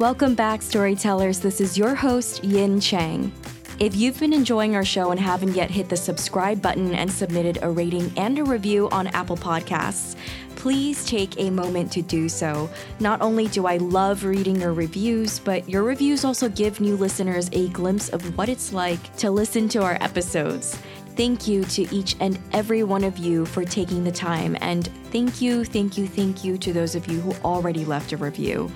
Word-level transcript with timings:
Welcome 0.00 0.34
back, 0.34 0.62
storytellers. 0.62 1.40
This 1.40 1.60
is 1.60 1.76
your 1.76 1.94
host, 1.94 2.42
Yin 2.42 2.80
Chang. 2.80 3.30
If 3.78 3.94
you've 3.94 4.18
been 4.18 4.32
enjoying 4.32 4.74
our 4.74 4.82
show 4.82 5.10
and 5.10 5.20
haven't 5.20 5.54
yet 5.54 5.70
hit 5.70 5.90
the 5.90 5.96
subscribe 5.98 6.62
button 6.62 6.94
and 6.94 7.12
submitted 7.12 7.58
a 7.60 7.68
rating 7.68 8.10
and 8.16 8.38
a 8.38 8.44
review 8.44 8.88
on 8.92 9.08
Apple 9.08 9.36
Podcasts, 9.36 10.16
please 10.56 11.04
take 11.04 11.38
a 11.38 11.50
moment 11.50 11.92
to 11.92 12.00
do 12.00 12.30
so. 12.30 12.70
Not 12.98 13.20
only 13.20 13.48
do 13.48 13.66
I 13.66 13.76
love 13.76 14.24
reading 14.24 14.58
your 14.58 14.72
reviews, 14.72 15.38
but 15.38 15.68
your 15.68 15.82
reviews 15.82 16.24
also 16.24 16.48
give 16.48 16.80
new 16.80 16.96
listeners 16.96 17.50
a 17.52 17.68
glimpse 17.68 18.08
of 18.08 18.38
what 18.38 18.48
it's 18.48 18.72
like 18.72 19.14
to 19.18 19.30
listen 19.30 19.68
to 19.68 19.82
our 19.82 19.98
episodes. 20.00 20.78
Thank 21.20 21.46
you 21.46 21.64
to 21.64 21.94
each 21.94 22.16
and 22.18 22.38
every 22.52 22.82
one 22.82 23.04
of 23.04 23.18
you 23.18 23.44
for 23.44 23.62
taking 23.62 24.04
the 24.04 24.10
time, 24.10 24.56
and 24.62 24.86
thank 25.12 25.42
you, 25.42 25.66
thank 25.66 25.98
you, 25.98 26.06
thank 26.06 26.42
you 26.44 26.56
to 26.56 26.72
those 26.72 26.94
of 26.94 27.08
you 27.08 27.20
who 27.20 27.34
already 27.44 27.84
left 27.84 28.12
a 28.12 28.16
review. 28.16 28.72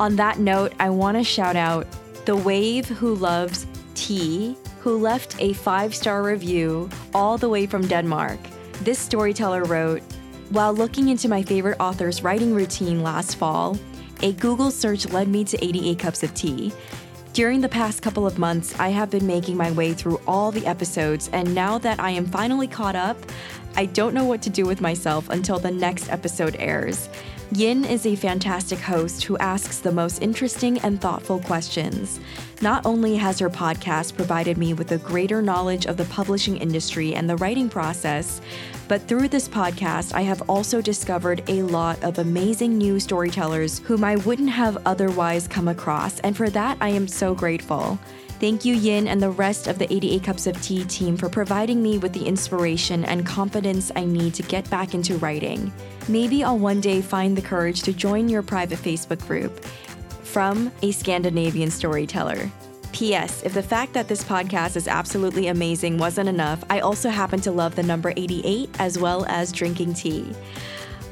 On 0.00 0.16
that 0.16 0.40
note, 0.40 0.72
I 0.80 0.90
want 0.90 1.18
to 1.18 1.22
shout 1.22 1.54
out 1.54 1.86
The 2.24 2.34
Wave 2.34 2.88
Who 2.88 3.14
Loves 3.14 3.68
Tea, 3.94 4.56
who 4.80 4.98
left 4.98 5.40
a 5.40 5.52
five 5.52 5.94
star 5.94 6.24
review 6.24 6.90
all 7.14 7.38
the 7.38 7.48
way 7.48 7.64
from 7.64 7.86
Denmark. 7.86 8.40
This 8.80 8.98
storyteller 8.98 9.62
wrote 9.62 10.02
While 10.50 10.74
looking 10.74 11.10
into 11.10 11.28
my 11.28 11.44
favorite 11.44 11.78
author's 11.78 12.24
writing 12.24 12.56
routine 12.56 13.04
last 13.04 13.36
fall, 13.36 13.78
a 14.20 14.32
Google 14.32 14.72
search 14.72 15.08
led 15.10 15.28
me 15.28 15.44
to 15.44 15.64
88 15.64 15.98
Cups 16.00 16.24
of 16.24 16.34
Tea. 16.34 16.72
During 17.34 17.62
the 17.62 17.68
past 17.68 18.00
couple 18.00 18.28
of 18.28 18.38
months, 18.38 18.78
I 18.78 18.90
have 18.90 19.10
been 19.10 19.26
making 19.26 19.56
my 19.56 19.72
way 19.72 19.92
through 19.92 20.20
all 20.24 20.52
the 20.52 20.64
episodes, 20.68 21.28
and 21.32 21.52
now 21.52 21.78
that 21.78 21.98
I 21.98 22.10
am 22.10 22.26
finally 22.26 22.68
caught 22.68 22.94
up, 22.94 23.18
I 23.74 23.86
don't 23.86 24.14
know 24.14 24.24
what 24.24 24.40
to 24.42 24.50
do 24.50 24.64
with 24.66 24.80
myself 24.80 25.28
until 25.30 25.58
the 25.58 25.72
next 25.72 26.08
episode 26.10 26.54
airs. 26.60 27.08
Yin 27.50 27.84
is 27.86 28.06
a 28.06 28.14
fantastic 28.14 28.78
host 28.78 29.24
who 29.24 29.36
asks 29.38 29.80
the 29.80 29.90
most 29.90 30.22
interesting 30.22 30.78
and 30.78 31.00
thoughtful 31.00 31.40
questions. 31.40 32.20
Not 32.62 32.86
only 32.86 33.16
has 33.16 33.40
her 33.40 33.50
podcast 33.50 34.14
provided 34.14 34.56
me 34.56 34.72
with 34.72 34.92
a 34.92 34.98
greater 34.98 35.42
knowledge 35.42 35.86
of 35.86 35.96
the 35.96 36.04
publishing 36.04 36.56
industry 36.58 37.16
and 37.16 37.28
the 37.28 37.36
writing 37.38 37.68
process, 37.68 38.40
but 38.88 39.02
through 39.02 39.28
this 39.28 39.48
podcast, 39.48 40.14
I 40.14 40.22
have 40.22 40.48
also 40.48 40.80
discovered 40.80 41.42
a 41.48 41.62
lot 41.62 42.02
of 42.02 42.18
amazing 42.18 42.76
new 42.76 43.00
storytellers 43.00 43.78
whom 43.80 44.04
I 44.04 44.16
wouldn't 44.16 44.50
have 44.50 44.78
otherwise 44.86 45.48
come 45.48 45.68
across, 45.68 46.20
and 46.20 46.36
for 46.36 46.50
that, 46.50 46.76
I 46.80 46.90
am 46.90 47.08
so 47.08 47.34
grateful. 47.34 47.98
Thank 48.40 48.64
you, 48.64 48.74
Yin, 48.74 49.08
and 49.08 49.22
the 49.22 49.30
rest 49.30 49.68
of 49.68 49.78
the 49.78 49.90
88 49.92 50.22
Cups 50.24 50.46
of 50.46 50.60
Tea 50.60 50.84
team 50.84 51.16
for 51.16 51.28
providing 51.28 51.82
me 51.82 51.98
with 51.98 52.12
the 52.12 52.26
inspiration 52.26 53.04
and 53.04 53.24
confidence 53.24 53.90
I 53.94 54.04
need 54.04 54.34
to 54.34 54.42
get 54.42 54.68
back 54.68 54.92
into 54.92 55.16
writing. 55.18 55.72
Maybe 56.08 56.44
I'll 56.44 56.58
one 56.58 56.80
day 56.80 57.00
find 57.00 57.36
the 57.36 57.42
courage 57.42 57.82
to 57.84 57.92
join 57.92 58.28
your 58.28 58.42
private 58.42 58.78
Facebook 58.78 59.26
group. 59.26 59.64
From 60.24 60.72
a 60.82 60.90
Scandinavian 60.90 61.70
storyteller. 61.70 62.50
P.S. 62.94 63.42
If 63.42 63.54
the 63.54 63.62
fact 63.62 63.92
that 63.94 64.06
this 64.06 64.22
podcast 64.22 64.76
is 64.76 64.86
absolutely 64.86 65.48
amazing 65.48 65.98
wasn't 65.98 66.28
enough, 66.28 66.62
I 66.70 66.78
also 66.78 67.10
happen 67.10 67.40
to 67.40 67.50
love 67.50 67.74
the 67.74 67.82
number 67.82 68.12
88 68.16 68.70
as 68.78 68.98
well 68.98 69.26
as 69.26 69.50
drinking 69.50 69.94
tea. 69.94 70.32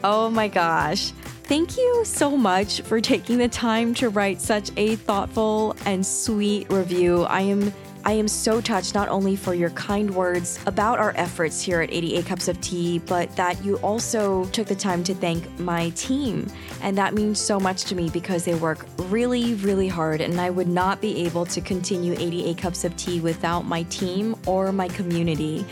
Oh 0.05 0.31
my 0.31 0.47
gosh. 0.47 1.11
Thank 1.43 1.77
you 1.77 2.05
so 2.05 2.37
much 2.37 2.83
for 2.83 3.01
taking 3.01 3.37
the 3.37 3.49
time 3.49 3.95
to 3.95 4.11
write 4.11 4.41
such 4.41 4.71
a 4.77 4.95
thoughtful 4.95 5.75
and 5.85 6.07
sweet 6.07 6.71
review. 6.73 7.25
I 7.25 7.41
am 7.41 7.73
I 8.05 8.13
am 8.13 8.27
so 8.27 8.61
touched 8.61 8.95
not 8.95 9.09
only 9.09 9.37
for 9.37 9.55
your 9.55 9.71
kind 9.71 10.13
words 10.13 10.59
about 10.67 10.99
our 10.99 11.13
efforts 11.17 11.63
here 11.63 11.81
at 11.81 11.93
88 11.93 12.27
Cups 12.27 12.49
of 12.49 12.61
Tea, 12.61 12.99
but 12.99 13.35
that 13.37 13.65
you 13.65 13.77
also 13.77 14.45
took 14.47 14.67
the 14.67 14.75
time 14.75 15.05
to 15.05 15.15
thank 15.15 15.59
my 15.61 15.91
team. 15.91 16.49
And 16.83 16.99
that 16.99 17.15
means 17.15 17.39
so 17.41 17.61
much 17.61 17.85
to 17.85 17.95
me 17.95 18.11
because 18.11 18.45
they 18.45 18.55
work 18.57 18.87
really, 18.99 19.55
really 19.55 19.87
hard, 19.87 20.21
and 20.21 20.41
I 20.41 20.51
would 20.51 20.67
not 20.67 21.01
be 21.01 21.25
able 21.25 21.47
to 21.47 21.61
continue 21.61 22.15
88 22.15 22.59
Cups 22.59 22.85
of 22.85 22.97
Tea 22.97 23.21
without 23.21 23.67
my 23.67 23.85
team 23.85 24.35
or 24.47 24.73
my 24.73 24.89
community. 24.89 25.65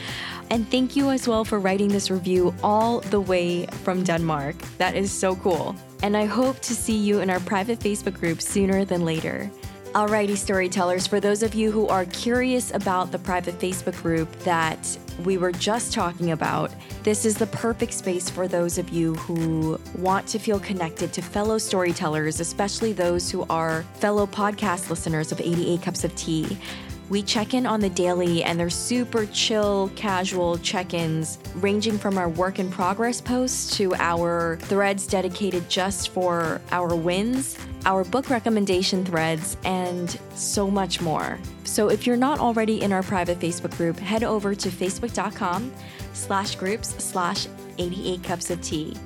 And 0.50 0.68
thank 0.70 0.94
you 0.94 1.10
as 1.10 1.26
well 1.26 1.44
for 1.44 1.58
writing 1.58 1.88
this 1.88 2.10
review 2.10 2.54
all 2.62 3.00
the 3.00 3.20
way 3.20 3.66
from 3.84 4.04
Denmark. 4.04 4.56
That 4.78 4.94
is 4.94 5.10
so 5.10 5.34
cool. 5.36 5.74
And 6.02 6.16
I 6.16 6.26
hope 6.26 6.60
to 6.60 6.74
see 6.74 6.96
you 6.96 7.20
in 7.20 7.30
our 7.30 7.40
private 7.40 7.80
Facebook 7.80 8.18
group 8.18 8.40
sooner 8.40 8.84
than 8.84 9.04
later. 9.04 9.50
Alrighty, 9.94 10.36
storytellers, 10.36 11.08
for 11.08 11.18
those 11.18 11.42
of 11.42 11.52
you 11.52 11.72
who 11.72 11.88
are 11.88 12.04
curious 12.04 12.72
about 12.72 13.10
the 13.10 13.18
private 13.18 13.58
Facebook 13.58 14.00
group 14.00 14.30
that 14.44 14.96
we 15.24 15.36
were 15.36 15.50
just 15.50 15.92
talking 15.92 16.30
about, 16.30 16.70
this 17.02 17.24
is 17.24 17.34
the 17.34 17.48
perfect 17.48 17.94
space 17.94 18.30
for 18.30 18.46
those 18.46 18.78
of 18.78 18.90
you 18.90 19.16
who 19.16 19.80
want 19.98 20.28
to 20.28 20.38
feel 20.38 20.60
connected 20.60 21.12
to 21.12 21.22
fellow 21.22 21.58
storytellers, 21.58 22.38
especially 22.38 22.92
those 22.92 23.32
who 23.32 23.44
are 23.50 23.82
fellow 23.94 24.28
podcast 24.28 24.90
listeners 24.90 25.32
of 25.32 25.40
88 25.40 25.82
Cups 25.82 26.04
of 26.04 26.14
Tea. 26.14 26.56
We 27.08 27.24
check 27.24 27.52
in 27.52 27.66
on 27.66 27.80
the 27.80 27.90
daily, 27.90 28.44
and 28.44 28.60
they're 28.60 28.70
super 28.70 29.26
chill, 29.26 29.90
casual 29.96 30.58
check 30.58 30.94
ins, 30.94 31.38
ranging 31.56 31.98
from 31.98 32.16
our 32.16 32.28
work 32.28 32.60
in 32.60 32.70
progress 32.70 33.20
posts 33.20 33.76
to 33.78 33.92
our 33.96 34.56
threads 34.60 35.08
dedicated 35.08 35.68
just 35.68 36.10
for 36.10 36.60
our 36.70 36.94
wins, 36.94 37.58
our 37.86 38.04
book 38.04 38.30
recommendation 38.30 39.04
threads, 39.04 39.56
and 39.64 40.18
so 40.34 40.70
much 40.70 41.00
more. 41.00 41.38
So 41.64 41.88
if 41.88 42.06
you're 42.06 42.16
not 42.16 42.38
already 42.40 42.82
in 42.82 42.92
our 42.92 43.02
private 43.02 43.38
Facebook 43.38 43.76
group, 43.76 43.98
head 43.98 44.24
over 44.24 44.54
to 44.54 44.68
facebook.com 44.68 45.72
slash 46.12 46.56
groups 46.56 46.88
slash 47.02 47.46
88 47.78 48.22
cups 48.22 48.50
of 48.50 48.60
tea. 48.60 48.96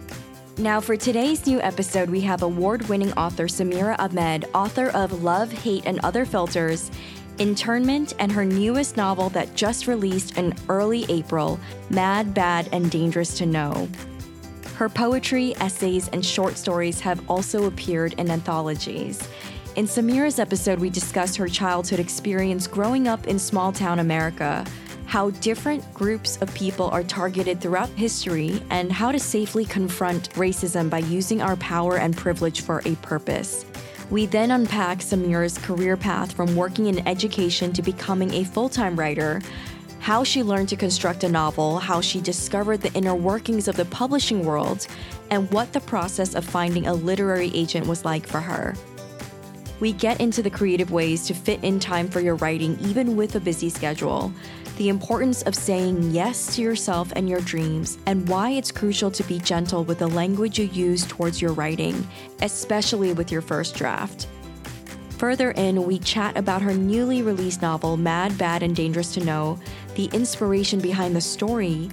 Now, 0.57 0.81
for 0.81 0.97
today's 0.97 1.47
new 1.47 1.61
episode, 1.61 2.09
we 2.09 2.21
have 2.21 2.43
award 2.43 2.89
winning 2.89 3.13
author 3.15 3.47
Samira 3.49 3.97
Ahmed, 3.99 4.45
author 4.55 4.89
of 4.91 5.25
Love, 5.25 5.51
Hate, 5.51 5.85
and 5.85 5.99
Other 6.05 6.25
Filters, 6.25 6.93
Internment, 7.39 8.15
and 8.21 8.31
her 8.31 8.45
newest 8.45 8.97
novel 8.97 9.29
that 9.31 9.55
just 9.57 9.89
released 9.89 10.39
in 10.39 10.55
early 10.69 11.07
April, 11.09 11.59
Mad, 11.91 12.35
Bad, 12.35 12.69
and 12.71 12.89
Dangerous 12.89 13.37
to 13.39 13.47
Know. 13.47 13.89
Her 14.77 14.89
poetry, 14.89 15.55
essays, 15.61 16.09
and 16.09 16.25
short 16.27 16.57
stories 16.57 16.99
have 17.01 17.31
also 17.31 17.67
appeared 17.67 18.15
in 18.15 18.29
anthologies. 18.29 19.29
In 19.77 19.87
Samira's 19.87 20.41
episode, 20.41 20.81
we 20.81 20.91
discussed 20.91 21.37
her 21.37 21.49
childhood 21.49 22.01
experience 22.01 22.67
growing 22.67 23.07
up 23.07 23.29
in 23.29 23.39
small 23.39 23.71
town 23.71 24.01
America, 24.01 24.65
how 25.07 25.31
different 25.31 25.95
groups 25.95 26.39
of 26.39 26.53
people 26.55 26.89
are 26.91 27.05
targeted 27.05 27.61
throughout 27.61 27.89
history, 27.91 28.61
and 28.71 28.91
how 28.91 29.13
to 29.13 29.19
safely 29.19 29.65
confront 29.65 30.31
racism 30.31 30.91
by 30.91 30.99
using 30.99 31.41
our 31.41 31.57
power 31.57 31.99
and 31.99 32.17
privilege 32.17 32.63
for 32.63 32.83
a 32.85 32.97
purpose. 32.97 33.65
We 34.11 34.27
then 34.27 34.51
unpack 34.51 34.99
Samira's 34.99 35.57
career 35.59 35.97
path 35.97 36.33
from 36.33 36.57
working 36.57 36.87
in 36.87 37.07
education 37.07 37.73
to 37.73 37.83
becoming 37.83 38.35
a 38.35 38.45
full 38.45 38.69
time 38.69 38.99
writer, 38.99 39.41
how 40.05 40.23
she 40.23 40.43
learned 40.43 40.69
to 40.69 40.77
construct 40.77 41.25
a 41.25 41.29
novel, 41.31 41.79
how 41.79 41.99
she 41.99 42.21
discovered 42.21 42.79
the 42.83 42.93
inner 42.93 43.15
workings 43.15 43.69
of 43.69 43.75
the 43.75 43.87
publishing 43.87 44.45
world, 44.45 44.87
and 45.31 45.51
what 45.51 45.73
the 45.73 45.81
process 45.81 46.35
of 46.35 46.45
finding 46.45 46.87
a 46.87 46.93
literary 46.93 47.51
agent 47.55 47.87
was 47.87 48.05
like 48.05 48.27
for 48.27 48.39
her. 48.39 48.75
We 49.81 49.95
get 49.95 50.21
into 50.21 50.43
the 50.43 50.51
creative 50.51 50.93
ways 50.93 51.27
to 51.29 51.33
fit 51.33 51.65
in 51.65 51.81
time 51.81 52.11
for 52.11 52.21
your 52.21 52.35
writing, 52.35 52.79
even 52.83 53.17
with 53.17 53.35
a 53.37 53.41
busy 53.41 53.71
schedule 53.71 54.31
the 54.77 54.91
importance 54.91 55.41
of 55.43 55.55
saying 55.55 56.11
yes 56.11 56.55
to 56.55 56.61
yourself 56.61 57.11
and 57.17 57.27
your 57.27 57.41
dreams, 57.41 57.97
and 58.07 58.29
why 58.29 58.51
it's 58.51 58.73
crucial 58.73 59.11
to 59.11 59.23
be 59.23 59.39
gentle 59.39 59.85
with 59.85 60.01
the 60.01 60.09
language 60.09 60.59
you 60.59 60.67
use 60.67 61.07
towards 61.07 61.41
your 61.41 61.53
writing, 61.53 62.07
especially 62.43 63.15
with 63.15 63.33
your 63.33 63.41
first 63.41 63.77
draft. 63.77 64.27
Further 65.19 65.53
in, 65.53 65.85
we 65.85 66.01
chat 66.01 66.37
about 66.37 66.61
her 66.61 66.75
newly 66.75 67.23
released 67.23 67.63
novel, 67.63 67.97
Mad, 67.97 68.37
Bad, 68.37 68.63
and 68.65 68.75
Dangerous 68.75 69.15
to 69.15 69.25
Know, 69.25 69.59
the 69.95 70.07
inspiration 70.13 70.81
behind 70.81 71.15
the 71.15 71.21
story, 71.21 71.91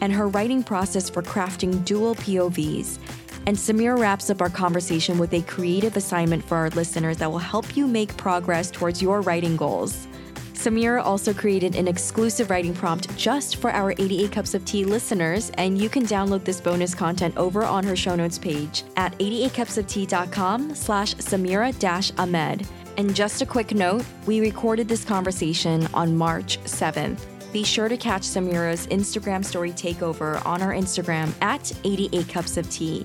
and 0.00 0.12
her 0.12 0.28
writing 0.28 0.62
process 0.62 1.08
for 1.08 1.22
crafting 1.22 1.84
dual 1.84 2.14
POVs. 2.16 2.98
And 3.46 3.56
Samir 3.56 3.98
wraps 3.98 4.28
up 4.28 4.40
our 4.40 4.50
conversation 4.50 5.18
with 5.18 5.32
a 5.32 5.42
creative 5.42 5.96
assignment 5.96 6.44
for 6.44 6.56
our 6.56 6.70
listeners 6.70 7.18
that 7.18 7.30
will 7.30 7.38
help 7.38 7.76
you 7.76 7.86
make 7.86 8.16
progress 8.16 8.70
towards 8.70 9.00
your 9.00 9.20
writing 9.20 9.56
goals. 9.56 10.08
Samira 10.56 11.04
also 11.04 11.32
created 11.32 11.76
an 11.76 11.86
exclusive 11.86 12.50
writing 12.50 12.74
prompt 12.74 13.14
just 13.16 13.56
for 13.56 13.70
our 13.70 13.92
88 13.92 14.32
Cups 14.32 14.54
of 14.54 14.64
Tea 14.64 14.84
listeners, 14.84 15.50
and 15.58 15.78
you 15.78 15.88
can 15.88 16.04
download 16.04 16.44
this 16.44 16.60
bonus 16.60 16.94
content 16.94 17.36
over 17.36 17.62
on 17.62 17.84
her 17.84 17.94
show 17.94 18.16
notes 18.16 18.38
page 18.38 18.82
at 18.96 19.16
88cupsoftea.com 19.18 20.74
slash 20.74 21.14
Samira-Ahmed. 21.16 22.66
And 22.96 23.14
just 23.14 23.42
a 23.42 23.46
quick 23.46 23.74
note, 23.74 24.04
we 24.24 24.40
recorded 24.40 24.88
this 24.88 25.04
conversation 25.04 25.86
on 25.92 26.16
March 26.16 26.58
7th. 26.64 27.35
Be 27.56 27.64
sure 27.64 27.88
to 27.88 27.96
catch 27.96 28.20
Samira's 28.20 28.86
Instagram 28.88 29.42
story 29.42 29.70
takeover 29.70 30.44
on 30.44 30.60
our 30.60 30.72
Instagram 30.72 31.32
at 31.40 31.72
88 31.84 32.28
Cups 32.28 32.58
of 32.58 32.68
Tea. 32.68 33.02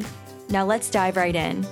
Now 0.49 0.65
let's 0.65 0.89
dive 0.89 1.15
right 1.15 1.33
in. 1.33 1.65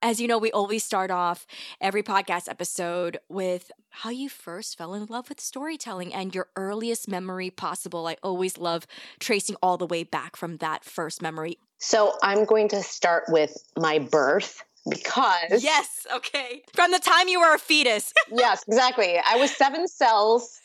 As 0.00 0.18
you 0.18 0.26
know, 0.26 0.38
we 0.38 0.50
always 0.50 0.82
start 0.82 1.10
off 1.10 1.46
every 1.78 2.02
podcast 2.02 2.48
episode 2.48 3.18
with 3.28 3.70
how 3.90 4.08
you 4.08 4.30
first 4.30 4.78
fell 4.78 4.94
in 4.94 5.04
love 5.04 5.28
with 5.28 5.42
storytelling 5.42 6.14
and 6.14 6.34
your 6.34 6.46
earliest 6.56 7.06
memory 7.06 7.50
possible. 7.50 8.06
I 8.06 8.16
always 8.22 8.56
love 8.56 8.86
tracing 9.20 9.56
all 9.62 9.76
the 9.76 9.86
way 9.86 10.04
back 10.04 10.36
from 10.36 10.56
that 10.56 10.84
first 10.84 11.20
memory. 11.20 11.58
So 11.76 12.14
I'm 12.22 12.46
going 12.46 12.68
to 12.68 12.82
start 12.82 13.24
with 13.28 13.54
my 13.76 13.98
birth 13.98 14.64
because. 14.88 15.62
Yes, 15.62 16.06
okay. 16.14 16.62
From 16.74 16.90
the 16.90 16.98
time 16.98 17.28
you 17.28 17.40
were 17.40 17.54
a 17.54 17.58
fetus. 17.58 18.12
yes, 18.30 18.64
exactly. 18.66 19.18
I 19.18 19.36
was 19.36 19.50
seven 19.54 19.86
cells. 19.88 20.60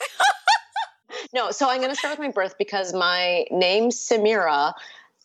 no, 1.33 1.51
so 1.51 1.69
I'm 1.69 1.79
going 1.79 1.91
to 1.91 1.95
start 1.95 2.17
with 2.17 2.27
my 2.27 2.31
birth 2.31 2.55
because 2.57 2.93
my 2.93 3.45
name, 3.51 3.89
Samira, 3.89 4.73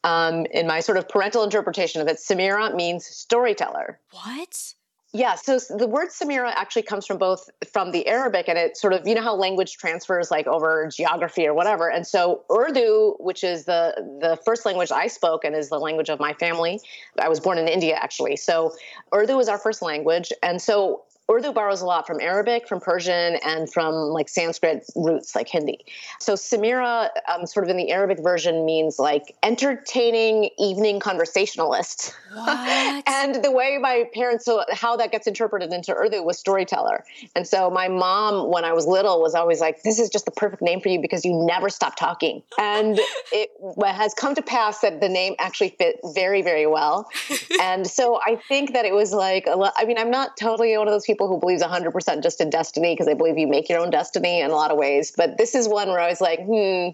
um, 0.04 0.46
in 0.46 0.66
my 0.66 0.80
sort 0.80 0.98
of 0.98 1.08
parental 1.08 1.44
interpretation 1.44 2.00
of 2.00 2.08
it, 2.08 2.18
Samira 2.18 2.74
means 2.74 3.06
storyteller. 3.06 3.98
What? 4.10 4.74
Yeah, 5.14 5.34
so 5.34 5.58
the 5.68 5.86
word 5.86 6.08
Samira 6.08 6.54
actually 6.56 6.84
comes 6.84 7.06
from 7.06 7.18
both 7.18 7.50
from 7.70 7.90
the 7.90 8.06
Arabic 8.06 8.48
and 8.48 8.56
it 8.56 8.78
sort 8.78 8.94
of 8.94 9.06
you 9.06 9.14
know 9.14 9.20
how 9.20 9.34
language 9.34 9.76
transfers 9.76 10.30
like 10.30 10.46
over 10.46 10.88
geography 10.90 11.46
or 11.46 11.52
whatever. 11.52 11.90
And 11.90 12.06
so 12.06 12.44
Urdu, 12.50 13.16
which 13.20 13.44
is 13.44 13.66
the 13.66 13.92
the 14.22 14.38
first 14.46 14.64
language 14.64 14.90
I 14.90 15.08
spoke 15.08 15.44
and 15.44 15.54
is 15.54 15.68
the 15.68 15.78
language 15.78 16.08
of 16.08 16.18
my 16.18 16.32
family. 16.32 16.80
I 17.20 17.28
was 17.28 17.40
born 17.40 17.58
in 17.58 17.68
India 17.68 17.94
actually. 17.94 18.36
So 18.36 18.74
Urdu 19.14 19.38
is 19.38 19.48
our 19.48 19.58
first 19.58 19.82
language. 19.82 20.32
And 20.42 20.62
so 20.62 21.02
Urdu 21.32 21.52
borrows 21.52 21.81
a 21.81 21.87
lot 21.87 22.06
from 22.06 22.20
Arabic, 22.20 22.69
from 22.69 22.81
Persian, 22.81 23.37
and 23.44 23.73
from 23.73 23.94
like 23.94 24.29
Sanskrit 24.29 24.84
roots 24.94 25.34
like 25.34 25.49
Hindi. 25.49 25.84
So 26.20 26.34
Samira, 26.34 27.08
um, 27.32 27.46
sort 27.46 27.64
of 27.64 27.70
in 27.70 27.76
the 27.76 27.90
Arabic 27.90 28.23
version, 28.23 28.64
means 28.64 28.99
like 28.99 29.34
entertaining 29.43 30.50
evening 30.58 31.00
conversationalist. 31.00 32.14
and 32.37 33.43
the 33.43 33.50
way 33.50 33.79
my 33.81 34.05
parents, 34.14 34.44
so 34.44 34.64
how 34.73 34.96
that 34.96 35.11
gets 35.11 35.26
interpreted 35.26 35.73
into 35.73 35.94
Urdu 35.94 36.23
was 36.23 36.38
storyteller. 36.38 37.05
And 37.34 37.46
so 37.46 37.70
my 37.70 37.88
mom, 37.88 38.50
when 38.50 38.64
I 38.64 38.73
was 38.73 38.87
little, 38.87 39.23
was 39.23 39.34
always 39.34 39.61
like, 39.61 39.82
"This 39.82 39.99
is 39.99 40.11
just 40.11 40.25
the 40.25 40.31
perfect 40.31 40.62
name 40.62 40.81
for 40.81 40.88
you 40.88 41.00
because 41.00 41.25
you 41.25 41.34
never 41.34 41.69
stop 41.69 41.96
talking." 41.96 42.43
And 42.58 42.99
it 43.32 43.50
has 43.84 44.14
come 44.14 44.34
to 44.34 44.43
pass 44.43 44.81
that 44.81 45.00
the 45.00 45.08
name 45.08 45.34
actually 45.38 45.70
fit 45.70 45.99
very, 46.14 46.43
very 46.43 46.67
well. 46.67 47.08
and 47.61 47.87
so 47.87 48.20
I 48.25 48.37
think 48.49 48.73
that 48.75 48.84
it 48.84 48.94
was 48.94 49.12
like, 49.12 49.46
I 49.49 49.84
mean, 49.84 49.99
I'm 49.99 50.11
not 50.11 50.37
totally 50.37 50.76
one 50.76 50.88
of 50.88 50.93
those 50.93 51.06
people 51.06 51.21
people 51.22 51.34
who 51.34 51.40
believes 51.40 51.62
100% 51.62 52.22
just 52.22 52.40
in 52.40 52.50
destiny 52.50 52.94
because 52.94 53.06
they 53.06 53.14
believe 53.14 53.38
you 53.38 53.46
make 53.46 53.69
your 53.69 53.78
own 53.78 53.90
destiny 53.90 54.40
in 54.40 54.50
a 54.50 54.54
lot 54.54 54.70
of 54.70 54.78
ways. 54.78 55.12
But 55.16 55.38
this 55.38 55.54
is 55.54 55.69
one 55.69 55.88
where 55.88 56.00
I 56.00 56.08
was 56.08 56.20
like, 56.20 56.40
hmm, 56.40 56.88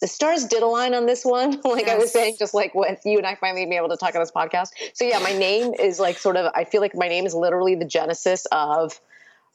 the 0.00 0.06
stars 0.06 0.46
did 0.46 0.62
align 0.62 0.94
on 0.94 1.06
this 1.06 1.24
one. 1.24 1.60
like 1.64 1.86
yes. 1.86 1.94
I 1.94 1.98
was 1.98 2.12
saying, 2.12 2.36
just 2.38 2.54
like 2.54 2.74
with 2.74 3.00
you 3.04 3.18
and 3.18 3.26
I 3.26 3.34
finally 3.34 3.64
being 3.64 3.74
able 3.74 3.90
to 3.90 3.96
talk 3.96 4.14
on 4.14 4.22
this 4.22 4.32
podcast. 4.32 4.68
So 4.94 5.04
yeah, 5.04 5.18
my 5.18 5.32
name 5.32 5.74
is 5.74 6.00
like 6.00 6.18
sort 6.18 6.36
of, 6.36 6.50
I 6.54 6.64
feel 6.64 6.80
like 6.80 6.94
my 6.94 7.08
name 7.08 7.26
is 7.26 7.34
literally 7.34 7.74
the 7.74 7.84
genesis 7.84 8.46
of 8.52 8.98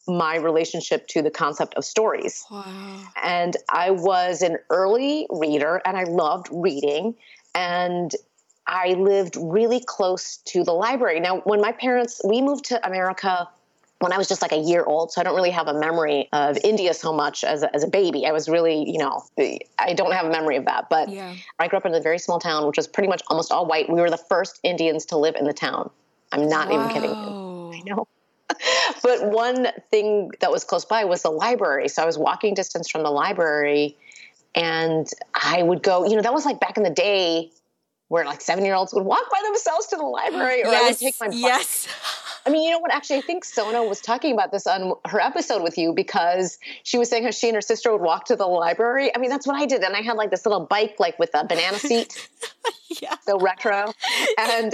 my 0.07 0.36
relationship 0.36 1.07
to 1.07 1.21
the 1.21 1.31
concept 1.31 1.74
of 1.75 1.86
stories. 1.86 2.45
Wow. 2.51 3.00
And 3.24 3.57
I 3.69 3.92
was 3.92 4.42
an 4.42 4.57
early 4.69 5.27
reader 5.30 5.81
and 5.86 5.98
I 5.98 6.04
loved 6.04 6.50
reading. 6.51 7.15
And 7.56 8.13
I 8.68 8.94
lived 8.94 9.38
really 9.39 9.81
close 9.86 10.38
to 10.45 10.63
the 10.63 10.71
library. 10.71 11.19
Now, 11.19 11.39
when 11.39 11.62
my 11.62 11.71
parents, 11.71 12.21
we 12.24 12.42
moved 12.42 12.65
to 12.65 12.86
America 12.86 13.48
when 14.03 14.11
I 14.11 14.17
was 14.17 14.27
just 14.27 14.41
like 14.41 14.51
a 14.51 14.57
year 14.57 14.83
old. 14.83 15.13
So 15.13 15.21
I 15.21 15.23
don't 15.23 15.33
really 15.33 15.51
have 15.51 15.69
a 15.69 15.73
memory 15.73 16.27
of 16.33 16.57
India 16.61 16.94
so 16.94 17.13
much 17.13 17.45
as 17.45 17.63
a, 17.63 17.73
as 17.73 17.85
a 17.85 17.88
baby. 17.88 18.25
I 18.27 18.33
was 18.33 18.50
really, 18.50 18.83
you 18.91 18.97
know, 18.97 19.23
I 19.79 19.94
don't 19.94 20.11
have 20.11 20.25
a 20.25 20.29
memory 20.29 20.57
of 20.57 20.65
that. 20.65 20.89
But 20.89 21.07
yeah. 21.07 21.33
I 21.57 21.69
grew 21.69 21.77
up 21.77 21.85
in 21.85 21.94
a 21.95 22.01
very 22.01 22.19
small 22.19 22.38
town, 22.38 22.67
which 22.67 22.75
was 22.75 22.85
pretty 22.85 23.07
much 23.07 23.21
almost 23.27 23.53
all 23.53 23.65
white. 23.65 23.89
We 23.89 24.01
were 24.01 24.09
the 24.09 24.17
first 24.17 24.59
Indians 24.61 25.05
to 25.05 25.17
live 25.17 25.35
in 25.35 25.45
the 25.45 25.53
town. 25.53 25.89
I'm 26.33 26.50
not 26.50 26.67
Whoa. 26.67 26.75
even 26.75 26.89
kidding 26.89 27.09
you. 27.11 27.71
I 27.75 27.81
know. 27.85 28.07
but 29.03 29.25
one 29.31 29.69
thing 29.89 30.31
that 30.41 30.51
was 30.51 30.65
close 30.65 30.83
by 30.83 31.05
was 31.05 31.21
the 31.21 31.31
library. 31.31 31.88
So 31.88 32.03
I 32.03 32.05
was 32.05 32.17
walking 32.17 32.55
distance 32.55 32.89
from 32.89 33.03
the 33.03 33.09
library 33.09 33.95
and 34.53 35.07
I 35.33 35.63
would 35.63 35.81
go, 35.81 36.05
you 36.05 36.17
know, 36.17 36.21
that 36.21 36.33
was 36.33 36.45
like 36.45 36.59
back 36.59 36.75
in 36.75 36.83
the 36.83 36.89
day 36.89 37.51
where 38.09 38.25
like 38.25 38.41
seven 38.41 38.65
year 38.65 38.75
olds 38.75 38.94
would 38.94 39.05
walk 39.05 39.31
by 39.31 39.41
themselves 39.45 39.88
to 39.88 39.95
the 39.95 40.03
library 40.03 40.61
or 40.61 40.67
yes, 40.67 40.83
I 40.83 40.89
would 40.89 40.97
take 40.97 41.15
my 41.21 41.27
bus. 41.27 41.35
Yes. 41.38 41.88
I 42.45 42.50
mean, 42.50 42.63
you 42.63 42.72
know 42.72 42.80
what? 42.80 42.94
Actually, 42.94 43.19
I 43.19 43.22
think 43.22 43.45
Sona 43.45 43.84
was 43.84 44.01
talking 44.01 44.34
about 44.34 44.51
this 44.51 44.68
on 44.68 44.94
her 45.06 45.19
episode 45.19 45.63
with 45.63 45.78
you 45.78 45.94
because 45.94 46.57
she 46.84 46.98
was 46.98 47.10
saying 47.10 47.24
how 47.24 47.31
she 47.31 47.48
and 47.48 47.56
her 47.56 47.62
sister 47.62 47.92
would 47.92 48.01
walk 48.01 48.25
to 48.25 48.36
the 48.36 48.45
library. 48.45 49.16
I 49.16 49.19
mean, 49.19 49.30
that's 49.30 49.48
what 49.48 49.56
I 49.56 49.66
did. 49.66 49.81
And 49.81 49.95
I 49.95 50.01
had 50.01 50.18
like 50.18 50.30
this 50.30 50.45
little 50.45 50.66
bike, 50.66 50.95
like 51.00 51.18
with 51.19 51.30
a 51.34 51.45
banana 51.45 51.78
seat. 51.80 52.30
yeah. 53.01 53.16
So 53.25 53.40
retro. 53.40 53.94
And 54.38 54.74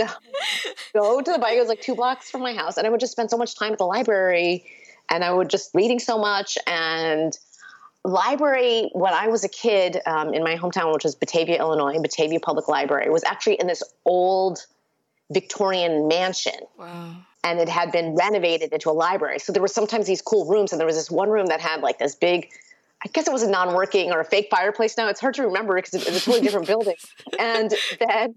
go 0.94 1.22
to 1.22 1.32
the 1.32 1.38
bike. 1.38 1.58
It 1.58 1.60
was 1.60 1.70
like 1.70 1.82
two 1.82 1.96
blocks 1.96 2.32
from 2.32 2.42
my 2.42 2.54
house. 2.54 2.78
And 2.78 2.88
I 2.88 2.90
would 2.90 3.00
just 3.00 3.12
spend 3.12 3.30
so 3.30 3.38
much 3.38 3.56
time 3.56 3.74
at 3.74 3.78
the 3.78 3.86
library 3.86 4.66
and 5.10 5.24
I 5.24 5.32
would 5.32 5.50
just 5.50 5.70
reading 5.76 6.00
so 6.00 6.18
much. 6.18 6.58
And 6.66 7.38
library, 8.04 8.90
when 8.94 9.14
I 9.14 9.28
was 9.28 9.44
a 9.44 9.50
kid 9.50 10.00
um, 10.08 10.34
in 10.34 10.44
my 10.44 10.56
hometown, 10.56 10.92
which 10.92 11.04
was 11.04 11.14
Batavia, 11.14 11.60
Illinois, 11.60 12.00
Batavia 12.00 12.40
Public 12.40 12.68
Library, 12.68 13.12
was 13.12 13.24
actually 13.24 13.56
in 13.56 13.68
this 13.68 13.84
old 14.06 14.66
Victorian 15.32 16.08
mansion. 16.08 16.60
Wow 16.76 17.26
and 17.44 17.60
it 17.60 17.70
had 17.70 17.92
been 17.92 18.16
renovated 18.16 18.74
into 18.74 18.90
a 18.90 18.92
library. 18.92 19.40
So 19.40 19.54
there 19.54 19.62
were 19.62 19.68
sometimes 19.68 20.08
these 20.08 20.22
cool 20.22 20.46
rooms, 20.46 20.72
and 20.72 20.80
there 20.80 20.88
was 20.88 20.96
this 20.96 21.10
one 21.10 21.30
room 21.30 21.48
that 21.48 21.62
had 21.62 21.82
like 21.82 22.00
this 22.00 22.16
big. 22.16 22.50
I 23.02 23.08
guess 23.08 23.28
it 23.28 23.32
was 23.32 23.44
a 23.44 23.50
non-working 23.50 24.12
or 24.12 24.20
a 24.20 24.26
fake 24.26 24.50
fireplace. 24.52 24.98
Now 24.98 25.08
it's 25.08 25.22
hard 25.22 25.36
to 25.36 25.44
remember 25.44 25.76
because 25.76 25.94
it's 25.94 26.06
a 26.06 26.20
totally 26.20 26.42
different 26.42 26.68
building. 26.68 26.96
And 27.40 27.74
then 27.98 28.36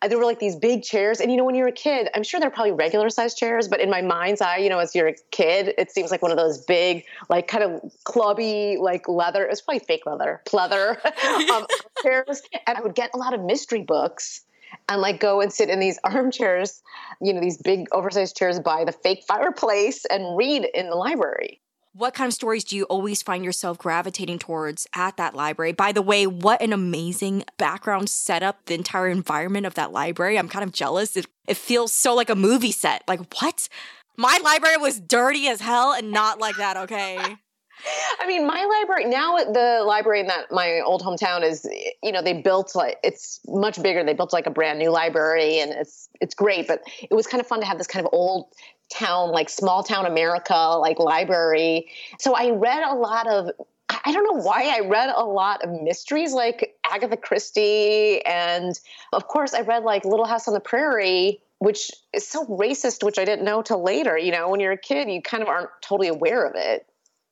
uh, 0.00 0.08
there 0.08 0.16
were 0.16 0.24
like 0.24 0.38
these 0.38 0.56
big 0.56 0.82
chairs. 0.82 1.20
And 1.20 1.30
you 1.30 1.36
know, 1.36 1.44
when 1.44 1.54
you're 1.54 1.68
a 1.68 1.72
kid, 1.72 2.08
I'm 2.14 2.22
sure 2.22 2.40
they're 2.40 2.48
probably 2.48 2.72
regular 2.72 3.10
sized 3.10 3.36
chairs, 3.36 3.68
but 3.68 3.80
in 3.80 3.90
my 3.90 4.00
mind's 4.00 4.40
eye, 4.40 4.58
you 4.58 4.70
know, 4.70 4.78
as 4.78 4.94
you're 4.94 5.08
a 5.08 5.14
kid, 5.30 5.74
it 5.76 5.90
seems 5.90 6.10
like 6.10 6.22
one 6.22 6.30
of 6.30 6.38
those 6.38 6.64
big, 6.64 7.04
like 7.28 7.48
kind 7.48 7.64
of 7.64 7.92
clubby, 8.04 8.78
like 8.80 9.08
leather. 9.08 9.44
It 9.44 9.50
was 9.50 9.60
probably 9.60 9.80
fake 9.80 10.06
leather, 10.06 10.40
pleather 10.46 11.04
um, 11.50 11.66
chairs. 12.02 12.40
And 12.66 12.78
I 12.78 12.80
would 12.80 12.94
get 12.94 13.10
a 13.12 13.18
lot 13.18 13.34
of 13.34 13.42
mystery 13.42 13.82
books 13.82 14.42
and 14.88 15.00
like 15.00 15.20
go 15.20 15.40
and 15.40 15.52
sit 15.52 15.70
in 15.70 15.80
these 15.80 15.98
armchairs, 16.04 16.82
you 17.20 17.32
know, 17.32 17.40
these 17.40 17.58
big 17.58 17.86
oversized 17.92 18.36
chairs 18.36 18.60
by 18.60 18.84
the 18.84 18.92
fake 18.92 19.24
fireplace 19.26 20.04
and 20.06 20.36
read 20.36 20.66
in 20.74 20.88
the 20.90 20.96
library. 20.96 21.60
What 21.94 22.14
kind 22.14 22.28
of 22.28 22.34
stories 22.34 22.62
do 22.62 22.76
you 22.76 22.84
always 22.84 23.22
find 23.22 23.44
yourself 23.44 23.76
gravitating 23.78 24.38
towards 24.38 24.86
at 24.94 25.16
that 25.16 25.34
library? 25.34 25.72
By 25.72 25.90
the 25.90 26.02
way, 26.02 26.26
what 26.28 26.62
an 26.62 26.72
amazing 26.72 27.44
background 27.56 28.08
setup, 28.08 28.66
the 28.66 28.74
entire 28.74 29.08
environment 29.08 29.66
of 29.66 29.74
that 29.74 29.90
library. 29.90 30.38
I'm 30.38 30.48
kind 30.48 30.62
of 30.62 30.70
jealous. 30.70 31.16
It, 31.16 31.26
it 31.48 31.56
feels 31.56 31.92
so 31.92 32.14
like 32.14 32.30
a 32.30 32.36
movie 32.36 32.70
set. 32.70 33.02
Like, 33.08 33.20
what? 33.40 33.68
My 34.16 34.38
library 34.44 34.76
was 34.76 35.00
dirty 35.00 35.48
as 35.48 35.60
hell 35.60 35.92
and 35.92 36.12
not 36.12 36.38
like 36.38 36.56
that, 36.58 36.76
okay? 36.76 37.38
I 38.20 38.26
mean, 38.26 38.46
my 38.46 38.64
library 38.64 39.04
now, 39.06 39.36
the 39.36 39.82
library 39.86 40.20
in 40.20 40.26
that 40.26 40.50
my 40.50 40.80
old 40.80 41.02
hometown 41.02 41.42
is, 41.42 41.68
you 42.02 42.12
know, 42.12 42.22
they 42.22 42.34
built 42.34 42.74
like 42.74 42.98
it's 43.02 43.40
much 43.46 43.80
bigger. 43.82 44.04
They 44.04 44.14
built 44.14 44.32
like 44.32 44.46
a 44.46 44.50
brand 44.50 44.78
new 44.78 44.90
library, 44.90 45.60
and 45.60 45.72
it's 45.72 46.08
it's 46.20 46.34
great. 46.34 46.66
But 46.66 46.82
it 47.02 47.14
was 47.14 47.26
kind 47.26 47.40
of 47.40 47.46
fun 47.46 47.60
to 47.60 47.66
have 47.66 47.78
this 47.78 47.86
kind 47.86 48.04
of 48.04 48.12
old 48.12 48.46
town, 48.92 49.30
like 49.30 49.48
small 49.48 49.82
town 49.82 50.06
America, 50.06 50.54
like 50.80 50.98
library. 50.98 51.88
So 52.18 52.34
I 52.34 52.50
read 52.50 52.82
a 52.82 52.94
lot 52.94 53.26
of. 53.28 53.50
I 54.04 54.12
don't 54.12 54.24
know 54.24 54.42
why 54.42 54.74
I 54.74 54.86
read 54.86 55.10
a 55.16 55.24
lot 55.24 55.64
of 55.64 55.82
mysteries 55.82 56.32
like 56.32 56.76
Agatha 56.84 57.16
Christie, 57.16 58.24
and 58.26 58.78
of 59.12 59.28
course 59.28 59.54
I 59.54 59.62
read 59.62 59.82
like 59.82 60.04
Little 60.04 60.26
House 60.26 60.48
on 60.48 60.54
the 60.54 60.60
Prairie 60.60 61.40
which 61.60 61.90
is 62.12 62.24
so 62.24 62.44
racist, 62.46 63.02
which 63.02 63.18
I 63.18 63.24
didn't 63.24 63.44
know 63.44 63.62
till 63.62 63.82
later. 63.82 64.16
You 64.16 64.30
know, 64.30 64.48
when 64.48 64.60
you're 64.60 64.70
a 64.70 64.78
kid, 64.78 65.10
you 65.10 65.20
kind 65.20 65.42
of 65.42 65.48
aren't 65.48 65.70
totally 65.82 66.06
aware 66.06 66.46
of 66.46 66.52
it 66.54 66.87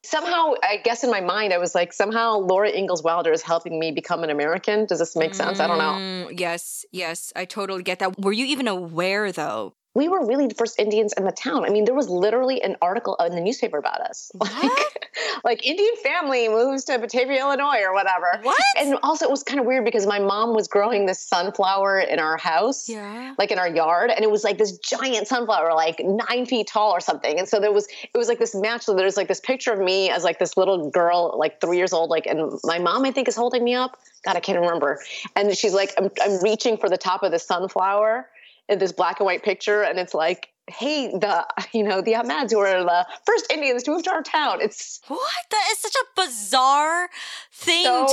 somehow 0.07 0.55
i 0.63 0.77
guess 0.83 1.05
in 1.05 1.11
my 1.11 1.21
mind 1.21 1.53
i 1.53 1.59
was 1.59 1.75
like 1.75 1.93
somehow 1.93 2.39
laura 2.39 2.71
ingalls 2.71 3.03
wilder 3.03 3.33
is 3.33 3.43
helping 3.43 3.79
me 3.79 3.91
become 3.91 4.25
an 4.25 4.31
american. 4.31 4.87
Does 4.87 4.99
this 4.99 5.17
make 5.17 5.35
sense? 5.35 5.61
I 5.61 5.67
don't 5.67 5.79
know. 5.79 6.29
Mm, 6.29 6.39
yes 6.39 6.85
yes 6.93 7.33
i 7.37 7.45
totally 7.45 7.83
get 7.83 7.99
that. 8.01 8.19
Were 8.19 8.33
you 8.33 8.47
even 8.47 8.69
aware 8.69 9.33
though 9.33 9.75
we 9.97 10.09
were 10.09 10.27
really 10.27 10.47
the 10.47 10.55
first 10.55 10.79
Indians 10.79 11.15
in 11.15 11.25
the 11.25 11.33
town. 11.33 11.65
I 11.65 11.71
mean, 11.71 11.87
there 11.87 11.95
was 11.95 12.11
literally 12.11 12.63
an 12.63 12.77
article 12.83 13.17
in 13.17 13.35
the 13.35 13.41
newspaper 13.41 13.79
about 13.79 14.01
us. 14.03 14.31
Like, 14.57 15.11
like 15.45 15.67
Indian 15.67 15.95
family 16.03 16.49
moves 16.49 16.85
to 16.85 16.99
Batavia, 16.99 17.41
Illinois, 17.41 17.81
or 17.83 17.95
whatever. 17.95 18.39
What? 18.43 18.61
And 18.79 18.99
also, 19.03 19.25
it 19.25 19.31
was 19.31 19.43
kind 19.43 19.59
of 19.61 19.67
weird 19.67 19.85
because 19.85 20.07
my 20.07 20.19
mom 20.19 20.55
was 20.55 20.69
growing 20.69 21.07
this 21.07 21.21
sunflower 21.21 22.01
in 22.01 22.19
our 22.19 22.37
house, 22.37 22.89
yeah, 22.89 23.35
like 23.39 23.51
in 23.51 23.59
our 23.59 23.69
yard, 23.69 24.11
and 24.11 24.23
it 24.25 24.31
was 24.31 24.45
like 24.45 24.59
this 24.59 24.79
giant 24.79 25.29
sunflower, 25.29 25.75
like 25.75 26.01
nine 26.05 26.47
feet 26.47 26.67
tall 26.67 26.91
or 26.91 27.01
something. 27.01 27.39
And 27.39 27.49
so 27.49 27.61
there 27.61 27.73
was, 27.73 27.87
it 27.87 28.17
was 28.17 28.29
like 28.29 28.39
this 28.39 28.55
match. 28.55 28.83
So 28.83 28.95
there's 28.95 29.17
like 29.17 29.29
this 29.29 29.41
picture 29.41 29.73
of 29.73 29.79
me 29.79 30.11
as 30.11 30.25
like 30.25 30.39
this 30.39 30.57
little 30.57 30.91
girl, 30.91 31.35
like 31.39 31.61
three 31.61 31.79
years 31.79 31.93
old, 31.93 32.11
like, 32.11 32.27
and 32.27 32.59
my 32.65 32.79
mom, 32.79 33.05
I 33.05 33.11
think, 33.11 33.29
is 33.29 33.37
holding 33.37 33.65
me 33.65 33.75
up. 33.75 33.99
God, 34.25 34.37
I 34.37 34.41
can't 34.41 34.61
remember. 34.61 35.01
And 35.35 35.57
she's 35.57 35.75
like, 35.75 35.95
I'm, 35.99 36.11
I'm 36.23 36.43
reaching 36.43 36.77
for 36.77 36.89
the 36.89 36.99
top 36.99 37.23
of 37.23 37.31
the 37.31 37.39
sunflower 37.39 38.29
this 38.69 38.93
black 38.93 39.21
and 39.21 39.27
white 39.27 39.43
picture, 39.43 39.83
and 39.83 39.99
it's 39.99 40.15
like, 40.15 40.49
hey, 40.69 41.09
the 41.09 41.47
you 41.73 41.83
know 41.83 42.01
the 42.01 42.13
Ahmeds 42.13 42.51
who 42.51 42.59
are 42.59 42.85
the 42.85 43.07
first 43.27 43.51
Indians 43.53 43.83
to 43.85 43.93
move 43.93 44.03
to 44.05 44.11
our 44.11 44.23
town. 44.23 44.61
It's 44.61 45.01
what 45.09 45.21
that 45.51 45.69
is 45.73 45.79
such 45.79 45.95
a 45.95 46.21
bizarre 46.21 47.09
thing 47.53 47.85
so 47.85 48.07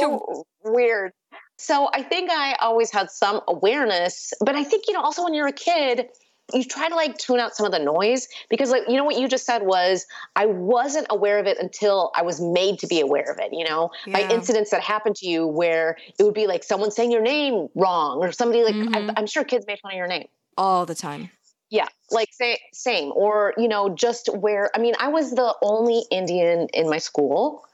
to 0.63 0.71
weird. 0.71 1.11
So 1.57 1.89
I 1.93 2.01
think 2.01 2.29
I 2.29 2.55
always 2.61 2.91
had 2.91 3.09
some 3.09 3.41
awareness, 3.47 4.33
but 4.41 4.55
I 4.55 4.63
think 4.63 4.85
you 4.87 4.93
know 4.93 5.01
also 5.01 5.23
when 5.23 5.33
you're 5.33 5.47
a 5.47 5.53
kid, 5.53 6.09
you 6.53 6.63
try 6.63 6.89
to 6.89 6.95
like 6.95 7.17
tune 7.17 7.39
out 7.39 7.55
some 7.55 7.65
of 7.65 7.71
the 7.71 7.79
noise 7.79 8.27
because 8.49 8.69
like 8.69 8.83
you 8.87 8.95
know 8.95 9.03
what 9.03 9.17
you 9.17 9.27
just 9.27 9.45
said 9.45 9.63
was 9.63 10.05
I 10.35 10.45
wasn't 10.45 11.07
aware 11.09 11.39
of 11.39 11.45
it 11.45 11.57
until 11.59 12.11
I 12.15 12.23
was 12.23 12.41
made 12.41 12.79
to 12.79 12.87
be 12.87 12.99
aware 12.99 13.31
of 13.31 13.39
it, 13.39 13.53
you 13.53 13.65
know, 13.67 13.91
yeah. 14.05 14.27
by 14.27 14.33
incidents 14.33 14.71
that 14.71 14.81
happened 14.81 15.15
to 15.17 15.27
you 15.27 15.47
where 15.47 15.97
it 16.19 16.23
would 16.23 16.33
be 16.33 16.47
like 16.47 16.63
someone 16.63 16.91
saying 16.91 17.11
your 17.11 17.21
name 17.21 17.69
wrong 17.75 18.17
or 18.17 18.31
somebody 18.31 18.63
like 18.63 18.75
mm-hmm. 18.75 19.11
I'm 19.15 19.27
sure 19.27 19.43
kids 19.43 19.65
make 19.65 19.79
fun 19.81 19.93
of 19.93 19.97
your 19.97 20.07
name 20.07 20.27
all 20.57 20.85
the 20.85 20.95
time. 20.95 21.29
Yeah, 21.69 21.87
like 22.11 22.29
say, 22.31 22.59
same. 22.71 23.11
Or, 23.15 23.53
you 23.57 23.67
know, 23.67 23.89
just 23.89 24.29
where, 24.35 24.69
I 24.75 24.79
mean, 24.79 24.93
I 24.99 25.07
was 25.07 25.31
the 25.31 25.55
only 25.61 26.03
Indian 26.11 26.67
in 26.73 26.89
my 26.89 26.99
school. 26.99 27.65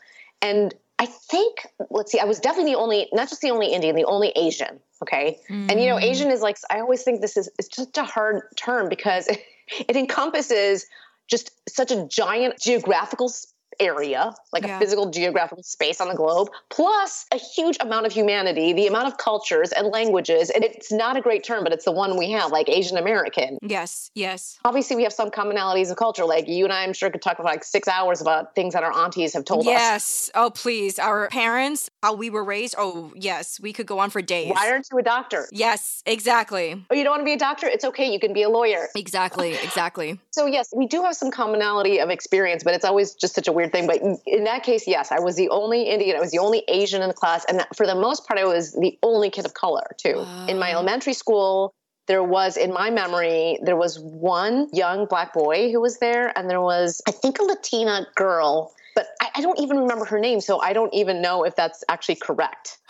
And 0.41 0.73
I 0.97 1.05
think, 1.05 1.67
let's 1.89 2.11
see, 2.11 2.19
I 2.19 2.25
was 2.25 2.39
definitely 2.39 2.73
the 2.73 2.77
only, 2.77 3.09
not 3.11 3.29
just 3.29 3.41
the 3.41 3.51
only 3.51 3.73
Indian, 3.73 3.95
the 3.95 4.05
only 4.05 4.29
Asian. 4.35 4.79
Okay. 5.01 5.39
Mm. 5.49 5.71
And, 5.71 5.81
you 5.81 5.87
know, 5.87 5.97
mm. 5.97 6.03
Asian 6.03 6.31
is 6.31 6.41
like, 6.41 6.57
I 6.69 6.79
always 6.79 7.03
think 7.03 7.21
this 7.21 7.35
is, 7.35 7.49
it's 7.59 7.67
just 7.67 7.97
a 7.97 8.03
hard 8.03 8.43
term 8.55 8.89
because 8.89 9.27
it, 9.27 9.41
it 9.87 9.95
encompasses 9.95 10.85
just 11.27 11.51
such 11.69 11.91
a 11.91 12.05
giant 12.07 12.59
geographical 12.59 13.31
area, 13.79 14.33
like 14.51 14.65
yeah. 14.65 14.77
a 14.77 14.79
physical 14.79 15.09
geographical 15.09 15.63
space 15.63 16.01
on 16.01 16.09
the 16.09 16.15
globe, 16.15 16.49
plus 16.69 17.25
a 17.31 17.37
huge 17.37 17.77
amount 17.79 18.05
of 18.05 18.11
humanity, 18.11 18.73
the 18.73 18.87
amount 18.87 19.07
of 19.07 19.17
cultures 19.17 19.71
and 19.71 19.87
languages. 19.87 20.49
And 20.49 20.63
it's 20.63 20.91
not 20.91 21.17
a 21.17 21.21
great 21.21 21.43
term, 21.43 21.63
but 21.63 21.73
it's 21.73 21.85
the 21.85 21.91
one 21.91 22.17
we 22.17 22.31
have, 22.31 22.51
like 22.51 22.69
Asian 22.69 22.97
American. 22.97 23.57
Yes, 23.61 24.11
yes. 24.13 24.59
Obviously, 24.65 24.95
we 24.95 25.03
have 25.03 25.13
some 25.13 25.31
commonalities 25.31 25.89
of 25.91 25.97
culture. 25.97 26.25
Like 26.25 26.47
you 26.47 26.63
and 26.65 26.73
I, 26.73 26.83
I'm 26.83 26.93
sure 26.93 27.09
could 27.09 27.21
talk 27.21 27.37
for 27.37 27.43
like 27.43 27.63
six 27.63 27.87
hours 27.87 28.21
about 28.21 28.55
things 28.55 28.73
that 28.73 28.83
our 28.83 28.91
aunties 28.91 29.33
have 29.33 29.45
told 29.45 29.65
yes. 29.65 29.75
us. 29.75 29.79
Yes. 29.79 30.31
Oh, 30.35 30.49
please. 30.49 30.99
Our 30.99 31.29
parents, 31.29 31.89
how 32.03 32.13
we 32.13 32.29
were 32.29 32.43
raised. 32.43 32.75
Oh, 32.77 33.13
yes. 33.15 33.59
We 33.59 33.73
could 33.73 33.85
go 33.85 33.99
on 33.99 34.09
for 34.09 34.21
days. 34.21 34.51
Why 34.53 34.69
aren't 34.69 34.87
you 34.91 34.97
a 34.97 35.03
doctor? 35.03 35.47
Yes, 35.51 36.03
exactly. 36.05 36.85
Oh, 36.89 36.95
you 36.95 37.03
don't 37.03 37.11
want 37.11 37.21
to 37.21 37.25
be 37.25 37.33
a 37.33 37.37
doctor? 37.37 37.67
It's 37.67 37.85
okay. 37.85 38.11
You 38.11 38.19
can 38.19 38.33
be 38.33 38.43
a 38.43 38.49
lawyer. 38.49 38.87
Exactly, 38.95 39.53
exactly. 39.53 40.19
so, 40.31 40.45
yes, 40.45 40.69
we 40.75 40.87
do 40.87 41.03
have 41.03 41.15
some 41.15 41.31
commonality 41.31 41.99
of 41.99 42.09
experience, 42.09 42.63
but 42.63 42.73
it's 42.73 42.85
always 42.85 43.13
just 43.13 43.35
such 43.35 43.47
a 43.47 43.51
weird 43.51 43.68
thing. 43.69 43.87
But 43.87 44.01
in 44.25 44.43
that 44.43 44.63
case, 44.63 44.87
yes, 44.87 45.11
I 45.11 45.19
was 45.19 45.35
the 45.35 45.49
only 45.49 45.83
Indian. 45.83 46.17
I 46.17 46.19
was 46.19 46.31
the 46.31 46.39
only 46.39 46.63
Asian 46.67 47.01
in 47.01 47.07
the 47.07 47.13
class. 47.13 47.45
And 47.45 47.65
for 47.75 47.85
the 47.85 47.95
most 47.95 48.27
part, 48.27 48.39
I 48.39 48.45
was 48.45 48.73
the 48.73 48.97
only 49.03 49.29
kid 49.29 49.45
of 49.45 49.53
color, 49.53 49.95
too. 49.97 50.25
In 50.47 50.59
my 50.59 50.71
elementary 50.71 51.13
school, 51.13 51.73
there 52.07 52.23
was, 52.23 52.57
in 52.57 52.73
my 52.73 52.89
memory, 52.89 53.59
there 53.63 53.75
was 53.75 53.99
one 53.99 54.67
young 54.73 55.05
black 55.05 55.33
boy 55.33 55.71
who 55.71 55.79
was 55.79 55.99
there, 55.99 56.37
and 56.37 56.49
there 56.49 56.61
was, 56.61 57.01
I 57.07 57.11
think, 57.11 57.39
a 57.39 57.43
Latina 57.43 58.07
girl 58.15 58.73
but 58.99 59.07
I, 59.21 59.29
I, 59.35 59.41
don't 59.41 59.57
even 59.59 59.77
remember 59.77 60.03
her 60.03 60.19
name, 60.19 60.41
so 60.41 60.59
I 60.59 60.73
don't 60.73 60.93
even 60.93 61.21
know 61.21 61.43
if 61.43 61.55
that's 61.55 61.85
actually 61.87 62.15
correct. 62.15 62.79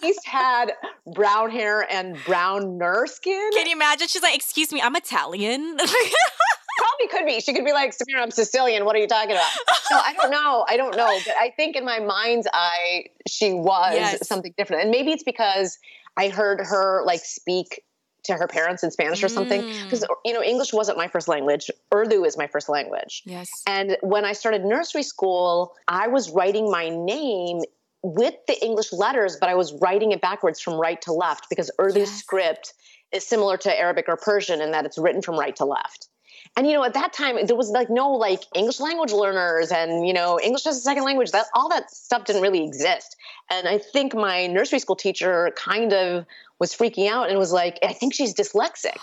She's 0.00 0.24
had 0.24 0.72
brown 1.12 1.50
hair 1.50 1.90
and 1.90 2.16
brown 2.24 2.78
nurse 2.78 3.14
skin. 3.14 3.50
Can 3.52 3.66
you 3.66 3.74
imagine? 3.74 4.06
She's 4.06 4.22
like, 4.22 4.36
"Excuse 4.36 4.72
me, 4.72 4.80
I'm 4.80 4.94
Italian." 4.94 5.78
Probably 6.78 7.08
could 7.08 7.26
be. 7.26 7.40
She 7.40 7.52
could 7.52 7.64
be 7.64 7.72
like, 7.72 7.92
Samira, 7.92 8.22
I'm 8.22 8.30
Sicilian. 8.30 8.84
What 8.84 8.96
are 8.96 9.00
you 9.00 9.06
talking 9.06 9.32
about? 9.32 9.50
No, 9.90 9.98
I 9.98 10.14
don't 10.14 10.30
know. 10.30 10.64
I 10.68 10.76
don't 10.76 10.96
know. 10.96 11.18
But 11.26 11.34
I 11.38 11.50
think 11.50 11.76
in 11.76 11.84
my 11.84 12.00
mind's 12.00 12.48
eye, 12.52 13.06
she 13.28 13.52
was 13.52 13.94
yes. 13.94 14.26
something 14.26 14.54
different. 14.56 14.82
And 14.82 14.90
maybe 14.90 15.10
it's 15.12 15.22
because 15.24 15.78
I 16.16 16.28
heard 16.28 16.60
her 16.60 17.02
like 17.04 17.20
speak 17.24 17.82
to 18.24 18.34
her 18.34 18.46
parents 18.46 18.82
in 18.84 18.90
Spanish 18.90 19.22
or 19.22 19.28
something. 19.28 19.60
Because, 19.84 20.00
mm. 20.00 20.06
you 20.24 20.32
know, 20.32 20.42
English 20.42 20.72
wasn't 20.72 20.96
my 20.96 21.08
first 21.08 21.28
language. 21.28 21.70
Urdu 21.92 22.24
is 22.24 22.38
my 22.38 22.46
first 22.46 22.68
language. 22.68 23.22
Yes. 23.24 23.50
And 23.66 23.96
when 24.00 24.24
I 24.24 24.32
started 24.32 24.64
nursery 24.64 25.02
school, 25.02 25.74
I 25.88 26.08
was 26.08 26.30
writing 26.30 26.70
my 26.70 26.88
name 26.88 27.62
with 28.04 28.34
the 28.46 28.64
English 28.64 28.92
letters, 28.92 29.36
but 29.38 29.48
I 29.48 29.54
was 29.54 29.72
writing 29.80 30.12
it 30.12 30.20
backwards 30.20 30.60
from 30.60 30.74
right 30.74 31.00
to 31.02 31.12
left 31.12 31.46
because 31.48 31.70
Urdu 31.80 32.00
yes. 32.00 32.10
script 32.10 32.74
is 33.12 33.26
similar 33.26 33.56
to 33.58 33.78
Arabic 33.78 34.06
or 34.08 34.16
Persian 34.16 34.60
in 34.60 34.72
that 34.72 34.86
it's 34.86 34.98
written 34.98 35.22
from 35.22 35.38
right 35.38 35.54
to 35.56 35.64
left. 35.64 36.08
And 36.56 36.66
you 36.66 36.74
know, 36.74 36.84
at 36.84 36.94
that 36.94 37.12
time, 37.12 37.36
there 37.46 37.56
was 37.56 37.70
like 37.70 37.88
no 37.88 38.10
like 38.12 38.44
English 38.54 38.78
language 38.78 39.12
learners, 39.12 39.70
and 39.70 40.06
you 40.06 40.12
know, 40.12 40.38
English 40.38 40.66
as 40.66 40.76
a 40.76 40.80
second 40.80 41.04
language. 41.04 41.30
That 41.30 41.46
all 41.54 41.70
that 41.70 41.90
stuff 41.90 42.24
didn't 42.24 42.42
really 42.42 42.64
exist. 42.64 43.16
And 43.50 43.66
I 43.66 43.78
think 43.78 44.14
my 44.14 44.46
nursery 44.46 44.78
school 44.78 44.96
teacher 44.96 45.50
kind 45.56 45.92
of 45.92 46.26
was 46.58 46.74
freaking 46.74 47.08
out 47.08 47.30
and 47.30 47.38
was 47.38 47.52
like, 47.52 47.78
"I 47.82 47.94
think 47.94 48.12
she's 48.14 48.34
dyslexic." 48.34 48.98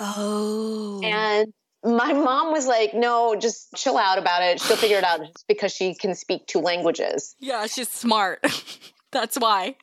Oh. 0.00 1.00
And 1.04 1.52
my 1.84 2.12
mom 2.12 2.50
was 2.50 2.66
like, 2.66 2.92
"No, 2.92 3.36
just 3.36 3.72
chill 3.76 3.96
out 3.96 4.18
about 4.18 4.42
it. 4.42 4.60
She'll 4.60 4.76
figure 4.76 4.98
it 4.98 5.04
out 5.04 5.20
because 5.46 5.72
she 5.72 5.94
can 5.94 6.16
speak 6.16 6.48
two 6.48 6.60
languages." 6.60 7.36
Yeah, 7.38 7.66
she's 7.66 7.88
smart. 7.88 8.44
That's 9.12 9.36
why. 9.36 9.74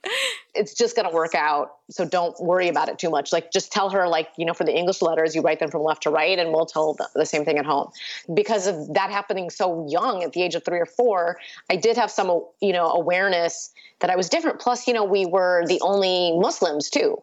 It's 0.55 0.73
just 0.73 0.95
going 0.95 1.07
to 1.07 1.13
work 1.13 1.35
out. 1.35 1.75
So 1.89 2.05
don't 2.05 2.39
worry 2.41 2.69
about 2.69 2.87
it 2.89 2.97
too 2.97 3.09
much. 3.09 3.33
Like, 3.33 3.51
just 3.51 3.71
tell 3.71 3.89
her, 3.89 4.07
like, 4.07 4.29
you 4.37 4.45
know, 4.45 4.53
for 4.53 4.63
the 4.63 4.75
English 4.75 5.01
letters, 5.01 5.35
you 5.35 5.41
write 5.41 5.59
them 5.59 5.69
from 5.69 5.83
left 5.83 6.03
to 6.03 6.09
right, 6.09 6.39
and 6.39 6.51
we'll 6.51 6.65
tell 6.65 6.93
the, 6.93 7.07
the, 7.13 7.25
same 7.25 7.43
thing 7.43 7.57
at 7.57 7.65
home. 7.65 7.91
Because 8.33 8.67
of 8.67 8.93
that 8.93 9.11
happening 9.11 9.49
so 9.49 9.85
young 9.89 10.23
at 10.23 10.31
the 10.31 10.41
age 10.41 10.55
of 10.55 10.63
three 10.63 10.79
or 10.79 10.85
four, 10.85 11.37
I 11.69 11.75
did 11.75 11.97
have 11.97 12.09
some, 12.09 12.45
you 12.61 12.73
know, 12.73 12.87
awareness 12.87 13.71
that 13.99 14.09
I 14.09 14.15
was 14.15 14.29
different. 14.29 14.59
Plus, 14.59 14.87
you 14.87 14.93
know, 14.93 15.03
we 15.03 15.25
were 15.25 15.65
the 15.67 15.81
only 15.81 16.37
Muslims 16.37 16.89
too. 16.89 17.21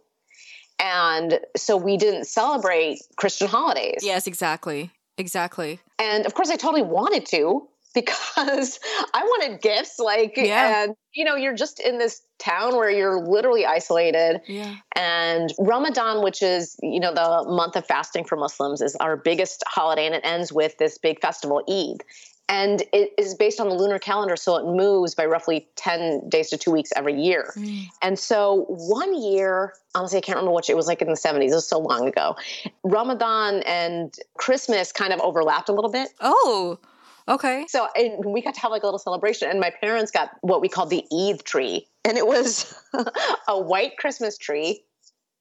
And 0.79 1.41
so 1.57 1.77
we 1.77 1.97
didn't 1.97 2.25
celebrate 2.25 2.99
Christian 3.17 3.49
holidays. 3.49 4.01
Yes, 4.03 4.27
exactly. 4.27 4.91
Exactly. 5.17 5.81
And 5.99 6.27
of 6.27 6.35
course, 6.35 6.51
I 6.51 6.57
totally 6.57 6.83
wanted 6.83 7.27
to 7.27 7.69
because 7.95 8.81
I 9.15 9.23
wanted 9.23 9.61
gifts. 9.61 9.99
Like, 9.99 10.37
yeah. 10.37 10.85
and 10.85 10.97
you 11.15 11.25
know, 11.25 11.37
you're 11.37 11.55
just 11.55 11.81
in 11.81 11.99
this 11.99 12.23
town 12.39 12.77
where 12.77 12.91
you're 12.91 13.21
literally 13.21 13.65
isolated. 13.65 14.41
Yeah. 14.47 14.77
And 14.95 15.53
Ramadan, 15.59 16.23
which 16.23 16.43
is, 16.43 16.77
you 16.83 17.01
know, 17.01 17.15
the 17.15 17.49
month 17.49 17.77
of 17.77 17.87
fasting 17.87 18.25
for 18.25 18.37
Muslims, 18.37 18.83
is 18.83 18.97
our 18.97 19.17
biggest 19.17 19.63
holiday 19.67 20.07
and 20.07 20.15
it 20.15 20.23
ends 20.25 20.53
with 20.53 20.77
this 20.79 20.99
big 20.99 21.21
festival, 21.21 21.63
Eid. 21.69 22.05
And 22.47 22.83
it 22.93 23.13
is 23.17 23.35
based 23.35 23.59
on 23.59 23.71
the 23.71 23.75
lunar 23.75 23.99
calendar, 23.99 24.37
so 24.37 24.57
it 24.57 24.67
moves 24.67 25.15
by 25.15 25.25
roughly 25.25 25.67
10 25.77 26.29
days 26.29 26.51
to 26.51 26.59
two 26.59 26.71
weeks 26.71 26.91
every 26.95 27.19
year. 27.19 27.55
Mm. 27.57 27.89
And 28.03 28.19
so 28.19 28.67
one 28.69 29.19
year, 29.19 29.73
honestly, 29.95 30.19
I 30.19 30.21
can't 30.21 30.37
remember 30.37 30.55
which 30.55 30.69
it 30.69 30.77
was 30.77 30.87
like 30.87 31.01
in 31.01 31.09
the 31.09 31.15
70s, 31.15 31.53
it 31.53 31.55
was 31.55 31.67
so 31.67 31.79
long 31.79 32.07
ago. 32.07 32.37
Ramadan 32.83 33.63
and 33.63 34.15
Christmas 34.37 34.93
kind 34.93 35.15
of 35.15 35.21
overlapped 35.21 35.71
a 35.71 35.73
little 35.73 35.91
bit. 35.91 36.11
Oh. 36.21 36.79
Okay. 37.27 37.65
So 37.69 37.89
we 38.25 38.43
got 38.43 38.55
to 38.55 38.61
have 38.61 38.71
like 38.71 38.83
a 38.83 38.87
little 38.87 38.99
celebration, 38.99 39.49
and 39.51 39.59
my 39.59 39.71
parents 39.71 40.11
got 40.11 40.31
what 40.43 40.61
we 40.61 40.69
called 40.69 40.91
the 40.91 41.05
Eid 41.13 41.45
tree, 41.45 41.87
and 42.05 42.19
it 42.19 42.27
was 42.27 42.75
a 43.49 43.61
white 43.61 43.97
Christmas 43.97 44.37
tree, 44.37 44.85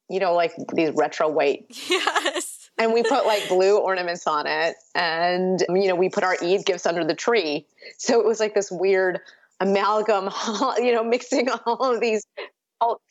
you 0.08 0.18
know, 0.18 0.34
like 0.34 0.52
these 0.74 0.90
retro 0.92 1.28
white. 1.28 1.66
Yes. 1.88 2.60
And 2.76 2.92
we 2.92 3.04
put 3.04 3.24
like 3.24 3.48
blue 3.48 3.78
ornaments 3.78 4.26
on 4.26 4.48
it, 4.48 4.74
and 4.96 5.64
you 5.68 5.86
know, 5.86 5.94
we 5.94 6.08
put 6.08 6.24
our 6.24 6.36
Eid 6.42 6.66
gifts 6.66 6.86
under 6.86 7.04
the 7.04 7.14
tree. 7.14 7.66
So 7.98 8.18
it 8.20 8.26
was 8.26 8.40
like 8.40 8.54
this 8.54 8.68
weird 8.68 9.20
amalgam, 9.60 10.30
you 10.78 10.92
know, 10.92 11.04
mixing 11.04 11.48
all 11.50 11.94
of 11.94 12.00
these 12.00 12.24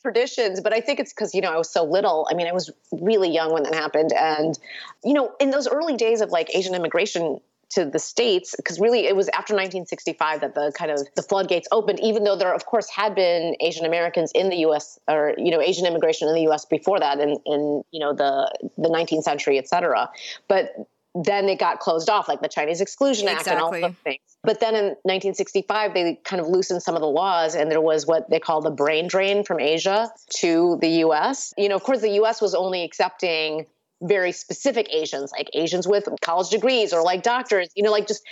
traditions 0.00 0.60
but 0.60 0.72
i 0.72 0.80
think 0.80 1.00
it's 1.00 1.12
because 1.12 1.34
you 1.34 1.40
know 1.40 1.50
i 1.50 1.56
was 1.56 1.68
so 1.68 1.82
little 1.82 2.28
i 2.30 2.34
mean 2.34 2.46
i 2.46 2.52
was 2.52 2.70
really 2.92 3.28
young 3.28 3.52
when 3.52 3.64
that 3.64 3.74
happened 3.74 4.12
and 4.12 4.56
you 5.02 5.12
know 5.12 5.32
in 5.40 5.50
those 5.50 5.66
early 5.66 5.96
days 5.96 6.20
of 6.20 6.30
like 6.30 6.54
asian 6.54 6.76
immigration 6.76 7.40
to 7.74 7.84
the 7.84 7.98
states 7.98 8.54
because 8.56 8.78
really 8.78 9.06
it 9.06 9.16
was 9.16 9.28
after 9.28 9.54
1965 9.54 10.40
that 10.40 10.54
the 10.54 10.72
kind 10.76 10.90
of 10.90 11.00
the 11.16 11.22
floodgates 11.22 11.68
opened 11.72 11.98
even 12.00 12.24
though 12.24 12.36
there 12.36 12.54
of 12.54 12.66
course 12.66 12.88
had 12.88 13.14
been 13.14 13.56
asian 13.60 13.84
americans 13.84 14.30
in 14.34 14.48
the 14.48 14.56
us 14.58 14.98
or 15.08 15.34
you 15.36 15.50
know 15.50 15.60
asian 15.60 15.86
immigration 15.86 16.28
in 16.28 16.34
the 16.34 16.50
us 16.50 16.64
before 16.64 17.00
that 17.00 17.18
in 17.18 17.36
in 17.46 17.82
you 17.90 18.00
know 18.00 18.12
the 18.12 18.50
the 18.78 18.88
19th 18.88 19.22
century 19.22 19.58
et 19.58 19.68
cetera. 19.68 20.10
But 20.48 20.74
then 21.16 21.48
it 21.48 21.60
got 21.60 21.78
closed 21.78 22.10
off 22.10 22.26
like 22.28 22.42
the 22.42 22.48
chinese 22.48 22.80
exclusion 22.80 23.28
act 23.28 23.42
exactly. 23.42 23.76
and 23.76 23.84
all 23.84 23.90
those 23.90 23.98
things. 24.02 24.20
But 24.42 24.60
then 24.60 24.74
in 24.74 24.84
1965 25.04 25.94
they 25.94 26.20
kind 26.24 26.40
of 26.40 26.48
loosened 26.48 26.82
some 26.82 26.96
of 26.96 27.00
the 27.00 27.08
laws 27.08 27.54
and 27.54 27.70
there 27.70 27.80
was 27.80 28.06
what 28.06 28.28
they 28.30 28.40
call 28.40 28.60
the 28.60 28.70
brain 28.70 29.06
drain 29.06 29.44
from 29.44 29.60
asia 29.60 30.10
to 30.36 30.76
the 30.80 30.88
us 30.88 31.54
you 31.56 31.68
know 31.68 31.76
of 31.76 31.82
course 31.82 32.00
the 32.00 32.10
us 32.10 32.42
was 32.42 32.54
only 32.54 32.82
accepting 32.82 33.66
very 34.04 34.32
specific 34.32 34.88
Asians, 34.92 35.32
like 35.32 35.48
Asians 35.54 35.88
with 35.88 36.08
college 36.20 36.50
degrees 36.50 36.92
or 36.92 37.02
like 37.02 37.22
doctors, 37.22 37.68
you 37.74 37.82
know, 37.82 37.90
like 37.90 38.06
just 38.06 38.22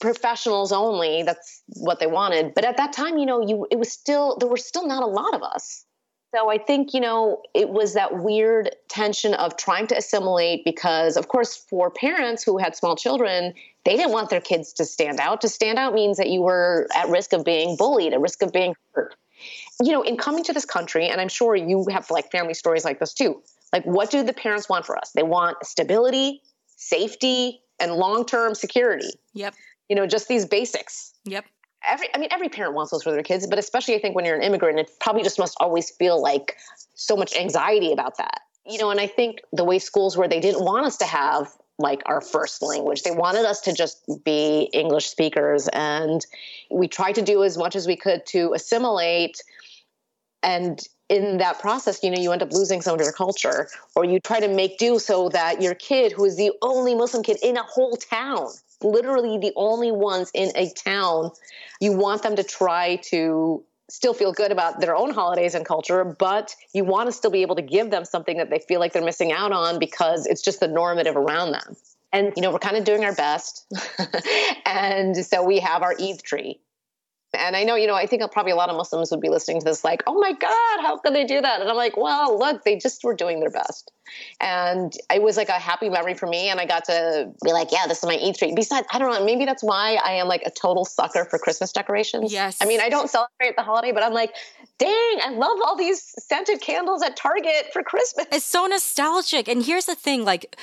professionals 0.00 0.72
only. 0.72 1.22
That's 1.22 1.62
what 1.68 2.00
they 2.00 2.06
wanted. 2.06 2.54
But 2.54 2.64
at 2.64 2.76
that 2.76 2.92
time, 2.92 3.18
you 3.18 3.26
know, 3.26 3.46
you 3.46 3.66
it 3.70 3.78
was 3.78 3.92
still 3.92 4.36
there 4.38 4.48
were 4.48 4.56
still 4.56 4.86
not 4.86 5.02
a 5.02 5.06
lot 5.06 5.34
of 5.34 5.42
us. 5.42 5.84
So 6.32 6.48
I 6.48 6.58
think, 6.58 6.94
you 6.94 7.00
know, 7.00 7.42
it 7.54 7.70
was 7.70 7.94
that 7.94 8.22
weird 8.22 8.70
tension 8.88 9.34
of 9.34 9.56
trying 9.56 9.88
to 9.88 9.96
assimilate 9.96 10.64
because 10.64 11.16
of 11.16 11.26
course 11.26 11.56
for 11.56 11.90
parents 11.90 12.44
who 12.44 12.56
had 12.56 12.76
small 12.76 12.94
children, 12.94 13.52
they 13.84 13.96
didn't 13.96 14.12
want 14.12 14.30
their 14.30 14.40
kids 14.40 14.72
to 14.74 14.84
stand 14.84 15.18
out. 15.18 15.40
To 15.40 15.48
stand 15.48 15.78
out 15.78 15.92
means 15.92 16.18
that 16.18 16.28
you 16.28 16.42
were 16.42 16.86
at 16.94 17.08
risk 17.08 17.32
of 17.32 17.44
being 17.44 17.76
bullied, 17.76 18.12
at 18.12 18.20
risk 18.20 18.42
of 18.42 18.52
being 18.52 18.74
hurt. 18.94 19.16
You 19.82 19.92
know, 19.92 20.02
in 20.02 20.18
coming 20.18 20.44
to 20.44 20.52
this 20.52 20.66
country, 20.66 21.08
and 21.08 21.20
I'm 21.20 21.28
sure 21.28 21.56
you 21.56 21.86
have 21.90 22.10
like 22.10 22.30
family 22.30 22.54
stories 22.54 22.84
like 22.84 23.00
this 23.00 23.14
too 23.14 23.42
like, 23.72 23.84
what 23.84 24.10
do 24.10 24.22
the 24.22 24.32
parents 24.32 24.68
want 24.68 24.86
for 24.86 24.96
us? 24.96 25.12
They 25.14 25.22
want 25.22 25.64
stability, 25.64 26.42
safety, 26.76 27.60
and 27.78 27.92
long 27.92 28.24
term 28.24 28.54
security. 28.54 29.10
Yep. 29.34 29.54
You 29.88 29.96
know, 29.96 30.06
just 30.06 30.28
these 30.28 30.44
basics. 30.44 31.12
Yep. 31.24 31.44
Every, 31.88 32.08
I 32.14 32.18
mean, 32.18 32.28
every 32.30 32.48
parent 32.48 32.74
wants 32.74 32.92
those 32.92 33.02
for 33.02 33.10
their 33.10 33.22
kids, 33.22 33.46
but 33.46 33.58
especially 33.58 33.94
I 33.94 34.00
think 34.00 34.14
when 34.14 34.24
you're 34.24 34.36
an 34.36 34.42
immigrant, 34.42 34.78
it 34.78 34.90
probably 35.00 35.22
just 35.22 35.38
must 35.38 35.56
always 35.60 35.90
feel 35.90 36.20
like 36.20 36.56
so 36.94 37.16
much 37.16 37.34
anxiety 37.34 37.92
about 37.92 38.18
that. 38.18 38.40
You 38.66 38.78
know, 38.78 38.90
and 38.90 39.00
I 39.00 39.06
think 39.06 39.40
the 39.52 39.64
way 39.64 39.78
schools 39.78 40.16
were, 40.16 40.28
they 40.28 40.40
didn't 40.40 40.62
want 40.62 40.84
us 40.84 40.98
to 40.98 41.06
have 41.06 41.48
like 41.78 42.02
our 42.04 42.20
first 42.20 42.62
language. 42.62 43.02
They 43.02 43.10
wanted 43.10 43.46
us 43.46 43.62
to 43.62 43.72
just 43.72 44.04
be 44.22 44.68
English 44.74 45.08
speakers. 45.08 45.68
And 45.72 46.24
we 46.70 46.86
tried 46.86 47.14
to 47.14 47.22
do 47.22 47.42
as 47.42 47.56
much 47.56 47.74
as 47.74 47.86
we 47.86 47.96
could 47.96 48.26
to 48.26 48.52
assimilate. 48.52 49.40
And 50.42 50.80
in 51.08 51.38
that 51.38 51.58
process, 51.58 52.02
you 52.02 52.10
know, 52.10 52.20
you 52.20 52.32
end 52.32 52.42
up 52.42 52.52
losing 52.52 52.82
some 52.82 52.94
of 52.94 53.00
your 53.00 53.12
culture, 53.12 53.68
or 53.96 54.04
you 54.04 54.20
try 54.20 54.40
to 54.40 54.48
make 54.48 54.78
do 54.78 54.98
so 54.98 55.28
that 55.30 55.60
your 55.60 55.74
kid, 55.74 56.12
who 56.12 56.24
is 56.24 56.36
the 56.36 56.52
only 56.62 56.94
Muslim 56.94 57.22
kid 57.22 57.38
in 57.42 57.56
a 57.56 57.62
whole 57.62 57.96
town, 57.96 58.48
literally 58.82 59.38
the 59.38 59.52
only 59.56 59.90
ones 59.90 60.30
in 60.34 60.52
a 60.54 60.70
town, 60.70 61.30
you 61.80 61.92
want 61.92 62.22
them 62.22 62.36
to 62.36 62.44
try 62.44 62.96
to 62.96 63.62
still 63.90 64.14
feel 64.14 64.32
good 64.32 64.52
about 64.52 64.80
their 64.80 64.94
own 64.94 65.10
holidays 65.10 65.54
and 65.54 65.66
culture, 65.66 66.04
but 66.04 66.54
you 66.72 66.84
want 66.84 67.08
to 67.08 67.12
still 67.12 67.30
be 67.30 67.42
able 67.42 67.56
to 67.56 67.62
give 67.62 67.90
them 67.90 68.04
something 68.04 68.36
that 68.36 68.48
they 68.48 68.60
feel 68.60 68.78
like 68.78 68.92
they're 68.92 69.04
missing 69.04 69.32
out 69.32 69.52
on 69.52 69.78
because 69.78 70.26
it's 70.26 70.42
just 70.42 70.60
the 70.60 70.68
normative 70.68 71.16
around 71.16 71.52
them. 71.52 71.76
And, 72.12 72.32
you 72.36 72.42
know, 72.42 72.52
we're 72.52 72.60
kind 72.60 72.76
of 72.76 72.84
doing 72.84 73.04
our 73.04 73.14
best. 73.14 73.66
and 74.64 75.16
so 75.16 75.44
we 75.44 75.58
have 75.58 75.82
our 75.82 75.94
Eid 76.00 76.22
tree. 76.22 76.60
And 77.32 77.56
I 77.56 77.64
know, 77.64 77.76
you 77.76 77.86
know, 77.86 77.94
I 77.94 78.06
think 78.06 78.22
probably 78.32 78.52
a 78.52 78.56
lot 78.56 78.70
of 78.70 78.76
Muslims 78.76 79.10
would 79.10 79.20
be 79.20 79.28
listening 79.28 79.60
to 79.60 79.64
this 79.64 79.84
like, 79.84 80.02
oh 80.06 80.18
my 80.18 80.32
God, 80.32 80.80
how 80.80 80.98
could 80.98 81.14
they 81.14 81.24
do 81.24 81.40
that? 81.40 81.60
And 81.60 81.70
I'm 81.70 81.76
like, 81.76 81.96
well, 81.96 82.38
look, 82.38 82.64
they 82.64 82.76
just 82.76 83.04
were 83.04 83.14
doing 83.14 83.40
their 83.40 83.50
best. 83.50 83.92
And 84.40 84.92
it 85.14 85.22
was 85.22 85.36
like 85.36 85.48
a 85.48 85.52
happy 85.52 85.88
memory 85.88 86.14
for 86.14 86.26
me. 86.26 86.48
And 86.48 86.58
I 86.58 86.66
got 86.66 86.84
to 86.86 87.30
be 87.44 87.52
like, 87.52 87.70
yeah, 87.70 87.86
this 87.86 87.98
is 87.98 88.04
my 88.04 88.16
Eid 88.16 88.34
tree. 88.34 88.52
Besides, 88.54 88.86
I 88.92 88.98
don't 88.98 89.12
know, 89.12 89.24
maybe 89.24 89.44
that's 89.44 89.62
why 89.62 89.98
I 90.04 90.14
am 90.14 90.26
like 90.26 90.42
a 90.44 90.50
total 90.50 90.84
sucker 90.84 91.24
for 91.24 91.38
Christmas 91.38 91.70
decorations. 91.70 92.32
Yes. 92.32 92.58
I 92.60 92.66
mean, 92.66 92.80
I 92.80 92.88
don't 92.88 93.08
celebrate 93.08 93.54
the 93.56 93.62
holiday, 93.62 93.92
but 93.92 94.02
I'm 94.02 94.12
like, 94.12 94.34
dang, 94.78 94.90
I 94.90 95.30
love 95.30 95.58
all 95.64 95.76
these 95.76 96.12
scented 96.18 96.60
candles 96.60 97.02
at 97.02 97.16
Target 97.16 97.72
for 97.72 97.84
Christmas. 97.84 98.26
It's 98.32 98.44
so 98.44 98.66
nostalgic. 98.66 99.46
And 99.46 99.64
here's 99.64 99.84
the 99.84 99.94
thing 99.94 100.24
like, 100.24 100.56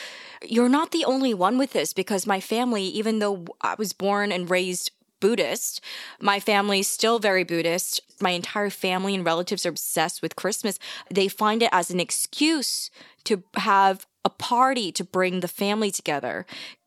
you're 0.44 0.70
not 0.70 0.92
the 0.92 1.06
only 1.06 1.34
one 1.34 1.58
with 1.58 1.72
this 1.72 1.94
because 1.94 2.28
my 2.28 2.42
family, 2.42 2.84
even 2.84 3.20
though 3.20 3.46
I 3.62 3.76
was 3.78 3.94
born 3.94 4.32
and 4.32 4.50
raised 4.50 4.92
Buddhist. 5.20 5.82
My 6.22 6.40
family's 6.40 6.88
still 6.88 7.20
very 7.20 7.44
Buddhist. 7.44 8.02
My 8.22 8.32
entire 8.32 8.70
family 8.70 9.16
and 9.16 9.26
relatives 9.26 9.66
are 9.66 9.70
obsessed 9.70 10.22
with 10.22 10.36
Christmas. 10.36 10.80
They 11.12 11.28
find 11.28 11.64
it 11.64 11.70
as 11.72 11.90
an 11.90 12.00
excuse 12.00 12.90
to 13.26 13.44
have 13.56 14.06
a 14.24 14.30
party 14.30 14.92
to 14.92 15.04
bring 15.04 15.40
the 15.40 15.48
family 15.48 15.92
together. 15.92 16.46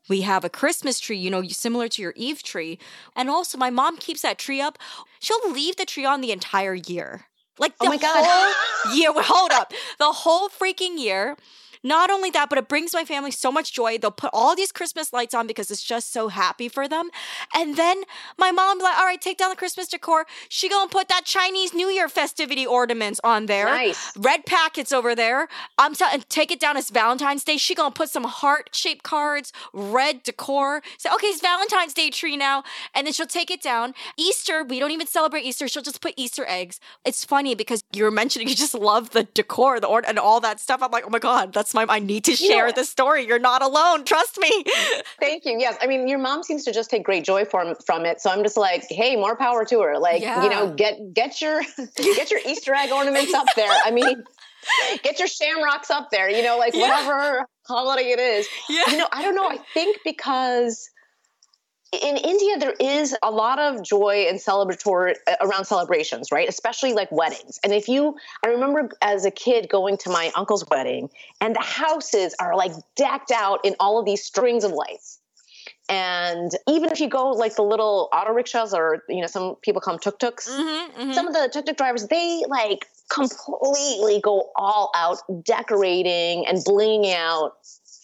We 0.08 0.22
have 0.22 0.44
a 0.44 0.48
Christmas 0.50 0.98
tree, 0.98 1.18
you 1.18 1.30
know, 1.30 1.42
similar 1.44 1.88
to 1.88 2.02
your 2.02 2.14
Eid 2.20 2.38
tree. 2.38 2.78
And 3.14 3.30
also, 3.30 3.56
my 3.56 3.70
mom 3.70 3.96
keeps 3.96 4.22
that 4.22 4.38
tree 4.38 4.60
up. 4.60 4.76
She'll 5.20 5.52
leave 5.52 5.76
the 5.76 5.86
tree 5.86 6.04
on 6.04 6.20
the 6.20 6.32
entire 6.32 6.74
year. 6.74 7.26
Like 7.58 7.74
oh 7.80 7.84
the 7.84 7.86
oh 7.86 7.90
my 7.90 7.96
God. 7.98 8.24
whole 8.26 8.94
year. 8.96 9.12
Hold 9.14 9.52
up. 9.52 9.72
The 9.98 10.12
whole 10.12 10.48
freaking 10.48 10.98
year. 10.98 11.36
Not 11.82 12.10
only 12.10 12.30
that, 12.30 12.48
but 12.48 12.58
it 12.58 12.68
brings 12.68 12.92
my 12.92 13.04
family 13.04 13.30
so 13.30 13.50
much 13.50 13.72
joy. 13.72 13.98
They'll 13.98 14.10
put 14.10 14.30
all 14.32 14.54
these 14.54 14.72
Christmas 14.72 15.12
lights 15.12 15.34
on 15.34 15.46
because 15.46 15.70
it's 15.70 15.82
just 15.82 16.12
so 16.12 16.28
happy 16.28 16.68
for 16.68 16.86
them. 16.88 17.10
And 17.54 17.76
then 17.76 18.02
my 18.38 18.50
mom 18.50 18.78
like, 18.78 18.96
all 18.98 19.04
right, 19.04 19.20
take 19.20 19.38
down 19.38 19.50
the 19.50 19.56
Christmas 19.56 19.88
decor. 19.88 20.26
She 20.48 20.68
gonna 20.68 20.88
put 20.88 21.08
that 21.08 21.24
Chinese 21.24 21.74
New 21.74 21.88
Year 21.88 22.08
festivity 22.08 22.66
ornaments 22.66 23.20
on 23.24 23.46
there. 23.46 23.66
Nice. 23.66 24.16
Red 24.16 24.46
packets 24.46 24.92
over 24.92 25.14
there. 25.14 25.48
I'm 25.78 25.94
telling 25.94 26.24
take 26.28 26.50
it 26.50 26.60
down 26.60 26.76
as 26.76 26.90
Valentine's 26.90 27.44
Day. 27.44 27.56
She 27.56 27.74
gonna 27.74 27.90
put 27.90 28.10
some 28.10 28.24
heart-shaped 28.24 29.02
cards, 29.02 29.52
red 29.72 30.22
decor. 30.22 30.82
Say, 30.98 31.10
okay, 31.12 31.28
it's 31.28 31.40
Valentine's 31.40 31.94
Day 31.94 32.10
tree 32.10 32.36
now. 32.36 32.62
And 32.94 33.06
then 33.06 33.12
she'll 33.12 33.26
take 33.26 33.50
it 33.50 33.62
down. 33.62 33.94
Easter, 34.16 34.64
we 34.64 34.78
don't 34.78 34.90
even 34.90 35.06
celebrate 35.06 35.42
Easter. 35.42 35.68
She'll 35.68 35.82
just 35.82 36.00
put 36.00 36.14
Easter 36.16 36.44
eggs. 36.46 36.80
It's 37.04 37.24
funny 37.24 37.54
because 37.54 37.82
you 37.92 38.04
were 38.04 38.10
mentioning 38.10 38.48
you 38.50 38.54
just 38.54 38.74
love 38.74 39.10
the 39.10 39.24
decor, 39.24 39.80
the 39.80 39.86
ort 39.86 40.04
and 40.06 40.18
all 40.18 40.40
that 40.40 40.60
stuff. 40.60 40.82
I'm 40.82 40.90
like, 40.90 41.04
oh 41.06 41.10
my 41.10 41.18
God, 41.18 41.52
that's 41.52 41.69
my 41.74 41.86
I 41.88 41.98
need 41.98 42.24
to 42.24 42.36
share 42.36 42.66
yeah. 42.66 42.72
the 42.72 42.84
story. 42.84 43.26
You're 43.26 43.38
not 43.38 43.62
alone. 43.62 44.04
Trust 44.04 44.38
me. 44.38 44.64
Thank 45.20 45.44
you. 45.44 45.56
Yes. 45.58 45.76
I 45.80 45.86
mean, 45.86 46.08
your 46.08 46.18
mom 46.18 46.42
seems 46.42 46.64
to 46.64 46.72
just 46.72 46.90
take 46.90 47.04
great 47.04 47.24
joy 47.24 47.44
from 47.44 47.74
from 47.86 48.04
it. 48.06 48.20
So 48.20 48.30
I'm 48.30 48.42
just 48.42 48.56
like, 48.56 48.84
hey, 48.88 49.16
more 49.16 49.36
power 49.36 49.64
to 49.64 49.80
her. 49.82 49.98
Like, 49.98 50.22
yeah. 50.22 50.42
you 50.42 50.50
know, 50.50 50.72
get 50.72 51.14
get 51.14 51.40
your 51.40 51.62
get 51.96 52.30
your 52.30 52.40
Easter 52.46 52.74
egg 52.74 52.90
ornaments 52.90 53.34
up 53.34 53.46
there. 53.56 53.72
I 53.84 53.90
mean, 53.90 54.24
get 55.02 55.18
your 55.18 55.28
shamrocks 55.28 55.90
up 55.90 56.10
there, 56.10 56.30
you 56.30 56.42
know, 56.42 56.58
like 56.58 56.74
yeah. 56.74 56.82
whatever 56.82 57.46
holiday 57.66 58.10
it 58.10 58.18
is. 58.18 58.48
Yeah. 58.68 58.82
You 58.90 58.96
know, 58.98 59.08
I 59.12 59.22
don't 59.22 59.34
know. 59.34 59.48
I 59.48 59.58
think 59.74 59.98
because 60.04 60.90
in 61.92 62.16
India, 62.16 62.58
there 62.58 62.74
is 62.78 63.16
a 63.22 63.30
lot 63.30 63.58
of 63.58 63.82
joy 63.82 64.26
and 64.28 64.38
celebratory 64.38 65.16
uh, 65.26 65.34
around 65.40 65.64
celebrations, 65.64 66.30
right? 66.30 66.48
Especially 66.48 66.92
like 66.92 67.10
weddings. 67.10 67.58
And 67.64 67.72
if 67.72 67.88
you, 67.88 68.14
I 68.44 68.48
remember 68.48 68.90
as 69.02 69.24
a 69.24 69.30
kid 69.30 69.68
going 69.68 69.96
to 69.98 70.10
my 70.10 70.30
uncle's 70.36 70.64
wedding, 70.70 71.10
and 71.40 71.54
the 71.54 71.62
houses 71.62 72.34
are 72.38 72.54
like 72.54 72.72
decked 72.94 73.32
out 73.32 73.64
in 73.64 73.74
all 73.80 73.98
of 73.98 74.06
these 74.06 74.24
strings 74.24 74.62
of 74.62 74.70
lights. 74.70 75.18
And 75.88 76.52
even 76.68 76.92
if 76.92 77.00
you 77.00 77.08
go 77.08 77.30
like 77.30 77.56
the 77.56 77.64
little 77.64 78.08
auto 78.12 78.32
rickshaws, 78.32 78.72
or 78.72 79.02
you 79.08 79.20
know, 79.20 79.26
some 79.26 79.56
people 79.56 79.80
call 79.80 79.94
them 79.94 80.00
tuk 80.00 80.20
tuks. 80.20 80.48
Mm-hmm, 80.48 81.00
mm-hmm. 81.00 81.12
Some 81.12 81.26
of 81.26 81.34
the 81.34 81.50
tuk 81.52 81.66
tuk 81.66 81.76
drivers, 81.76 82.06
they 82.06 82.44
like 82.48 82.86
completely 83.08 84.20
go 84.20 84.50
all 84.54 84.92
out 84.94 85.18
decorating 85.44 86.46
and 86.46 86.58
blinging 86.58 87.12
out 87.12 87.54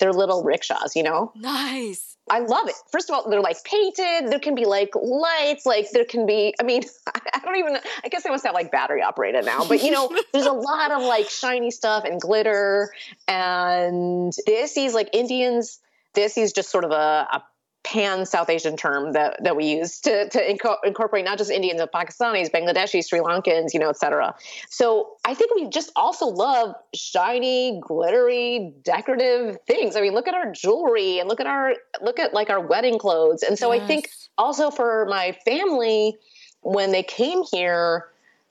their 0.01 0.13
little 0.13 0.43
rickshaws. 0.43 0.97
You 0.97 1.05
know, 1.05 1.31
nice 1.37 2.16
I 2.29 2.41
love 2.41 2.69
it. 2.69 2.75
First 2.91 3.09
of 3.09 3.15
all, 3.15 3.31
they're 3.31 3.41
like 3.41 3.63
painted. 3.65 4.31
There 4.31 4.41
can 4.41 4.55
be 4.55 4.65
like 4.65 4.91
lights. 4.95 5.65
Like 5.65 5.91
there 5.93 6.05
can 6.05 6.27
be. 6.27 6.55
I 6.61 6.65
mean, 6.65 6.83
I 7.35 7.39
don't 7.45 7.57
even. 7.57 7.79
I 8.05 8.09
guess 8.09 8.25
they 8.25 8.31
must 8.31 8.45
have 8.45 8.55
like 8.55 8.73
battery 8.73 9.03
operated 9.03 9.45
now. 9.45 9.65
But 9.67 9.83
you 9.83 9.91
know, 9.93 10.11
there's 10.33 10.47
a 10.47 10.53
lot 10.53 10.91
of 10.91 11.03
like 11.03 11.29
shiny 11.29 11.71
stuff 11.71 12.05
and 12.05 12.21
glitter. 12.21 12.93
And 13.29 14.33
this 14.47 14.77
is 14.77 14.95
like 14.95 15.11
Indians. 15.13 15.81
This 16.15 16.39
is 16.39 16.53
just 16.53 16.71
sort 16.71 16.85
of 16.85 16.91
a, 16.93 17.29
a 17.31 17.43
pan 17.87 18.27
South 18.27 18.51
Asian 18.51 18.77
term 18.77 19.13
that, 19.13 19.43
that 19.45 19.57
we 19.57 19.67
use 19.67 20.01
to, 20.01 20.29
to 20.29 20.39
inco- 20.39 20.79
incorporate 20.85 21.25
not 21.25 21.39
just 21.39 21.53
Indians, 21.53 21.81
but 21.81 21.93
Pakistanis, 21.93 22.51
Bangladeshis, 22.51 23.09
Sri 23.09 23.21
Lankans, 23.21 23.73
you 23.73 23.79
know, 23.79 23.89
et 23.89 23.97
cetera. 23.97 24.35
So 24.69 25.13
I 25.25 25.35
think 25.35 25.55
we 25.55 25.69
just 25.69 25.93
also 25.95 26.27
love 26.27 26.75
shiny, 26.95 27.81
glittery, 27.81 28.75
decorative 28.83 29.59
things. 29.69 29.95
I 29.95 30.01
mean, 30.01 30.15
look 30.15 30.27
at 30.27 30.35
our 30.35 30.51
jewelry 30.51 31.21
and 31.21 31.29
look 31.29 31.39
at 31.39 31.47
our, 31.47 31.75
look 32.03 32.19
at 32.19 32.35
like 32.35 32.51
our 32.51 32.61
wedding 32.61 32.99
clothes. 32.99 33.45
And 33.45 33.57
so 33.57 33.73
yes. 33.73 33.83
I 33.83 33.87
think 33.87 34.11
also 34.37 34.71
for 34.71 35.07
my 35.09 35.37
family, 35.45 36.17
when 36.63 36.91
they 36.91 37.05
came 37.05 37.45
here, 37.53 38.09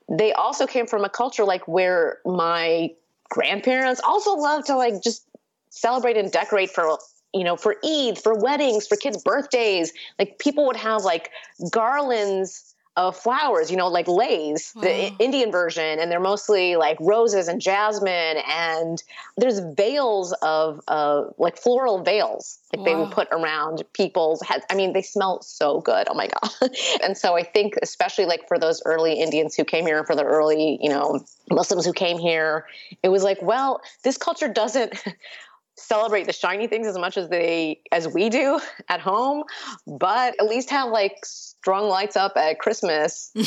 they 0.10 0.32
also 0.32 0.66
came 0.66 0.88
from 0.88 1.04
a 1.04 1.10
culture 1.10 1.44
like 1.44 1.68
where 1.68 2.20
my 2.26 2.92
grandparents 3.30 4.00
also 4.02 4.36
love 4.36 4.64
to 4.66 4.78
like 4.78 5.04
just 5.04 5.28
celebrate 5.72 6.16
and 6.16 6.32
decorate 6.32 6.70
for 6.70 6.98
you 7.36 7.44
know, 7.44 7.58
for 7.58 7.76
Eid, 7.84 8.18
for 8.18 8.34
weddings, 8.34 8.88
for 8.88 8.96
kids' 8.96 9.22
birthdays. 9.22 9.94
Like 10.18 10.40
people 10.40 10.66
would 10.68 10.78
have 10.78 11.04
like 11.04 11.30
garlands 11.70 12.76
of 12.98 13.18
flowers, 13.18 13.70
you 13.70 13.76
know, 13.76 13.90
like 13.90 14.08
leis, 14.08 14.72
wow. 14.74 14.84
the 14.84 15.14
Indian 15.20 15.52
version, 15.52 16.00
and 16.00 16.10
they're 16.10 16.20
mostly 16.20 16.78
like 16.78 16.98
roses 17.02 17.50
and 17.50 17.60
jasmine, 17.60 18.38
and 18.48 19.04
there's 19.36 19.60
veils 19.60 20.32
of 20.42 20.80
uh, 20.88 21.26
like 21.38 21.58
floral 21.58 22.04
veils, 22.04 22.60
like 22.72 22.80
wow. 22.80 22.86
they 22.86 22.96
would 22.96 23.12
put 23.12 23.28
around 23.32 23.84
people's 23.92 24.42
heads. 24.42 24.64
I 24.70 24.76
mean, 24.76 24.94
they 24.94 25.02
smell 25.02 25.42
so 25.42 25.82
good. 25.82 26.08
Oh 26.10 26.14
my 26.14 26.28
god! 26.28 26.70
and 27.04 27.18
so 27.18 27.36
I 27.36 27.44
think, 27.44 27.76
especially 27.82 28.26
like 28.26 28.48
for 28.48 28.58
those 28.58 28.82
early 28.86 29.20
Indians 29.20 29.56
who 29.56 29.66
came 29.66 29.86
here, 29.86 30.06
for 30.06 30.16
the 30.16 30.24
early, 30.24 30.80
you 30.82 30.90
know, 30.90 31.20
Muslims 31.52 31.86
who 31.86 31.94
came 31.94 32.18
here, 32.18 32.66
it 33.04 33.10
was 33.10 33.24
like, 33.24 33.42
well, 33.42 33.82
this 34.04 34.18
culture 34.18 34.48
doesn't 34.48 35.04
celebrate 35.78 36.26
the 36.26 36.34
shiny 36.34 36.68
things 36.68 36.88
as 36.88 36.98
much 36.98 37.18
as 37.18 37.30
they 37.30 37.82
as 37.92 38.08
we 38.08 38.30
do 38.30 38.60
at 38.90 39.02
home 39.02 39.44
but 39.86 40.36
at 40.40 40.46
least 40.46 40.70
have 40.70 40.90
like 40.90 41.18
strong 41.24 41.88
lights 41.88 42.16
up 42.16 42.34
at 42.38 42.60
christmas. 42.60 43.32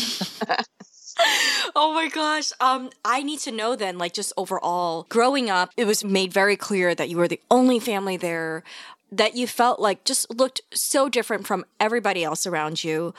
Oh 1.74 1.92
my 1.94 2.08
gosh. 2.08 2.52
Um 2.60 2.90
i 3.04 3.24
need 3.24 3.40
to 3.40 3.50
know 3.50 3.74
then 3.74 3.98
like 3.98 4.12
just 4.12 4.32
overall 4.36 5.04
growing 5.08 5.50
up 5.50 5.72
it 5.76 5.84
was 5.84 6.04
made 6.04 6.32
very 6.32 6.56
clear 6.56 6.94
that 6.94 7.08
you 7.08 7.16
were 7.16 7.26
the 7.26 7.40
only 7.50 7.80
family 7.80 8.16
there 8.16 8.62
that 9.10 9.34
you 9.34 9.46
felt 9.46 9.80
like 9.80 10.04
just 10.04 10.30
looked 10.30 10.60
so 10.72 11.08
different 11.08 11.46
from 11.46 11.64
everybody 11.80 12.22
else 12.22 12.46
around 12.46 12.84
you 12.84 13.14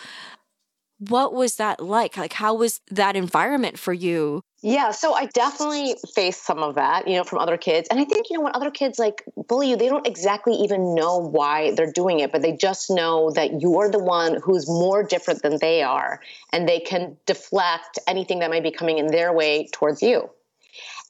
what 0.99 1.33
was 1.33 1.55
that 1.55 1.79
like 1.79 2.17
like 2.17 2.33
how 2.33 2.53
was 2.53 2.81
that 2.91 3.15
environment 3.15 3.79
for 3.79 3.93
you 3.93 4.43
yeah, 4.61 4.91
so 4.91 5.13
I 5.13 5.27
definitely 5.27 5.95
faced 6.13 6.45
some 6.45 6.59
of 6.59 6.75
that, 6.75 7.07
you 7.07 7.15
know, 7.15 7.23
from 7.23 7.39
other 7.39 7.55
kids. 7.55 7.87
And 7.89 7.97
I 7.99 8.03
think, 8.03 8.29
you 8.29 8.37
know, 8.37 8.43
when 8.43 8.55
other 8.55 8.71
kids 8.71 8.99
like 8.99 9.23
bully 9.47 9.69
you, 9.69 9.77
they 9.77 9.87
don't 9.87 10.05
exactly 10.05 10.53
even 10.55 10.95
know 10.95 11.17
why 11.17 11.71
they're 11.75 11.91
doing 11.91 12.19
it, 12.19 12.33
but 12.33 12.41
they 12.41 12.51
just 12.51 12.89
know 12.89 13.31
that 13.31 13.61
you're 13.61 13.89
the 13.89 14.03
one 14.03 14.41
who's 14.43 14.67
more 14.67 15.01
different 15.01 15.43
than 15.43 15.59
they 15.59 15.81
are. 15.81 16.19
And 16.51 16.67
they 16.67 16.81
can 16.81 17.15
deflect 17.25 17.99
anything 18.05 18.39
that 18.39 18.49
might 18.49 18.63
be 18.63 18.71
coming 18.71 18.97
in 18.97 19.07
their 19.07 19.31
way 19.31 19.69
towards 19.71 20.01
you. 20.01 20.29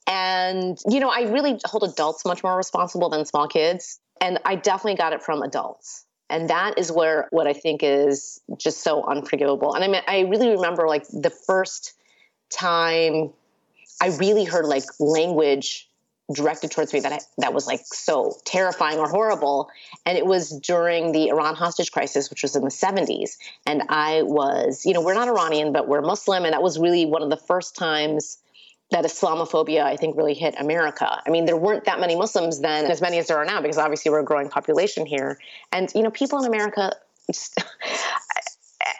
And, 0.06 0.78
you 0.88 0.99
know, 0.99 1.10
I 1.10 1.21
really 1.21 1.60
hold 1.65 1.84
adults 1.84 2.25
much 2.25 2.43
more 2.43 2.56
responsible 2.56 3.10
than 3.10 3.25
small 3.25 3.47
kids. 3.47 3.99
And 4.21 4.38
I 4.45 4.58
definitely 4.58 4.95
got 4.95 5.13
it 5.13 5.23
from 5.23 5.41
adults. 5.41 6.06
And 6.30 6.50
that 6.50 6.78
is 6.78 6.92
where 6.92 7.28
what 7.32 7.48
I 7.48 7.54
think 7.54 7.82
is 7.84 8.42
just 8.58 8.82
so 8.82 9.04
unforgivable. 9.04 9.74
And 9.74 9.84
I 9.84 9.88
mean, 9.88 10.02
I 10.08 10.22
really 10.22 10.50
remember 10.50 10.88
like 10.88 11.08
the 11.08 11.30
first 11.32 11.94
time 12.50 13.32
I 14.02 14.10
really 14.18 14.46
heard 14.46 14.65
like 14.65 14.84
language 15.00 15.89
directed 16.34 16.70
towards 16.70 16.94
me 16.94 17.00
that 17.00 17.12
I, 17.12 17.20
that 17.39 17.54
was 17.54 17.65
like 17.65 17.82
so 17.86 18.38
terrifying 18.46 19.00
or 19.00 19.10
horrible. 19.10 19.70
And 20.06 20.18
it 20.18 20.26
was 20.26 20.52
during 20.52 21.12
the 21.12 21.30
Iran 21.30 21.56
hostage 21.56 21.92
crisis, 21.92 22.30
which 22.30 22.44
was 22.44 22.56
in 22.56 22.63
the 22.63 22.70
70s. 22.70 23.38
And 23.65 23.84
I 23.89 24.22
was, 24.24 24.86
you 24.86 24.94
know, 24.94 25.02
we're 25.02 25.15
not 25.15 25.28
Iranian, 25.28 25.74
but 25.74 25.88
we're 25.88 26.02
Muslim. 26.02 26.46
And 26.46 26.54
that 26.54 26.62
was 26.62 26.78
really 26.78 27.06
one 27.06 27.24
of 27.24 27.32
the 27.32 27.38
first 27.38 27.76
times 27.76 28.38
that 28.91 29.06
Islamophobia, 29.06 29.84
I 29.84 29.95
think, 29.95 30.17
really 30.17 30.34
hit 30.34 30.56
America. 30.58 31.21
I 31.25 31.30
mean, 31.30 31.45
there 31.45 31.58
weren't 31.58 31.86
that 31.86 31.99
many 31.99 32.15
Muslims 32.15 32.60
then, 32.60 32.86
as 32.86 33.02
many 33.02 33.19
as 33.19 33.28
there 33.28 33.38
are 33.38 33.45
now, 33.45 33.62
because 33.62 33.78
obviously 33.78 34.10
we're 34.12 34.21
a 34.21 34.25
growing 34.25 34.49
population 34.49 35.06
here. 35.06 35.38
And, 35.71 35.91
you 35.93 36.02
know, 36.02 36.10
people 36.10 36.39
in 36.39 36.45
America, 36.45 36.91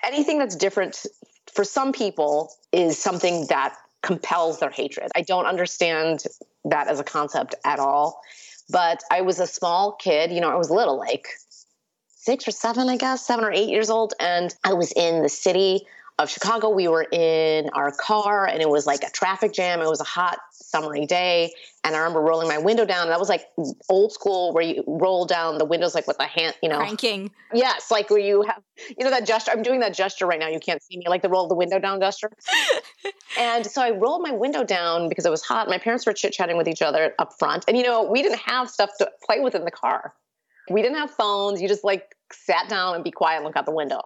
anything 0.04 0.38
that's 0.38 0.56
different 0.56 1.06
for 1.52 1.64
some 1.64 1.92
people 1.92 2.54
is 2.72 2.98
something 2.98 3.48
that 3.48 3.76
compels 4.02 4.60
their 4.60 4.70
hatred. 4.70 5.12
I 5.16 5.22
don't 5.22 5.46
understand 5.46 6.24
that 6.66 6.88
as 6.88 7.00
a 7.00 7.04
concept 7.04 7.56
at 7.66 7.80
all. 7.80 8.22
But 8.70 9.02
I 9.10 9.22
was 9.22 9.40
a 9.40 9.48
small 9.48 9.94
kid, 9.94 10.32
you 10.32 10.40
know, 10.42 10.50
I 10.50 10.56
was 10.56 10.70
little, 10.70 11.00
like 11.00 11.28
six 12.08 12.48
or 12.48 12.52
seven, 12.52 12.88
I 12.90 12.98
guess, 12.98 13.26
seven 13.26 13.44
or 13.44 13.52
eight 13.52 13.70
years 13.70 13.90
old. 13.90 14.14
And 14.20 14.54
I 14.64 14.74
was 14.74 14.92
in 14.92 15.24
the 15.24 15.30
city 15.30 15.88
of 16.20 16.30
Chicago. 16.30 16.70
We 16.70 16.88
were 16.88 17.08
in 17.12 17.70
our 17.74 17.92
car 17.92 18.46
and 18.46 18.62
it 18.62 18.70
was 18.70 18.86
like 18.86 19.04
a 19.04 19.10
traffic 19.10 19.54
jam. 19.54 19.82
It 19.82 19.88
was 19.88 20.02
a 20.02 20.06
hot 20.06 20.38
summery 20.52 21.06
day. 21.06 21.54
And 21.84 21.96
I 21.96 22.00
remember 22.00 22.20
rolling 22.20 22.50
my 22.50 22.58
window 22.58 22.86
down. 22.86 23.04
And 23.04 23.12
That 23.12 23.20
was 23.20 23.30
like 23.30 23.46
old 23.88 24.12
school 24.12 24.54
where 24.54 24.62
you 24.62 24.84
roll 24.86 25.26
down 25.26 25.58
the 25.58 25.66
windows 25.66 25.96
like 25.96 26.08
with 26.08 26.20
a 26.20 26.26
hand, 26.26 26.56
you 26.62 26.68
know. 26.68 26.78
Cranking. 26.78 27.32
Yes, 27.54 27.90
like 27.90 28.10
where 28.10 28.20
you 28.20 28.42
have, 28.42 28.62
you 28.98 29.06
know, 29.06 29.10
that 29.10 29.26
gesture. 29.26 29.52
I'm 29.52 29.64
doing 29.64 29.80
that 29.80 29.94
gesture 29.94 30.28
right 30.28 30.40
now. 30.40 30.50
You 30.50 30.60
can't 30.60 30.84
see 30.84 30.98
me, 30.98 31.06
like 31.08 31.22
the 31.22 31.30
roll 31.30 31.48
the 31.48 31.56
window 31.56 31.80
down 31.80 32.02
gesture. 32.02 32.30
and 33.40 33.66
so 33.66 33.82
I 33.82 33.92
rolled 33.92 34.22
my 34.22 34.32
window 34.32 34.66
down 34.66 35.08
because 35.08 35.26
it 35.26 35.32
was 35.32 35.42
hot. 35.42 35.70
My 35.70 35.78
parents 35.78 36.06
were 36.06 36.14
chit 36.14 36.34
chatting 36.34 36.58
with 36.58 36.68
each 36.68 36.82
other 36.82 37.16
up 37.18 37.32
front. 37.40 37.64
And, 37.70 37.78
you 37.78 37.84
know, 37.84 38.04
we 38.04 38.22
didn't 38.22 38.40
have 38.40 38.70
stuff 38.70 38.90
to 39.00 39.10
play 39.26 39.40
with 39.40 39.56
in 39.56 39.64
the 39.64 39.72
car. 39.72 40.14
We 40.70 40.82
didn't 40.82 40.98
have 40.98 41.12
phones. 41.12 41.62
You 41.62 41.70
just 41.70 41.86
like 41.86 42.14
sat 42.32 42.68
down 42.68 42.96
and 42.96 43.04
be 43.06 43.12
quiet 43.12 43.38
and 43.38 43.46
look 43.46 43.56
out 43.56 43.66
the 43.66 43.72
window 43.72 44.02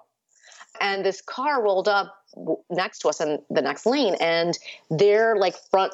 and 0.81 1.05
this 1.05 1.21
car 1.21 1.61
rolled 1.61 1.87
up 1.87 2.15
next 2.69 2.99
to 2.99 3.09
us 3.09 3.21
in 3.21 3.39
the 3.49 3.61
next 3.61 3.85
lane 3.85 4.15
and 4.19 4.57
their 4.89 5.35
like 5.35 5.55
front 5.69 5.93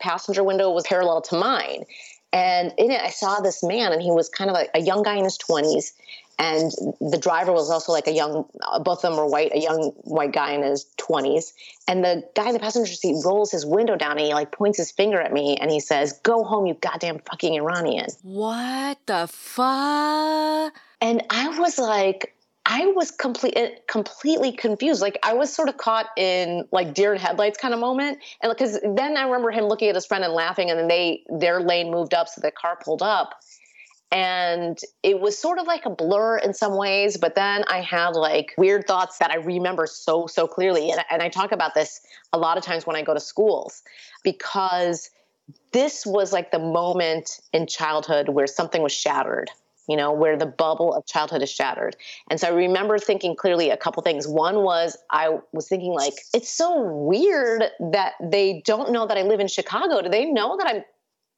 passenger 0.00 0.44
window 0.44 0.70
was 0.70 0.84
parallel 0.86 1.20
to 1.22 1.36
mine. 1.36 1.84
And 2.32 2.72
in 2.78 2.92
it 2.92 3.00
i 3.00 3.10
saw 3.10 3.40
this 3.40 3.62
man 3.62 3.92
and 3.92 4.00
he 4.00 4.10
was 4.10 4.28
kind 4.28 4.50
of 4.50 4.56
a, 4.56 4.66
a 4.74 4.80
young 4.80 5.02
guy 5.02 5.16
in 5.16 5.24
his 5.24 5.36
20s 5.38 5.92
and 6.38 6.72
the 7.00 7.18
driver 7.18 7.52
was 7.52 7.70
also 7.70 7.92
like 7.92 8.06
a 8.06 8.12
young 8.12 8.46
uh, 8.62 8.78
both 8.78 9.04
of 9.04 9.10
them 9.10 9.16
were 9.16 9.26
white 9.26 9.52
a 9.52 9.58
young 9.58 9.90
white 10.04 10.32
guy 10.32 10.52
in 10.52 10.62
his 10.62 10.86
20s 10.98 11.52
and 11.86 12.02
the 12.02 12.24
guy 12.34 12.46
in 12.48 12.54
the 12.54 12.60
passenger 12.60 12.92
seat 12.92 13.16
rolls 13.24 13.50
his 13.50 13.66
window 13.66 13.96
down 13.96 14.12
and 14.12 14.20
he 14.20 14.32
like 14.32 14.50
points 14.52 14.78
his 14.78 14.90
finger 14.90 15.20
at 15.20 15.32
me 15.32 15.56
and 15.60 15.70
he 15.70 15.80
says 15.80 16.18
go 16.22 16.44
home 16.44 16.66
you 16.66 16.74
goddamn 16.74 17.18
fucking 17.18 17.54
iranian. 17.54 18.06
What 18.22 18.98
the 19.06 19.26
fuck? 19.28 20.72
And 21.00 21.22
i 21.30 21.58
was 21.58 21.78
like 21.78 22.34
I 22.72 22.86
was 22.94 23.10
complete, 23.10 23.54
eh, 23.56 23.70
completely 23.88 24.52
confused. 24.52 25.02
Like 25.02 25.18
I 25.24 25.34
was 25.34 25.52
sort 25.52 25.68
of 25.68 25.76
caught 25.76 26.06
in 26.16 26.68
like 26.70 26.94
deer 26.94 27.12
in 27.12 27.18
headlights 27.20 27.58
kind 27.58 27.74
of 27.74 27.80
moment. 27.80 28.18
And 28.40 28.50
because 28.50 28.78
then 28.94 29.16
I 29.16 29.24
remember 29.24 29.50
him 29.50 29.64
looking 29.64 29.88
at 29.88 29.96
his 29.96 30.06
friend 30.06 30.22
and 30.22 30.32
laughing, 30.32 30.70
and 30.70 30.78
then 30.78 30.86
they 30.86 31.24
their 31.28 31.60
lane 31.60 31.90
moved 31.90 32.14
up, 32.14 32.28
so 32.28 32.40
the 32.40 32.52
car 32.52 32.78
pulled 32.80 33.02
up, 33.02 33.34
and 34.12 34.78
it 35.02 35.20
was 35.20 35.36
sort 35.36 35.58
of 35.58 35.66
like 35.66 35.84
a 35.84 35.90
blur 35.90 36.38
in 36.38 36.54
some 36.54 36.76
ways. 36.76 37.16
But 37.16 37.34
then 37.34 37.64
I 37.66 37.80
had 37.80 38.10
like 38.10 38.54
weird 38.56 38.86
thoughts 38.86 39.18
that 39.18 39.32
I 39.32 39.38
remember 39.38 39.88
so 39.88 40.28
so 40.28 40.46
clearly, 40.46 40.92
and, 40.92 41.04
and 41.10 41.22
I 41.22 41.28
talk 41.28 41.50
about 41.50 41.74
this 41.74 42.00
a 42.32 42.38
lot 42.38 42.56
of 42.56 42.62
times 42.62 42.86
when 42.86 42.94
I 42.94 43.02
go 43.02 43.14
to 43.14 43.20
schools 43.20 43.82
because 44.22 45.10
this 45.72 46.06
was 46.06 46.32
like 46.32 46.52
the 46.52 46.60
moment 46.60 47.40
in 47.52 47.66
childhood 47.66 48.28
where 48.28 48.46
something 48.46 48.80
was 48.80 48.92
shattered 48.92 49.50
you 49.88 49.96
know, 49.96 50.12
where 50.12 50.36
the 50.36 50.46
bubble 50.46 50.94
of 50.94 51.06
childhood 51.06 51.42
is 51.42 51.50
shattered. 51.50 51.96
And 52.30 52.40
so 52.40 52.48
I 52.48 52.50
remember 52.50 52.98
thinking 52.98 53.36
clearly 53.36 53.70
a 53.70 53.76
couple 53.76 54.02
things. 54.02 54.26
One 54.26 54.62
was 54.62 54.96
I 55.10 55.38
was 55.52 55.68
thinking, 55.68 55.92
like, 55.92 56.14
it's 56.34 56.50
so 56.50 56.80
weird 56.82 57.64
that 57.92 58.12
they 58.22 58.62
don't 58.64 58.92
know 58.92 59.06
that 59.06 59.16
I 59.16 59.22
live 59.22 59.40
in 59.40 59.48
Chicago. 59.48 60.02
Do 60.02 60.08
they 60.08 60.26
know 60.26 60.56
that 60.56 60.66
I'm 60.66 60.82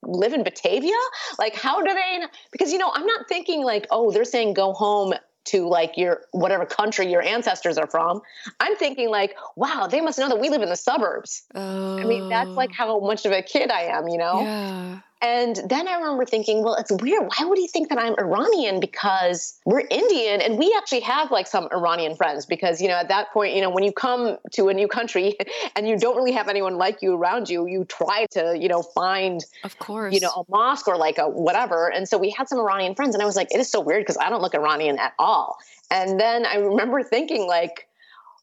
live 0.02 0.32
in 0.32 0.44
Batavia? 0.44 0.96
Like, 1.38 1.54
how 1.54 1.82
do 1.82 1.94
they? 1.94 2.18
Know? 2.18 2.28
Because, 2.50 2.72
you 2.72 2.78
know, 2.78 2.90
I'm 2.92 3.06
not 3.06 3.28
thinking 3.28 3.62
like, 3.64 3.86
oh, 3.90 4.10
they're 4.10 4.24
saying 4.24 4.54
go 4.54 4.72
home 4.72 5.14
to 5.44 5.68
like 5.68 5.96
your 5.96 6.22
whatever 6.30 6.64
country 6.64 7.10
your 7.10 7.22
ancestors 7.22 7.76
are 7.76 7.86
from. 7.86 8.20
I'm 8.60 8.76
thinking 8.76 9.10
like, 9.10 9.36
wow, 9.56 9.88
they 9.90 10.00
must 10.00 10.18
know 10.18 10.28
that 10.28 10.40
we 10.40 10.50
live 10.50 10.62
in 10.62 10.68
the 10.68 10.76
suburbs. 10.76 11.42
Oh. 11.54 11.98
I 11.98 12.04
mean, 12.04 12.28
that's 12.28 12.50
like 12.50 12.70
oh. 12.72 12.74
how 12.74 13.00
much 13.00 13.26
of 13.26 13.32
a 13.32 13.42
kid 13.42 13.70
I 13.70 13.82
am, 13.82 14.08
you 14.08 14.18
know? 14.18 14.40
Yeah. 14.40 15.00
And 15.22 15.56
then 15.68 15.86
I 15.86 15.94
remember 15.94 16.24
thinking, 16.24 16.64
well, 16.64 16.74
it's 16.74 16.90
weird. 16.90 17.22
Why 17.22 17.46
would 17.46 17.56
he 17.56 17.68
think 17.68 17.90
that 17.90 17.98
I'm 17.98 18.16
Iranian? 18.18 18.80
Because 18.80 19.56
we're 19.64 19.84
Indian 19.88 20.40
and 20.40 20.58
we 20.58 20.74
actually 20.76 21.00
have 21.00 21.30
like 21.30 21.46
some 21.46 21.68
Iranian 21.70 22.16
friends. 22.16 22.44
Because, 22.44 22.82
you 22.82 22.88
know, 22.88 22.96
at 22.96 23.06
that 23.08 23.32
point, 23.32 23.54
you 23.54 23.60
know, 23.60 23.70
when 23.70 23.84
you 23.84 23.92
come 23.92 24.38
to 24.54 24.68
a 24.68 24.74
new 24.74 24.88
country 24.88 25.36
and 25.76 25.86
you 25.86 25.96
don't 25.96 26.16
really 26.16 26.32
have 26.32 26.48
anyone 26.48 26.76
like 26.76 27.02
you 27.02 27.14
around 27.14 27.48
you, 27.48 27.68
you 27.68 27.84
try 27.84 28.26
to, 28.32 28.58
you 28.58 28.68
know, 28.68 28.82
find, 28.82 29.44
of 29.62 29.78
course, 29.78 30.12
you 30.12 30.18
know, 30.18 30.30
a 30.30 30.42
mosque 30.50 30.88
or 30.88 30.96
like 30.96 31.18
a 31.18 31.28
whatever. 31.28 31.88
And 31.88 32.08
so 32.08 32.18
we 32.18 32.30
had 32.30 32.48
some 32.48 32.58
Iranian 32.58 32.96
friends 32.96 33.14
and 33.14 33.22
I 33.22 33.26
was 33.26 33.36
like, 33.36 33.54
it 33.54 33.60
is 33.60 33.70
so 33.70 33.80
weird 33.80 34.02
because 34.02 34.18
I 34.18 34.28
don't 34.28 34.42
look 34.42 34.56
Iranian 34.56 34.98
at 34.98 35.12
all. 35.20 35.58
And 35.88 36.18
then 36.18 36.46
I 36.46 36.56
remember 36.56 37.04
thinking, 37.04 37.46
like, 37.46 37.86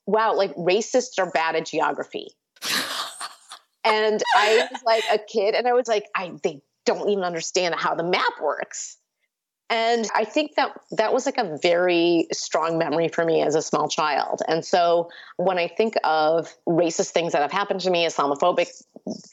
wow, 0.05 0.33
like 0.33 0.55
racists 0.55 1.19
are 1.19 1.29
bad 1.29 1.57
at 1.57 1.65
geography. 1.65 2.29
and 3.83 4.23
I 4.35 4.67
was 4.71 4.81
like 4.83 5.03
a 5.11 5.17
kid, 5.17 5.55
and 5.55 5.67
I 5.67 5.73
was 5.73 5.87
like, 5.87 6.05
I 6.15 6.31
they 6.43 6.61
don't 6.85 7.09
even 7.09 7.23
understand 7.23 7.75
how 7.75 7.95
the 7.95 8.03
map 8.03 8.33
works. 8.41 8.97
And 9.71 10.09
I 10.15 10.25
think 10.25 10.55
that 10.55 10.71
that 10.91 11.13
was 11.13 11.27
like 11.27 11.37
a 11.37 11.57
very 11.61 12.27
strong 12.31 12.79
memory 12.79 13.07
for 13.07 13.23
me 13.23 13.43
as 13.43 13.53
a 13.53 13.61
small 13.61 13.87
child. 13.87 14.41
And 14.47 14.65
so 14.65 15.09
when 15.37 15.59
I 15.59 15.67
think 15.67 15.93
of 16.03 16.51
racist 16.67 17.11
things 17.11 17.33
that 17.33 17.43
have 17.43 17.51
happened 17.51 17.81
to 17.81 17.91
me, 17.91 18.03
Islamophobic 18.07 18.69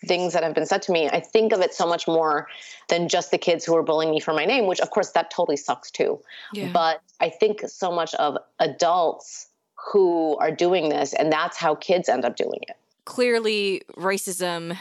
things 0.07 0.35
that 0.35 0.43
have 0.43 0.55
been 0.55 0.67
said 0.67 0.83
to 0.83 0.93
me, 0.93 1.09
I 1.09 1.21
think 1.21 1.53
of 1.53 1.61
it 1.61 1.73
so 1.73 1.87
much 1.87 2.07
more 2.07 2.49
than 2.89 3.09
just 3.09 3.31
the 3.31 3.39
kids 3.39 3.65
who 3.65 3.75
are 3.77 3.83
bullying 3.83 4.11
me 4.11 4.21
for 4.21 4.35
my 4.35 4.45
name, 4.45 4.67
which 4.67 4.81
of 4.81 4.91
course 4.91 5.13
that 5.13 5.31
totally 5.31 5.57
sucks 5.57 5.91
too. 5.91 6.21
Yeah. 6.53 6.71
But 6.71 7.01
I 7.19 7.31
think 7.31 7.63
so 7.67 7.91
much 7.91 8.15
of 8.17 8.37
adults 8.61 9.49
who 9.91 10.37
are 10.37 10.51
doing 10.51 10.91
this, 10.91 11.15
and 11.15 11.33
that's 11.33 11.57
how 11.57 11.77
kids 11.77 12.11
end 12.11 12.27
up 12.27 12.37
doing 12.37 12.61
it. 12.63 12.77
Clearly, 13.07 13.83
racism 13.97 14.77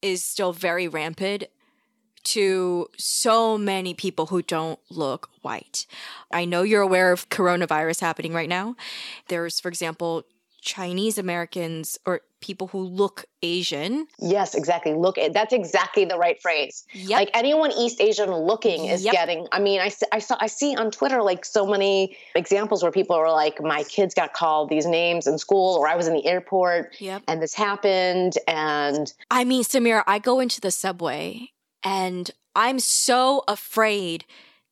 is 0.00 0.24
still 0.24 0.52
very 0.52 0.88
rampant 0.88 1.44
to 2.26 2.88
so 2.98 3.56
many 3.56 3.94
people 3.94 4.26
who 4.26 4.42
don't 4.42 4.78
look 4.90 5.30
white. 5.42 5.86
I 6.32 6.44
know 6.44 6.62
you're 6.62 6.82
aware 6.82 7.12
of 7.12 7.28
coronavirus 7.28 8.00
happening 8.00 8.32
right 8.32 8.48
now. 8.48 8.76
There's, 9.28 9.60
for 9.60 9.68
example, 9.68 10.24
Chinese 10.66 11.16
Americans 11.16 11.96
or 12.04 12.22
people 12.40 12.66
who 12.66 12.80
look 12.80 13.24
Asian. 13.42 14.08
Yes, 14.18 14.54
exactly. 14.54 14.94
Look, 14.94 15.16
eh, 15.16 15.30
that's 15.32 15.52
exactly 15.52 16.04
the 16.04 16.18
right 16.18 16.42
phrase. 16.42 16.84
Yep. 16.92 17.18
Like 17.18 17.30
anyone 17.34 17.70
East 17.72 18.00
Asian 18.00 18.30
looking 18.30 18.86
is 18.86 19.04
yep. 19.04 19.12
getting. 19.12 19.46
I 19.52 19.60
mean, 19.60 19.80
I, 19.80 19.92
I 20.12 20.18
saw 20.18 20.36
I 20.40 20.48
see 20.48 20.74
on 20.74 20.90
Twitter 20.90 21.22
like 21.22 21.44
so 21.44 21.66
many 21.66 22.16
examples 22.34 22.82
where 22.82 22.92
people 22.92 23.14
are 23.14 23.30
like, 23.30 23.62
my 23.62 23.84
kids 23.84 24.12
got 24.12 24.34
called 24.34 24.68
these 24.68 24.86
names 24.86 25.26
in 25.28 25.38
school, 25.38 25.76
or 25.76 25.88
I 25.88 25.94
was 25.94 26.08
in 26.08 26.14
the 26.14 26.26
airport, 26.26 26.96
yep. 26.98 27.22
and 27.28 27.40
this 27.40 27.54
happened, 27.54 28.34
and 28.48 29.12
I 29.30 29.44
mean, 29.44 29.62
Samira, 29.62 30.02
I 30.06 30.18
go 30.18 30.40
into 30.40 30.60
the 30.60 30.72
subway 30.72 31.52
and 31.86 32.32
I'm 32.56 32.80
so 32.80 33.44
afraid 33.46 34.24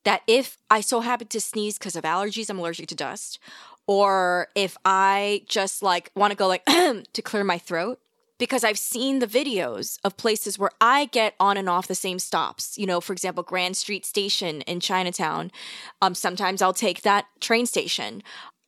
that 0.03 0.21
if 0.27 0.57
I 0.69 0.81
so 0.81 0.99
happen 0.99 1.27
to 1.27 1.39
sneeze 1.39 1.77
because 1.79 1.95
of 1.95 2.03
allergies, 2.03 2.49
I'm 2.49 2.59
allergic 2.59 2.87
to 2.89 2.95
dust, 2.95 3.39
or 3.87 4.49
if 4.53 4.75
I 4.83 5.43
just 5.47 5.81
like 5.81 6.11
want 6.13 6.31
to 6.31 6.37
go 6.37 6.47
like 6.47 6.65
to 6.65 7.21
clear 7.23 7.45
my 7.45 7.57
throat, 7.57 7.99
because 8.37 8.65
I've 8.65 8.77
seen 8.77 9.19
the 9.19 9.27
videos 9.27 9.97
of 10.03 10.17
places 10.17 10.59
where 10.59 10.71
I 10.81 11.05
get 11.05 11.35
on 11.39 11.55
and 11.55 11.69
off 11.69 11.87
the 11.87 11.95
same 11.95 12.19
stops. 12.19 12.77
You 12.77 12.85
know, 12.85 12.99
for 12.99 13.13
example, 13.13 13.43
Grand 13.43 13.77
Street 13.77 14.05
Station 14.05 14.59
in 14.61 14.81
Chinatown. 14.81 15.51
Um, 16.01 16.15
sometimes 16.15 16.61
I'll 16.61 16.73
take 16.73 17.03
that 17.03 17.27
train 17.39 17.65
station. 17.65 18.23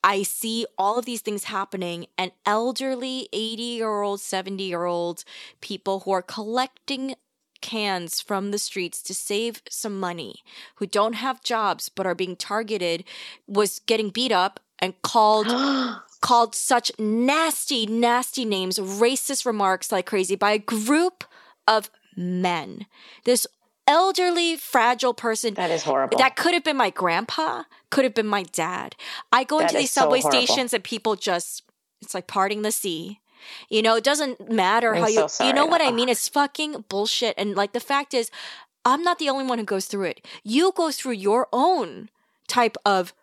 I 0.06 0.24
see 0.24 0.66
all 0.78 0.98
of 0.98 1.04
these 1.04 1.20
things 1.20 1.46
happening, 1.46 2.08
and 2.18 2.32
elderly 2.46 3.28
80 3.34 3.62
year 3.64 4.02
old, 4.02 4.22
70 4.22 4.64
year 4.64 4.86
old 4.86 5.26
people 5.60 6.02
who 6.02 6.12
are 6.12 6.22
collecting 6.22 7.16
cans 7.62 8.22
from 8.22 8.52
the 8.52 8.60
streets 8.60 9.02
to 9.04 9.14
save 9.14 9.62
some 9.70 10.00
money, 10.00 10.44
who 10.76 10.86
don't 10.86 11.14
have 11.14 11.44
jobs 11.44 11.90
but 11.90 12.06
are 12.06 12.16
being 12.16 12.36
targeted, 12.36 13.04
was 13.48 13.80
getting 13.80 14.10
beat 14.10 14.32
up 14.32 14.60
and 14.80 15.02
called 15.02 15.48
called 16.22 16.56
such 16.56 16.92
nasty, 17.00 17.86
nasty 17.86 18.46
names, 18.46 18.80
racist 18.80 19.46
remarks 19.46 19.92
like 19.92 20.06
crazy 20.06 20.36
by 20.36 20.52
a 20.52 20.60
group 20.60 21.24
of 21.68 21.90
men. 22.16 22.86
This 23.24 23.46
elderly, 23.88 24.58
fragile 24.58 25.14
person. 25.14 25.54
That 25.54 25.72
is 25.72 25.84
horrible. 25.84 26.18
That 26.18 26.36
could 26.36 26.54
have 26.54 26.64
been 26.64 26.78
my 26.78 26.90
grandpa, 26.90 27.64
could 27.90 28.04
have 28.04 28.14
been 28.14 28.28
my 28.28 28.44
dad. 28.44 28.96
I 29.32 29.44
go 29.44 29.60
that 29.60 29.70
into 29.70 29.78
these 29.80 29.92
subway 29.92 30.22
stations 30.22 30.74
and 30.74 30.84
people 30.84 31.16
just, 31.16 31.64
it's 32.02 32.14
like 32.14 32.28
parting 32.28 32.62
the 32.62 32.72
sea. 32.72 33.22
You 33.70 33.82
know, 33.82 33.96
it 33.96 34.04
doesn't 34.04 34.52
matter 34.52 34.96
I'm 34.96 35.02
how 35.02 35.08
you, 35.08 35.28
so 35.30 35.46
you 35.46 35.54
know 35.54 35.66
what 35.66 35.82
I 35.82 35.92
mean? 35.92 36.10
It's 36.18 36.28
fucking 36.30 36.86
bullshit. 36.90 37.36
And 37.38 37.56
like 37.56 37.74
the 37.74 37.80
fact 37.80 38.14
is, 38.14 38.32
I'm 38.86 39.04
not 39.04 39.20
the 39.20 39.30
only 39.30 39.46
one 39.46 39.60
who 39.60 39.66
goes 39.66 39.86
through 39.86 40.06
it. 40.06 40.26
You 40.44 40.72
go 40.76 40.92
through 40.92 41.14
your 41.14 41.48
own 41.52 42.10
type 42.48 42.78
of 42.86 43.14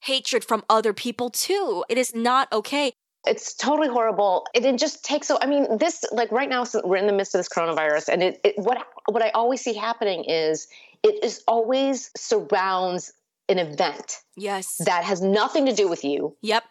hatred 0.00 0.44
from 0.44 0.64
other 0.68 0.92
people 0.92 1.30
too. 1.30 1.84
It 1.88 1.98
is 1.98 2.14
not 2.14 2.52
okay. 2.52 2.92
It's 3.26 3.54
totally 3.54 3.88
horrible. 3.88 4.46
It, 4.54 4.64
it 4.64 4.78
just 4.78 5.04
takes 5.04 5.28
so. 5.28 5.38
I 5.40 5.46
mean, 5.46 5.78
this 5.78 6.04
like 6.12 6.32
right 6.32 6.48
now 6.48 6.64
we're 6.84 6.96
in 6.96 7.06
the 7.06 7.12
midst 7.12 7.34
of 7.34 7.40
this 7.40 7.48
coronavirus, 7.48 8.08
and 8.08 8.22
it, 8.22 8.40
it 8.44 8.54
what 8.56 8.86
what 9.06 9.22
I 9.22 9.30
always 9.30 9.60
see 9.60 9.74
happening 9.74 10.24
is 10.24 10.68
it 11.02 11.22
is 11.22 11.42
always 11.46 12.10
surrounds 12.16 13.12
an 13.48 13.58
event. 13.58 14.20
Yes. 14.36 14.76
That 14.84 15.04
has 15.04 15.22
nothing 15.22 15.66
to 15.66 15.72
do 15.72 15.88
with 15.88 16.04
you. 16.04 16.36
Yep. 16.42 16.64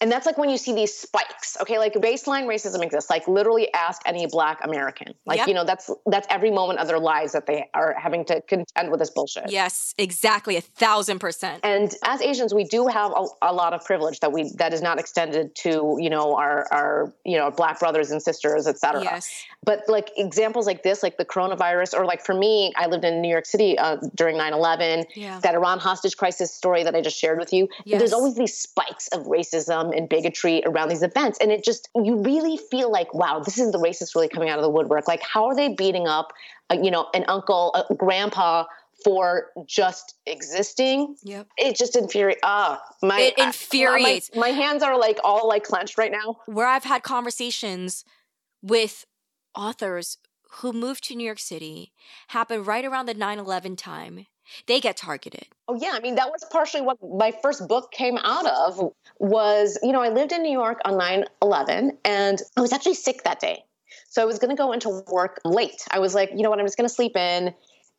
And 0.00 0.10
that's 0.10 0.26
like 0.26 0.36
when 0.36 0.50
you 0.50 0.56
see 0.56 0.74
these 0.74 0.96
spikes. 0.96 1.56
Okay, 1.60 1.78
like 1.78 1.94
baseline 1.94 2.46
racism 2.46 2.82
exists. 2.82 3.08
Like 3.08 3.28
literally 3.28 3.72
ask 3.72 4.02
any 4.04 4.26
black 4.26 4.58
American. 4.64 5.14
Like, 5.26 5.38
yep. 5.38 5.48
you 5.48 5.54
know, 5.54 5.64
that's 5.64 5.90
that's 6.06 6.26
every 6.30 6.50
moment 6.50 6.80
of 6.80 6.88
their 6.88 6.98
lives 6.98 7.32
that 7.32 7.46
they 7.46 7.68
are 7.74 7.94
having 7.98 8.24
to 8.26 8.40
contend 8.42 8.90
with 8.90 8.98
this 8.98 9.10
bullshit. 9.10 9.50
Yes, 9.50 9.94
exactly. 9.98 10.56
A 10.56 10.60
thousand 10.60 11.20
percent. 11.20 11.60
And 11.62 11.94
as 12.04 12.20
Asians, 12.20 12.52
we 12.52 12.64
do 12.64 12.88
have 12.88 13.12
a, 13.12 13.26
a 13.42 13.52
lot 13.52 13.74
of 13.74 13.84
privilege 13.84 14.20
that 14.20 14.32
we 14.32 14.50
that 14.58 14.72
is 14.72 14.82
not 14.82 14.98
extended 14.98 15.54
to, 15.56 15.96
you 16.00 16.10
know, 16.10 16.36
our 16.36 16.66
our, 16.72 17.12
you 17.24 17.38
know, 17.38 17.50
black 17.50 17.78
brothers 17.78 18.10
and 18.10 18.20
sisters, 18.20 18.66
et 18.66 18.78
cetera. 18.78 19.04
Yes. 19.04 19.44
But 19.64 19.84
like 19.86 20.10
examples 20.16 20.66
like 20.66 20.82
this, 20.82 21.02
like 21.02 21.16
the 21.16 21.24
coronavirus, 21.24 21.94
or 21.94 22.04
like 22.04 22.24
for 22.24 22.34
me, 22.34 22.72
I 22.76 22.86
lived 22.86 23.04
in 23.04 23.20
New 23.20 23.28
York 23.28 23.46
City 23.46 23.78
uh, 23.78 23.98
during 24.16 24.36
9-11, 24.36 25.04
yeah. 25.14 25.38
that 25.40 25.54
Iran 25.54 25.78
hostage 25.78 26.16
crisis 26.16 26.52
story 26.52 26.82
that 26.82 26.96
I 26.96 27.00
just 27.00 27.16
shared 27.16 27.38
with 27.38 27.52
you. 27.52 27.68
Yes. 27.84 28.00
There's 28.00 28.12
always 28.12 28.34
these 28.34 28.58
spikes 28.58 29.06
of 29.08 29.26
racism 29.26 29.91
and 29.92 30.08
bigotry 30.08 30.62
around 30.64 30.88
these 30.88 31.02
events. 31.02 31.38
And 31.40 31.50
it 31.50 31.64
just, 31.64 31.88
you 31.94 32.22
really 32.22 32.56
feel 32.56 32.90
like, 32.90 33.12
wow, 33.14 33.40
this 33.40 33.58
is 33.58 33.72
the 33.72 33.78
racist 33.78 34.14
really 34.14 34.28
coming 34.28 34.48
out 34.48 34.58
of 34.58 34.62
the 34.62 34.70
woodwork. 34.70 35.08
Like, 35.08 35.22
how 35.22 35.46
are 35.46 35.54
they 35.54 35.68
beating 35.70 36.06
up, 36.06 36.32
uh, 36.70 36.78
you 36.80 36.90
know, 36.90 37.08
an 37.14 37.24
uncle, 37.28 37.74
a 37.74 37.94
grandpa 37.94 38.64
for 39.04 39.50
just 39.66 40.14
existing? 40.26 41.16
Yep. 41.22 41.48
It 41.56 41.76
just 41.76 41.96
infuriates. 41.96 42.40
Ah, 42.42 42.82
my 43.02 43.20
it 43.20 43.38
infuriates. 43.38 44.30
my, 44.34 44.40
my 44.40 44.48
hands 44.48 44.82
are 44.82 44.98
like 44.98 45.18
all 45.24 45.48
like 45.48 45.64
clenched 45.64 45.98
right 45.98 46.12
now. 46.12 46.38
Where 46.46 46.66
I've 46.66 46.84
had 46.84 47.02
conversations 47.02 48.04
with 48.62 49.04
authors 49.54 50.18
who 50.56 50.72
moved 50.72 51.04
to 51.04 51.14
New 51.14 51.24
York 51.24 51.38
City 51.38 51.92
happened 52.28 52.66
right 52.66 52.84
around 52.84 53.06
the 53.06 53.14
9/11 53.14 53.76
time 53.76 54.26
they 54.66 54.80
get 54.80 54.96
targeted. 54.96 55.46
Oh 55.68 55.74
yeah, 55.74 55.92
I 55.94 56.00
mean 56.00 56.16
that 56.16 56.30
was 56.30 56.44
partially 56.50 56.82
what 56.82 56.98
my 57.02 57.32
first 57.42 57.66
book 57.68 57.90
came 57.92 58.18
out 58.18 58.46
of 58.46 58.92
was, 59.18 59.78
you 59.82 59.92
know, 59.92 60.02
I 60.02 60.08
lived 60.08 60.32
in 60.32 60.42
New 60.42 60.52
York 60.52 60.80
on 60.84 60.94
9/11 60.94 61.96
and 62.04 62.38
I 62.56 62.60
was 62.60 62.72
actually 62.72 62.94
sick 62.94 63.24
that 63.24 63.40
day. 63.40 63.64
So 64.08 64.20
I 64.22 64.24
was 64.26 64.38
going 64.38 64.50
to 64.50 64.56
go 64.56 64.72
into 64.72 65.02
work 65.08 65.40
late. 65.44 65.82
I 65.90 65.98
was 65.98 66.14
like, 66.14 66.30
you 66.32 66.42
know 66.42 66.50
what, 66.50 66.58
I'm 66.58 66.66
just 66.66 66.76
going 66.76 66.88
to 66.88 66.94
sleep 66.94 67.16
in 67.16 67.54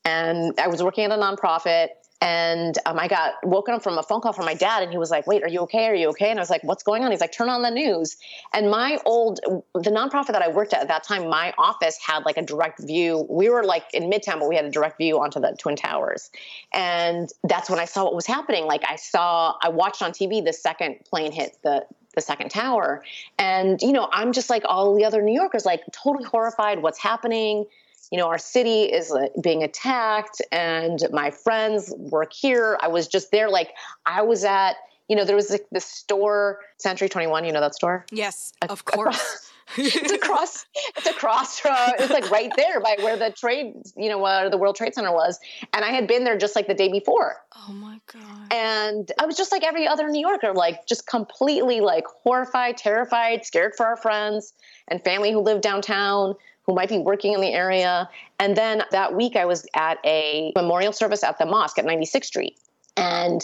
and 0.06 0.60
I 0.60 0.68
was 0.68 0.84
working 0.84 1.06
at 1.06 1.12
a 1.12 1.16
nonprofit 1.16 1.90
and 2.24 2.80
um, 2.86 2.98
I 2.98 3.10
got 3.10 3.34
woken 3.44 3.76
up 3.76 3.84
from 3.84 3.98
a 3.98 4.04
phone 4.04 4.22
call 4.22 4.32
from 4.32 4.46
my 4.46 4.54
dad, 4.54 4.82
and 4.82 4.90
he 4.90 4.98
was 4.98 5.12
like, 5.12 5.28
"Wait, 5.28 5.44
are 5.44 5.50
you 5.50 5.60
okay? 5.62 5.88
Are 5.88 5.94
you 5.94 6.08
okay?" 6.12 6.30
And 6.30 6.40
I 6.40 6.42
was 6.42 6.50
like, 6.50 6.64
"What's 6.64 6.82
going 6.82 7.04
on?" 7.04 7.12
He's 7.12 7.20
like, 7.20 7.34
"Turn 7.34 7.50
on 7.50 7.64
the 7.64 7.70
news." 7.70 8.16
And 8.54 8.72
my 8.72 8.98
old, 9.06 9.42
the 9.74 9.92
nonprofit 9.92 10.28
that 10.28 10.42
I 10.42 10.48
worked 10.48 10.74
at 10.74 10.82
at 10.82 10.88
that 10.88 11.04
time, 11.04 11.30
my 11.30 11.54
office 11.58 11.98
had 11.98 12.24
like 12.24 12.38
a 12.38 12.42
direct 12.42 12.80
view. 12.80 13.28
We 13.30 13.50
were 13.50 13.66
like 13.66 13.84
in 13.94 14.04
Midtown, 14.10 14.40
but 14.40 14.48
we 14.48 14.56
had 14.56 14.64
a 14.64 14.72
direct 14.72 14.98
view 15.00 15.20
onto 15.20 15.42
the 15.42 15.54
Twin 15.60 15.76
Towers. 15.76 16.32
And 16.74 17.30
that's 17.44 17.70
when 17.70 17.80
I 17.80 17.86
saw 17.86 18.06
what 18.06 18.16
was 18.16 18.26
happening. 18.26 18.68
Like 18.68 18.86
I 18.88 18.96
saw, 18.96 19.56
I 19.62 19.68
watched 19.68 20.02
on 20.02 20.14
TV 20.14 20.44
the 20.44 20.54
second 20.54 21.04
plane 21.04 21.34
hit 21.34 21.58
the 21.62 21.86
the 22.16 22.22
second 22.22 22.52
tower, 22.52 23.04
and 23.38 23.82
you 23.82 23.92
know, 23.92 24.08
I'm 24.14 24.32
just 24.32 24.50
like 24.50 24.64
all 24.66 24.96
the 24.96 25.04
other 25.04 25.22
New 25.22 25.34
Yorkers, 25.34 25.66
like 25.66 25.82
totally 25.92 26.24
horrified. 26.24 26.82
What's 26.82 27.00
happening? 27.00 27.66
You 28.12 28.18
know, 28.18 28.28
our 28.28 28.38
city 28.38 28.84
is 28.84 29.14
being 29.42 29.64
attacked 29.64 30.42
and 30.52 31.00
my 31.12 31.32
friends 31.32 31.94
work 31.98 32.34
here. 32.34 32.78
I 32.82 32.88
was 32.88 33.08
just 33.08 33.32
there. 33.32 33.50
Like 33.50 33.72
I 34.06 34.22
was 34.22 34.44
at, 34.44 34.74
you 35.08 35.16
know, 35.16 35.26
there 35.26 35.36
was 35.36 35.50
like 35.50 35.66
this 35.72 35.86
store, 35.86 36.60
Century 36.78 37.10
21, 37.10 37.46
you 37.46 37.52
know 37.52 37.62
that 37.62 37.76
store? 37.76 38.06
Yes, 38.12 38.54
of 38.70 38.86
course. 38.86 39.52
it's 39.78 40.12
across 40.12 40.66
it's 40.98 41.08
across 41.08 41.60
from 41.60 41.76
it's 41.98 42.12
like 42.12 42.30
right 42.30 42.52
there 42.58 42.80
by 42.82 42.96
where 43.02 43.18
the 43.18 43.32
trade 43.32 43.74
you 43.96 44.10
know 44.10 44.18
where 44.18 44.50
the 44.50 44.58
world 44.58 44.76
trade 44.76 44.94
center 44.94 45.12
was 45.12 45.40
and 45.74 45.86
i 45.86 45.90
had 45.90 46.06
been 46.06 46.26
there 46.26 46.38
just 46.38 46.56
like 46.56 46.68
the 46.68 46.74
day 46.74 46.92
before 46.92 47.38
oh 47.56 47.72
my 47.72 48.00
god 48.12 48.54
and 48.54 49.12
i 49.20 49.26
was 49.26 49.38
just 49.38 49.52
like 49.52 49.64
every 49.64 49.88
other 49.88 50.10
new 50.10 50.20
yorker 50.20 50.54
like 50.54 50.86
just 50.86 51.08
completely 51.08 51.80
like 51.80 52.06
horrified 52.24 52.78
terrified 52.78 53.46
scared 53.46 53.74
for 53.76 53.86
our 53.86 53.96
friends 53.96 54.54
and 54.90 55.04
family 55.04 55.32
who 55.32 55.40
live 55.40 55.62
downtown 55.62 56.36
who 56.66 56.74
might 56.74 56.90
be 56.90 56.98
working 56.98 57.34
in 57.34 57.42
the 57.42 57.54
area. 57.54 58.10
And 58.40 58.56
then 58.56 58.84
that 58.92 59.16
week, 59.16 59.36
I 59.36 59.46
was 59.46 59.66
at 59.74 59.98
a 60.06 60.52
memorial 60.56 60.94
service 60.94 61.24
at 61.24 61.38
the 61.38 61.46
mosque 61.46 61.78
at 61.78 61.86
96th 61.86 62.26
Street. 62.26 62.58
And 62.98 63.42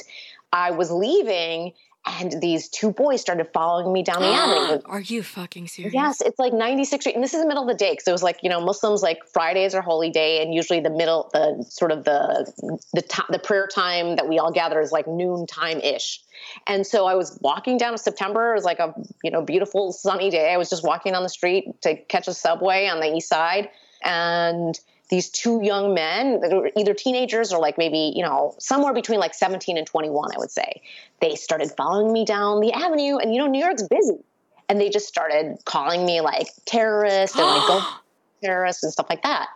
I 0.53 0.71
was 0.71 0.91
leaving, 0.91 1.73
and 2.09 2.41
these 2.41 2.69
two 2.69 2.91
boys 2.91 3.21
started 3.21 3.47
following 3.53 3.93
me 3.93 4.03
down 4.03 4.21
the 4.21 4.27
avenue. 4.27 4.81
Are 4.85 5.01
you 5.01 5.23
fucking 5.23 5.67
serious? 5.67 5.93
Yes, 5.93 6.21
it's 6.21 6.39
like 6.39 6.53
96th 6.53 7.01
Street, 7.01 7.15
and 7.15 7.23
this 7.23 7.33
is 7.33 7.41
the 7.41 7.47
middle 7.47 7.63
of 7.63 7.69
the 7.69 7.75
day 7.75 7.91
because 7.91 8.07
it 8.07 8.11
was 8.11 8.23
like 8.23 8.39
you 8.41 8.49
know 8.49 8.59
Muslims 8.61 9.01
like 9.01 9.19
Fridays 9.31 9.75
are 9.75 9.81
holy 9.81 10.09
day, 10.09 10.41
and 10.41 10.53
usually 10.53 10.79
the 10.79 10.89
middle, 10.89 11.29
the 11.33 11.65
sort 11.69 11.91
of 11.91 12.03
the 12.03 12.51
the 12.93 13.01
t- 13.01 13.23
the 13.29 13.39
prayer 13.39 13.67
time 13.67 14.15
that 14.15 14.27
we 14.27 14.39
all 14.39 14.51
gather 14.51 14.81
is 14.81 14.91
like 14.91 15.07
noon 15.07 15.45
time 15.45 15.79
ish. 15.79 16.21
And 16.67 16.87
so 16.87 17.05
I 17.05 17.15
was 17.15 17.37
walking 17.41 17.77
down 17.77 17.93
a 17.93 17.97
September. 17.97 18.51
It 18.51 18.55
was 18.55 18.63
like 18.63 18.79
a 18.79 18.93
you 19.23 19.31
know 19.31 19.41
beautiful 19.41 19.91
sunny 19.91 20.29
day. 20.29 20.53
I 20.53 20.57
was 20.57 20.69
just 20.69 20.83
walking 20.83 21.15
on 21.15 21.23
the 21.23 21.29
street 21.29 21.81
to 21.81 21.95
catch 21.95 22.27
a 22.27 22.33
subway 22.33 22.87
on 22.87 22.99
the 22.99 23.13
east 23.15 23.29
side, 23.29 23.69
and 24.03 24.79
these 25.09 25.29
two 25.29 25.61
young 25.63 25.93
men 25.93 26.39
that 26.41 26.51
were 26.51 26.71
either 26.77 26.93
teenagers 26.93 27.51
or 27.51 27.59
like 27.59 27.77
maybe 27.77 28.13
you 28.15 28.23
know 28.23 28.55
somewhere 28.59 28.93
between 28.93 29.19
like 29.19 29.33
17 29.33 29.77
and 29.77 29.85
21 29.85 30.31
i 30.33 30.39
would 30.39 30.51
say. 30.51 30.81
They 31.19 31.35
started 31.35 31.71
following 31.75 32.13
me 32.13 32.25
down 32.25 32.61
the 32.61 32.71
avenue 32.71 33.17
and 33.17 33.33
you 33.33 33.39
know 33.39 33.47
new 33.47 33.63
york's 33.63 33.83
busy. 33.83 34.23
And 34.67 34.79
they 34.79 34.89
just 34.89 35.07
started 35.07 35.57
calling 35.65 36.05
me 36.05 36.21
like 36.21 36.47
terrorist 36.65 37.35
and 37.35 37.45
like 37.45 37.67
go 37.67 37.83
terrorist 38.43 38.83
and 38.83 38.93
stuff 38.93 39.07
like 39.09 39.23
that. 39.23 39.47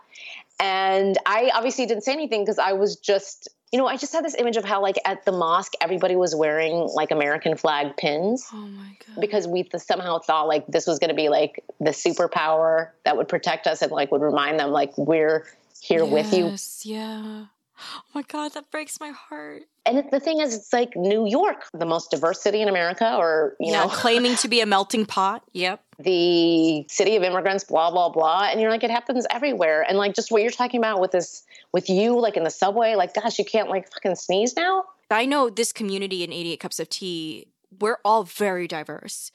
And 0.59 1.17
i 1.25 1.51
obviously 1.53 1.85
didn't 1.85 2.03
say 2.03 2.13
anything 2.13 2.41
because 2.41 2.59
i 2.59 2.73
was 2.73 2.95
just 2.95 3.49
you 3.73 3.79
know, 3.79 3.87
I 3.87 3.97
just 3.97 4.13
had 4.13 4.23
this 4.23 4.35
image 4.35 4.55
of 4.55 4.63
how, 4.63 4.83
like, 4.83 4.97
at 5.03 5.25
the 5.25 5.31
mosque, 5.31 5.73
everybody 5.81 6.15
was 6.15 6.35
wearing 6.35 6.87
like 6.93 7.09
American 7.09 7.57
flag 7.57 7.97
pins. 7.97 8.47
Oh 8.53 8.57
my 8.57 8.95
god! 9.07 9.19
Because 9.19 9.47
we 9.47 9.67
somehow 9.75 10.19
thought 10.19 10.47
like 10.47 10.67
this 10.67 10.85
was 10.85 10.99
going 10.99 11.09
to 11.09 11.15
be 11.15 11.29
like 11.29 11.63
the 11.79 11.89
superpower 11.89 12.89
that 13.03 13.17
would 13.17 13.27
protect 13.27 13.65
us 13.65 13.81
and 13.81 13.91
like 13.91 14.11
would 14.11 14.21
remind 14.21 14.59
them 14.59 14.69
like 14.69 14.95
we're 14.95 15.47
here 15.81 16.05
yes, 16.05 16.13
with 16.13 16.85
you. 16.85 16.93
Yeah. 16.93 17.45
Oh 17.79 18.01
my 18.13 18.21
god, 18.23 18.53
that 18.53 18.71
breaks 18.71 18.99
my 18.99 19.09
heart. 19.09 19.63
And 19.85 20.03
the 20.11 20.19
thing 20.19 20.39
is, 20.39 20.55
it's 20.55 20.71
like 20.71 20.95
New 20.95 21.27
York, 21.27 21.65
the 21.73 21.85
most 21.85 22.11
diverse 22.11 22.41
city 22.41 22.61
in 22.61 22.69
America, 22.69 23.15
or 23.17 23.55
you 23.59 23.71
yeah, 23.71 23.83
know, 23.83 23.89
claiming 23.89 24.35
to 24.37 24.47
be 24.47 24.61
a 24.61 24.65
melting 24.65 25.05
pot. 25.05 25.43
Yep. 25.53 25.83
The 25.99 26.85
city 26.89 27.15
of 27.15 27.23
immigrants, 27.23 27.63
blah 27.63 27.91
blah 27.91 28.09
blah, 28.09 28.49
and 28.51 28.59
you're 28.59 28.71
like, 28.71 28.83
it 28.83 28.89
happens 28.89 29.25
everywhere. 29.29 29.85
And 29.87 29.97
like 29.97 30.15
just 30.15 30.31
what 30.31 30.41
you're 30.41 30.51
talking 30.51 30.79
about 30.79 30.99
with 30.99 31.11
this, 31.11 31.43
with 31.71 31.87
you, 31.89 32.19
like 32.19 32.35
in 32.35 32.43
the 32.43 32.49
subway, 32.49 32.95
like 32.95 33.13
gosh, 33.13 33.37
you 33.37 33.45
can't 33.45 33.69
like 33.69 33.91
fucking 33.93 34.15
sneeze 34.15 34.55
now. 34.55 34.85
I 35.11 35.25
know 35.25 35.49
this 35.49 35.71
community 35.71 36.23
in 36.23 36.33
88 36.33 36.59
Cups 36.59 36.79
of 36.79 36.89
Tea. 36.89 37.47
We're 37.79 37.99
all 38.03 38.23
very 38.23 38.67
diverse. 38.67 39.31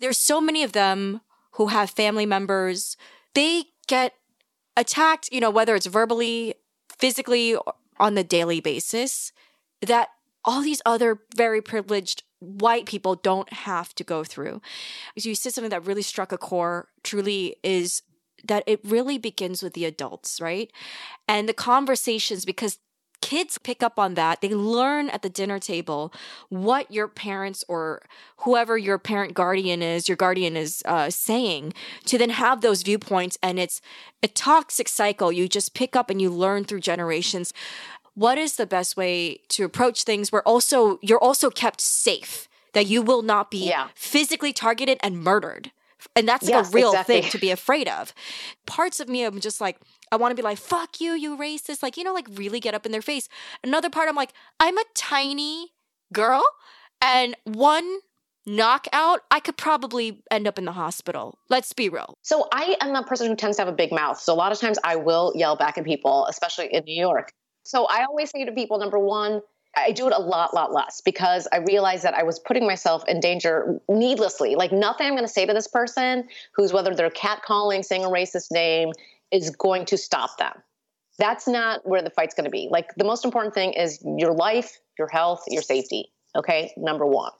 There's 0.00 0.18
so 0.18 0.40
many 0.40 0.62
of 0.62 0.72
them 0.72 1.20
who 1.52 1.66
have 1.66 1.90
family 1.90 2.24
members. 2.24 2.96
They 3.34 3.64
get 3.86 4.14
attacked, 4.76 5.28
you 5.32 5.40
know, 5.40 5.50
whether 5.50 5.74
it's 5.74 5.86
verbally, 5.86 6.54
physically, 7.04 7.54
on 7.98 8.14
the 8.14 8.24
daily 8.24 8.60
basis 8.60 9.30
that 9.82 10.08
all 10.42 10.62
these 10.62 10.80
other 10.86 11.20
very 11.36 11.60
privileged 11.60 12.22
white 12.38 12.86
people 12.86 13.14
don't 13.14 13.52
have 13.52 13.94
to 13.94 14.02
go 14.02 14.24
through. 14.24 14.62
So 15.18 15.28
you 15.28 15.34
said 15.34 15.52
something 15.52 15.68
that 15.68 15.84
really 15.84 16.00
struck 16.00 16.32
a 16.32 16.38
core 16.38 16.88
truly 17.02 17.56
is 17.62 18.00
that 18.42 18.64
it 18.66 18.80
really 18.84 19.18
begins 19.18 19.62
with 19.62 19.74
the 19.74 19.84
adults, 19.84 20.40
right? 20.40 20.72
And 21.28 21.46
the 21.46 21.52
conversations, 21.52 22.46
because 22.46 22.78
kids 23.24 23.56
pick 23.56 23.82
up 23.82 23.98
on 23.98 24.12
that. 24.14 24.42
They 24.42 24.50
learn 24.50 25.08
at 25.08 25.22
the 25.22 25.30
dinner 25.30 25.58
table 25.58 26.12
what 26.50 26.90
your 26.92 27.08
parents 27.08 27.64
or 27.68 28.02
whoever 28.40 28.76
your 28.76 28.98
parent 28.98 29.32
guardian 29.32 29.82
is, 29.82 30.10
your 30.10 30.16
guardian 30.16 30.58
is 30.58 30.82
uh, 30.84 31.08
saying 31.08 31.72
to 32.04 32.18
then 32.18 32.28
have 32.28 32.60
those 32.60 32.82
viewpoints. 32.82 33.38
And 33.42 33.58
it's 33.58 33.80
a 34.22 34.28
toxic 34.28 34.90
cycle. 34.90 35.32
You 35.32 35.48
just 35.48 35.72
pick 35.72 35.96
up 35.96 36.10
and 36.10 36.20
you 36.20 36.28
learn 36.28 36.64
through 36.64 36.80
generations 36.80 37.54
what 38.12 38.36
is 38.36 38.56
the 38.56 38.66
best 38.66 38.96
way 38.96 39.40
to 39.48 39.64
approach 39.64 40.04
things 40.04 40.30
where 40.30 40.46
also 40.46 40.98
you're 41.02 41.18
also 41.18 41.48
kept 41.50 41.80
safe 41.80 42.46
that 42.74 42.86
you 42.86 43.02
will 43.02 43.22
not 43.22 43.50
be 43.50 43.68
yeah. 43.68 43.88
physically 43.94 44.52
targeted 44.52 44.98
and 45.02 45.18
murdered 45.18 45.72
and 46.16 46.28
that's 46.28 46.48
yes, 46.48 46.66
like 46.66 46.72
a 46.72 46.76
real 46.76 46.90
exactly. 46.90 47.20
thing 47.20 47.30
to 47.30 47.38
be 47.38 47.50
afraid 47.50 47.88
of 47.88 48.12
parts 48.66 49.00
of 49.00 49.08
me 49.08 49.24
i'm 49.24 49.40
just 49.40 49.60
like 49.60 49.78
i 50.12 50.16
want 50.16 50.30
to 50.30 50.34
be 50.34 50.42
like 50.42 50.58
fuck 50.58 51.00
you 51.00 51.12
you 51.12 51.36
racist 51.36 51.82
like 51.82 51.96
you 51.96 52.04
know 52.04 52.14
like 52.14 52.26
really 52.32 52.60
get 52.60 52.74
up 52.74 52.86
in 52.86 52.92
their 52.92 53.02
face 53.02 53.28
another 53.62 53.90
part 53.90 54.08
i'm 54.08 54.16
like 54.16 54.32
i'm 54.60 54.76
a 54.78 54.84
tiny 54.94 55.72
girl 56.12 56.44
and 57.02 57.36
one 57.44 58.00
knockout, 58.46 59.20
I 59.30 59.40
could 59.40 59.56
probably 59.56 60.22
end 60.30 60.46
up 60.46 60.58
in 60.58 60.64
the 60.64 60.72
hospital. 60.72 61.38
Let's 61.48 61.72
be 61.72 61.88
real. 61.88 62.18
So 62.22 62.46
I 62.52 62.76
am 62.80 62.94
a 62.94 63.02
person 63.02 63.28
who 63.28 63.36
tends 63.36 63.56
to 63.56 63.62
have 63.62 63.72
a 63.72 63.76
big 63.76 63.92
mouth. 63.92 64.20
So 64.20 64.32
a 64.32 64.36
lot 64.36 64.52
of 64.52 64.58
times 64.58 64.78
I 64.84 64.96
will 64.96 65.32
yell 65.34 65.56
back 65.56 65.78
at 65.78 65.84
people, 65.84 66.26
especially 66.26 66.68
in 66.72 66.84
New 66.84 67.00
York. 67.00 67.32
So 67.64 67.86
I 67.86 68.04
always 68.04 68.30
say 68.30 68.44
to 68.44 68.52
people, 68.52 68.78
number 68.78 68.98
one, 68.98 69.40
I 69.76 69.92
do 69.92 70.06
it 70.06 70.12
a 70.16 70.20
lot, 70.20 70.54
lot 70.54 70.72
less 70.72 71.00
because 71.00 71.48
I 71.52 71.58
realized 71.58 72.04
that 72.04 72.14
I 72.14 72.22
was 72.22 72.38
putting 72.38 72.66
myself 72.66 73.02
in 73.08 73.20
danger 73.20 73.80
needlessly. 73.88 74.54
Like 74.54 74.72
nothing 74.72 75.06
I'm 75.06 75.14
going 75.14 75.24
to 75.24 75.32
say 75.32 75.46
to 75.46 75.52
this 75.52 75.68
person 75.68 76.28
who's 76.54 76.72
whether 76.72 76.94
they're 76.94 77.10
catcalling, 77.10 77.84
saying 77.84 78.04
a 78.04 78.08
racist 78.08 78.50
name, 78.50 78.92
is 79.30 79.50
going 79.50 79.86
to 79.86 79.96
stop 79.96 80.38
them. 80.38 80.52
That's 81.18 81.46
not 81.46 81.86
where 81.86 82.02
the 82.02 82.10
fight's 82.10 82.34
going 82.34 82.44
to 82.44 82.50
be. 82.50 82.68
Like 82.70 82.94
the 82.96 83.04
most 83.04 83.24
important 83.24 83.54
thing 83.54 83.72
is 83.72 84.02
your 84.04 84.32
life, 84.32 84.78
your 84.98 85.08
health, 85.08 85.44
your 85.48 85.62
safety. 85.62 86.10
Okay, 86.36 86.72
number 86.76 87.06
one. 87.06 87.32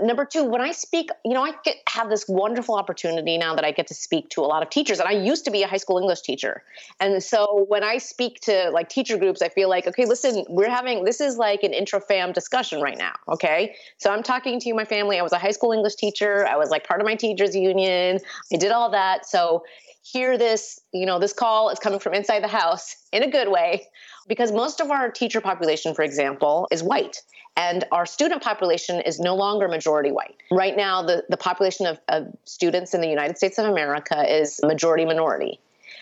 Number 0.00 0.24
two, 0.24 0.44
when 0.44 0.60
I 0.60 0.72
speak, 0.72 1.10
you 1.24 1.32
know, 1.32 1.42
I 1.42 1.52
get 1.64 1.76
have 1.88 2.10
this 2.10 2.26
wonderful 2.28 2.74
opportunity 2.74 3.38
now 3.38 3.54
that 3.54 3.64
I 3.64 3.70
get 3.70 3.86
to 3.88 3.94
speak 3.94 4.28
to 4.30 4.42
a 4.42 4.46
lot 4.46 4.62
of 4.62 4.70
teachers. 4.70 5.00
And 5.00 5.08
I 5.08 5.12
used 5.12 5.44
to 5.46 5.50
be 5.50 5.62
a 5.62 5.66
high 5.66 5.78
school 5.78 5.98
English 5.98 6.20
teacher. 6.20 6.62
And 7.00 7.22
so 7.22 7.64
when 7.68 7.82
I 7.82 7.98
speak 7.98 8.40
to 8.40 8.70
like 8.70 8.88
teacher 8.88 9.16
groups, 9.16 9.40
I 9.40 9.48
feel 9.48 9.68
like, 9.68 9.86
okay, 9.86 10.04
listen, 10.04 10.44
we're 10.48 10.70
having 10.70 11.04
this 11.04 11.20
is 11.20 11.38
like 11.38 11.62
an 11.62 11.72
intra-fam 11.72 12.32
discussion 12.32 12.80
right 12.80 12.98
now. 12.98 13.14
Okay. 13.28 13.74
So 13.98 14.10
I'm 14.10 14.22
talking 14.22 14.60
to 14.60 14.68
you, 14.68 14.74
my 14.74 14.84
family. 14.84 15.18
I 15.18 15.22
was 15.22 15.32
a 15.32 15.38
high 15.38 15.50
school 15.50 15.72
English 15.72 15.94
teacher. 15.94 16.46
I 16.46 16.56
was 16.56 16.70
like 16.70 16.86
part 16.86 17.00
of 17.00 17.06
my 17.06 17.14
teachers 17.14 17.56
union. 17.56 18.18
I 18.52 18.56
did 18.56 18.72
all 18.72 18.90
that. 18.90 19.26
So 19.26 19.64
hear 20.12 20.38
this, 20.38 20.80
you 20.92 21.06
know, 21.06 21.18
this 21.18 21.32
call 21.32 21.70
is 21.70 21.78
coming 21.78 21.98
from 21.98 22.14
inside 22.14 22.42
the 22.42 22.48
house 22.48 22.96
in 23.12 23.22
a 23.22 23.30
good 23.30 23.48
way 23.48 23.86
because 24.28 24.52
most 24.52 24.80
of 24.80 24.90
our 24.90 25.10
teacher 25.10 25.40
population, 25.40 25.94
for 25.94 26.02
example, 26.02 26.68
is 26.70 26.82
white. 26.82 27.22
And 27.56 27.84
our 27.90 28.04
student 28.04 28.42
population 28.42 29.00
is 29.00 29.18
no 29.18 29.34
longer 29.34 29.66
majority 29.66 30.12
white. 30.12 30.36
Right 30.50 30.76
now, 30.76 31.02
the, 31.02 31.24
the 31.28 31.36
population 31.36 31.86
of, 31.86 31.98
of 32.08 32.26
students 32.44 32.92
in 32.92 33.00
the 33.00 33.08
United 33.08 33.38
States 33.38 33.58
of 33.58 33.66
America 33.66 34.22
is 34.30 34.60
majority 34.62 35.04
minority. 35.04 35.58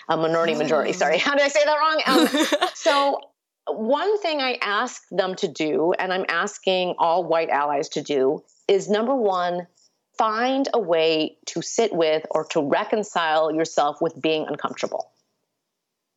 A 0.09 0.17
minority 0.17 0.55
majority, 0.55 0.91
oh. 0.91 0.95
sorry. 0.95 1.19
How 1.27 1.35
did 1.35 1.45
I 1.45 1.49
say 1.49 1.65
that 1.65 1.77
wrong? 1.79 2.03
Um, 2.07 2.69
so, 2.75 3.21
one 3.69 4.19
thing 4.21 4.41
I 4.41 4.59
ask 4.61 5.03
them 5.11 5.35
to 5.37 5.49
do, 5.49 5.95
and 5.99 6.13
I'm 6.13 6.27
asking 6.29 6.97
all 6.99 7.25
white 7.25 7.49
allies 7.49 7.89
to 7.91 8.03
do, 8.03 8.43
is 8.69 8.91
number 8.91 9.15
one, 9.15 9.67
find 10.19 10.69
a 10.73 10.79
way 10.79 11.37
to 11.47 11.63
sit 11.63 11.93
with 11.93 12.25
or 12.31 12.45
to 12.47 12.61
reconcile 12.61 13.53
yourself 13.53 14.01
with 14.01 14.21
being 14.21 14.47
uncomfortable. 14.49 15.11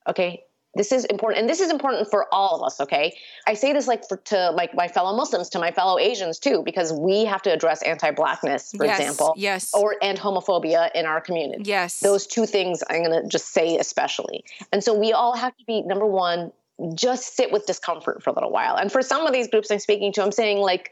Okay, 0.08 0.44
this 0.78 0.92
is 0.92 1.06
important 1.06 1.42
and 1.42 1.50
this 1.50 1.60
is 1.60 1.70
important 1.70 2.10
for 2.10 2.34
all 2.34 2.56
of 2.56 2.64
us 2.64 2.80
okay? 2.80 3.18
I 3.46 3.56
say 3.56 3.74
this 3.74 3.88
like 3.88 4.08
for, 4.08 4.18
to 4.18 4.52
like 4.52 4.76
my 4.76 4.88
fellow 4.88 5.16
muslims 5.16 5.50
to 5.50 5.60
my 5.60 5.72
fellow 5.72 6.00
asians 6.00 6.40
too 6.40 6.62
because 6.64 6.94
we 6.94 7.26
have 7.26 7.42
to 7.44 7.52
address 7.52 7.82
anti-blackness 7.82 8.74
for 8.78 8.86
yes, 8.86 9.00
example 9.00 9.34
yes. 9.36 9.72
or 9.74 9.96
and 10.02 10.18
homophobia 10.18 10.90
in 10.94 11.06
our 11.06 11.20
community. 11.20 11.64
Yes. 11.66 12.00
Those 12.00 12.28
two 12.28 12.46
things 12.46 12.84
i'm 12.90 13.04
going 13.04 13.22
to 13.24 13.28
just 13.28 13.54
say 13.54 13.78
especially. 13.78 14.46
And 14.72 14.84
so 14.84 14.94
we 14.94 15.12
all 15.12 15.36
have 15.36 15.56
to 15.58 15.66
be 15.66 15.82
number 15.82 16.06
one 16.06 16.52
just 16.94 17.36
sit 17.36 17.52
with 17.52 17.66
discomfort 17.66 18.22
for 18.22 18.30
a 18.30 18.34
little 18.34 18.52
while. 18.52 18.76
And 18.76 18.92
for 18.92 19.02
some 19.02 19.26
of 19.26 19.34
these 19.34 19.48
groups 19.48 19.72
i'm 19.72 19.80
speaking 19.80 20.14
to 20.14 20.24
i'm 20.24 20.32
saying 20.32 20.60
like 20.60 20.92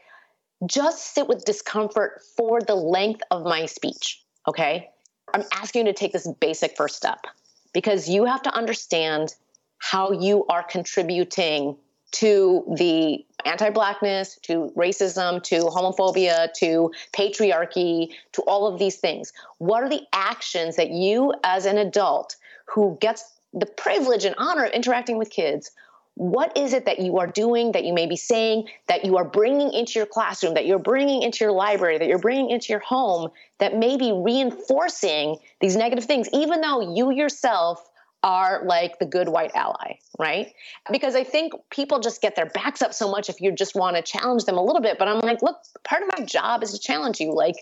just 0.64 1.14
sit 1.14 1.28
with 1.28 1.44
discomfort 1.44 2.22
for 2.36 2.60
the 2.60 2.74
length 2.74 3.22
of 3.30 3.44
my 3.44 3.66
speech 3.66 4.22
okay 4.48 4.88
i'm 5.34 5.44
asking 5.52 5.86
you 5.86 5.92
to 5.92 5.98
take 5.98 6.12
this 6.12 6.28
basic 6.40 6.76
first 6.76 6.96
step 6.96 7.26
because 7.74 8.08
you 8.08 8.24
have 8.24 8.42
to 8.42 8.54
understand 8.54 9.34
how 9.78 10.10
you 10.12 10.46
are 10.48 10.62
contributing 10.62 11.76
to 12.12 12.64
the 12.78 13.24
anti 13.44 13.70
blackness, 13.70 14.38
to 14.42 14.72
racism, 14.76 15.42
to 15.42 15.60
homophobia, 15.64 16.52
to 16.54 16.90
patriarchy, 17.12 18.12
to 18.32 18.42
all 18.42 18.66
of 18.66 18.78
these 18.78 18.96
things. 18.96 19.32
What 19.58 19.82
are 19.82 19.88
the 19.88 20.02
actions 20.12 20.76
that 20.76 20.90
you, 20.90 21.34
as 21.44 21.66
an 21.66 21.78
adult 21.78 22.36
who 22.66 22.96
gets 23.00 23.24
the 23.52 23.66
privilege 23.66 24.24
and 24.24 24.34
honor 24.38 24.64
of 24.64 24.72
interacting 24.72 25.18
with 25.18 25.30
kids, 25.30 25.70
what 26.16 26.56
is 26.56 26.72
it 26.72 26.86
that 26.86 26.98
you 26.98 27.18
are 27.18 27.26
doing, 27.26 27.72
that 27.72 27.84
you 27.84 27.92
may 27.92 28.06
be 28.06 28.16
saying, 28.16 28.66
that 28.88 29.04
you 29.04 29.18
are 29.18 29.24
bringing 29.24 29.72
into 29.72 29.98
your 29.98 30.06
classroom, 30.06 30.54
that 30.54 30.64
you're 30.64 30.78
bringing 30.78 31.22
into 31.22 31.44
your 31.44 31.52
library, 31.52 31.98
that 31.98 32.08
you're 32.08 32.18
bringing 32.18 32.50
into 32.50 32.72
your 32.72 32.80
home, 32.80 33.28
that 33.58 33.76
may 33.76 33.98
be 33.98 34.12
reinforcing 34.12 35.36
these 35.60 35.76
negative 35.76 36.06
things, 36.06 36.28
even 36.32 36.62
though 36.62 36.94
you 36.94 37.10
yourself 37.12 37.86
are 38.22 38.64
like 38.64 38.98
the 38.98 39.04
good 39.04 39.28
white 39.28 39.50
ally, 39.54 39.98
right? 40.18 40.52
Because 40.90 41.14
I 41.14 41.22
think 41.22 41.52
people 41.70 42.00
just 42.00 42.22
get 42.22 42.34
their 42.34 42.46
backs 42.46 42.80
up 42.80 42.94
so 42.94 43.10
much 43.10 43.28
if 43.28 43.42
you 43.42 43.52
just 43.52 43.74
want 43.74 43.96
to 43.96 44.02
challenge 44.02 44.46
them 44.46 44.56
a 44.56 44.62
little 44.62 44.80
bit. 44.80 44.98
But 44.98 45.08
I'm 45.08 45.20
like, 45.20 45.42
look, 45.42 45.58
part 45.84 46.02
of 46.02 46.08
my 46.18 46.24
job 46.24 46.62
is 46.62 46.72
to 46.72 46.78
challenge 46.78 47.20
you. 47.20 47.32
Like, 47.34 47.56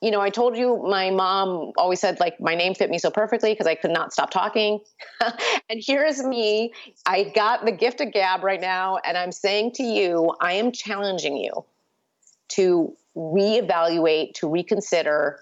you 0.00 0.10
know, 0.10 0.20
I 0.20 0.30
told 0.30 0.56
you 0.56 0.82
my 0.88 1.10
mom 1.10 1.72
always 1.76 2.00
said 2.00 2.20
like 2.20 2.40
my 2.40 2.54
name 2.54 2.74
fit 2.74 2.88
me 2.88 2.98
so 2.98 3.10
perfectly 3.10 3.52
because 3.52 3.66
I 3.66 3.74
could 3.74 3.90
not 3.90 4.12
stop 4.12 4.30
talking. 4.30 4.80
and 5.20 5.82
here's 5.84 6.22
me. 6.22 6.72
I 7.06 7.24
got 7.24 7.66
the 7.66 7.72
gift 7.72 8.00
of 8.00 8.12
gab 8.12 8.42
right 8.42 8.60
now, 8.60 8.98
and 9.04 9.18
I'm 9.18 9.32
saying 9.32 9.72
to 9.72 9.82
you, 9.82 10.34
I 10.40 10.54
am 10.54 10.72
challenging 10.72 11.36
you 11.36 11.64
to 12.50 12.96
reevaluate, 13.14 14.34
to 14.34 14.48
reconsider 14.48 15.40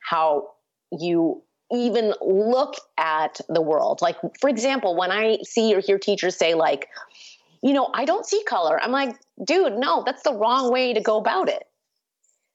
how 0.00 0.50
you 0.90 1.42
even 1.72 2.12
look 2.20 2.74
at 2.98 3.40
the 3.48 3.62
world. 3.62 4.02
Like, 4.02 4.16
for 4.40 4.50
example, 4.50 4.96
when 4.96 5.12
I 5.12 5.38
see 5.44 5.72
or 5.74 5.80
hear 5.80 5.98
teachers 5.98 6.36
say, 6.36 6.54
like, 6.54 6.88
you 7.62 7.72
know, 7.72 7.90
I 7.94 8.04
don't 8.06 8.26
see 8.26 8.42
color, 8.44 8.82
I'm 8.82 8.90
like, 8.90 9.16
dude, 9.44 9.74
no, 9.74 10.02
that's 10.04 10.22
the 10.22 10.34
wrong 10.34 10.72
way 10.72 10.94
to 10.94 11.00
go 11.00 11.18
about 11.18 11.48
it. 11.48 11.64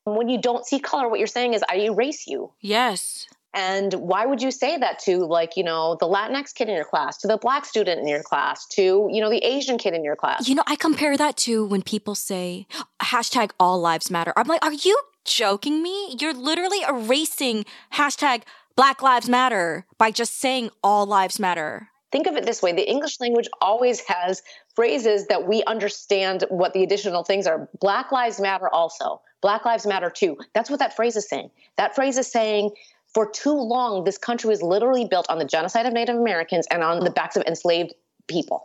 When 0.06 0.30
you 0.30 0.40
don't 0.40 0.66
see 0.66 0.80
color, 0.80 1.10
what 1.10 1.20
you're 1.20 1.28
saying 1.28 1.54
is, 1.54 1.64
I 1.70 1.78
erase 1.78 2.28
you. 2.28 2.52
Yes. 2.62 3.28
And 3.54 3.94
why 3.94 4.26
would 4.26 4.42
you 4.42 4.52
say 4.52 4.78
that 4.78 5.00
to, 5.00 5.26
like, 5.26 5.56
you 5.56 5.64
know, 5.64 5.98
the 6.00 6.08
Latinx 6.08 6.54
kid 6.54 6.68
in 6.68 6.76
your 6.76 6.86
class, 6.86 7.18
to 7.20 7.28
the 7.28 7.38
black 7.38 7.66
student 7.66 8.02
in 8.02 8.08
your 8.08 8.22
class, 8.22 8.68
to, 8.74 9.10
you 9.12 9.22
know, 9.22 9.30
the 9.30 9.44
Asian 9.46 9.78
kid 9.78 9.94
in 9.94 10.04
your 10.04 10.16
class? 10.16 10.48
You 10.48 10.56
know, 10.56 10.64
I 10.68 10.76
compare 10.76 11.16
that 11.18 11.38
to 11.38 11.66
when 11.66 11.82
people 11.82 12.16
say 12.16 12.68
hashtag 13.02 13.52
all 13.60 13.80
lives 13.80 14.12
matter. 14.12 14.34
I'm 14.36 14.48
like, 14.48 14.64
are 14.64 14.74
you 14.74 15.00
joking 15.24 15.82
me? 15.82 16.18
You're 16.20 16.34
literally 16.34 16.82
erasing 16.88 17.66
hashtag 17.94 18.44
Black 18.76 19.02
Lives 19.02 19.30
Matter 19.30 19.86
by 19.98 20.12
just 20.12 20.38
saying 20.38 20.70
all 20.84 21.06
lives 21.06 21.40
matter. 21.40 21.90
Think 22.12 22.28
of 22.28 22.36
it 22.36 22.46
this 22.46 22.62
way 22.62 22.74
the 22.74 22.88
English 22.88 23.20
language 23.20 23.48
always 23.62 24.02
has 24.02 24.42
phrases 24.76 25.28
that 25.28 25.48
we 25.48 25.64
understand 25.64 26.44
what 26.50 26.74
the 26.74 26.84
additional 26.84 27.24
things 27.24 27.48
are. 27.48 27.70
Black 27.80 28.12
Lives 28.12 28.40
Matter 28.40 28.70
also. 28.70 29.22
Black 29.46 29.64
Lives 29.64 29.86
Matter 29.86 30.10
too. 30.10 30.40
That's 30.56 30.72
what 30.72 30.80
that 30.80 30.96
phrase 30.96 31.16
is 31.16 31.30
saying. 31.30 31.52
That 31.78 31.94
phrase 31.94 32.18
is 32.18 32.26
saying 32.26 32.72
for 33.14 33.30
too 33.30 33.54
long, 33.54 34.04
this 34.04 34.18
country 34.18 34.50
was 34.50 34.64
literally 34.64 35.06
built 35.06 35.28
on 35.30 35.38
the 35.38 35.46
genocide 35.46 35.86
of 35.86 35.94
Native 35.94 36.16
Americans 36.16 36.66
and 36.72 36.82
on 36.82 37.04
the 37.04 37.12
backs 37.12 37.36
of 37.36 37.44
enslaved 37.44 37.94
people 38.28 38.64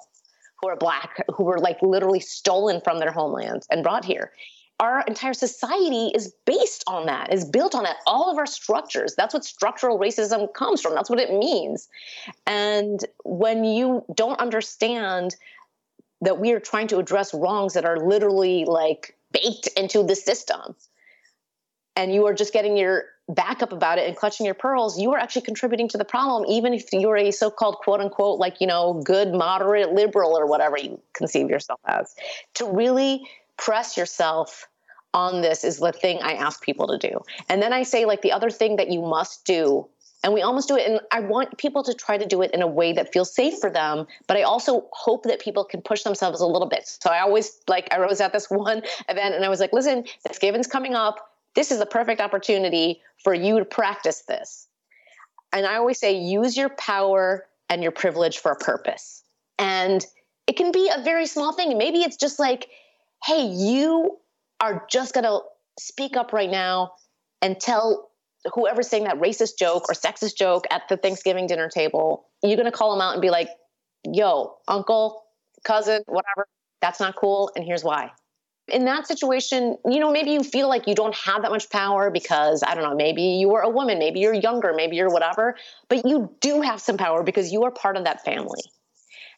who 0.58 0.70
are 0.70 0.76
black, 0.76 1.22
who 1.36 1.44
were 1.44 1.58
like 1.58 1.82
literally 1.82 2.18
stolen 2.18 2.80
from 2.80 2.98
their 2.98 3.12
homelands 3.12 3.66
and 3.70 3.82
brought 3.82 4.06
here 4.06 4.32
our 4.78 5.02
entire 5.06 5.34
society 5.34 6.10
is 6.14 6.32
based 6.46 6.82
on 6.86 7.04
that, 7.04 7.30
is 7.30 7.44
built 7.44 7.74
on 7.74 7.82
that. 7.82 7.96
All 8.06 8.30
of 8.30 8.38
our 8.38 8.46
structures, 8.46 9.14
that's 9.14 9.34
what 9.34 9.44
structural 9.44 9.98
racism 9.98 10.50
comes 10.54 10.80
from. 10.80 10.94
That's 10.94 11.10
what 11.10 11.18
it 11.18 11.30
means. 11.30 11.86
And 12.46 13.04
when 13.22 13.64
you 13.64 14.02
don't 14.14 14.40
understand 14.40 15.36
that 16.22 16.40
we 16.40 16.52
are 16.52 16.60
trying 16.60 16.88
to 16.88 16.98
address 16.98 17.34
wrongs 17.34 17.74
that 17.74 17.84
are 17.84 17.98
literally 17.98 18.64
like 18.64 19.18
baked 19.32 19.68
into 19.76 20.02
the 20.02 20.16
system, 20.16 20.74
and 21.96 22.12
you 22.12 22.26
are 22.26 22.34
just 22.34 22.52
getting 22.52 22.76
your 22.76 23.04
back 23.28 23.62
up 23.62 23.72
about 23.72 23.98
it 23.98 24.08
and 24.08 24.16
clutching 24.16 24.44
your 24.44 24.54
pearls, 24.54 24.98
you 24.98 25.12
are 25.12 25.18
actually 25.18 25.42
contributing 25.42 25.88
to 25.88 25.98
the 25.98 26.04
problem, 26.04 26.44
even 26.48 26.74
if 26.74 26.92
you're 26.92 27.16
a 27.16 27.30
so 27.30 27.50
called 27.50 27.76
quote 27.76 28.00
unquote, 28.00 28.38
like, 28.38 28.60
you 28.60 28.66
know, 28.66 29.02
good, 29.04 29.32
moderate, 29.32 29.92
liberal, 29.92 30.36
or 30.36 30.46
whatever 30.46 30.78
you 30.78 31.00
conceive 31.12 31.48
yourself 31.48 31.80
as. 31.86 32.14
To 32.54 32.66
really 32.66 33.28
press 33.56 33.96
yourself 33.96 34.66
on 35.12 35.42
this 35.42 35.64
is 35.64 35.78
the 35.78 35.92
thing 35.92 36.20
I 36.22 36.34
ask 36.34 36.62
people 36.62 36.88
to 36.88 36.98
do. 36.98 37.20
And 37.48 37.62
then 37.62 37.72
I 37.72 37.82
say, 37.82 38.04
like, 38.04 38.22
the 38.22 38.32
other 38.32 38.50
thing 38.50 38.76
that 38.76 38.90
you 38.90 39.00
must 39.02 39.44
do, 39.44 39.88
and 40.22 40.34
we 40.34 40.42
almost 40.42 40.68
do 40.68 40.76
it, 40.76 40.86
and 40.86 41.00
I 41.10 41.20
want 41.20 41.56
people 41.56 41.82
to 41.82 41.94
try 41.94 42.18
to 42.18 42.26
do 42.26 42.42
it 42.42 42.50
in 42.52 42.60
a 42.60 42.66
way 42.66 42.92
that 42.92 43.12
feels 43.12 43.34
safe 43.34 43.58
for 43.58 43.70
them, 43.70 44.06
but 44.26 44.36
I 44.36 44.42
also 44.42 44.88
hope 44.92 45.22
that 45.24 45.40
people 45.40 45.64
can 45.64 45.80
push 45.80 46.02
themselves 46.02 46.40
a 46.40 46.46
little 46.46 46.68
bit. 46.68 46.86
So 46.86 47.10
I 47.10 47.20
always, 47.20 47.60
like, 47.68 47.88
I 47.92 47.98
was 48.04 48.20
at 48.20 48.32
this 48.32 48.50
one 48.50 48.82
event 49.08 49.34
and 49.34 49.44
I 49.44 49.48
was 49.48 49.60
like, 49.60 49.72
listen, 49.72 50.04
Thanksgiving's 50.24 50.66
coming 50.66 50.94
up. 50.94 51.30
This 51.54 51.70
is 51.70 51.78
the 51.78 51.86
perfect 51.86 52.20
opportunity 52.20 53.00
for 53.24 53.34
you 53.34 53.58
to 53.58 53.64
practice 53.64 54.22
this. 54.22 54.68
And 55.52 55.66
I 55.66 55.76
always 55.76 55.98
say, 55.98 56.16
use 56.16 56.56
your 56.56 56.68
power 56.68 57.46
and 57.68 57.82
your 57.82 57.92
privilege 57.92 58.38
for 58.38 58.52
a 58.52 58.56
purpose. 58.56 59.22
And 59.58 60.04
it 60.46 60.56
can 60.56 60.70
be 60.70 60.90
a 60.94 61.02
very 61.02 61.26
small 61.26 61.52
thing. 61.52 61.76
Maybe 61.76 62.02
it's 62.02 62.16
just 62.16 62.38
like, 62.38 62.68
hey, 63.24 63.46
you 63.46 64.18
are 64.60 64.84
just 64.90 65.14
going 65.14 65.24
to 65.24 65.40
speak 65.78 66.16
up 66.16 66.32
right 66.32 66.50
now 66.50 66.92
and 67.42 67.58
tell 67.58 68.09
whoever's 68.54 68.88
saying 68.88 69.04
that 69.04 69.20
racist 69.20 69.58
joke 69.58 69.88
or 69.88 69.94
sexist 69.94 70.36
joke 70.36 70.66
at 70.70 70.88
the 70.88 70.96
Thanksgiving 70.96 71.46
dinner 71.46 71.68
table, 71.68 72.26
you're 72.42 72.56
going 72.56 72.64
to 72.64 72.72
call 72.72 72.90
them 72.92 73.00
out 73.00 73.12
and 73.12 73.22
be 73.22 73.30
like, 73.30 73.48
yo, 74.04 74.56
uncle, 74.68 75.22
cousin, 75.64 76.02
whatever, 76.06 76.46
that's 76.80 77.00
not 77.00 77.16
cool. 77.16 77.50
And 77.54 77.64
here's 77.64 77.84
why. 77.84 78.10
in 78.70 78.84
that 78.84 79.06
situation, 79.06 79.76
you 79.84 79.98
know, 79.98 80.10
maybe 80.10 80.30
you 80.30 80.42
feel 80.42 80.68
like 80.68 80.86
you 80.86 80.94
don't 80.94 81.14
have 81.14 81.42
that 81.42 81.50
much 81.50 81.68
power 81.70 82.10
because, 82.10 82.62
I 82.66 82.74
don't 82.74 82.84
know, 82.84 82.94
maybe 82.94 83.22
you 83.22 83.54
are 83.54 83.62
a 83.62 83.68
woman, 83.68 83.98
maybe 83.98 84.20
you're 84.20 84.34
younger, 84.34 84.72
maybe 84.74 84.96
you're 84.96 85.10
whatever, 85.10 85.56
but 85.88 86.06
you 86.06 86.34
do 86.40 86.60
have 86.62 86.80
some 86.80 86.96
power 86.96 87.22
because 87.22 87.52
you 87.52 87.64
are 87.64 87.70
part 87.70 87.96
of 87.96 88.04
that 88.04 88.24
family. 88.24 88.60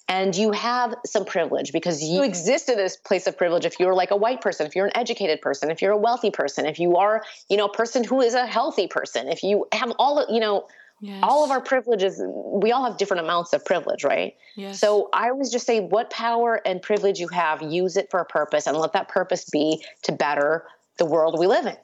And 0.08 0.34
you 0.36 0.52
have 0.52 0.94
some 1.06 1.24
privilege 1.24 1.72
because 1.72 2.02
you 2.02 2.22
exist 2.22 2.68
in 2.68 2.76
this 2.76 2.96
place 2.96 3.26
of 3.26 3.38
privilege 3.38 3.64
if 3.64 3.78
you're 3.78 3.94
like 3.94 4.10
a 4.10 4.16
white 4.16 4.40
person, 4.40 4.66
if 4.66 4.74
you're 4.74 4.86
an 4.86 4.96
educated 4.96 5.40
person, 5.40 5.70
if 5.70 5.80
you're 5.80 5.92
a 5.92 5.96
wealthy 5.96 6.30
person, 6.30 6.66
if 6.66 6.78
you 6.78 6.96
are, 6.96 7.22
you 7.48 7.56
know, 7.56 7.66
a 7.66 7.72
person 7.72 8.04
who 8.04 8.20
is 8.20 8.34
a 8.34 8.46
healthy 8.46 8.86
person, 8.86 9.28
if 9.28 9.42
you 9.42 9.66
have 9.72 9.92
all, 9.98 10.26
you 10.28 10.40
know, 10.40 10.66
Yes. 11.02 11.18
All 11.24 11.44
of 11.44 11.50
our 11.50 11.60
privileges, 11.60 12.22
we 12.24 12.70
all 12.70 12.84
have 12.84 12.96
different 12.96 13.24
amounts 13.24 13.52
of 13.52 13.64
privilege, 13.64 14.04
right? 14.04 14.34
Yes. 14.54 14.78
So 14.78 15.08
I 15.12 15.30
always 15.30 15.50
just 15.50 15.66
say, 15.66 15.80
what 15.80 16.10
power 16.10 16.62
and 16.64 16.80
privilege 16.80 17.18
you 17.18 17.26
have, 17.26 17.60
use 17.60 17.96
it 17.96 18.08
for 18.08 18.20
a 18.20 18.24
purpose 18.24 18.68
and 18.68 18.76
let 18.76 18.92
that 18.92 19.08
purpose 19.08 19.44
be 19.50 19.84
to 20.02 20.12
better 20.12 20.64
the 20.98 21.04
world 21.04 21.40
we 21.40 21.48
live 21.48 21.66
in. 21.66 21.74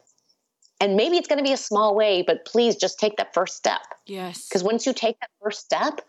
And 0.80 0.96
maybe 0.96 1.16
it's 1.16 1.26
going 1.26 1.38
to 1.38 1.44
be 1.44 1.52
a 1.52 1.56
small 1.56 1.96
way, 1.96 2.22
but 2.24 2.44
please 2.44 2.76
just 2.76 3.00
take 3.00 3.16
that 3.16 3.34
first 3.34 3.56
step. 3.56 3.80
Yes. 4.06 4.46
Because 4.46 4.62
once 4.62 4.86
you 4.86 4.92
take 4.92 5.18
that 5.18 5.30
first 5.42 5.64
step, 5.64 6.00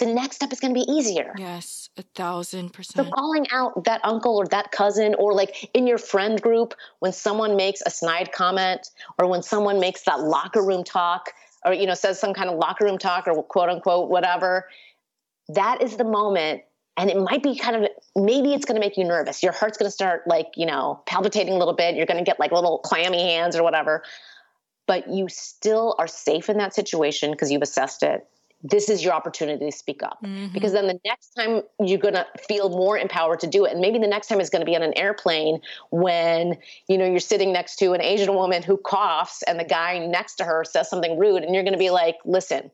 the 0.00 0.06
next 0.06 0.36
step 0.36 0.52
is 0.52 0.60
going 0.60 0.74
to 0.74 0.80
be 0.80 0.90
easier. 0.90 1.34
Yes, 1.38 1.88
a 1.96 2.02
thousand 2.14 2.72
percent. 2.72 3.06
So 3.06 3.12
calling 3.12 3.46
out 3.52 3.84
that 3.84 4.00
uncle 4.04 4.36
or 4.36 4.46
that 4.48 4.72
cousin, 4.72 5.14
or 5.14 5.34
like 5.34 5.70
in 5.74 5.86
your 5.86 5.98
friend 5.98 6.40
group, 6.40 6.74
when 6.98 7.12
someone 7.12 7.56
makes 7.56 7.80
a 7.86 7.90
snide 7.90 8.32
comment, 8.32 8.90
or 9.18 9.28
when 9.28 9.42
someone 9.42 9.80
makes 9.80 10.02
that 10.02 10.20
locker 10.20 10.62
room 10.62 10.84
talk, 10.84 11.30
or 11.64 11.72
you 11.72 11.86
know 11.86 11.94
says 11.94 12.18
some 12.20 12.34
kind 12.34 12.50
of 12.50 12.58
locker 12.58 12.84
room 12.84 12.98
talk 12.98 13.26
or 13.26 13.42
quote 13.42 13.68
unquote 13.68 14.10
whatever 14.10 14.68
that 15.48 15.82
is 15.82 15.96
the 15.96 16.04
moment 16.04 16.62
and 16.96 17.10
it 17.10 17.16
might 17.16 17.42
be 17.42 17.58
kind 17.58 17.76
of 17.76 17.90
maybe 18.14 18.54
it's 18.54 18.64
going 18.64 18.76
to 18.76 18.80
make 18.80 18.96
you 18.96 19.04
nervous 19.04 19.42
your 19.42 19.52
heart's 19.52 19.78
going 19.78 19.86
to 19.86 19.92
start 19.92 20.22
like 20.26 20.48
you 20.56 20.66
know 20.66 21.02
palpitating 21.06 21.54
a 21.54 21.58
little 21.58 21.74
bit 21.74 21.96
you're 21.96 22.06
going 22.06 22.22
to 22.22 22.28
get 22.28 22.38
like 22.38 22.52
little 22.52 22.78
clammy 22.78 23.22
hands 23.22 23.56
or 23.56 23.62
whatever 23.62 24.02
but 24.86 25.08
you 25.08 25.28
still 25.28 25.94
are 25.98 26.06
safe 26.06 26.48
in 26.48 26.58
that 26.58 26.74
situation 26.74 27.30
because 27.30 27.50
you've 27.50 27.62
assessed 27.62 28.02
it 28.02 28.26
this 28.64 28.88
is 28.88 29.04
your 29.04 29.12
opportunity 29.12 29.66
to 29.66 29.76
speak 29.76 30.02
up. 30.02 30.18
Mm-hmm. 30.24 30.52
because 30.52 30.72
then 30.72 30.86
the 30.86 30.98
next 31.04 31.34
time 31.34 31.62
you're 31.78 31.98
going 31.98 32.14
to 32.14 32.26
feel 32.48 32.70
more 32.70 32.98
empowered 32.98 33.40
to 33.40 33.46
do 33.46 33.66
it. 33.66 33.72
And 33.72 33.80
maybe 33.80 33.98
the 33.98 34.08
next 34.08 34.28
time 34.28 34.40
is 34.40 34.48
going 34.48 34.60
to 34.60 34.66
be 34.66 34.74
on 34.74 34.82
an 34.82 34.96
airplane 34.96 35.60
when 35.90 36.56
you 36.88 36.98
know 36.98 37.04
you're 37.04 37.20
sitting 37.20 37.52
next 37.52 37.76
to 37.76 37.92
an 37.92 38.00
asian 38.00 38.34
woman 38.34 38.62
who 38.62 38.76
coughs 38.76 39.42
and 39.42 39.60
the 39.60 39.64
guy 39.64 39.98
next 40.06 40.36
to 40.36 40.44
her 40.44 40.64
says 40.64 40.88
something 40.88 41.18
rude 41.18 41.42
and 41.42 41.54
you're 41.54 41.62
going 41.62 41.74
to 41.74 41.78
be 41.78 41.90
like 41.90 42.16
listen 42.24 42.70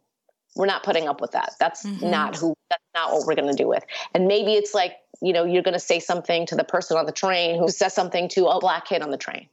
we're 0.57 0.67
not 0.67 0.83
putting 0.83 1.07
up 1.07 1.21
with 1.21 1.31
that. 1.31 1.53
That's 1.61 1.87
mm-hmm. 1.87 2.11
not 2.11 2.37
who 2.37 2.55
that's 2.69 2.83
not 2.93 3.13
what 3.13 3.25
we're 3.25 3.37
going 3.37 3.49
to 3.49 3.57
do 3.57 3.69
with. 3.69 3.85
And 4.15 4.27
maybe 4.27 4.55
it's 4.55 4.75
like 4.75 4.95
you 5.23 5.33
know 5.33 5.45
you're 5.45 5.63
going 5.63 5.75
to 5.75 5.81
say 5.81 6.01
something 6.01 6.47
to 6.47 6.57
the 6.57 6.65
person 6.65 6.97
on 6.97 7.07
the 7.07 7.13
train 7.13 7.59
who 7.59 7.69
says 7.69 7.95
something 7.95 8.29
to 8.31 8.47
a 8.47 8.59
black 8.59 8.87
kid 8.87 9.03
on 9.03 9.11
the 9.11 9.17
train. 9.17 9.49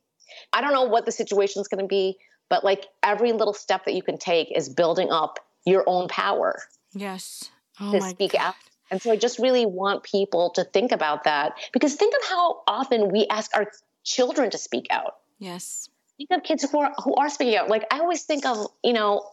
I 0.54 0.62
don't 0.62 0.74
know 0.74 0.86
what 0.86 1.06
the 1.06 1.12
situation's 1.12 1.68
going 1.68 1.84
to 1.84 1.88
be 1.88 2.18
but 2.50 2.64
like 2.64 2.86
every 3.04 3.32
little 3.34 3.54
step 3.54 3.86
that 3.86 3.94
you 3.94 4.04
can 4.04 4.18
take 4.18 4.52
is 4.56 4.70
building 4.70 5.10
up 5.12 5.40
your 5.68 5.84
own 5.86 6.08
power. 6.08 6.60
Yes. 6.94 7.50
Oh 7.80 7.92
to 7.92 8.02
speak 8.02 8.34
God. 8.34 8.42
out. 8.42 8.56
And 8.90 9.02
so 9.02 9.12
I 9.12 9.18
just 9.18 9.38
really 9.38 9.66
want 9.66 10.04
people 10.04 10.52
to 10.52 10.64
think 10.64 10.92
about 10.92 11.26
that 11.26 11.54
because 11.74 11.96
think 11.96 12.16
of 12.16 12.30
how 12.30 12.62
often 12.68 13.12
we 13.12 13.28
ask 13.30 13.52
our 13.56 13.70
children 14.04 14.50
to 14.52 14.58
speak 14.58 14.88
out. 14.90 15.16
Yes 15.40 15.90
think 16.18 16.32
of 16.32 16.44
kids 16.44 16.70
who 16.70 16.80
are 16.80 16.94
who 17.04 17.16
are 17.16 17.30
speaking 17.30 17.56
out. 17.56 17.70
Like 17.70 17.86
I 17.92 18.00
always 18.00 18.24
think 18.24 18.46
of, 18.46 18.68
you 18.84 18.94
know, 18.94 19.30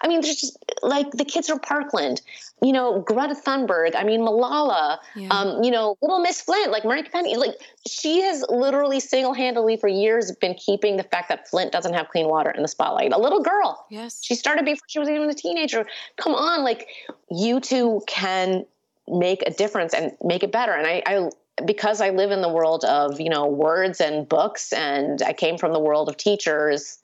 I 0.00 0.08
mean, 0.08 0.20
there's 0.20 0.36
just 0.36 0.58
like 0.84 1.10
the 1.12 1.24
kids 1.24 1.48
from 1.48 1.58
Parkland, 1.60 2.20
you 2.62 2.72
know, 2.72 3.00
Greta 3.00 3.34
Thunberg. 3.34 3.94
I 3.96 4.04
mean, 4.04 4.20
Malala, 4.20 4.98
yeah. 5.16 5.28
um, 5.28 5.62
you 5.62 5.70
know, 5.70 5.96
Little 6.02 6.20
Miss 6.20 6.40
Flint, 6.40 6.70
like 6.70 6.84
Mari 6.84 7.02
Copeny. 7.02 7.36
Like 7.36 7.54
she 7.86 8.20
has 8.20 8.44
literally 8.48 9.00
single 9.00 9.34
handedly 9.34 9.76
for 9.76 9.88
years 9.88 10.30
been 10.32 10.54
keeping 10.54 10.96
the 10.96 11.02
fact 11.02 11.28
that 11.30 11.48
Flint 11.48 11.72
doesn't 11.72 11.94
have 11.94 12.08
clean 12.08 12.28
water 12.28 12.50
in 12.50 12.62
the 12.62 12.68
spotlight. 12.68 13.12
A 13.12 13.18
little 13.18 13.42
girl. 13.42 13.86
Yes. 13.90 14.22
She 14.22 14.34
started 14.34 14.64
before 14.64 14.86
she 14.86 14.98
was 14.98 15.08
even 15.08 15.28
a 15.28 15.34
teenager. 15.34 15.86
Come 16.16 16.34
on, 16.34 16.62
like 16.64 16.88
you 17.30 17.60
two 17.60 18.02
can 18.06 18.66
make 19.08 19.42
a 19.46 19.50
difference 19.50 19.94
and 19.94 20.12
make 20.22 20.42
it 20.42 20.52
better. 20.52 20.72
And 20.72 20.86
I, 20.86 21.02
I 21.06 21.30
because 21.64 22.00
I 22.00 22.10
live 22.10 22.30
in 22.30 22.42
the 22.42 22.48
world 22.48 22.84
of, 22.84 23.20
you 23.20 23.30
know, 23.30 23.46
words 23.46 24.00
and 24.00 24.28
books 24.28 24.72
and 24.72 25.22
I 25.22 25.32
came 25.32 25.56
from 25.56 25.72
the 25.72 25.78
world 25.78 26.08
of 26.08 26.16
teachers, 26.16 26.98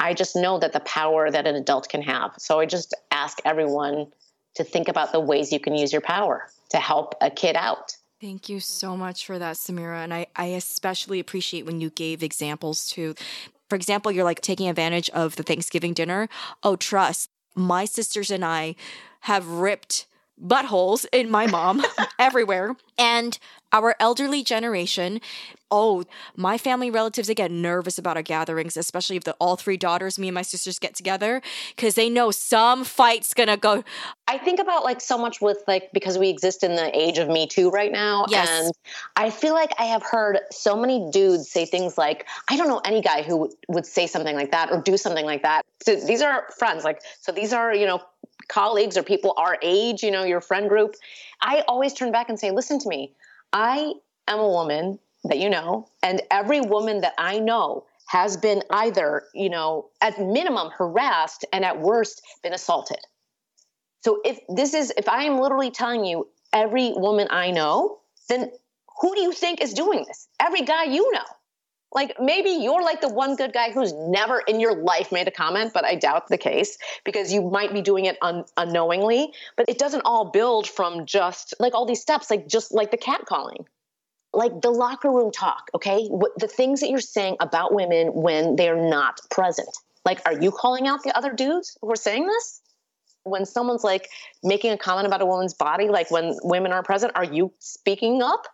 I 0.00 0.14
just 0.14 0.34
know 0.34 0.58
that 0.58 0.72
the 0.72 0.80
power 0.80 1.30
that 1.30 1.46
an 1.46 1.54
adult 1.54 1.88
can 1.88 2.02
have. 2.02 2.32
So 2.38 2.58
I 2.58 2.66
just 2.66 2.94
ask 3.10 3.38
everyone 3.44 4.06
to 4.54 4.64
think 4.64 4.88
about 4.88 5.12
the 5.12 5.20
ways 5.20 5.52
you 5.52 5.60
can 5.60 5.74
use 5.74 5.92
your 5.92 6.00
power 6.00 6.50
to 6.70 6.78
help 6.78 7.14
a 7.20 7.30
kid 7.30 7.54
out. 7.54 7.96
Thank 8.20 8.48
you 8.48 8.60
so 8.60 8.96
much 8.96 9.26
for 9.26 9.38
that, 9.38 9.56
Samira. 9.56 10.02
And 10.02 10.12
I, 10.12 10.26
I 10.34 10.46
especially 10.46 11.20
appreciate 11.20 11.66
when 11.66 11.80
you 11.80 11.90
gave 11.90 12.22
examples 12.22 12.88
to, 12.90 13.14
for 13.68 13.76
example, 13.76 14.10
you're 14.10 14.24
like 14.24 14.40
taking 14.40 14.68
advantage 14.68 15.08
of 15.10 15.36
the 15.36 15.42
Thanksgiving 15.42 15.94
dinner. 15.94 16.28
Oh, 16.62 16.76
trust, 16.76 17.30
my 17.54 17.84
sisters 17.84 18.30
and 18.30 18.44
I 18.44 18.76
have 19.20 19.46
ripped 19.46 20.06
buttholes 20.42 21.06
in 21.12 21.30
my 21.30 21.46
mom 21.46 21.84
everywhere. 22.18 22.76
And 22.98 23.38
our 23.72 23.96
elderly 24.00 24.42
generation, 24.42 25.20
oh, 25.70 26.04
my 26.36 26.58
family 26.58 26.90
relatives, 26.90 27.28
they 27.28 27.34
get 27.34 27.50
nervous 27.50 27.98
about 27.98 28.16
our 28.16 28.22
gatherings, 28.22 28.76
especially 28.76 29.16
if 29.16 29.24
the 29.24 29.36
all 29.40 29.56
three 29.56 29.76
daughters, 29.76 30.18
me 30.18 30.28
and 30.28 30.34
my 30.34 30.42
sisters 30.42 30.78
get 30.78 30.94
together, 30.94 31.42
because 31.74 31.94
they 31.94 32.08
know 32.08 32.30
some 32.30 32.84
fight's 32.84 33.34
gonna 33.34 33.56
go. 33.56 33.84
I 34.26 34.38
think 34.38 34.60
about 34.60 34.84
like 34.84 35.00
so 35.00 35.18
much 35.18 35.40
with 35.40 35.58
like 35.66 35.90
because 35.92 36.18
we 36.18 36.28
exist 36.28 36.62
in 36.62 36.76
the 36.76 36.96
age 36.96 37.18
of 37.18 37.28
Me 37.28 37.46
Too 37.46 37.70
right 37.70 37.90
now. 37.90 38.26
Yes. 38.28 38.48
And 38.48 38.72
I 39.16 39.30
feel 39.30 39.54
like 39.54 39.72
I 39.78 39.84
have 39.84 40.02
heard 40.02 40.38
so 40.50 40.76
many 40.76 41.10
dudes 41.10 41.50
say 41.50 41.66
things 41.66 41.98
like, 41.98 42.26
I 42.48 42.56
don't 42.56 42.68
know 42.68 42.80
any 42.84 43.00
guy 43.00 43.22
who 43.22 43.50
would 43.68 43.86
say 43.86 44.06
something 44.06 44.36
like 44.36 44.52
that 44.52 44.70
or 44.70 44.80
do 44.80 44.96
something 44.96 45.26
like 45.26 45.42
that. 45.42 45.64
So 45.82 45.96
these 45.96 46.22
are 46.22 46.46
friends, 46.58 46.84
like, 46.84 47.00
so 47.20 47.32
these 47.32 47.52
are, 47.52 47.74
you 47.74 47.86
know, 47.86 48.00
colleagues 48.48 48.96
or 48.96 49.02
people 49.02 49.34
our 49.36 49.58
age, 49.62 50.02
you 50.02 50.10
know, 50.10 50.24
your 50.24 50.40
friend 50.40 50.68
group. 50.68 50.94
I 51.40 51.62
always 51.66 51.92
turn 51.94 52.12
back 52.12 52.28
and 52.28 52.38
say, 52.38 52.50
listen 52.50 52.78
to 52.80 52.88
me. 52.88 53.14
I 53.52 53.94
am 54.28 54.38
a 54.38 54.48
woman 54.48 54.98
that 55.24 55.38
you 55.38 55.50
know, 55.50 55.88
and 56.02 56.22
every 56.30 56.60
woman 56.60 57.02
that 57.02 57.14
I 57.18 57.38
know 57.38 57.84
has 58.06 58.36
been 58.36 58.62
either, 58.70 59.24
you 59.34 59.48
know, 59.48 59.90
at 60.00 60.18
minimum 60.18 60.70
harassed 60.76 61.44
and 61.52 61.64
at 61.64 61.80
worst 61.80 62.22
been 62.42 62.52
assaulted. 62.52 62.98
So 64.02 64.20
if 64.24 64.40
this 64.48 64.74
is, 64.74 64.92
if 64.96 65.08
I 65.08 65.24
am 65.24 65.38
literally 65.38 65.70
telling 65.70 66.04
you 66.04 66.26
every 66.52 66.92
woman 66.94 67.28
I 67.30 67.50
know, 67.50 67.98
then 68.28 68.50
who 69.00 69.14
do 69.14 69.20
you 69.20 69.32
think 69.32 69.60
is 69.60 69.74
doing 69.74 70.04
this? 70.06 70.28
Every 70.40 70.62
guy 70.62 70.84
you 70.84 71.12
know. 71.12 71.24
Like 71.92 72.16
maybe 72.20 72.50
you're 72.50 72.82
like 72.82 73.00
the 73.00 73.08
one 73.08 73.34
good 73.34 73.52
guy 73.52 73.72
who's 73.72 73.92
never 73.92 74.40
in 74.40 74.60
your 74.60 74.76
life 74.76 75.10
made 75.10 75.26
a 75.26 75.32
comment, 75.32 75.72
but 75.74 75.84
I 75.84 75.96
doubt 75.96 76.28
the 76.28 76.38
case 76.38 76.78
because 77.04 77.32
you 77.32 77.42
might 77.42 77.72
be 77.72 77.82
doing 77.82 78.04
it 78.04 78.16
un- 78.22 78.44
unknowingly. 78.56 79.32
But 79.56 79.68
it 79.68 79.78
doesn't 79.78 80.02
all 80.04 80.30
build 80.30 80.68
from 80.68 81.04
just 81.04 81.54
like 81.58 81.74
all 81.74 81.86
these 81.86 82.00
steps, 82.00 82.30
like 82.30 82.46
just 82.46 82.72
like 82.72 82.92
the 82.92 82.96
cat 82.96 83.22
calling, 83.26 83.66
like 84.32 84.60
the 84.60 84.70
locker 84.70 85.10
room 85.10 85.30
talk. 85.32 85.70
Okay, 85.74 86.06
what, 86.06 86.32
the 86.38 86.48
things 86.48 86.80
that 86.80 86.90
you're 86.90 87.00
saying 87.00 87.36
about 87.40 87.74
women 87.74 88.08
when 88.08 88.56
they're 88.56 88.88
not 88.88 89.20
present. 89.30 89.68
Like, 90.04 90.20
are 90.26 90.40
you 90.40 90.50
calling 90.50 90.86
out 90.86 91.02
the 91.02 91.16
other 91.16 91.32
dudes 91.32 91.76
who 91.80 91.90
are 91.92 91.96
saying 91.96 92.26
this? 92.26 92.60
When 93.24 93.44
someone's 93.44 93.84
like 93.84 94.08
making 94.42 94.72
a 94.72 94.78
comment 94.78 95.06
about 95.06 95.20
a 95.20 95.26
woman's 95.26 95.54
body, 95.54 95.88
like 95.88 96.10
when 96.10 96.36
women 96.42 96.72
are 96.72 96.82
present, 96.82 97.12
are 97.14 97.24
you 97.24 97.52
speaking 97.58 98.22
up? 98.22 98.46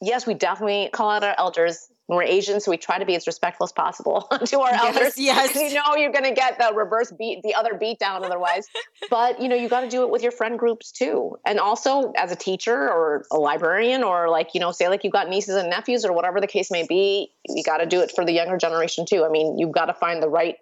Yes, 0.00 0.26
we 0.26 0.34
definitely 0.34 0.88
call 0.92 1.10
out 1.10 1.22
our 1.22 1.34
elders 1.36 1.88
we're 2.06 2.22
Asian, 2.22 2.60
so 2.60 2.70
we 2.70 2.76
try 2.76 2.98
to 2.98 3.06
be 3.06 3.14
as 3.14 3.26
respectful 3.26 3.64
as 3.64 3.72
possible 3.72 4.22
to 4.44 4.60
our 4.60 4.72
yes, 4.72 4.96
elders. 4.96 5.18
Yes, 5.18 5.54
you 5.54 5.74
know 5.74 5.96
you're 5.96 6.12
going 6.12 6.24
to 6.24 6.34
get 6.34 6.58
the 6.58 6.72
reverse 6.74 7.10
beat, 7.12 7.42
the 7.42 7.54
other 7.54 7.74
beat 7.74 7.98
down 7.98 8.24
otherwise. 8.24 8.68
but 9.10 9.40
you 9.40 9.48
know 9.48 9.56
you 9.56 9.68
got 9.68 9.80
to 9.80 9.88
do 9.88 10.02
it 10.02 10.10
with 10.10 10.22
your 10.22 10.32
friend 10.32 10.58
groups 10.58 10.92
too, 10.92 11.36
and 11.46 11.58
also 11.58 12.12
as 12.12 12.30
a 12.30 12.36
teacher 12.36 12.74
or 12.74 13.24
a 13.32 13.36
librarian 13.36 14.02
or 14.02 14.28
like 14.28 14.50
you 14.52 14.60
know 14.60 14.70
say 14.70 14.88
like 14.88 15.02
you've 15.02 15.12
got 15.12 15.30
nieces 15.30 15.56
and 15.56 15.70
nephews 15.70 16.04
or 16.04 16.12
whatever 16.12 16.40
the 16.40 16.46
case 16.46 16.70
may 16.70 16.86
be. 16.86 17.30
You 17.48 17.62
got 17.62 17.78
to 17.78 17.86
do 17.86 18.00
it 18.00 18.12
for 18.14 18.24
the 18.24 18.32
younger 18.32 18.58
generation 18.58 19.06
too. 19.06 19.24
I 19.24 19.30
mean, 19.30 19.58
you've 19.58 19.72
got 19.72 19.86
to 19.86 19.94
find 19.94 20.22
the 20.22 20.28
right 20.28 20.56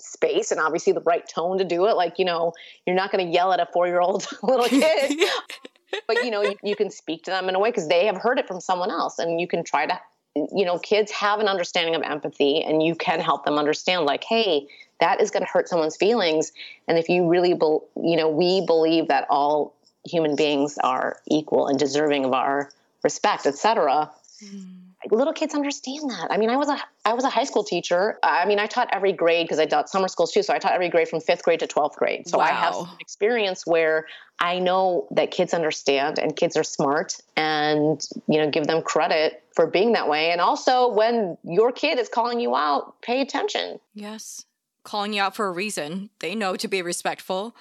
space 0.00 0.50
and 0.50 0.60
obviously 0.60 0.92
the 0.92 1.00
right 1.02 1.28
tone 1.28 1.58
to 1.58 1.64
do 1.64 1.86
it. 1.86 1.94
Like 1.94 2.18
you 2.18 2.24
know 2.24 2.54
you're 2.86 2.96
not 2.96 3.12
going 3.12 3.24
to 3.24 3.32
yell 3.32 3.52
at 3.52 3.60
a 3.60 3.68
four 3.72 3.86
year 3.86 4.00
old 4.00 4.26
little 4.42 4.66
kid. 4.66 5.20
but 6.08 6.24
you 6.24 6.32
know 6.32 6.42
you, 6.42 6.56
you, 6.64 6.74
can 6.74 6.90
speak 6.90 7.22
to 7.24 7.30
them 7.30 7.48
in 7.48 7.54
a 7.54 7.60
way 7.60 7.70
because 7.70 7.86
they 7.86 8.06
have 8.06 8.16
heard 8.16 8.38
it 8.38 8.48
from 8.48 8.60
someone 8.60 8.90
else 8.90 9.18
and 9.18 9.40
you 9.40 9.46
can 9.46 9.62
try 9.62 9.86
to 9.86 10.00
you 10.34 10.64
know 10.64 10.78
kids 10.78 11.10
have 11.12 11.40
an 11.40 11.48
understanding 11.48 11.94
of 11.94 12.02
empathy 12.02 12.62
and 12.62 12.82
you 12.82 12.94
can 12.94 13.20
help 13.20 13.44
them 13.44 13.58
understand 13.58 14.04
like 14.04 14.24
hey 14.24 14.66
that 15.00 15.20
is 15.20 15.30
going 15.30 15.44
to 15.44 15.50
hurt 15.50 15.68
someone's 15.68 15.96
feelings 15.96 16.52
and 16.88 16.98
if 16.98 17.08
you 17.08 17.28
really 17.28 17.54
be, 17.54 17.78
you 18.02 18.16
know 18.16 18.28
we 18.28 18.64
believe 18.64 19.08
that 19.08 19.26
all 19.28 19.74
human 20.04 20.34
beings 20.34 20.78
are 20.82 21.18
equal 21.28 21.66
and 21.66 21.78
deserving 21.78 22.24
of 22.24 22.32
our 22.32 22.70
respect 23.02 23.46
etc 23.46 24.10
mm. 24.42 24.74
Little 25.10 25.32
kids 25.32 25.54
understand 25.54 26.10
that. 26.10 26.28
I 26.30 26.36
mean, 26.36 26.50
I 26.50 26.56
was 26.56 26.68
a 26.68 26.78
I 27.04 27.14
was 27.14 27.24
a 27.24 27.30
high 27.30 27.44
school 27.44 27.64
teacher. 27.64 28.18
I 28.22 28.44
mean, 28.44 28.58
I 28.58 28.66
taught 28.66 28.88
every 28.92 29.12
grade 29.12 29.46
because 29.46 29.58
I 29.58 29.66
taught 29.66 29.88
summer 29.88 30.08
schools 30.08 30.32
too. 30.32 30.42
So 30.42 30.54
I 30.54 30.58
taught 30.58 30.72
every 30.72 30.88
grade 30.88 31.08
from 31.08 31.20
fifth 31.20 31.42
grade 31.42 31.60
to 31.60 31.66
twelfth 31.66 31.96
grade. 31.96 32.28
So 32.28 32.38
wow. 32.38 32.44
I 32.44 32.48
have 32.48 32.74
some 32.74 32.96
experience 33.00 33.66
where 33.66 34.06
I 34.38 34.58
know 34.58 35.08
that 35.10 35.30
kids 35.30 35.54
understand 35.54 36.18
and 36.18 36.36
kids 36.36 36.56
are 36.56 36.64
smart, 36.64 37.16
and 37.36 38.04
you 38.28 38.38
know, 38.38 38.50
give 38.50 38.66
them 38.66 38.82
credit 38.82 39.42
for 39.54 39.66
being 39.66 39.92
that 39.92 40.08
way. 40.08 40.30
And 40.30 40.40
also, 40.40 40.88
when 40.88 41.36
your 41.44 41.72
kid 41.72 41.98
is 41.98 42.08
calling 42.08 42.40
you 42.40 42.54
out, 42.54 43.00
pay 43.02 43.20
attention. 43.20 43.80
Yes, 43.94 44.44
calling 44.84 45.12
you 45.12 45.22
out 45.22 45.34
for 45.36 45.46
a 45.46 45.52
reason. 45.52 46.10
They 46.20 46.34
know 46.34 46.56
to 46.56 46.68
be 46.68 46.82
respectful. 46.82 47.56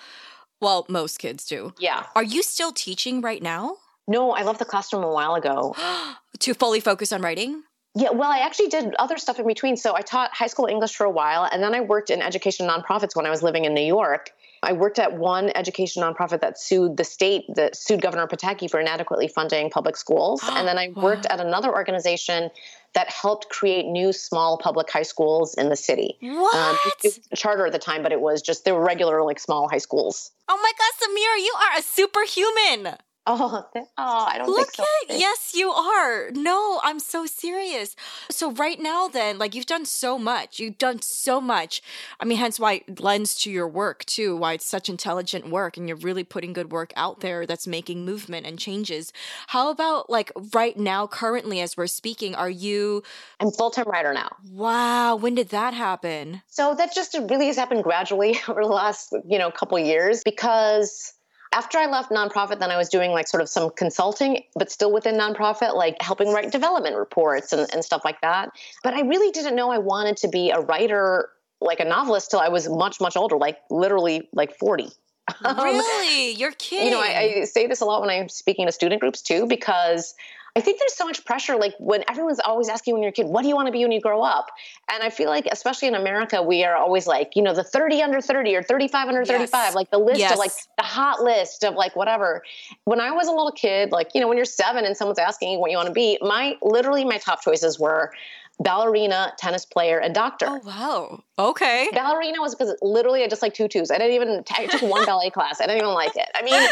Well, 0.60 0.86
most 0.88 1.18
kids 1.18 1.46
do. 1.46 1.74
Yeah. 1.80 2.06
Are 2.16 2.24
you 2.24 2.44
still 2.44 2.72
teaching 2.72 3.20
right 3.20 3.42
now? 3.42 3.78
No, 4.12 4.32
I 4.32 4.44
left 4.44 4.60
the 4.60 4.66
classroom 4.66 5.04
a 5.04 5.12
while 5.12 5.36
ago. 5.36 5.74
to 6.40 6.54
fully 6.54 6.82
focus 6.82 7.14
on 7.14 7.22
writing? 7.22 7.64
Yeah, 7.96 8.12
well, 8.12 8.30
I 8.30 8.40
actually 8.40 8.68
did 8.68 8.94
other 8.96 9.18
stuff 9.18 9.40
in 9.40 9.48
between. 9.48 9.78
So 9.78 9.96
I 9.96 10.02
taught 10.02 10.34
high 10.34 10.48
school 10.48 10.66
English 10.66 10.96
for 10.96 11.06
a 11.06 11.10
while, 11.10 11.48
and 11.50 11.64
then 11.64 11.74
I 11.74 11.80
worked 11.80 12.10
in 12.10 12.22
education 12.22 12.68
nonprofits 12.68 13.16
when 13.16 13.26
I 13.26 13.30
was 13.30 13.42
living 13.42 13.64
in 13.64 13.74
New 13.74 13.86
York. 13.86 14.32
I 14.64 14.74
worked 14.74 15.00
at 15.00 15.18
one 15.18 15.50
education 15.56 16.04
nonprofit 16.04 16.42
that 16.42 16.60
sued 16.60 16.98
the 16.98 17.04
state, 17.04 17.46
that 17.56 17.76
sued 17.76 18.02
Governor 18.02 18.28
Pataki 18.28 18.70
for 18.70 18.80
inadequately 18.80 19.30
funding 19.30 19.70
public 19.70 19.96
schools. 19.96 20.42
and 20.50 20.68
then 20.68 20.78
I 20.78 20.90
wow. 20.90 21.04
worked 21.04 21.26
at 21.26 21.40
another 21.40 21.72
organization 21.72 22.50
that 22.94 23.10
helped 23.10 23.48
create 23.48 23.86
new 23.86 24.12
small 24.12 24.58
public 24.58 24.90
high 24.92 25.04
schools 25.04 25.54
in 25.56 25.70
the 25.70 25.78
city. 25.78 26.18
What? 26.22 26.56
Um, 26.56 26.78
it 26.86 26.94
was 27.04 27.20
a 27.32 27.38
charter 27.38 27.66
at 27.66 27.72
the 27.72 27.80
time, 27.80 28.04
but 28.04 28.12
it 28.12 28.20
was 28.20 28.42
just, 28.42 28.66
they 28.66 28.74
were 28.74 28.84
regular, 28.84 29.24
like 29.24 29.40
small 29.40 29.70
high 29.70 29.78
schools. 29.78 30.32
Oh 30.50 30.58
my 30.58 30.72
God, 30.78 30.92
Samira, 31.00 31.38
you 31.44 31.54
are 31.62 31.80
a 31.80 31.82
superhuman. 31.82 32.98
Oh, 33.28 33.68
oh, 33.76 33.86
I 33.98 34.40
don't 34.40 34.50
Look 34.50 34.74
so. 34.74 34.84
at 35.10 35.20
yes, 35.20 35.54
you 35.54 35.70
are. 35.70 36.32
No, 36.32 36.80
I'm 36.84 37.00
so 37.00 37.28
serious. 37.28 37.96
So 38.32 38.52
right 38.52 38.80
now, 38.80 39.08
then, 39.08 39.38
like 39.38 39.54
you've 39.54 39.68
done 39.68 39.86
so 39.86 40.18
much. 40.18 40.60
You've 40.60 40.80
done 40.80 41.04
so 41.04 41.40
much. 41.40 41.84
I 42.20 42.26
mean, 42.26 42.40
hence 42.40 42.60
why 42.60 42.82
it 42.88 43.00
lends 43.00 43.36
to 43.44 43.52
your 43.52 43.68
work 43.68 44.06
too. 44.06 44.36
Why 44.36 44.54
it's 44.54 44.66
such 44.66 44.90
intelligent 44.90 45.52
work, 45.52 45.78
and 45.78 45.88
you're 45.88 45.98
really 45.98 46.24
putting 46.24 46.52
good 46.52 46.72
work 46.72 46.94
out 46.96 47.20
there 47.20 47.46
that's 47.46 47.68
making 47.68 48.06
movement 48.06 48.48
and 48.48 48.58
changes. 48.58 49.14
How 49.48 49.70
about 49.70 50.10
like 50.10 50.32
right 50.56 50.78
now, 50.78 51.06
currently, 51.06 51.62
as 51.62 51.78
we're 51.78 51.88
speaking, 51.88 52.34
are 52.34 52.50
you? 52.50 53.04
I'm 53.40 53.52
full 53.52 53.70
time 53.70 53.86
writer 53.88 54.14
now. 54.14 54.30
Wow, 54.50 55.16
when 55.16 55.36
did 55.36 55.50
that 55.50 55.76
happen? 55.76 56.42
So 56.48 56.74
that 56.74 56.96
just 56.96 57.16
really 57.30 57.46
has 57.48 57.56
happened 57.56 57.84
gradually 57.84 58.40
over 58.48 58.64
the 58.64 58.70
last 58.70 59.14
you 59.28 59.38
know 59.38 59.52
couple 59.52 59.78
years 59.78 60.24
because 60.26 61.14
after 61.54 61.78
I 61.78 61.88
left 61.88 62.12
nonprofit, 62.12 62.60
then 62.60 62.72
I 62.72 62.78
was 62.78 62.88
doing 62.90 63.12
like 63.12 63.28
sort 63.28 63.42
of 63.42 63.50
some 63.50 63.72
consulting, 63.72 64.44
but 64.56 64.72
still 64.72 64.92
within 64.92 65.16
nonprofit, 65.16 65.76
like 65.76 66.02
helping 66.02 66.32
write 66.32 66.52
development 66.52 66.96
reports 66.96 67.52
and, 67.52 67.68
and 67.74 67.84
stuff 67.84 68.04
like 68.06 68.22
that. 68.22 68.52
But 68.84 68.94
I 68.94 69.02
really 69.02 69.32
didn't 69.32 69.56
know 69.56 69.70
I 69.70 69.78
wanted 69.78 70.18
to 70.18 70.30
be 70.30 70.52
a 70.52 70.60
writer, 70.60 71.30
like 71.60 71.80
a 71.80 71.86
novelist, 71.86 72.32
till 72.32 72.40
I 72.40 72.48
was 72.48 72.70
much, 72.70 73.02
much 73.02 73.18
older, 73.18 73.38
like 73.38 73.58
literally 73.70 74.30
like 74.34 74.58
40. 74.58 74.90
Um, 75.46 75.56
really? 75.64 76.32
You're 76.32 76.52
kidding. 76.52 76.86
You 76.86 76.92
know, 76.92 77.00
I, 77.00 77.42
I, 77.42 77.44
say 77.46 77.66
this 77.66 77.80
a 77.80 77.86
lot 77.86 78.02
when 78.02 78.10
I'm 78.10 78.28
speaking 78.28 78.66
to 78.66 78.72
student 78.72 79.00
groups 79.00 79.22
too, 79.22 79.46
because 79.48 80.14
I 80.56 80.60
think 80.62 80.80
there's 80.80 80.96
so 80.96 81.06
much 81.06 81.24
pressure. 81.24 81.56
Like 81.56 81.74
when 81.80 82.04
everyone's 82.10 82.40
always 82.40 82.68
asking 82.68 82.94
when 82.94 83.04
you're 83.04 83.12
a 83.12 83.14
kid, 83.14 83.28
what 83.28 83.44
do 83.44 83.48
you 83.48 83.56
want 83.56 83.68
to 83.68 83.72
be 83.72 83.80
when 83.84 83.92
you 83.92 84.02
grow 84.02 84.22
up? 84.22 84.48
And 84.92 85.02
I 85.02 85.10
feel 85.10 85.30
like, 85.30 85.48
especially 85.52 85.88
in 85.88 85.96
America, 85.96 86.44
we 86.44 86.64
are 86.66 86.76
always 86.76 87.08
like, 87.08 87.32
you 87.36 87.42
know, 87.42 87.54
the 87.54 87.64
30 87.64 88.02
under 88.02 88.20
30 88.20 88.56
or 88.56 88.64
35 88.64 89.08
under 89.08 89.24
35, 89.24 89.52
yes. 89.52 89.76
like 89.76 89.90
the 89.92 89.98
list 89.98 90.20
yes. 90.20 90.34
of 90.34 90.38
like 90.38 90.52
the 90.78 90.84
hot 90.84 91.22
list 91.22 91.64
of 91.64 91.76
like 91.76 91.96
whatever. 91.96 92.44
When 92.84 93.00
I 93.00 93.12
was 93.12 93.28
a 93.28 93.32
little 93.32 93.54
kid, 93.54 93.92
like, 93.92 94.10
you 94.14 94.20
know, 94.20 94.28
when 94.28 94.38
you're 94.38 94.46
seven 94.46 94.84
and 94.84 94.98
someone's 94.98 95.20
asking 95.20 95.52
you 95.52 95.60
what 95.60 95.72
you 95.72 95.78
want 95.78 95.88
to 95.88 95.94
be, 95.94 96.18
my 96.22 96.58
literally 96.62 97.06
my 97.06 97.18
top 97.18 97.42
choices 97.42 97.80
were 97.80 98.12
ballerina, 98.60 99.34
tennis 99.38 99.66
player, 99.66 100.00
and 100.00 100.14
doctor. 100.14 100.46
Oh 100.48 100.62
wow. 100.66 101.24
Okay. 101.40 101.90
Ballerina 101.92 102.40
was 102.40 102.56
because 102.56 102.76
literally 102.82 103.24
I 103.24 103.28
just 103.28 103.42
like 103.42 103.54
tutus. 103.54 103.92
I 103.92 103.98
didn't 103.98 104.16
even 104.16 104.44
I 104.52 104.68
took 104.68 104.82
one 104.84 105.06
ballet 105.08 105.30
class. 105.30 105.60
I 105.62 105.66
didn't 105.66 105.80
even 105.82 105.94
like 105.94 106.16
it. 106.16 106.30
I 106.36 106.44
mean, 106.44 106.70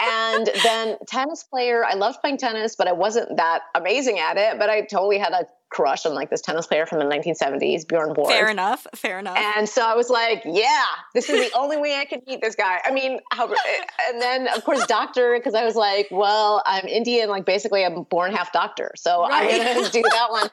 and 0.00 0.50
then 0.62 0.96
tennis 1.06 1.44
player. 1.44 1.84
I 1.84 1.94
loved 1.94 2.20
playing 2.20 2.38
tennis, 2.38 2.76
but 2.76 2.88
I 2.88 2.92
wasn't 2.92 3.36
that 3.36 3.62
amazing 3.74 4.18
at 4.18 4.36
it. 4.36 4.58
But 4.58 4.70
I 4.70 4.82
totally 4.82 5.18
had 5.18 5.32
a 5.32 5.46
crush 5.70 6.04
on 6.04 6.14
like 6.14 6.30
this 6.30 6.40
tennis 6.40 6.66
player 6.66 6.84
from 6.84 6.98
the 6.98 7.04
1970s, 7.04 7.86
Bjorn 7.86 8.12
Borg. 8.12 8.28
Fair 8.28 8.48
enough. 8.48 8.86
Fair 8.94 9.20
enough. 9.20 9.38
And 9.38 9.68
so 9.68 9.82
I 9.82 9.94
was 9.94 10.10
like, 10.10 10.42
yeah, 10.44 10.84
this 11.14 11.30
is 11.30 11.50
the 11.50 11.56
only 11.58 11.76
way 11.76 11.96
I 11.96 12.04
can 12.04 12.20
meet 12.26 12.40
this 12.40 12.56
guy. 12.56 12.80
I 12.84 12.90
mean, 12.90 13.20
how, 13.32 13.46
eh, 13.50 13.56
and 14.08 14.20
then 14.20 14.48
of 14.48 14.64
course, 14.64 14.84
doctor, 14.86 15.36
because 15.38 15.54
I 15.54 15.64
was 15.64 15.76
like, 15.76 16.08
well, 16.10 16.62
I'm 16.66 16.86
Indian, 16.86 17.28
like 17.28 17.44
basically 17.44 17.84
I'm 17.84 18.02
born 18.02 18.32
half 18.32 18.52
doctor. 18.52 18.92
So 18.96 19.22
right. 19.22 19.60
I'm 19.60 19.74
going 19.74 19.84
to 19.84 19.92
do 19.92 20.02
that 20.02 20.30
one. 20.30 20.50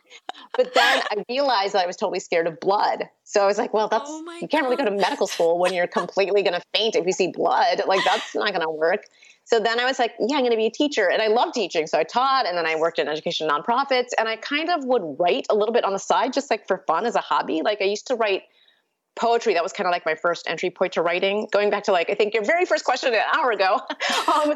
But 0.55 0.73
then 0.73 1.01
I 1.11 1.25
realized 1.27 1.73
that 1.73 1.83
I 1.83 1.87
was 1.87 1.97
totally 1.97 2.19
scared 2.19 2.47
of 2.47 2.59
blood. 2.59 3.09
So 3.29 3.43
I 3.43 3.45
was 3.45 3.57
like, 3.57 3.73
well, 3.73 3.89
that's, 3.89 4.09
oh 4.09 4.23
you 4.39 4.47
can't 4.47 4.63
God. 4.63 4.63
really 4.63 4.77
go 4.77 4.85
to 4.85 4.91
medical 4.91 5.27
school 5.27 5.59
when 5.59 5.73
you're 5.73 5.85
completely 5.85 6.43
going 6.43 6.53
to 6.53 6.65
faint 6.73 6.95
if 6.95 7.05
you 7.05 7.11
see 7.11 7.27
blood. 7.27 7.81
Like 7.85 7.99
that's 8.05 8.33
not 8.33 8.53
going 8.53 8.61
to 8.61 8.69
work. 8.69 9.03
So 9.43 9.59
then 9.59 9.81
I 9.81 9.85
was 9.85 9.99
like, 9.99 10.13
yeah, 10.17 10.37
I'm 10.37 10.43
going 10.43 10.51
to 10.51 10.57
be 10.57 10.67
a 10.67 10.71
teacher. 10.71 11.09
And 11.11 11.21
I 11.21 11.27
love 11.27 11.53
teaching. 11.53 11.87
So 11.87 11.99
I 11.99 12.03
taught 12.03 12.45
and 12.47 12.57
then 12.57 12.65
I 12.65 12.77
worked 12.77 12.99
in 12.99 13.09
education 13.09 13.49
nonprofits 13.49 14.11
and 14.17 14.29
I 14.29 14.37
kind 14.37 14.69
of 14.69 14.85
would 14.85 15.17
write 15.19 15.45
a 15.49 15.55
little 15.55 15.73
bit 15.73 15.83
on 15.83 15.91
the 15.91 15.99
side, 15.99 16.31
just 16.31 16.49
like 16.49 16.65
for 16.67 16.85
fun 16.87 17.05
as 17.05 17.15
a 17.15 17.19
hobby. 17.19 17.61
Like 17.61 17.81
I 17.81 17.85
used 17.85 18.07
to 18.07 18.15
write 18.15 18.43
poetry 19.17 19.55
that 19.55 19.63
was 19.63 19.73
kind 19.73 19.87
of 19.87 19.91
like 19.91 20.05
my 20.05 20.15
first 20.15 20.47
entry 20.47 20.69
point 20.69 20.93
to 20.93 21.01
writing. 21.01 21.47
Going 21.51 21.69
back 21.69 21.83
to 21.85 21.91
like 21.91 22.09
i 22.09 22.13
think 22.13 22.33
your 22.33 22.43
very 22.43 22.65
first 22.65 22.85
question 22.85 23.13
an 23.13 23.21
hour 23.33 23.51
ago 23.51 23.79
um, 24.33 24.53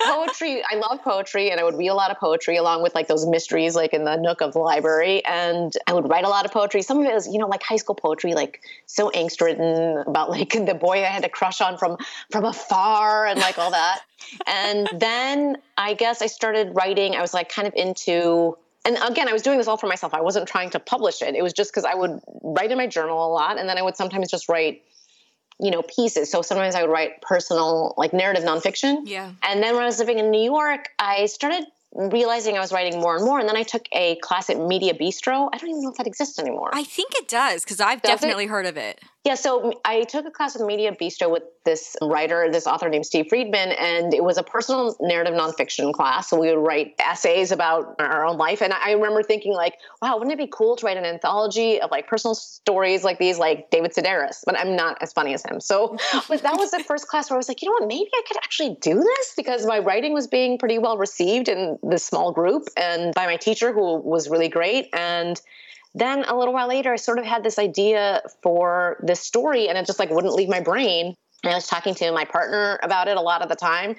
poetry 0.00 0.62
i 0.70 0.76
love 0.76 1.02
poetry 1.02 1.50
and 1.50 1.60
i 1.60 1.64
would 1.64 1.76
read 1.76 1.88
a 1.88 1.94
lot 1.94 2.10
of 2.10 2.18
poetry 2.18 2.56
along 2.56 2.82
with 2.82 2.94
like 2.94 3.08
those 3.08 3.26
mysteries 3.26 3.74
like 3.74 3.92
in 3.92 4.04
the 4.04 4.16
nook 4.16 4.40
of 4.40 4.52
the 4.52 4.58
library. 4.58 5.24
And 5.24 5.72
i 5.86 5.92
would 5.92 6.08
write 6.08 6.24
a 6.24 6.28
lot 6.28 6.44
of 6.44 6.52
poetry. 6.52 6.82
Some 6.82 7.00
of 7.00 7.06
it 7.06 7.14
was 7.14 7.26
you 7.26 7.38
know 7.38 7.48
like 7.48 7.62
high 7.62 7.76
school 7.76 7.94
poetry 7.94 8.34
like 8.34 8.62
so 8.86 9.10
angst 9.10 9.40
ridden 9.40 9.98
about 10.06 10.30
like 10.30 10.50
the 10.66 10.74
boy 10.74 11.02
i 11.02 11.06
had 11.06 11.24
a 11.24 11.28
crush 11.28 11.60
on 11.60 11.76
from 11.76 11.98
from 12.30 12.44
afar 12.44 13.26
and 13.26 13.40
like 13.40 13.58
all 13.58 13.72
that. 13.72 14.00
And 14.46 14.88
then 14.94 15.58
i 15.76 15.94
guess 15.94 16.22
i 16.22 16.26
started 16.26 16.72
writing 16.74 17.16
i 17.16 17.20
was 17.20 17.34
like 17.34 17.48
kind 17.48 17.66
of 17.66 17.74
into 17.74 18.56
and 18.84 18.98
again, 19.02 19.28
I 19.28 19.32
was 19.32 19.42
doing 19.42 19.58
this 19.58 19.66
all 19.66 19.76
for 19.76 19.86
myself. 19.86 20.14
I 20.14 20.20
wasn't 20.20 20.46
trying 20.46 20.70
to 20.70 20.78
publish 20.78 21.22
it. 21.22 21.34
It 21.34 21.42
was 21.42 21.52
just 21.52 21.70
because 21.72 21.84
I 21.84 21.94
would 21.94 22.20
write 22.42 22.70
in 22.70 22.78
my 22.78 22.86
journal 22.86 23.26
a 23.26 23.30
lot, 23.32 23.58
and 23.58 23.68
then 23.68 23.78
I 23.78 23.82
would 23.82 23.96
sometimes 23.96 24.30
just 24.30 24.48
write, 24.48 24.82
you 25.58 25.70
know, 25.70 25.82
pieces. 25.82 26.30
So 26.30 26.42
sometimes 26.42 26.74
I 26.74 26.82
would 26.82 26.90
write 26.90 27.22
personal, 27.22 27.94
like 27.96 28.12
narrative 28.12 28.44
nonfiction. 28.44 29.02
Yeah. 29.04 29.32
And 29.42 29.62
then 29.62 29.74
when 29.74 29.82
I 29.82 29.86
was 29.86 29.98
living 29.98 30.18
in 30.18 30.30
New 30.30 30.42
York, 30.42 30.90
I 30.98 31.26
started 31.26 31.64
realizing 31.94 32.56
I 32.56 32.60
was 32.60 32.72
writing 32.72 33.00
more 33.00 33.16
and 33.16 33.24
more. 33.24 33.38
And 33.38 33.48
then 33.48 33.56
I 33.56 33.62
took 33.62 33.86
a 33.92 34.16
class 34.16 34.50
at 34.50 34.56
Mediabistro. 34.56 35.48
I 35.52 35.58
don't 35.58 35.70
even 35.70 35.82
know 35.82 35.90
if 35.90 35.96
that 35.96 36.06
exists 36.06 36.38
anymore. 36.38 36.70
I 36.72 36.84
think 36.84 37.12
it 37.14 37.28
does 37.28 37.64
because 37.64 37.80
I've 37.80 38.02
does 38.02 38.20
definitely 38.20 38.44
it? 38.44 38.50
heard 38.50 38.66
of 38.66 38.76
it. 38.76 39.00
Yeah, 39.24 39.36
so 39.36 39.72
I 39.86 40.02
took 40.02 40.26
a 40.26 40.30
class 40.30 40.54
at 40.54 40.60
Mediabistro 40.60 41.30
with 41.30 41.44
this 41.64 41.96
writer, 42.02 42.50
this 42.52 42.66
author 42.66 42.90
named 42.90 43.06
Steve 43.06 43.24
Friedman, 43.30 43.72
and 43.72 44.12
it 44.12 44.22
was 44.22 44.36
a 44.36 44.42
personal 44.42 44.94
narrative 45.00 45.32
nonfiction 45.32 45.94
class. 45.94 46.28
So 46.28 46.38
we 46.38 46.54
would 46.54 46.60
write 46.60 46.94
essays 46.98 47.50
about 47.50 47.96
our 47.98 48.26
own 48.26 48.36
life. 48.36 48.60
And 48.60 48.74
I 48.74 48.92
remember 48.92 49.22
thinking, 49.22 49.54
like, 49.54 49.78
wow, 50.02 50.18
wouldn't 50.18 50.32
it 50.32 50.36
be 50.36 50.50
cool 50.52 50.76
to 50.76 50.84
write 50.84 50.98
an 50.98 51.06
anthology 51.06 51.80
of 51.80 51.90
like 51.90 52.06
personal 52.06 52.34
stories 52.34 53.02
like 53.02 53.18
these, 53.18 53.38
like 53.38 53.70
David 53.70 53.94
Sedaris? 53.94 54.42
But 54.44 54.58
I'm 54.58 54.76
not 54.76 54.98
as 55.00 55.14
funny 55.14 55.32
as 55.32 55.42
him. 55.42 55.58
So 55.58 55.96
but 56.28 56.42
that 56.42 56.58
was 56.58 56.70
the 56.70 56.84
first 56.84 57.08
class 57.08 57.30
where 57.30 57.36
I 57.36 57.38
was 57.38 57.48
like, 57.48 57.62
you 57.62 57.68
know 57.68 57.76
what, 57.80 57.88
maybe 57.88 58.10
I 58.12 58.22
could 58.28 58.36
actually 58.36 58.76
do 58.82 59.00
this 59.00 59.32
because 59.38 59.64
my 59.64 59.78
writing 59.78 60.12
was 60.12 60.26
being 60.26 60.58
pretty 60.58 60.78
well 60.78 60.98
received 60.98 61.48
in 61.48 61.78
this 61.82 62.04
small 62.04 62.30
group 62.30 62.68
and 62.76 63.14
by 63.14 63.24
my 63.24 63.36
teacher 63.36 63.72
who 63.72 64.00
was 64.00 64.28
really 64.28 64.50
great. 64.50 64.90
And 64.92 65.40
then 65.94 66.24
a 66.24 66.36
little 66.36 66.52
while 66.52 66.68
later, 66.68 66.92
I 66.92 66.96
sort 66.96 67.18
of 67.18 67.24
had 67.24 67.44
this 67.44 67.58
idea 67.58 68.22
for 68.42 68.98
this 69.02 69.20
story 69.20 69.68
and 69.68 69.78
it 69.78 69.86
just 69.86 69.98
like 69.98 70.10
wouldn't 70.10 70.34
leave 70.34 70.48
my 70.48 70.60
brain. 70.60 71.14
And 71.44 71.52
I 71.52 71.56
was 71.56 71.66
talking 71.66 71.94
to 71.96 72.10
my 72.12 72.24
partner 72.24 72.80
about 72.82 73.08
it 73.08 73.16
a 73.16 73.20
lot 73.20 73.42
of 73.42 73.48
the 73.48 73.54
time 73.54 73.96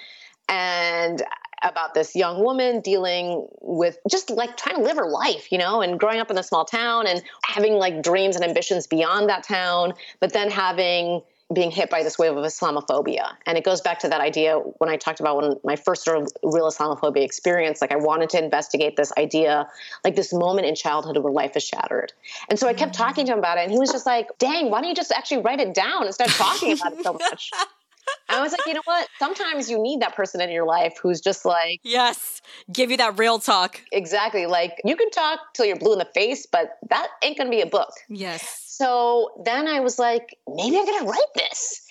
and 0.49 1.23
about 1.63 1.93
this 1.93 2.15
young 2.15 2.43
woman 2.43 2.81
dealing 2.81 3.47
with 3.61 3.97
just 4.09 4.29
like 4.29 4.57
trying 4.57 4.75
to 4.75 4.81
live 4.81 4.97
her 4.97 5.09
life, 5.09 5.51
you 5.51 5.57
know, 5.57 5.81
and 5.81 5.99
growing 5.99 6.19
up 6.19 6.29
in 6.29 6.37
a 6.37 6.43
small 6.43 6.65
town 6.65 7.07
and 7.07 7.23
having 7.45 7.73
like 7.73 8.03
dreams 8.03 8.35
and 8.35 8.43
ambitions 8.43 8.87
beyond 8.87 9.29
that 9.29 9.43
town, 9.43 9.93
but 10.19 10.33
then 10.33 10.49
having 10.49 11.21
being 11.53 11.69
hit 11.69 11.89
by 11.89 12.01
this 12.01 12.17
wave 12.17 12.35
of 12.35 12.43
Islamophobia. 12.43 13.33
And 13.45 13.57
it 13.57 13.63
goes 13.63 13.81
back 13.81 13.99
to 13.99 14.09
that 14.09 14.19
idea 14.19 14.55
when 14.55 14.89
I 14.89 14.97
talked 14.97 15.19
about 15.19 15.37
when 15.37 15.55
my 15.63 15.75
first 15.75 16.03
sort 16.03 16.17
of 16.17 16.27
real 16.41 16.67
Islamophobia 16.67 17.23
experience, 17.23 17.81
like 17.81 17.91
I 17.91 17.97
wanted 17.97 18.29
to 18.31 18.43
investigate 18.43 18.95
this 18.95 19.13
idea, 19.17 19.67
like 20.03 20.15
this 20.15 20.33
moment 20.33 20.67
in 20.67 20.75
childhood 20.75 21.17
where 21.17 21.31
life 21.31 21.55
is 21.55 21.63
shattered. 21.63 22.13
And 22.49 22.57
so 22.57 22.67
I 22.67 22.73
kept 22.73 22.93
mm-hmm. 22.93 23.03
talking 23.03 23.25
to 23.27 23.33
him 23.33 23.39
about 23.39 23.59
it, 23.59 23.61
and 23.61 23.71
he 23.71 23.77
was 23.77 23.91
just 23.91 24.07
like, 24.07 24.27
dang, 24.39 24.71
why 24.71 24.81
don't 24.81 24.89
you 24.89 24.95
just 24.95 25.11
actually 25.11 25.41
write 25.43 25.59
it 25.59 25.73
down 25.73 26.07
instead 26.07 26.29
of 26.29 26.33
talking 26.33 26.71
about 26.73 26.93
it 26.93 27.03
so 27.03 27.13
much? 27.13 27.51
I 28.29 28.41
was 28.41 28.51
like, 28.51 28.61
you 28.67 28.73
know 28.73 28.81
what? 28.85 29.07
Sometimes 29.19 29.69
you 29.69 29.81
need 29.81 30.01
that 30.01 30.15
person 30.15 30.41
in 30.41 30.51
your 30.51 30.65
life 30.65 30.93
who's 31.01 31.21
just 31.21 31.45
like, 31.45 31.79
yes, 31.83 32.41
give 32.71 32.91
you 32.91 32.97
that 32.97 33.17
real 33.17 33.39
talk. 33.39 33.81
Exactly. 33.91 34.45
Like 34.45 34.79
you 34.83 34.95
can 34.95 35.09
talk 35.09 35.39
till 35.53 35.65
you're 35.65 35.75
blue 35.75 35.93
in 35.93 35.99
the 35.99 36.05
face, 36.05 36.45
but 36.45 36.77
that 36.89 37.07
ain't 37.23 37.37
going 37.37 37.47
to 37.47 37.55
be 37.55 37.61
a 37.61 37.67
book. 37.67 37.91
Yes 38.07 38.64
so 38.77 39.31
then 39.45 39.69
I 39.69 39.79
was 39.79 39.97
like, 39.97 40.37
maybe 40.53 40.77
I'm 40.77 40.85
going 40.85 40.99
to 40.99 41.05
write 41.05 41.33
this. 41.33 41.81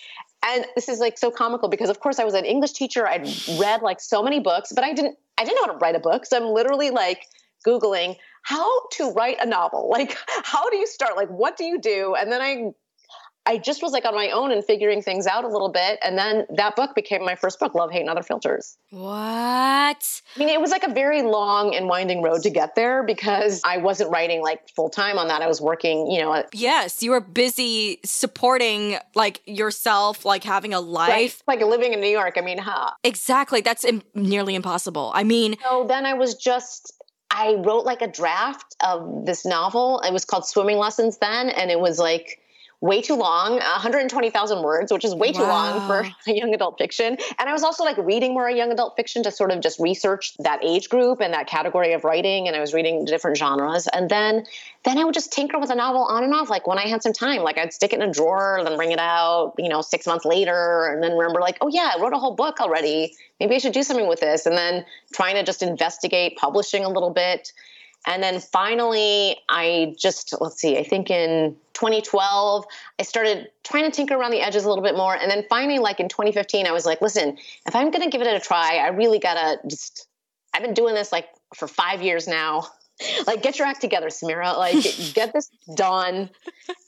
And 0.46 0.66
this 0.74 0.90
is 0.90 0.98
like 0.98 1.16
so 1.16 1.30
comical 1.30 1.70
because 1.70 1.88
of 1.88 1.98
course 1.98 2.18
I 2.18 2.24
was 2.24 2.34
an 2.34 2.44
English 2.44 2.72
teacher. 2.72 3.08
I'd 3.08 3.26
read 3.58 3.80
like 3.80 4.02
so 4.02 4.22
many 4.22 4.40
books, 4.40 4.70
but 4.70 4.84
I 4.84 4.92
didn't 4.92 5.16
I 5.38 5.44
didn't 5.44 5.56
know 5.56 5.72
how 5.72 5.72
to 5.72 5.78
write 5.78 5.96
a 5.96 6.00
book. 6.00 6.26
So 6.26 6.36
I'm 6.36 6.48
literally 6.52 6.90
like 6.90 7.24
Googling 7.66 8.16
how 8.42 8.68
to 8.92 9.10
write 9.12 9.38
a 9.40 9.46
novel. 9.46 9.88
Like, 9.94 10.14
how 10.44 10.68
do 10.68 10.76
you 10.76 10.86
start? 10.86 11.16
Like, 11.16 11.30
what 11.30 11.56
do 11.56 11.64
you 11.64 11.80
do? 11.80 12.14
And 12.18 12.30
then 12.30 12.42
I 12.42 12.72
I 13.46 13.58
just 13.58 13.82
was 13.82 13.92
like 13.92 14.04
on 14.04 14.14
my 14.14 14.30
own 14.30 14.52
and 14.52 14.64
figuring 14.64 15.02
things 15.02 15.26
out 15.26 15.44
a 15.44 15.48
little 15.48 15.68
bit. 15.68 15.98
And 16.02 16.16
then 16.16 16.46
that 16.50 16.76
book 16.76 16.94
became 16.94 17.24
my 17.24 17.34
first 17.34 17.60
book, 17.60 17.74
Love, 17.74 17.92
Hate, 17.92 18.00
and 18.00 18.08
Other 18.08 18.22
Filters. 18.22 18.78
What? 18.90 19.04
I 19.06 20.38
mean, 20.38 20.48
it 20.48 20.60
was 20.60 20.70
like 20.70 20.82
a 20.82 20.92
very 20.92 21.22
long 21.22 21.74
and 21.74 21.86
winding 21.86 22.22
road 22.22 22.42
to 22.42 22.50
get 22.50 22.74
there 22.74 23.02
because 23.02 23.60
I 23.64 23.78
wasn't 23.78 24.10
writing 24.10 24.42
like 24.42 24.68
full 24.70 24.88
time 24.88 25.18
on 25.18 25.28
that. 25.28 25.42
I 25.42 25.46
was 25.46 25.60
working, 25.60 26.10
you 26.10 26.22
know. 26.22 26.42
Yes, 26.52 27.02
you 27.02 27.10
were 27.10 27.20
busy 27.20 28.00
supporting 28.04 28.96
like 29.14 29.42
yourself, 29.44 30.24
like 30.24 30.44
having 30.44 30.72
a 30.72 30.80
life. 30.80 31.10
Right? 31.10 31.42
Like 31.46 31.60
living 31.60 31.92
in 31.92 32.00
New 32.00 32.08
York. 32.08 32.34
I 32.38 32.40
mean, 32.40 32.58
huh? 32.58 32.92
Exactly. 33.04 33.60
That's 33.60 33.84
Im- 33.84 34.02
nearly 34.14 34.54
impossible. 34.54 35.12
I 35.14 35.22
mean, 35.22 35.56
so 35.62 35.84
then 35.86 36.06
I 36.06 36.14
was 36.14 36.34
just 36.34 36.94
I 37.30 37.54
wrote 37.54 37.84
like 37.84 38.00
a 38.00 38.08
draft 38.08 38.76
of 38.82 39.26
this 39.26 39.44
novel. 39.44 40.00
It 40.00 40.12
was 40.12 40.24
called 40.24 40.46
Swimming 40.46 40.78
Lessons 40.78 41.18
then, 41.18 41.50
and 41.50 41.70
it 41.70 41.80
was 41.80 41.98
like 41.98 42.40
way 42.80 43.00
too 43.00 43.14
long 43.14 43.52
120,000 43.52 44.62
words, 44.62 44.92
which 44.92 45.04
is 45.04 45.14
way 45.14 45.32
wow. 45.32 45.40
too 45.40 45.46
long 45.46 45.86
for 45.86 46.30
young 46.30 46.54
adult 46.54 46.78
fiction. 46.78 47.16
And 47.38 47.48
I 47.48 47.52
was 47.52 47.62
also 47.62 47.84
like 47.84 47.96
reading 47.98 48.32
more 48.32 48.48
young 48.50 48.72
adult 48.72 48.96
fiction 48.96 49.22
to 49.22 49.30
sort 49.30 49.50
of 49.50 49.60
just 49.60 49.80
research 49.80 50.34
that 50.38 50.64
age 50.64 50.88
group 50.88 51.20
and 51.20 51.32
that 51.34 51.46
category 51.46 51.92
of 51.92 52.04
writing. 52.04 52.46
And 52.46 52.56
I 52.56 52.60
was 52.60 52.74
reading 52.74 53.04
different 53.04 53.36
genres. 53.36 53.88
And 53.88 54.08
then 54.08 54.44
then 54.84 54.98
I 54.98 55.04
would 55.04 55.14
just 55.14 55.32
tinker 55.32 55.58
with 55.58 55.70
a 55.70 55.74
novel 55.74 56.02
on 56.02 56.24
and 56.24 56.34
off, 56.34 56.50
like 56.50 56.66
when 56.66 56.78
I 56.78 56.86
had 56.86 57.02
some 57.02 57.14
time. 57.14 57.42
Like 57.42 57.56
I'd 57.56 57.72
stick 57.72 57.92
it 57.92 58.00
in 58.00 58.08
a 58.08 58.12
drawer, 58.12 58.60
then 58.62 58.76
bring 58.76 58.92
it 58.92 58.98
out, 58.98 59.54
you 59.58 59.70
know, 59.70 59.80
six 59.80 60.06
months 60.06 60.26
later, 60.26 60.86
and 60.92 61.02
then 61.02 61.16
remember, 61.16 61.40
like, 61.40 61.56
oh 61.62 61.68
yeah, 61.68 61.92
I 61.96 62.00
wrote 62.00 62.12
a 62.12 62.18
whole 62.18 62.34
book 62.34 62.60
already. 62.60 63.14
Maybe 63.40 63.54
I 63.54 63.58
should 63.58 63.72
do 63.72 63.82
something 63.82 64.06
with 64.06 64.20
this. 64.20 64.44
And 64.44 64.56
then 64.56 64.84
trying 65.12 65.36
to 65.36 65.42
just 65.42 65.62
investigate 65.62 66.36
publishing 66.36 66.84
a 66.84 66.90
little 66.90 67.10
bit. 67.10 67.52
And 68.06 68.22
then 68.22 68.40
finally, 68.40 69.38
I 69.48 69.94
just, 69.98 70.34
let's 70.40 70.60
see, 70.60 70.76
I 70.78 70.84
think 70.84 71.10
in 71.10 71.56
2012, 71.72 72.64
I 72.98 73.02
started 73.02 73.48
trying 73.62 73.84
to 73.84 73.90
tinker 73.90 74.14
around 74.14 74.30
the 74.32 74.42
edges 74.42 74.64
a 74.64 74.68
little 74.68 74.84
bit 74.84 74.96
more. 74.96 75.16
And 75.16 75.30
then 75.30 75.44
finally, 75.48 75.78
like 75.78 76.00
in 76.00 76.08
2015, 76.08 76.66
I 76.66 76.72
was 76.72 76.84
like, 76.84 77.00
listen, 77.00 77.38
if 77.66 77.74
I'm 77.74 77.90
going 77.90 78.02
to 78.02 78.10
give 78.10 78.20
it 78.20 78.26
a 78.26 78.40
try, 78.40 78.76
I 78.76 78.88
really 78.88 79.18
got 79.18 79.34
to 79.34 79.68
just, 79.68 80.06
I've 80.52 80.62
been 80.62 80.74
doing 80.74 80.94
this 80.94 81.12
like 81.12 81.28
for 81.54 81.66
five 81.66 82.02
years 82.02 82.28
now 82.28 82.68
like 83.26 83.42
get 83.42 83.58
your 83.58 83.66
act 83.66 83.80
together 83.80 84.08
samira 84.08 84.56
like 84.56 84.76
get 85.14 85.32
this 85.32 85.50
done 85.74 86.30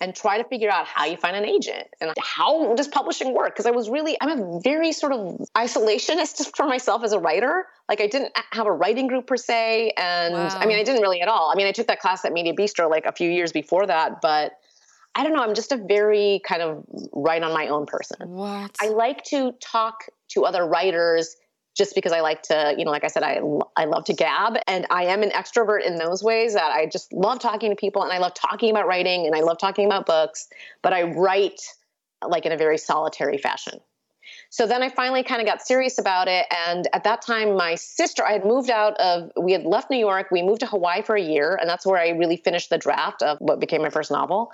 and 0.00 0.14
try 0.14 0.38
to 0.38 0.44
figure 0.44 0.70
out 0.70 0.86
how 0.86 1.04
you 1.04 1.16
find 1.16 1.36
an 1.36 1.44
agent 1.44 1.86
and 2.00 2.12
how 2.20 2.74
does 2.74 2.88
publishing 2.88 3.34
work 3.34 3.48
because 3.48 3.66
i 3.66 3.70
was 3.70 3.88
really 3.88 4.16
i'm 4.20 4.40
a 4.40 4.60
very 4.60 4.92
sort 4.92 5.12
of 5.12 5.40
isolationist 5.56 6.46
for 6.56 6.66
myself 6.66 7.02
as 7.02 7.12
a 7.12 7.18
writer 7.18 7.66
like 7.88 8.00
i 8.00 8.06
didn't 8.06 8.32
have 8.52 8.66
a 8.66 8.72
writing 8.72 9.06
group 9.06 9.26
per 9.26 9.36
se 9.36 9.92
and 9.96 10.34
wow. 10.34 10.48
i 10.48 10.66
mean 10.66 10.78
i 10.78 10.82
didn't 10.82 11.02
really 11.02 11.20
at 11.20 11.28
all 11.28 11.50
i 11.52 11.56
mean 11.56 11.66
i 11.66 11.72
took 11.72 11.86
that 11.86 12.00
class 12.00 12.24
at 12.24 12.32
Mediabistro 12.32 12.88
like 12.88 13.06
a 13.06 13.12
few 13.12 13.30
years 13.30 13.52
before 13.52 13.86
that 13.86 14.20
but 14.20 14.52
I 15.18 15.22
don't 15.22 15.32
know. 15.32 15.42
I'm 15.42 15.54
just 15.54 15.72
a 15.72 15.78
very 15.78 16.42
kind 16.46 16.60
of 16.60 16.84
write 17.10 17.42
on 17.42 17.54
my 17.54 17.68
own 17.68 17.86
person. 17.86 18.28
What? 18.28 18.76
I 18.82 18.88
like 18.88 19.24
to 19.24 19.52
talk 19.62 20.04
to 20.32 20.44
other 20.44 20.66
writers 20.66 21.36
just 21.76 21.94
because 21.94 22.12
I 22.12 22.20
like 22.20 22.42
to, 22.44 22.74
you 22.76 22.84
know, 22.84 22.90
like 22.90 23.04
I 23.04 23.08
said, 23.08 23.22
I, 23.22 23.40
I 23.76 23.84
love 23.84 24.04
to 24.04 24.14
gab 24.14 24.56
and 24.66 24.86
I 24.90 25.04
am 25.04 25.22
an 25.22 25.30
extrovert 25.30 25.86
in 25.86 25.96
those 25.96 26.22
ways 26.22 26.54
that 26.54 26.70
I 26.72 26.86
just 26.86 27.12
love 27.12 27.38
talking 27.38 27.70
to 27.70 27.76
people 27.76 28.02
and 28.02 28.12
I 28.12 28.18
love 28.18 28.32
talking 28.34 28.70
about 28.70 28.86
writing 28.86 29.26
and 29.26 29.34
I 29.34 29.40
love 29.40 29.58
talking 29.58 29.84
about 29.84 30.06
books, 30.06 30.48
but 30.82 30.92
I 30.92 31.02
write 31.02 31.60
like 32.26 32.46
in 32.46 32.52
a 32.52 32.56
very 32.56 32.78
solitary 32.78 33.36
fashion. 33.36 33.80
So 34.50 34.66
then 34.66 34.82
I 34.82 34.88
finally 34.88 35.22
kind 35.22 35.40
of 35.40 35.46
got 35.46 35.60
serious 35.60 35.98
about 35.98 36.28
it. 36.28 36.46
And 36.66 36.88
at 36.92 37.04
that 37.04 37.22
time, 37.22 37.56
my 37.56 37.74
sister, 37.74 38.24
I 38.24 38.32
had 38.32 38.44
moved 38.44 38.70
out 38.70 38.94
of, 38.98 39.30
we 39.36 39.52
had 39.52 39.64
left 39.64 39.90
New 39.90 39.98
York. 39.98 40.28
We 40.30 40.42
moved 40.42 40.60
to 40.60 40.66
Hawaii 40.66 41.02
for 41.02 41.16
a 41.16 41.20
year. 41.20 41.56
And 41.60 41.68
that's 41.68 41.84
where 41.84 41.98
I 41.98 42.10
really 42.10 42.36
finished 42.36 42.70
the 42.70 42.78
draft 42.78 43.22
of 43.22 43.38
what 43.40 43.60
became 43.60 43.82
my 43.82 43.90
first 43.90 44.10
novel. 44.10 44.50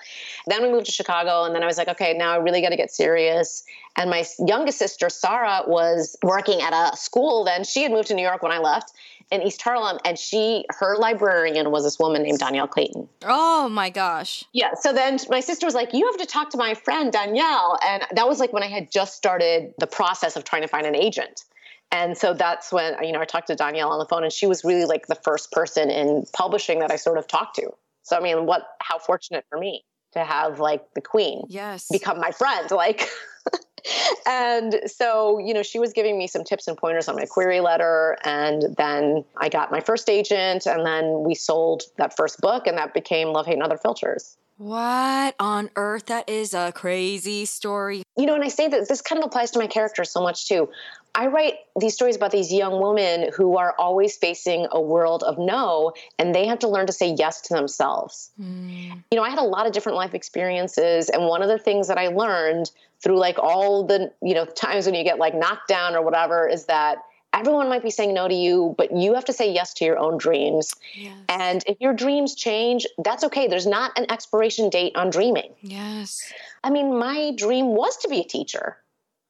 Then 0.46 0.62
we 0.62 0.70
moved 0.70 0.86
to 0.86 0.92
Chicago. 0.92 1.44
And 1.44 1.54
then 1.54 1.62
I 1.62 1.66
was 1.66 1.78
like, 1.78 1.88
okay, 1.88 2.14
now 2.14 2.32
I 2.32 2.36
really 2.36 2.62
got 2.62 2.70
to 2.70 2.76
get 2.76 2.90
serious. 2.90 3.64
And 3.96 4.10
my 4.10 4.24
youngest 4.38 4.78
sister, 4.78 5.10
Sarah, 5.10 5.62
was 5.66 6.16
working 6.22 6.62
at 6.62 6.72
a 6.72 6.96
school 6.96 7.44
then. 7.44 7.64
She 7.64 7.82
had 7.82 7.92
moved 7.92 8.08
to 8.08 8.14
New 8.14 8.22
York 8.22 8.42
when 8.42 8.52
I 8.52 8.58
left 8.58 8.92
in 9.32 9.42
East 9.42 9.62
Harlem, 9.62 9.98
and 10.04 10.18
she, 10.18 10.66
her 10.68 10.96
librarian 10.98 11.70
was 11.70 11.84
this 11.84 11.98
woman 11.98 12.22
named 12.22 12.38
Dhonielle 12.38 12.68
Clayton. 12.68 13.08
Oh 13.24 13.68
my 13.70 13.88
gosh. 13.88 14.44
Yeah. 14.52 14.74
So 14.78 14.92
then 14.92 15.18
my 15.30 15.40
sister 15.40 15.66
was 15.66 15.74
like, 15.74 15.94
You 15.94 16.06
have 16.06 16.18
to 16.18 16.26
talk 16.26 16.50
to 16.50 16.58
my 16.58 16.74
friend 16.74 17.12
Dhonielle," 17.12 17.78
And 17.82 18.04
that 18.12 18.28
was 18.28 18.38
like 18.38 18.52
when 18.52 18.62
I 18.62 18.68
had 18.68 18.92
just 18.92 19.16
started 19.16 19.72
the 19.78 19.86
process 19.86 20.36
of 20.36 20.44
trying 20.44 20.62
to 20.62 20.68
find 20.68 20.86
an 20.86 20.94
agent. 20.94 21.44
And 21.90 22.16
so 22.16 22.34
that's 22.34 22.70
when, 22.72 23.02
you 23.02 23.12
know, 23.12 23.20
I 23.20 23.24
talked 23.24 23.48
to 23.48 23.56
Dhonielle 23.56 23.88
on 23.88 23.98
the 23.98 24.06
phone, 24.06 24.22
and 24.22 24.32
she 24.32 24.46
was 24.46 24.64
really 24.64 24.84
like 24.84 25.06
the 25.06 25.14
first 25.14 25.50
person 25.50 25.90
in 25.90 26.24
publishing 26.34 26.78
that 26.80 26.90
I 26.90 26.96
sort 26.96 27.18
of 27.18 27.26
talked 27.26 27.56
to. 27.56 27.70
So, 28.02 28.16
I 28.16 28.20
mean, 28.20 28.46
what, 28.46 28.62
how 28.80 28.98
fortunate 28.98 29.44
for 29.48 29.58
me 29.58 29.84
to 30.12 30.24
have 30.24 30.60
like 30.60 30.82
the 30.94 31.00
queen 31.00 31.44
yes. 31.48 31.88
become 31.90 32.18
my 32.20 32.30
friend. 32.32 32.70
Like, 32.70 33.08
and 34.26 34.80
so, 34.86 35.38
you 35.38 35.54
know, 35.54 35.62
she 35.62 35.78
was 35.78 35.92
giving 35.92 36.18
me 36.18 36.26
some 36.26 36.44
tips 36.44 36.68
and 36.68 36.76
pointers 36.76 37.08
on 37.08 37.16
my 37.16 37.26
query 37.26 37.60
letter. 37.60 38.18
And 38.24 38.74
then 38.76 39.24
I 39.36 39.48
got 39.48 39.70
my 39.70 39.80
first 39.80 40.08
agent, 40.08 40.66
and 40.66 40.86
then 40.86 41.22
we 41.24 41.34
sold 41.34 41.82
that 41.96 42.16
first 42.16 42.40
book, 42.40 42.66
and 42.66 42.78
that 42.78 42.94
became 42.94 43.28
Love, 43.28 43.46
Hate, 43.46 43.54
and 43.54 43.62
Other 43.62 43.78
Filters. 43.78 44.36
What 44.58 45.34
on 45.40 45.70
earth? 45.74 46.06
That 46.06 46.28
is 46.28 46.54
a 46.54 46.70
crazy 46.72 47.46
story. 47.46 48.04
You 48.16 48.26
know, 48.26 48.34
and 48.34 48.44
I 48.44 48.48
say 48.48 48.68
that 48.68 48.88
this 48.88 49.00
kind 49.00 49.20
of 49.20 49.26
applies 49.26 49.50
to 49.52 49.58
my 49.58 49.66
character 49.66 50.04
so 50.04 50.22
much 50.22 50.46
too. 50.46 50.68
I 51.14 51.26
write 51.26 51.54
these 51.78 51.94
stories 51.94 52.16
about 52.16 52.30
these 52.30 52.52
young 52.52 52.80
women 52.80 53.30
who 53.34 53.56
are 53.56 53.74
always 53.78 54.16
facing 54.16 54.66
a 54.70 54.80
world 54.80 55.24
of 55.24 55.38
no, 55.38 55.92
and 56.18 56.34
they 56.34 56.46
have 56.46 56.60
to 56.60 56.68
learn 56.68 56.86
to 56.86 56.92
say 56.92 57.14
yes 57.18 57.40
to 57.42 57.54
themselves. 57.54 58.30
Mm. 58.40 59.02
You 59.10 59.16
know, 59.16 59.22
I 59.22 59.30
had 59.30 59.38
a 59.38 59.44
lot 59.44 59.66
of 59.66 59.72
different 59.72 59.96
life 59.96 60.14
experiences, 60.14 61.08
and 61.08 61.24
one 61.24 61.42
of 61.42 61.48
the 61.48 61.58
things 61.58 61.88
that 61.88 61.98
I 61.98 62.08
learned 62.08 62.70
through 63.02 63.18
like 63.18 63.38
all 63.38 63.84
the, 63.84 64.12
you 64.22 64.34
know, 64.34 64.44
times 64.44 64.86
when 64.86 64.94
you 64.94 65.04
get 65.04 65.18
like 65.18 65.34
knocked 65.34 65.68
down 65.68 65.94
or 65.94 66.02
whatever 66.02 66.48
is 66.48 66.66
that 66.66 66.98
everyone 67.32 67.68
might 67.68 67.82
be 67.82 67.90
saying 67.90 68.14
no 68.14 68.28
to 68.28 68.34
you, 68.34 68.74
but 68.78 68.96
you 68.96 69.14
have 69.14 69.24
to 69.24 69.32
say 69.32 69.50
yes 69.52 69.74
to 69.74 69.84
your 69.84 69.98
own 69.98 70.18
dreams. 70.18 70.74
Yes. 70.94 71.16
And 71.28 71.64
if 71.66 71.80
your 71.80 71.94
dreams 71.94 72.34
change, 72.34 72.86
that's 73.02 73.24
okay. 73.24 73.48
There's 73.48 73.66
not 73.66 73.98
an 73.98 74.06
expiration 74.10 74.70
date 74.70 74.94
on 74.96 75.10
dreaming. 75.10 75.52
Yes. 75.62 76.32
I 76.62 76.70
mean, 76.70 76.98
my 76.98 77.32
dream 77.36 77.68
was 77.68 77.96
to 77.98 78.08
be 78.08 78.20
a 78.20 78.24
teacher. 78.24 78.76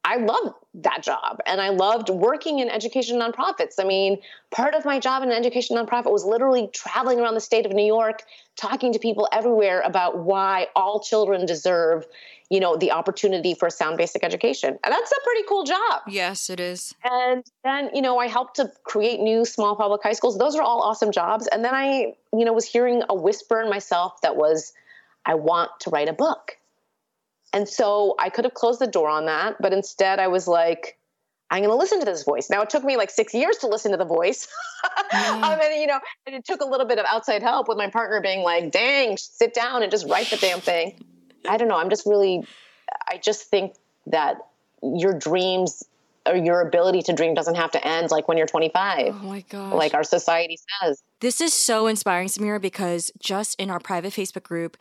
I 0.04 0.16
loved 0.16 0.56
that 0.74 1.02
job 1.04 1.38
and 1.46 1.60
I 1.60 1.68
loved 1.68 2.08
working 2.08 2.58
in 2.58 2.68
education 2.68 3.20
nonprofits. 3.20 3.74
I 3.78 3.84
mean, 3.84 4.18
part 4.50 4.74
of 4.74 4.84
my 4.84 4.98
job 4.98 5.22
in 5.22 5.30
an 5.30 5.36
education 5.36 5.76
nonprofit 5.76 6.10
was 6.10 6.24
literally 6.24 6.68
traveling 6.72 7.20
around 7.20 7.34
the 7.34 7.40
state 7.40 7.66
of 7.66 7.72
New 7.72 7.86
York, 7.86 8.24
talking 8.56 8.92
to 8.94 8.98
people 8.98 9.28
everywhere 9.30 9.80
about 9.80 10.18
why 10.18 10.66
all 10.74 10.98
children 10.98 11.46
deserve, 11.46 12.04
you 12.52 12.60
know, 12.60 12.76
the 12.76 12.92
opportunity 12.92 13.54
for 13.54 13.68
a 13.68 13.70
sound 13.70 13.96
basic 13.96 14.22
education. 14.22 14.78
And 14.84 14.92
that's 14.92 15.10
a 15.10 15.24
pretty 15.24 15.44
cool 15.48 15.64
job. 15.64 16.02
Yes, 16.06 16.50
it 16.50 16.60
is. 16.60 16.94
And 17.02 17.42
then, 17.64 17.88
you 17.94 18.02
know, 18.02 18.18
I 18.18 18.26
helped 18.26 18.56
to 18.56 18.70
create 18.84 19.20
new 19.20 19.46
small 19.46 19.74
public 19.74 20.02
high 20.02 20.12
schools. 20.12 20.36
Those 20.36 20.54
are 20.54 20.60
all 20.60 20.82
awesome 20.82 21.12
jobs. 21.12 21.46
And 21.46 21.64
then 21.64 21.74
I, 21.74 22.12
you 22.30 22.44
know, 22.44 22.52
was 22.52 22.66
hearing 22.66 23.04
a 23.08 23.14
whisper 23.14 23.62
in 23.62 23.70
myself 23.70 24.20
that 24.20 24.36
was, 24.36 24.74
I 25.24 25.36
want 25.36 25.70
to 25.80 25.90
write 25.90 26.10
a 26.10 26.12
book. 26.12 26.58
And 27.54 27.66
so 27.66 28.16
I 28.18 28.28
could 28.28 28.44
have 28.44 28.52
closed 28.52 28.80
the 28.82 28.86
door 28.86 29.08
on 29.08 29.24
that, 29.26 29.56
but 29.58 29.72
instead 29.72 30.18
I 30.18 30.28
was 30.28 30.46
like, 30.46 30.98
I'm 31.50 31.60
going 31.60 31.70
to 31.70 31.76
listen 31.76 32.00
to 32.00 32.04
this 32.04 32.22
voice. 32.24 32.50
Now 32.50 32.60
it 32.60 32.68
took 32.68 32.84
me 32.84 32.98
like 32.98 33.08
six 33.08 33.32
years 33.32 33.56
to 33.58 33.66
listen 33.66 33.92
to 33.92 33.98
the 33.98 34.04
voice. 34.04 34.46
Mm. 35.12 35.42
um, 35.42 35.60
and 35.62 35.80
you 35.80 35.86
know, 35.86 36.00
and 36.26 36.34
it 36.34 36.44
took 36.44 36.62
a 36.62 36.64
little 36.64 36.86
bit 36.86 36.98
of 36.98 37.04
outside 37.06 37.42
help 37.42 37.68
with 37.68 37.76
my 37.76 37.88
partner 37.88 38.20
being 38.22 38.42
like, 38.42 38.72
dang, 38.72 39.18
sit 39.18 39.52
down 39.52 39.82
and 39.82 39.92
just 39.92 40.08
write 40.08 40.28
the 40.30 40.38
damn 40.38 40.60
thing. 40.60 41.04
I 41.48 41.56
don't 41.56 41.68
know. 41.68 41.76
I'm 41.76 41.90
just 41.90 42.06
really, 42.06 42.46
I 43.08 43.18
just 43.18 43.48
think 43.48 43.74
that 44.06 44.36
your 44.82 45.18
dreams 45.18 45.84
or 46.26 46.36
your 46.36 46.60
ability 46.60 47.02
to 47.02 47.12
dream 47.12 47.34
doesn't 47.34 47.56
have 47.56 47.72
to 47.72 47.86
end 47.86 48.10
like 48.10 48.28
when 48.28 48.38
you're 48.38 48.46
25. 48.46 49.08
Oh 49.08 49.12
my 49.24 49.44
god. 49.48 49.74
Like 49.74 49.94
our 49.94 50.04
society 50.04 50.58
says. 50.80 51.02
This 51.20 51.40
is 51.40 51.52
so 51.52 51.86
inspiring, 51.86 52.28
Samira, 52.28 52.60
because 52.60 53.10
just 53.18 53.60
in 53.60 53.70
our 53.70 53.80
private 53.80 54.12
Facebook 54.12 54.42
group, 54.42 54.76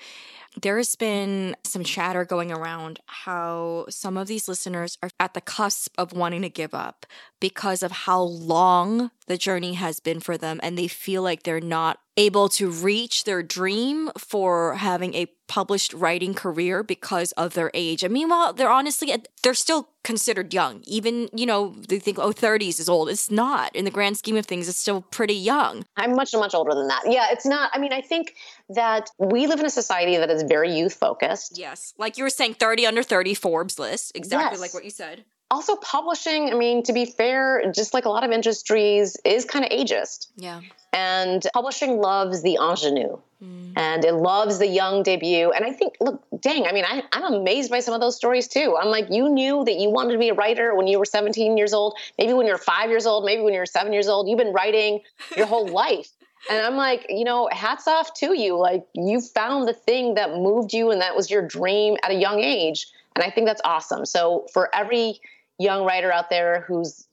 there's 0.62 0.96
been 0.96 1.56
some 1.64 1.84
chatter 1.84 2.26
going 2.26 2.52
around 2.52 3.00
how 3.06 3.86
some 3.90 4.18
of 4.18 4.28
these 4.28 4.48
listeners 4.48 4.98
are 5.02 5.10
at 5.20 5.34
the 5.34 5.42
cusp 5.42 5.94
of 5.98 6.14
wanting 6.14 6.42
to 6.42 6.50
give 6.50 6.74
up 6.74 7.06
because 7.40 7.82
of 7.82 7.92
how 7.92 8.22
long 8.22 9.12
the 9.28 9.38
journey 9.38 9.74
has 9.76 10.00
been 10.00 10.20
for 10.20 10.38
them 10.38 10.60
and 10.62 10.78
they 10.78 10.88
feel 10.88 11.22
like 11.22 11.44
they're 11.44 11.62
not 11.62 12.00
able 12.22 12.50
to 12.50 12.70
reach 12.70 13.24
their 13.24 13.42
dream 13.42 14.12
for 14.18 14.76
having 14.76 15.16
a 15.16 15.26
published 15.48 15.92
writing 15.94 16.34
career 16.34 16.84
because 16.84 17.32
of 17.34 17.56
their 17.56 17.72
age. 17.74 18.04
And 18.04 18.14
meanwhile, 18.14 18.54
they're 18.54 18.70
honestly 18.70 19.14
they're 19.44 19.54
still 19.54 19.90
considered 20.04 20.54
young. 20.54 20.82
Even, 20.86 21.30
you 21.34 21.46
know, 21.46 21.76
they 21.90 22.00
think 22.00 22.20
oh 22.20 22.32
30s 22.32 22.80
is 22.80 22.88
old. 22.88 23.10
It's 23.10 23.32
not. 23.32 23.76
In 23.76 23.84
the 23.84 23.92
grand 23.92 24.18
scheme 24.18 24.38
of 24.38 24.46
things, 24.46 24.70
it's 24.70 24.78
still 24.78 25.02
pretty 25.02 25.34
young. 25.34 25.84
I'm 25.98 26.16
much 26.16 26.34
much 26.34 26.54
older 26.54 26.74
than 26.76 26.88
that. 26.88 27.04
Yeah, 27.08 27.28
it's 27.32 27.46
not. 27.46 27.72
I 27.74 27.80
mean, 27.80 27.92
I 27.92 28.02
think 28.02 28.36
that 28.70 29.10
we 29.18 29.48
live 29.48 29.60
in 29.60 29.66
a 29.66 29.72
society 29.72 30.18
that 30.18 30.30
is 30.30 30.44
very 30.44 30.78
youth 30.78 30.94
focused. 30.94 31.58
Yes. 31.58 31.94
Like 31.98 32.18
you 32.18 32.24
were 32.24 32.30
saying 32.30 32.54
30 32.54 32.86
under 32.86 33.04
30 33.04 33.34
Forbes 33.34 33.80
list, 33.80 34.12
exactly 34.16 34.54
yes. 34.54 34.62
like 34.62 34.74
what 34.74 34.86
you 34.86 34.92
said 34.92 35.26
also 35.52 35.76
publishing, 35.76 36.50
I 36.50 36.56
mean, 36.56 36.82
to 36.84 36.94
be 36.94 37.06
fair, 37.06 37.72
just 37.72 37.94
like 37.94 38.06
a 38.06 38.10
lot 38.10 38.24
of 38.24 38.32
industries, 38.32 39.18
is 39.26 39.44
kind 39.46 39.66
of 39.66 39.72
ageist. 39.72 40.28
Yeah. 40.38 40.62
And 40.94 41.46
publishing 41.54 41.98
loves 42.00 42.42
the 42.42 42.56
ingenue 42.56 43.18
mm. 43.44 43.74
and 43.76 44.04
it 44.04 44.14
loves 44.14 44.60
the 44.60 44.68
young 44.68 45.04
debut. 45.04 45.52
And 45.52 45.66
I 45.66 45.72
think, 45.72 45.96
look, 46.00 46.24
dang, 46.40 46.66
I 46.66 46.72
mean, 46.72 46.86
I, 46.86 47.04
I'm 47.12 47.34
amazed 47.34 47.70
by 47.70 47.80
some 47.80 47.94
of 47.94 48.02
those 48.02 48.16
stories 48.16 48.48
too. 48.48 48.78
I'm 48.80 48.88
like, 48.88 49.08
you 49.12 49.30
knew 49.30 49.64
that 49.66 49.76
you 49.76 49.90
wanted 49.90 50.14
to 50.14 50.20
be 50.20 50.30
a 50.30 50.34
writer 50.34 50.76
when 50.76 50.88
you 50.88 50.98
were 50.98 51.06
17 51.06 51.58
years 51.58 51.74
old, 51.74 51.98
maybe 52.18 52.34
when 52.34 52.48
you're 52.48 52.58
five 52.58 52.90
years 52.90 53.06
old, 53.06 53.26
maybe 53.26 53.42
when 53.42 53.54
you're 53.54 53.66
seven 53.66 53.94
years 53.94 54.08
old. 54.08 54.30
You've 54.30 54.40
been 54.40 54.54
writing 54.54 55.02
your 55.36 55.46
whole 55.46 55.68
life. 55.84 56.10
And 56.50 56.60
I'm 56.66 56.76
like, 56.76 57.06
you 57.10 57.24
know, 57.24 57.50
hats 57.52 57.88
off 57.88 58.14
to 58.16 58.34
you. 58.38 58.58
Like, 58.58 58.86
you 58.96 59.22
found 59.22 59.68
the 59.68 59.74
thing 59.74 60.16
that 60.16 60.32
moved 60.32 60.74
you 60.74 60.92
and 60.92 61.02
that 61.02 61.16
was 61.16 61.30
your 61.30 61.46
dream 61.46 61.98
at 62.04 62.12
a 62.12 62.16
young 62.16 62.40
age. 62.40 62.88
And 63.16 63.24
I 63.24 63.30
think 63.30 63.46
that's 63.48 63.62
awesome. 63.64 64.06
So, 64.06 64.48
for 64.54 64.74
every 64.74 65.22
young 65.62 65.86
writer 65.86 66.12
out 66.12 66.30
there 66.30 66.66
who's 66.68 67.08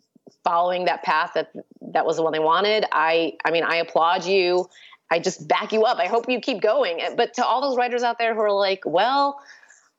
following 0.44 0.86
that 0.86 1.02
path 1.02 1.32
that 1.34 1.52
that 1.92 2.06
was 2.06 2.16
the 2.16 2.22
one 2.22 2.32
they 2.32 2.38
wanted 2.38 2.84
i 2.92 3.32
i 3.44 3.50
mean 3.50 3.64
i 3.64 3.76
applaud 3.76 4.24
you. 4.24 4.68
I 5.10 5.18
just 5.18 5.48
back 5.48 5.72
you 5.72 5.84
up. 5.84 5.98
I 5.98 6.06
hope 6.06 6.28
you 6.28 6.38
keep 6.38 6.60
going. 6.60 7.00
But 7.16 7.32
to 7.34 7.44
all 7.44 7.62
those 7.62 7.78
writers 7.78 8.02
out 8.02 8.18
there 8.18 8.34
who 8.34 8.40
are 8.40 8.52
like 8.52 8.82
well 8.84 9.40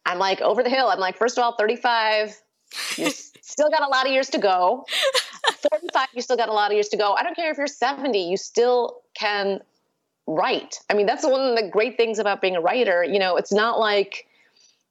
i'm 0.06 0.20
like 0.20 0.42
over 0.42 0.64
the 0.64 0.70
hill. 0.70 0.88
I'm 0.88 1.00
like 1.00 1.18
first 1.18 1.38
of 1.38 1.44
all 1.44 1.56
35 1.56 2.36
you 2.98 3.10
still 3.42 3.70
got 3.70 3.82
a 3.82 3.88
lot 3.88 4.06
of 4.06 4.12
years 4.12 4.30
to 4.30 4.38
go. 4.38 4.86
45 5.72 6.08
you 6.14 6.22
still 6.22 6.38
got 6.38 6.50
a 6.50 6.54
lot 6.54 6.72
of 6.72 6.76
years 6.76 6.90
to 6.90 6.98
go. 6.98 7.14
I 7.14 7.24
don't 7.24 7.36
care 7.36 7.52
if 7.52 7.58
you're 7.58 7.68
70 7.68 8.30
you 8.30 8.38
still 8.38 9.02
can 9.16 9.62
write. 10.28 10.80
I 10.90 10.94
mean 10.94 11.08
that's 11.08 11.26
one 11.26 11.42
of 11.42 11.56
the 11.56 11.68
great 11.68 11.98
things 11.98 12.20
about 12.20 12.42
being 12.42 12.56
a 12.56 12.62
writer. 12.62 13.04
You 13.04 13.20
know 13.20 13.36
it's 13.36 13.52
not 13.52 13.80
like 13.80 14.28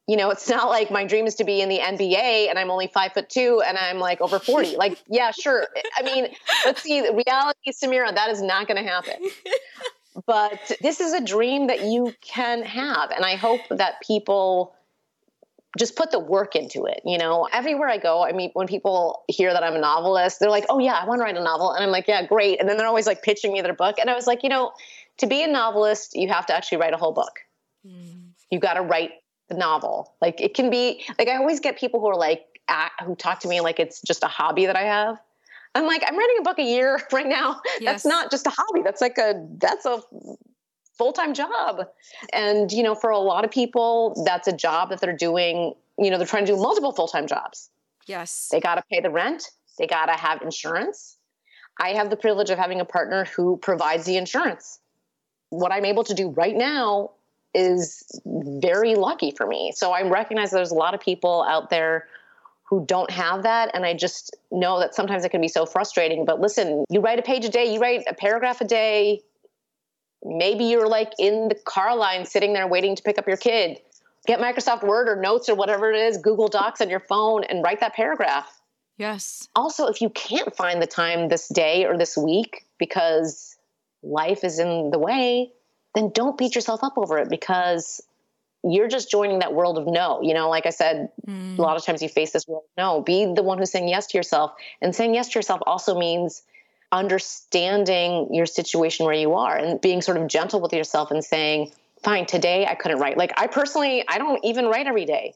you 0.09 0.16
know, 0.16 0.30
it's 0.30 0.48
not 0.48 0.70
like 0.70 0.90
my 0.90 1.04
dream 1.04 1.26
is 1.26 1.34
to 1.34 1.44
be 1.44 1.61
in 1.61 1.68
the 1.68 1.78
NBA 1.78 2.48
and 2.48 2.59
I'm 2.59 2.70
only 2.70 2.86
five 2.86 3.12
foot 3.12 3.28
two 3.28 3.62
and 3.64 3.76
I'm 3.76 3.98
like 3.98 4.22
over 4.22 4.38
40. 4.38 4.76
Like, 4.76 5.00
yeah, 5.06 5.30
sure. 5.30 5.66
I 5.98 6.02
mean, 6.02 6.28
let's 6.64 6.82
see, 6.82 7.00
reality, 7.02 7.72
Samira, 7.72 8.14
that 8.14 8.30
is 8.30 8.40
not 8.40 8.66
going 8.66 8.82
to 8.82 8.90
happen. 8.90 9.16
But 10.26 10.72
this 10.80 11.00
is 11.00 11.12
a 11.12 11.22
dream 11.22 11.66
that 11.66 11.82
you 11.82 12.14
can 12.22 12.62
have. 12.62 13.11
And 13.11 13.24
I 13.24 13.36
hope 13.36 13.61
that 13.70 14.00
people 14.04 14.74
just 15.78 15.94
put 15.94 16.11
the 16.11 16.18
work 16.18 16.56
into 16.56 16.86
it. 16.86 17.02
You 17.04 17.18
know, 17.18 17.46
everywhere 17.52 17.88
I 17.88 17.98
go, 17.98 18.24
I 18.24 18.32
mean, 18.32 18.50
when 18.54 18.66
people 18.66 19.24
hear 19.28 19.52
that 19.52 19.62
I'm 19.62 19.74
a 19.74 19.78
novelist, 19.78 20.40
they're 20.40 20.50
like, 20.50 20.64
oh, 20.70 20.78
yeah, 20.78 20.94
I 20.94 21.06
want 21.06 21.20
to 21.20 21.24
write 21.24 21.36
a 21.36 21.44
novel. 21.44 21.72
And 21.72 21.84
I'm 21.84 21.90
like, 21.90 22.09
yeah, 22.09 22.26
great. 22.26 22.59
And 22.59 22.68
then 22.68 22.78
they're 22.78 22.86
always 22.86 23.06
like 23.06 23.22
pitching 23.22 23.52
me 23.52 23.61
their 23.61 23.74
book. 23.74 23.98
And 24.00 24.09
I 24.09 24.14
was 24.14 24.26
like, 24.26 24.42
you 24.42 24.48
know, 24.48 24.72
to 25.18 25.26
be 25.26 25.42
a 25.44 25.46
novelist, 25.46 26.16
you 26.16 26.28
have 26.28 26.46
to 26.46 26.56
actually 26.56 26.78
write 26.78 26.94
a 26.94 26.96
whole 26.96 27.12
book. 27.12 27.40
Mm. 27.86 28.30
You 28.50 28.59
got 28.59 28.74
to 28.74 28.82
write 28.82 29.12
the 29.49 29.57
novel. 29.57 30.14
Like 30.20 30.40
it 30.40 30.55
can 30.55 30.70
be 30.70 31.05
like 31.18 31.28
I 31.28 31.36
always 31.36 31.61
get 31.61 31.78
people 31.78 32.01
who 32.01 32.07
are 32.09 32.16
like 32.16 32.61
at, 32.68 32.92
who 33.05 33.14
talk 33.14 33.40
to 33.40 33.49
me 33.49 33.61
like 33.61 33.80
it's 33.80 34.01
just 34.03 34.22
a 34.22 34.26
hobby 34.26 34.66
that 34.66 34.76
I 34.76 34.82
have. 34.82 35.18
I'm 35.74 35.86
like 35.86 36.03
I'm 36.07 36.16
writing 36.16 36.36
a 36.40 36.42
book 36.42 36.59
a 36.59 36.64
year 36.64 37.01
right 37.12 37.26
now. 37.26 37.61
Yes. 37.80 37.84
That's 37.84 38.07
not 38.07 38.30
just 38.30 38.46
a 38.46 38.51
hobby. 38.51 38.82
That's 38.82 39.01
like 39.01 39.18
a 39.18 39.34
that's 39.59 39.86
a 39.86 40.01
full-time 40.96 41.34
job. 41.34 41.86
And 42.32 42.70
you 42.72 42.82
know, 42.82 42.94
for 42.94 43.11
a 43.11 43.18
lot 43.18 43.44
of 43.44 43.51
people 43.51 44.22
that's 44.24 44.49
a 44.49 44.53
job 44.53 44.90
that 44.90 45.01
they're 45.01 45.16
doing, 45.16 45.74
you 45.99 46.11
know, 46.11 46.18
they're 46.18 46.26
trying 46.26 46.46
to 46.46 46.53
do 46.53 46.59
multiple 46.59 46.92
full-time 46.92 47.26
jobs. 47.26 47.70
Yes. 48.07 48.49
They 48.51 48.61
got 48.61 48.76
to 48.76 48.82
pay 48.90 49.01
the 49.01 49.11
rent, 49.11 49.51
they 49.78 49.86
got 49.86 50.07
to 50.07 50.12
have 50.12 50.42
insurance. 50.42 51.16
I 51.80 51.90
have 51.90 52.11
the 52.11 52.16
privilege 52.16 52.51
of 52.51 52.59
having 52.59 52.80
a 52.80 52.84
partner 52.84 53.24
who 53.24 53.57
provides 53.57 54.05
the 54.05 54.16
insurance. 54.16 54.80
What 55.51 55.70
I'm 55.70 55.84
able 55.84 56.03
to 56.05 56.14
do 56.14 56.30
right 56.30 56.57
now 56.57 57.12
is 57.55 58.05
very 58.24 58.94
lucky 58.94 59.30
for 59.30 59.46
me. 59.46 59.72
So 59.74 59.90
I 59.92 60.03
recognize 60.09 60.51
there's 60.51 60.70
a 60.70 60.76
lot 60.76 60.94
of 60.94 61.01
people 61.01 61.44
out 61.49 61.70
there 61.70 62.07
who 62.68 62.84
don't 62.84 63.11
have 63.11 63.44
that. 63.44 63.70
And 63.72 63.86
I 63.86 63.94
just 63.94 64.36
know 64.51 64.78
that 64.80 64.94
sometimes 64.94 65.24
it 65.24 65.30
can 65.30 65.40
be 65.40 65.49
so 65.49 65.64
frustrating. 65.64 66.24
But 66.24 66.40
listen, 66.40 66.84
you 66.90 67.01
write 67.01 67.18
a 67.18 67.22
page 67.22 67.44
a 67.44 67.49
day, 67.49 67.72
you 67.72 67.80
write 67.80 68.05
a 68.07 68.14
paragraph 68.14 68.61
a 68.61 68.66
day. 68.66 69.22
Maybe 70.22 70.64
you're 70.64 70.88
like 70.88 71.12
in 71.18 71.49
the 71.49 71.55
car 71.55 71.96
line 71.96 72.26
sitting 72.26 72.53
there 72.53 72.66
waiting 72.66 72.94
to 72.96 73.03
pick 73.03 73.18
up 73.18 73.26
your 73.26 73.36
kid. 73.36 73.78
Get 74.26 74.40
Microsoft 74.40 74.86
Word 74.86 75.09
or 75.09 75.16
Notes 75.16 75.49
or 75.49 75.55
whatever 75.55 75.90
it 75.90 75.99
is, 75.99 76.18
Google 76.18 76.49
Docs 76.49 76.82
on 76.82 76.90
your 76.90 77.01
phone 77.01 77.44
and 77.44 77.64
write 77.64 77.80
that 77.80 77.94
paragraph. 77.94 78.61
Yes. 78.99 79.49
Also, 79.55 79.86
if 79.86 80.03
you 80.03 80.11
can't 80.11 80.55
find 80.55 80.82
the 80.82 80.86
time 80.86 81.28
this 81.28 81.49
day 81.49 81.86
or 81.86 81.96
this 81.96 82.16
week 82.16 82.66
because 82.78 83.57
life 84.03 84.44
is 84.44 84.59
in 84.59 84.90
the 84.90 84.99
way, 84.99 85.53
then 85.95 86.11
don't 86.14 86.36
beat 86.36 86.55
yourself 86.55 86.84
up 86.84 86.97
over 86.97 87.18
it 87.18 87.28
because 87.28 88.01
you're 88.64 88.89
just 88.89 89.11
joining 89.11 89.39
that 89.39 89.55
world 89.55 89.78
of 89.78 89.86
no. 89.86 90.20
You 90.22 90.34
know, 90.34 90.49
like 90.49 90.66
I 90.66 90.70
said, 90.70 91.11
mm. 91.26 91.59
a 91.59 91.62
lot 91.62 91.76
of 91.76 91.84
times 91.84 92.03
you 92.03 92.09
face 92.09 92.32
this 92.32 92.47
world 92.47 92.64
of 92.64 92.82
no. 92.82 93.01
Be 93.01 93.32
the 93.34 93.43
one 93.43 93.59
who's 93.59 93.70
saying 93.70 93.89
yes 93.89 94.09
to 94.09 94.18
yourself. 94.18 94.53
And 94.82 94.95
saying 94.95 95.14
yes 95.14 95.28
to 95.30 95.39
yourself 95.39 95.61
also 95.66 95.99
means 95.99 96.43
understanding 96.91 98.34
your 98.34 98.47
situation 98.47 99.07
where 99.07 99.14
you 99.14 99.34
are 99.34 99.57
and 99.57 99.80
being 99.80 100.01
sort 100.03 100.16
of 100.16 100.26
gentle 100.26 100.61
with 100.61 100.72
yourself 100.72 101.11
and 101.11 101.24
saying, 101.24 101.70
fine, 102.03 102.26
today 102.26 102.66
I 102.66 102.74
couldn't 102.74 102.99
write. 102.99 103.16
Like 103.16 103.32
I 103.36 103.47
personally, 103.47 104.05
I 104.09 104.18
don't 104.18 104.45
even 104.45 104.66
write 104.66 104.86
every 104.86 105.05
day. 105.05 105.34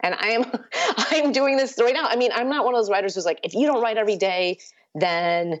And 0.00 0.14
I 0.14 0.30
am 0.30 0.44
I'm 0.96 1.32
doing 1.32 1.56
this 1.56 1.76
right 1.80 1.94
now. 1.94 2.06
I 2.06 2.16
mean, 2.16 2.30
I'm 2.34 2.48
not 2.48 2.64
one 2.64 2.74
of 2.74 2.78
those 2.78 2.90
writers 2.90 3.14
who's 3.14 3.26
like, 3.26 3.40
if 3.42 3.54
you 3.54 3.66
don't 3.66 3.82
write 3.82 3.98
every 3.98 4.16
day, 4.16 4.58
then 4.94 5.60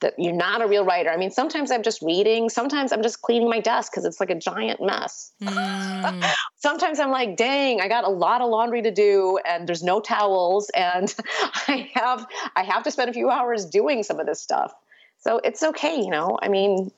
that 0.00 0.14
you're 0.18 0.34
not 0.34 0.62
a 0.62 0.66
real 0.66 0.84
writer. 0.84 1.10
I 1.10 1.16
mean, 1.16 1.30
sometimes 1.30 1.70
I'm 1.70 1.82
just 1.82 2.02
reading, 2.02 2.48
sometimes 2.48 2.92
I'm 2.92 3.02
just 3.02 3.22
cleaning 3.22 3.48
my 3.48 3.60
desk 3.60 3.92
because 3.92 4.04
it's 4.04 4.20
like 4.20 4.30
a 4.30 4.34
giant 4.34 4.80
mess. 4.82 5.32
Mm. 5.42 6.24
sometimes 6.56 6.98
I'm 6.98 7.10
like, 7.10 7.36
dang, 7.36 7.80
I 7.80 7.88
got 7.88 8.04
a 8.04 8.08
lot 8.08 8.40
of 8.40 8.50
laundry 8.50 8.82
to 8.82 8.90
do 8.90 9.38
and 9.46 9.68
there's 9.68 9.82
no 9.82 10.00
towels 10.00 10.70
and 10.74 11.14
I 11.68 11.90
have 11.94 12.26
I 12.56 12.62
have 12.62 12.82
to 12.84 12.90
spend 12.90 13.10
a 13.10 13.12
few 13.12 13.30
hours 13.30 13.66
doing 13.66 14.02
some 14.02 14.18
of 14.18 14.26
this 14.26 14.40
stuff. 14.40 14.72
So 15.18 15.38
it's 15.44 15.62
okay, 15.62 15.96
you 15.96 16.10
know. 16.10 16.38
I 16.40 16.48
mean, 16.48 16.90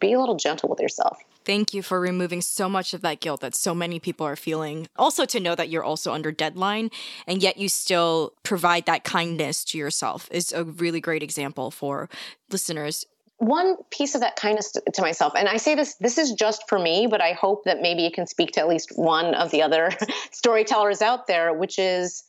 be 0.00 0.12
a 0.12 0.20
little 0.20 0.36
gentle 0.36 0.68
with 0.68 0.80
yourself. 0.80 1.18
Thank 1.48 1.72
you 1.72 1.80
for 1.80 1.98
removing 1.98 2.42
so 2.42 2.68
much 2.68 2.92
of 2.92 3.00
that 3.00 3.20
guilt 3.20 3.40
that 3.40 3.54
so 3.54 3.74
many 3.74 3.98
people 3.98 4.26
are 4.26 4.36
feeling. 4.36 4.86
Also, 4.96 5.24
to 5.24 5.40
know 5.40 5.54
that 5.54 5.70
you're 5.70 5.82
also 5.82 6.12
under 6.12 6.30
deadline 6.30 6.90
and 7.26 7.42
yet 7.42 7.56
you 7.56 7.70
still 7.70 8.34
provide 8.42 8.84
that 8.84 9.02
kindness 9.02 9.64
to 9.64 9.78
yourself 9.78 10.28
is 10.30 10.52
a 10.52 10.62
really 10.62 11.00
great 11.00 11.22
example 11.22 11.70
for 11.70 12.10
listeners. 12.50 13.06
One 13.38 13.76
piece 13.90 14.14
of 14.14 14.20
that 14.20 14.36
kindness 14.36 14.72
to 14.92 15.00
myself, 15.00 15.32
and 15.38 15.48
I 15.48 15.56
say 15.56 15.74
this, 15.74 15.94
this 15.94 16.18
is 16.18 16.32
just 16.32 16.68
for 16.68 16.78
me, 16.78 17.06
but 17.06 17.22
I 17.22 17.32
hope 17.32 17.64
that 17.64 17.80
maybe 17.80 18.04
it 18.04 18.12
can 18.12 18.26
speak 18.26 18.52
to 18.52 18.60
at 18.60 18.68
least 18.68 18.92
one 18.96 19.34
of 19.34 19.50
the 19.50 19.62
other 19.62 19.90
storytellers 20.32 21.00
out 21.00 21.28
there, 21.28 21.54
which 21.54 21.78
is 21.78 22.24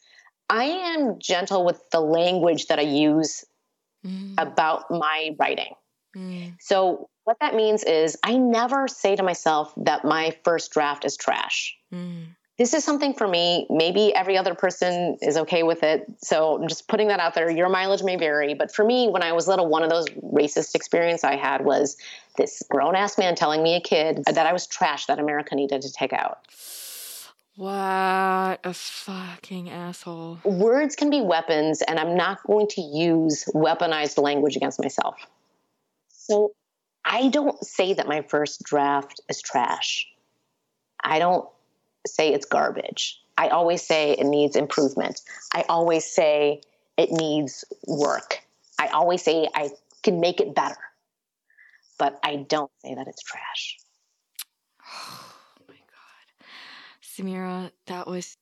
I 0.49 0.63
am 0.63 1.19
gentle 1.19 1.65
with 1.65 1.81
the 1.91 1.99
language 1.99 2.67
that 2.67 2.79
I 2.79 2.83
use 2.83 3.43
mm. 4.05 4.35
about 4.37 4.89
my 4.89 5.35
writing. 5.37 5.73
Mm. 6.15 6.55
So, 6.61 7.09
what 7.29 7.37
that 7.41 7.53
means 7.53 7.83
is 7.83 8.17
I 8.23 8.37
never 8.37 8.87
say 8.87 9.15
to 9.15 9.21
myself 9.21 9.71
that 9.77 10.03
my 10.03 10.35
first 10.43 10.71
draft 10.71 11.05
is 11.05 11.15
trash. 11.15 11.77
Mm. 11.93 12.25
This 12.57 12.73
is 12.73 12.83
something 12.83 13.13
for 13.13 13.27
me. 13.27 13.67
Maybe 13.69 14.13
every 14.15 14.35
other 14.35 14.55
person 14.55 15.15
is 15.21 15.37
okay 15.37 15.61
with 15.61 15.83
it. 15.83 16.11
So, 16.23 16.59
I'm 16.59 16.67
just 16.67 16.87
putting 16.87 17.09
that 17.09 17.19
out 17.19 17.35
there. 17.35 17.47
Your 17.51 17.69
mileage 17.69 18.01
may 18.01 18.15
vary. 18.15 18.55
But 18.55 18.73
for 18.73 18.83
me, 18.83 19.09
when 19.09 19.21
I 19.21 19.33
was 19.33 19.47
little, 19.47 19.67
one 19.67 19.83
of 19.83 19.91
those 19.91 20.07
racist 20.07 20.73
experience 20.73 21.23
I 21.23 21.35
had 21.35 21.63
was 21.63 21.97
this 22.35 22.63
grown 22.67 22.95
ass 22.95 23.19
man 23.19 23.35
telling 23.35 23.61
me 23.61 23.75
a 23.75 23.79
kid 23.79 24.23
that 24.25 24.47
I 24.47 24.51
was 24.51 24.65
trash 24.65 25.05
that 25.05 25.19
America 25.19 25.53
needed 25.53 25.83
to 25.83 25.91
take 25.91 26.13
out. 26.13 26.39
What 27.55 28.59
a 28.63 28.73
fucking 28.73 29.69
asshole. 29.69 30.39
Words 30.43 30.95
can 30.95 31.11
be 31.11 31.21
weapons, 31.21 31.83
and 31.83 31.99
I'm 31.99 32.17
not 32.17 32.41
going 32.47 32.67
to 32.69 32.81
use 32.81 33.45
weaponized 33.53 34.19
language 34.19 34.55
against 34.55 34.81
myself. 34.81 35.15
So 36.09 36.53
I 37.11 37.29
don't 37.29 37.61
say 37.65 37.93
that 37.93 38.07
my 38.07 38.21
first 38.21 38.61
draft 38.61 39.19
is 39.27 39.41
trash. 39.41 40.07
I 41.03 41.17
don't 41.17 41.49
say 42.05 42.31
it's 42.31 42.45
garbage. 42.45 43.19
I 43.35 43.47
always 43.47 43.81
say 43.81 44.11
it 44.11 44.25
needs 44.25 44.55
improvement. 44.55 45.21
I 45.53 45.65
always 45.67 46.05
say 46.05 46.61
it 46.97 47.09
needs 47.11 47.65
work. 47.87 48.41
I 48.77 48.87
always 48.87 49.23
say 49.23 49.47
I 49.55 49.71
can 50.03 50.19
make 50.19 50.39
it 50.39 50.53
better. 50.53 50.77
But 51.97 52.19
I 52.23 52.45
don't 52.47 52.71
say 52.83 52.93
that 52.93 53.07
it's 53.07 53.23
trash. 53.23 53.77
Oh 55.61 55.63
my 55.67 55.75
God. 55.75 56.45
Samira, 57.03 57.71
that 57.87 58.07
was 58.07 58.37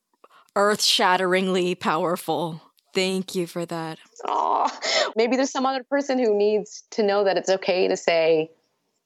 earth 0.55 0.82
shatteringly 0.82 1.76
powerful. 1.76 2.61
Thank 2.93 3.36
you 3.36 3.47
for 3.47 3.65
that. 3.65 3.99
Oh, 4.26 4.70
maybe 5.15 5.36
there's 5.36 5.51
some 5.51 5.65
other 5.65 5.84
person 5.84 6.18
who 6.18 6.36
needs 6.36 6.84
to 6.91 7.03
know 7.03 7.24
that 7.26 7.38
it's 7.38 7.49
okay 7.49 7.88
to 7.88 7.97
say, 7.97 8.49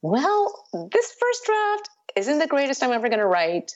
well, 0.01 0.65
this 0.91 1.15
first 1.19 1.45
draft 1.45 1.89
isn't 2.15 2.39
the 2.39 2.47
greatest 2.47 2.83
I'm 2.83 2.91
ever 2.91 3.09
going 3.09 3.19
to 3.19 3.27
write, 3.27 3.71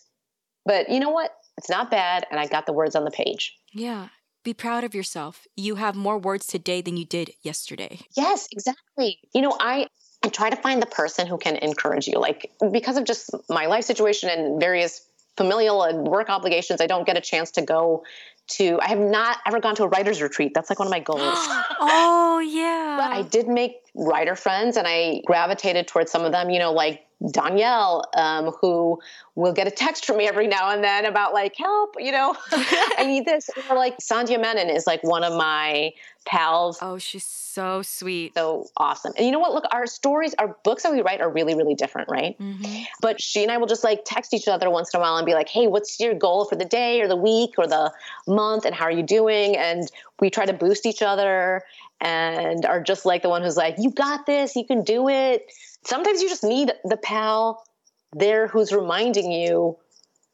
but 0.65 0.89
you 0.89 0.99
know 0.99 1.11
what? 1.11 1.31
It's 1.57 1.69
not 1.69 1.89
bad, 1.89 2.25
and 2.29 2.39
I 2.39 2.47
got 2.47 2.65
the 2.65 2.73
words 2.73 2.95
on 2.95 3.05
the 3.05 3.11
page. 3.11 3.55
Yeah. 3.73 4.09
Be 4.43 4.53
proud 4.53 4.83
of 4.83 4.93
yourself. 4.93 5.47
You 5.55 5.75
have 5.75 5.95
more 5.95 6.19
words 6.19 6.45
today 6.45 6.81
than 6.81 6.97
you 6.97 7.05
did 7.05 7.31
yesterday. 7.41 7.99
Yes, 8.15 8.47
exactly. 8.51 9.17
You 9.33 9.41
know, 9.41 9.57
I 9.59 9.87
I 10.23 10.29
try 10.29 10.51
to 10.51 10.55
find 10.55 10.81
the 10.81 10.87
person 10.87 11.25
who 11.25 11.39
can 11.39 11.55
encourage 11.55 12.05
you. 12.05 12.19
Like 12.19 12.51
because 12.71 12.97
of 12.97 13.05
just 13.05 13.31
my 13.49 13.65
life 13.65 13.85
situation 13.85 14.29
and 14.29 14.59
various 14.59 15.01
familial 15.35 15.81
and 15.81 16.07
work 16.07 16.29
obligations, 16.29 16.79
I 16.79 16.85
don't 16.85 17.07
get 17.07 17.17
a 17.17 17.21
chance 17.21 17.51
to 17.51 17.63
go 17.63 18.03
to 18.49 18.79
I 18.79 18.89
have 18.89 18.99
not 18.99 19.39
ever 19.47 19.59
gone 19.59 19.75
to 19.77 19.83
a 19.83 19.87
writer's 19.87 20.21
retreat. 20.21 20.51
That's 20.53 20.69
like 20.69 20.77
one 20.77 20.87
of 20.87 20.91
my 20.91 20.99
goals. 20.99 21.21
oh 21.23 22.39
yeah. 22.39 22.97
But 23.01 23.17
I 23.17 23.23
did 23.23 23.47
make 23.47 23.77
writer 23.95 24.35
friends 24.35 24.77
and 24.77 24.87
I 24.87 25.21
gravitated 25.25 25.87
towards 25.87 26.11
some 26.11 26.25
of 26.25 26.31
them, 26.31 26.49
you 26.49 26.59
know, 26.59 26.73
like 26.73 27.05
Dhonielle, 27.23 28.03
um, 28.17 28.51
who 28.61 28.99
will 29.35 29.53
get 29.53 29.67
a 29.67 29.71
text 29.71 30.05
from 30.05 30.17
me 30.17 30.27
every 30.27 30.47
now 30.47 30.69
and 30.71 30.83
then 30.83 31.05
about 31.05 31.33
like, 31.33 31.55
help, 31.57 31.95
you 31.97 32.11
know, 32.11 32.35
I 32.51 33.05
need 33.05 33.25
this. 33.25 33.49
Or 33.69 33.75
like 33.77 33.97
Sandhya 33.99 34.39
Menon 34.39 34.69
is 34.69 34.85
like 34.85 35.01
one 35.03 35.23
of 35.23 35.33
my 35.33 35.93
pals. 36.25 36.79
Oh, 36.81 36.97
she's 36.97 37.25
so 37.25 37.81
sweet. 37.81 38.33
So 38.35 38.67
awesome. 38.75 39.13
And 39.15 39.25
you 39.25 39.31
know 39.31 39.39
what? 39.39 39.53
Look, 39.53 39.63
our 39.71 39.85
stories, 39.85 40.35
our 40.39 40.57
books 40.63 40.83
that 40.83 40.91
we 40.91 41.01
write 41.01 41.21
are 41.21 41.29
really, 41.29 41.55
really 41.55 41.75
different, 41.75 42.09
right? 42.09 42.37
Mm-hmm. 42.37 42.83
But 43.01 43.21
she 43.21 43.43
and 43.43 43.51
I 43.51 43.57
will 43.57 43.67
just 43.67 43.83
like 43.83 44.01
text 44.05 44.33
each 44.33 44.47
other 44.47 44.69
once 44.69 44.93
in 44.93 44.99
a 44.99 45.01
while 45.01 45.15
and 45.15 45.25
be 45.25 45.33
like, 45.33 45.47
hey, 45.47 45.67
what's 45.67 45.99
your 45.99 46.13
goal 46.13 46.45
for 46.45 46.55
the 46.55 46.65
day 46.65 46.99
or 47.01 47.07
the 47.07 47.15
week 47.15 47.51
or 47.57 47.65
the 47.65 47.93
month? 48.27 48.65
And 48.65 48.75
how 48.75 48.85
are 48.85 48.91
you 48.91 49.03
doing? 49.03 49.55
And 49.55 49.89
we 50.19 50.29
try 50.29 50.45
to 50.45 50.53
boost 50.53 50.85
each 50.85 51.01
other 51.01 51.63
and 52.05 52.65
are 52.65 52.81
just 52.81 53.05
like 53.05 53.21
the 53.21 53.29
one 53.29 53.41
who's 53.41 53.57
like, 53.57 53.75
you 53.79 53.91
got 53.91 54.25
this, 54.25 54.55
you 54.55 54.65
can 54.65 54.83
do 54.83 55.09
it 55.09 55.45
sometimes 55.85 56.21
you 56.21 56.29
just 56.29 56.43
need 56.43 56.73
the 56.83 56.97
pal 56.97 57.63
there 58.13 58.47
who's 58.47 58.71
reminding 58.71 59.31
you 59.31 59.77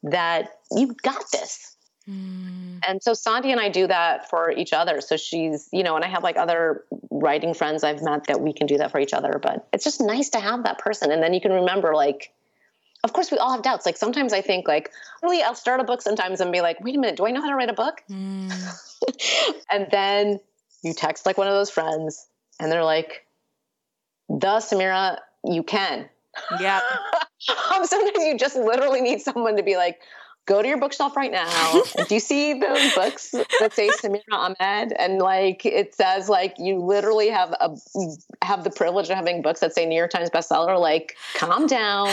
that 0.02 0.50
you 0.72 0.94
got 1.02 1.24
this. 1.32 1.76
Mm. 2.08 2.80
And 2.86 3.02
so 3.02 3.14
Sandy 3.14 3.52
and 3.52 3.60
I 3.60 3.68
do 3.68 3.86
that 3.86 4.28
for 4.28 4.50
each 4.50 4.72
other. 4.72 5.00
So 5.00 5.16
she's, 5.16 5.68
you 5.72 5.84
know, 5.84 5.94
and 5.94 6.04
I 6.04 6.08
have 6.08 6.24
like 6.24 6.36
other 6.36 6.84
writing 7.10 7.54
friends 7.54 7.84
I've 7.84 8.02
met 8.02 8.26
that 8.26 8.40
we 8.40 8.52
can 8.52 8.66
do 8.66 8.78
that 8.78 8.90
for 8.90 8.98
each 8.98 9.12
other. 9.12 9.38
But 9.40 9.68
it's 9.72 9.84
just 9.84 10.00
nice 10.00 10.30
to 10.30 10.40
have 10.40 10.64
that 10.64 10.78
person. 10.78 11.12
And 11.12 11.22
then 11.22 11.32
you 11.32 11.40
can 11.40 11.52
remember, 11.52 11.94
like, 11.94 12.32
of 13.04 13.12
course, 13.12 13.30
we 13.30 13.38
all 13.38 13.52
have 13.52 13.62
doubts. 13.62 13.86
Like 13.86 13.96
sometimes 13.96 14.32
I 14.32 14.40
think, 14.40 14.66
like, 14.66 14.90
really, 15.22 15.42
I'll 15.42 15.54
start 15.54 15.80
a 15.80 15.84
book 15.84 16.02
sometimes 16.02 16.40
and 16.40 16.50
be 16.50 16.60
like, 16.60 16.82
wait 16.82 16.96
a 16.96 16.98
minute, 16.98 17.16
do 17.16 17.26
I 17.26 17.30
know 17.30 17.40
how 17.40 17.50
to 17.50 17.56
write 17.56 17.70
a 17.70 17.74
book? 17.74 18.02
Mm. 18.10 18.52
and 19.70 19.86
then 19.92 20.40
you 20.82 20.94
text 20.94 21.26
like 21.26 21.38
one 21.38 21.46
of 21.46 21.54
those 21.54 21.70
friends 21.70 22.26
and 22.60 22.70
they're 22.70 22.84
like, 22.84 23.26
the 24.28 24.58
Samira, 24.58 25.18
you 25.44 25.62
can. 25.62 26.08
Yeah. 26.60 26.80
um, 27.74 27.84
sometimes 27.84 28.24
you 28.24 28.36
just 28.38 28.56
literally 28.56 29.00
need 29.00 29.20
someone 29.20 29.56
to 29.56 29.62
be 29.62 29.76
like, 29.76 29.98
go 30.46 30.60
to 30.60 30.68
your 30.68 30.78
bookshelf 30.78 31.16
right 31.16 31.30
now. 31.30 31.82
Do 32.08 32.14
you 32.14 32.20
see 32.20 32.58
those 32.58 32.94
books 32.94 33.30
that 33.60 33.72
say 33.72 33.90
Samira 33.90 34.22
Ahmed? 34.32 34.92
And 34.98 35.18
like 35.18 35.64
it 35.64 35.94
says 35.94 36.28
like 36.28 36.54
you 36.58 36.78
literally 36.78 37.28
have 37.28 37.50
a 37.60 37.76
have 38.42 38.64
the 38.64 38.70
privilege 38.70 39.08
of 39.08 39.16
having 39.16 39.42
books 39.42 39.60
that 39.60 39.74
say 39.74 39.86
New 39.86 39.96
York 39.96 40.10
Times 40.10 40.30
bestseller. 40.30 40.80
Like, 40.80 41.16
calm 41.34 41.66
down, 41.66 42.08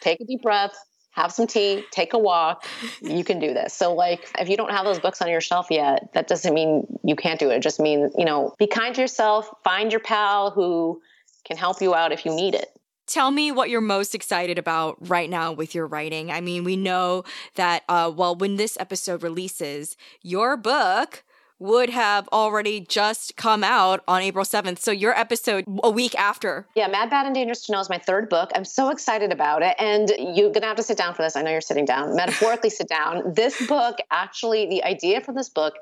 take 0.00 0.20
a 0.20 0.24
deep 0.24 0.42
breath, 0.42 0.74
have 1.12 1.32
some 1.32 1.46
tea, 1.46 1.84
take 1.90 2.12
a 2.12 2.18
walk. 2.18 2.64
You 3.00 3.24
can 3.24 3.40
do 3.40 3.52
this. 3.52 3.74
So 3.74 3.94
like 3.94 4.30
if 4.38 4.48
you 4.48 4.56
don't 4.56 4.70
have 4.70 4.84
those 4.84 4.98
books 4.98 5.20
on 5.20 5.28
your 5.28 5.40
shelf 5.40 5.66
yet, 5.70 6.12
that 6.14 6.28
doesn't 6.28 6.54
mean 6.54 6.86
you 7.02 7.16
can't 7.16 7.40
do 7.40 7.50
it. 7.50 7.56
It 7.56 7.62
just 7.62 7.80
means, 7.80 8.12
you 8.16 8.24
know, 8.24 8.54
be 8.58 8.66
kind 8.66 8.94
to 8.94 9.00
yourself, 9.00 9.50
find 9.64 9.92
your 9.92 10.00
pal 10.00 10.50
who 10.50 11.00
can 11.44 11.56
help 11.56 11.80
you 11.82 11.94
out 11.94 12.12
if 12.12 12.24
you 12.24 12.34
need 12.34 12.54
it. 12.54 12.68
Tell 13.06 13.32
me 13.32 13.50
what 13.50 13.70
you're 13.70 13.80
most 13.80 14.14
excited 14.14 14.56
about 14.56 14.96
right 15.08 15.28
now 15.28 15.50
with 15.50 15.74
your 15.74 15.88
writing. 15.88 16.30
I 16.30 16.40
mean, 16.40 16.62
we 16.62 16.76
know 16.76 17.24
that, 17.56 17.82
uh, 17.88 18.12
well, 18.14 18.36
when 18.36 18.54
this 18.54 18.76
episode 18.78 19.24
releases, 19.24 19.96
your 20.22 20.56
book 20.56 21.24
would 21.60 21.90
have 21.90 22.26
already 22.32 22.80
just 22.80 23.36
come 23.36 23.62
out 23.62 24.02
on 24.08 24.22
April 24.22 24.44
7th. 24.44 24.78
So 24.78 24.90
your 24.90 25.16
episode 25.16 25.64
a 25.84 25.90
week 25.90 26.14
after. 26.16 26.66
Yeah, 26.74 26.88
Mad, 26.88 27.10
Bad, 27.10 27.26
and 27.26 27.34
Dangerous 27.34 27.66
to 27.66 27.72
Know 27.72 27.80
is 27.80 27.90
my 27.90 27.98
third 27.98 28.28
book. 28.28 28.50
I'm 28.54 28.64
so 28.64 28.88
excited 28.88 29.30
about 29.30 29.62
it. 29.62 29.76
And 29.78 30.10
you're 30.18 30.48
going 30.48 30.62
to 30.62 30.66
have 30.66 30.78
to 30.78 30.82
sit 30.82 30.96
down 30.96 31.14
for 31.14 31.22
this. 31.22 31.36
I 31.36 31.42
know 31.42 31.50
you're 31.50 31.60
sitting 31.60 31.84
down, 31.84 32.16
metaphorically 32.16 32.70
sit 32.70 32.88
down. 32.88 33.34
This 33.40 33.66
book, 33.66 33.98
actually, 34.10 34.68
the 34.68 34.82
idea 34.84 35.20
for 35.20 35.32
this 35.32 35.48
book 35.48 35.74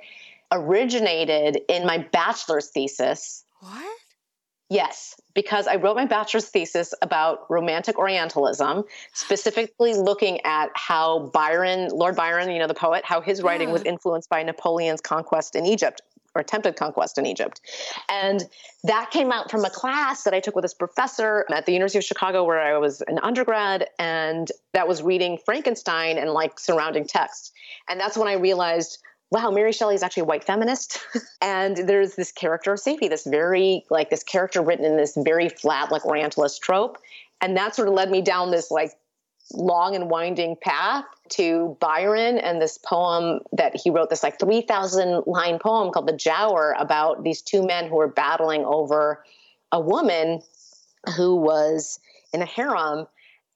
originated 0.52 1.60
in 1.68 1.86
my 1.86 1.98
bachelor's 1.98 2.68
thesis. 2.68 3.44
What? 3.60 3.98
Yes, 4.70 5.18
because 5.34 5.66
I 5.66 5.76
wrote 5.76 5.96
my 5.96 6.04
bachelor's 6.04 6.48
thesis 6.48 6.92
about 7.00 7.50
romantic 7.50 7.98
Orientalism, 7.98 8.84
specifically 9.14 9.94
looking 9.94 10.40
at 10.44 10.70
how 10.74 11.30
Byron, 11.32 11.88
Lord 11.88 12.16
Byron, 12.16 12.50
you 12.50 12.58
know, 12.58 12.66
the 12.66 12.74
poet, 12.74 13.02
how 13.04 13.22
his 13.22 13.42
writing 13.42 13.68
yeah. 13.68 13.72
was 13.72 13.82
influenced 13.84 14.28
by 14.28 14.42
Napoleon's 14.42 15.00
conquest 15.00 15.56
in 15.56 15.64
Egypt 15.64 16.02
or 16.34 16.42
attempted 16.42 16.76
conquest 16.76 17.16
in 17.16 17.24
Egypt. 17.24 17.62
And 18.10 18.44
that 18.84 19.10
came 19.10 19.32
out 19.32 19.50
from 19.50 19.64
a 19.64 19.70
class 19.70 20.24
that 20.24 20.34
I 20.34 20.40
took 20.40 20.54
with 20.54 20.64
this 20.64 20.74
professor 20.74 21.46
at 21.50 21.64
the 21.64 21.72
University 21.72 21.98
of 21.98 22.04
Chicago 22.04 22.44
where 22.44 22.60
I 22.60 22.76
was 22.76 23.00
an 23.02 23.18
undergrad 23.20 23.88
and 23.98 24.50
that 24.74 24.86
was 24.86 25.02
reading 25.02 25.38
Frankenstein 25.44 26.18
and 26.18 26.30
like 26.30 26.58
surrounding 26.58 27.06
texts. 27.06 27.52
And 27.88 27.98
that's 27.98 28.18
when 28.18 28.28
I 28.28 28.34
realized 28.34 28.98
wow, 29.30 29.50
Mary 29.50 29.72
Shelley 29.72 29.94
is 29.94 30.02
actually 30.02 30.22
a 30.22 30.26
white 30.26 30.44
feminist. 30.44 31.00
and 31.42 31.76
there's 31.76 32.14
this 32.14 32.32
character 32.32 32.72
of 32.72 32.80
Safie, 32.80 33.10
this 33.10 33.24
very, 33.24 33.84
like, 33.90 34.10
this 34.10 34.22
character 34.22 34.62
written 34.62 34.84
in 34.84 34.96
this 34.96 35.16
very 35.16 35.48
flat, 35.48 35.92
like, 35.92 36.06
Orientalist 36.06 36.62
trope. 36.62 36.98
And 37.40 37.56
that 37.56 37.74
sort 37.74 37.88
of 37.88 37.94
led 37.94 38.10
me 38.10 38.22
down 38.22 38.50
this, 38.50 38.70
like, 38.70 38.92
long 39.52 39.94
and 39.94 40.10
winding 40.10 40.56
path 40.60 41.04
to 41.30 41.76
Byron 41.80 42.38
and 42.38 42.60
this 42.60 42.78
poem 42.78 43.40
that 43.52 43.76
he 43.76 43.90
wrote, 43.90 44.10
this, 44.10 44.22
like, 44.22 44.38
3,000 44.40 45.24
line 45.26 45.58
poem 45.58 45.92
called 45.92 46.08
The 46.08 46.14
Giaour 46.14 46.74
about 46.80 47.22
these 47.22 47.42
two 47.42 47.66
men 47.66 47.88
who 47.88 47.96
were 47.96 48.08
battling 48.08 48.64
over 48.64 49.24
a 49.72 49.80
woman 49.80 50.40
who 51.16 51.36
was 51.36 52.00
in 52.32 52.42
a 52.42 52.46
harem 52.46 53.06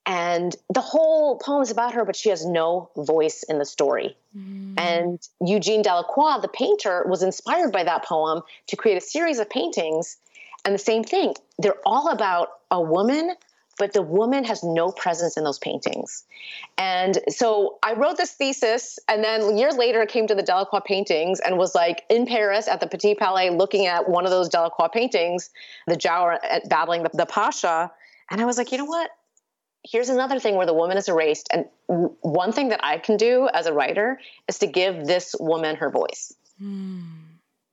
and 0.04 0.54
the 0.72 0.80
whole 0.80 1.38
poem 1.38 1.62
is 1.62 1.70
about 1.70 1.94
her, 1.94 2.04
but 2.04 2.16
she 2.16 2.30
has 2.30 2.44
no 2.44 2.90
voice 2.96 3.44
in 3.44 3.58
the 3.58 3.64
story. 3.64 4.16
Mm. 4.36 4.74
And 4.76 5.28
Eugene 5.40 5.82
Delacroix, 5.82 6.40
the 6.40 6.48
painter, 6.48 7.04
was 7.08 7.22
inspired 7.22 7.72
by 7.72 7.84
that 7.84 8.04
poem 8.04 8.42
to 8.68 8.76
create 8.76 8.96
a 8.96 9.00
series 9.00 9.38
of 9.38 9.48
paintings. 9.48 10.16
And 10.64 10.74
the 10.74 10.78
same 10.78 11.04
thing, 11.04 11.34
they're 11.58 11.80
all 11.86 12.08
about 12.10 12.48
a 12.70 12.80
woman, 12.80 13.34
but 13.78 13.92
the 13.92 14.02
woman 14.02 14.44
has 14.44 14.64
no 14.64 14.90
presence 14.90 15.36
in 15.36 15.44
those 15.44 15.58
paintings. 15.60 16.24
And 16.78 17.18
so 17.28 17.78
I 17.82 17.94
wrote 17.94 18.16
this 18.16 18.32
thesis, 18.32 18.98
and 19.08 19.22
then 19.22 19.56
years 19.56 19.76
later, 19.76 20.02
I 20.02 20.06
came 20.06 20.26
to 20.26 20.34
the 20.34 20.42
Delacroix 20.42 20.80
paintings 20.84 21.38
and 21.38 21.58
was 21.58 21.76
like 21.76 22.02
in 22.10 22.26
Paris 22.26 22.66
at 22.66 22.80
the 22.80 22.88
Petit 22.88 23.14
Palais 23.14 23.50
looking 23.50 23.86
at 23.86 24.08
one 24.08 24.24
of 24.24 24.32
those 24.32 24.48
Delacroix 24.48 24.88
paintings, 24.88 25.50
the 25.86 25.96
Giaour 25.96 26.38
battling 26.68 27.04
the, 27.04 27.10
the 27.14 27.26
Pasha. 27.26 27.92
And 28.30 28.40
I 28.40 28.46
was 28.46 28.58
like, 28.58 28.72
you 28.72 28.78
know 28.78 28.84
what? 28.84 29.10
Here's 29.84 30.08
another 30.08 30.38
thing 30.38 30.56
where 30.56 30.66
the 30.66 30.74
woman 30.74 30.96
is 30.96 31.08
erased. 31.08 31.48
And 31.52 31.66
one 31.86 32.52
thing 32.52 32.68
that 32.68 32.84
I 32.84 32.98
can 32.98 33.16
do 33.16 33.48
as 33.52 33.66
a 33.66 33.72
writer 33.72 34.20
is 34.48 34.58
to 34.60 34.66
give 34.66 35.06
this 35.06 35.34
woman 35.38 35.76
her 35.76 35.90
voice. 35.90 36.34
Hmm. 36.58 37.02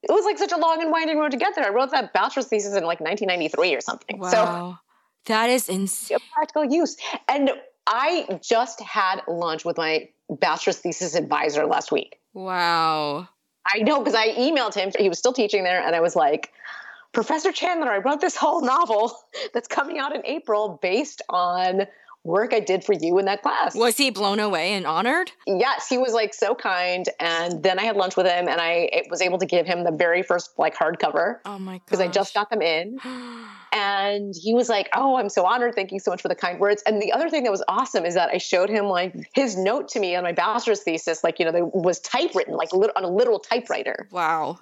It 0.01 0.12
was 0.12 0.24
like 0.26 0.38
such 0.38 0.51
a 0.51 0.57
long 0.57 0.82
and 0.82 0.91
winding 0.91 1.18
road 1.18 1.32
to 1.32 1.38
get 1.38 1.55
there. 1.55 1.66
I 1.66 1.70
wrote 1.70 1.91
that 1.91 2.14
bachelor's 2.14 2.47
thesis 2.47 2.74
in 2.76 2.84
like 2.84 3.01
1993 3.01 3.76
or 3.76 3.82
something. 3.82 4.18
Wow. 4.18 4.30
So 4.30 4.78
that 5.26 5.49
is 5.49 5.68
insane. 5.68 6.20
Practical 6.34 6.66
use. 6.66 6.95
And 7.28 7.51
I 7.86 8.39
just 8.41 8.80
had 8.82 9.22
lunch 9.28 9.66
with 9.66 9.78
my 9.78 10.10
bachelor's 10.30 10.78
thesis 10.78 11.16
advisor 11.16 11.66
last 11.66 11.91
week. 11.91 12.18
Wow. 12.34 13.28
I 13.72 13.80
know 13.80 13.99
because 13.99 14.16
I 14.16 14.30
emailed 14.30 14.74
him. 14.74 14.91
He 14.97 15.10
was 15.10 15.20
still 15.20 15.34
teaching 15.34 15.64
there, 15.64 15.86
and 15.86 15.95
I 15.95 15.99
was 15.99 16.16
like, 16.16 16.51
Professor 17.12 17.51
Chandler, 17.51 17.91
I 17.91 17.97
wrote 17.97 18.22
this 18.22 18.36
whole 18.36 18.62
novel 18.62 19.14
that's 19.53 19.68
coming 19.68 19.97
out 19.97 20.16
in 20.16 20.26
April 20.26 20.80
based 20.82 21.22
on 21.30 21.88
work 22.24 22.53
I 22.53 22.60
did 22.60 22.84
for 22.84 22.93
you 22.93 23.18
in 23.18 23.26
that 23.26 23.41
class. 23.41 23.76
Was 23.76 23.97
he 23.97 24.10
blown 24.10 24.39
away 24.39 24.74
and 24.74 24.86
honored? 24.86 25.32
Yes, 25.47 25.88
he 25.88 25.97
was 25.97 26.14
like 26.14 26.34
so 26.34 26.53
kind. 26.53 27.07
And 27.20 27.64
then 27.64 27.80
I 27.80 27.84
had 27.84 27.95
lunch 27.95 28.18
with 28.18 28.26
him 28.26 28.47
and 28.47 28.60
I 28.60 29.03
was 29.10 29.22
able 29.22 29.38
to 29.39 29.45
give 29.45 29.66
him 29.66 29.84
the 29.84 29.91
very 29.91 30.22
first 30.22 30.51
like 30.57 30.76
hardcover. 30.76 31.38
Oh 31.45 31.57
my 31.57 31.78
god. 31.78 31.82
Because 31.86 31.99
I 32.01 32.07
just 32.07 32.34
got 32.34 32.49
them 32.49 32.62
in. 32.62 32.99
and 33.72 34.34
he 34.39 34.53
was 34.53 34.68
like, 34.68 34.89
Oh, 34.93 35.18
I'm 35.18 35.30
so 35.30 35.45
honored. 35.45 35.76
Thank 35.76 35.91
you 35.91 35.99
so 35.99 36.12
much 36.12 36.22
for 36.22 36.28
the 36.28 36.36
kind 36.36 36.60
words. 36.60 36.84
And 36.86 37.01
the 37.01 37.14
other 37.14 37.30
thing 37.30 37.43
that 37.43 37.51
was 37.51 37.64
awesome 37.68 38.05
is 38.05 38.16
that 38.16 38.30
I 38.30 38.38
showed 38.38 38.70
him 38.70 38.86
like 38.86 39.16
his 39.34 39.57
note 39.57 39.88
to 39.89 39.99
me 39.99 40.16
on 40.16 40.24
my 40.24 40.34
bachelor's 40.34 40.82
thesis, 40.82 41.24
like, 41.24 41.39
you 41.39 41.45
know, 41.45 41.51
there 41.51 41.66
was 41.66 41.99
typewritten, 41.99 42.55
like 42.55 42.74
on 42.74 43.03
a 43.03 43.10
literal 43.10 43.39
typewriter. 43.39 44.07
Wow. 44.12 44.60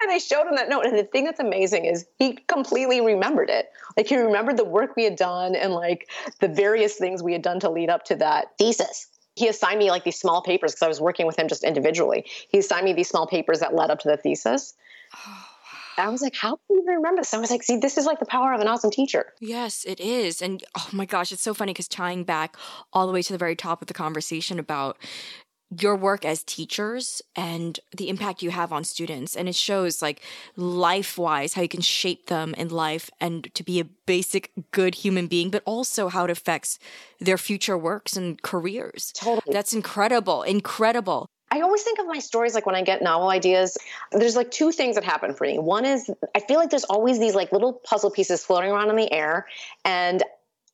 And 0.00 0.10
I 0.10 0.18
showed 0.18 0.46
him 0.46 0.56
that 0.56 0.68
note. 0.68 0.86
And 0.86 0.96
the 0.96 1.04
thing 1.04 1.24
that's 1.24 1.40
amazing 1.40 1.86
is 1.86 2.06
he 2.18 2.38
completely 2.46 3.00
remembered 3.00 3.50
it. 3.50 3.70
Like 3.96 4.06
he 4.06 4.16
remembered 4.16 4.56
the 4.56 4.64
work 4.64 4.96
we 4.96 5.04
had 5.04 5.16
done 5.16 5.54
and 5.54 5.72
like 5.72 6.08
the 6.40 6.48
various 6.48 6.96
things 6.96 7.22
we 7.22 7.32
had 7.32 7.42
done 7.42 7.60
to 7.60 7.70
lead 7.70 7.90
up 7.90 8.04
to 8.06 8.16
that 8.16 8.56
thesis. 8.58 9.08
He 9.36 9.48
assigned 9.48 9.78
me 9.78 9.90
like 9.90 10.04
these 10.04 10.18
small 10.18 10.42
papers 10.42 10.72
because 10.72 10.82
I 10.82 10.88
was 10.88 11.00
working 11.00 11.26
with 11.26 11.38
him 11.38 11.48
just 11.48 11.64
individually. 11.64 12.24
He 12.48 12.58
assigned 12.58 12.84
me 12.84 12.92
these 12.92 13.08
small 13.08 13.26
papers 13.26 13.60
that 13.60 13.74
led 13.74 13.90
up 13.90 14.00
to 14.00 14.08
the 14.08 14.16
thesis. 14.16 14.74
I 15.96 16.08
was 16.08 16.22
like, 16.22 16.34
how 16.34 16.56
can 16.56 16.76
you 16.76 16.84
remember 16.86 17.20
this? 17.20 17.32
I 17.34 17.38
was 17.38 17.52
like, 17.52 17.62
see, 17.62 17.76
this 17.76 17.96
is 17.96 18.04
like 18.04 18.18
the 18.18 18.26
power 18.26 18.52
of 18.52 18.60
an 18.60 18.66
awesome 18.66 18.90
teacher. 18.90 19.32
Yes, 19.40 19.84
it 19.84 20.00
is. 20.00 20.42
And 20.42 20.64
oh 20.76 20.88
my 20.92 21.04
gosh, 21.04 21.30
it's 21.30 21.42
so 21.42 21.54
funny 21.54 21.72
because 21.72 21.86
tying 21.86 22.24
back 22.24 22.56
all 22.92 23.06
the 23.06 23.12
way 23.12 23.22
to 23.22 23.32
the 23.32 23.38
very 23.38 23.54
top 23.54 23.80
of 23.80 23.86
the 23.86 23.94
conversation 23.94 24.58
about 24.58 24.98
your 25.70 25.96
work 25.96 26.24
as 26.24 26.42
teachers 26.42 27.22
and 27.34 27.80
the 27.96 28.08
impact 28.08 28.42
you 28.42 28.50
have 28.50 28.72
on 28.72 28.84
students. 28.84 29.36
And 29.36 29.48
it 29.48 29.54
shows 29.54 30.02
like 30.02 30.22
life 30.56 31.18
wise 31.18 31.54
how 31.54 31.62
you 31.62 31.68
can 31.68 31.80
shape 31.80 32.26
them 32.26 32.54
in 32.54 32.68
life 32.68 33.10
and 33.20 33.52
to 33.54 33.62
be 33.62 33.80
a 33.80 33.84
basic 33.84 34.50
good 34.70 34.94
human 34.96 35.26
being 35.26 35.50
but 35.50 35.62
also 35.64 36.08
how 36.08 36.24
it 36.24 36.30
affects 36.30 36.78
their 37.20 37.38
future 37.38 37.76
works 37.76 38.16
and 38.16 38.40
careers. 38.42 39.12
Totally. 39.12 39.52
That's 39.52 39.72
incredible 39.72 40.42
incredible. 40.42 41.26
I 41.50 41.60
always 41.60 41.82
think 41.82 42.00
of 42.00 42.06
my 42.06 42.18
stories 42.18 42.54
like 42.54 42.66
when 42.66 42.74
I 42.74 42.82
get 42.82 43.00
novel 43.00 43.28
ideas, 43.28 43.78
there's 44.10 44.34
like 44.34 44.50
two 44.50 44.72
things 44.72 44.96
that 44.96 45.04
happen 45.04 45.34
for 45.34 45.46
me. 45.46 45.58
One 45.58 45.84
is 45.84 46.10
I 46.34 46.40
feel 46.40 46.58
like 46.58 46.70
there's 46.70 46.84
always 46.84 47.20
these 47.20 47.34
like 47.34 47.52
little 47.52 47.72
puzzle 47.72 48.10
pieces 48.10 48.44
floating 48.44 48.72
around 48.72 48.90
in 48.90 48.96
the 48.96 49.12
air 49.12 49.46
and 49.84 50.22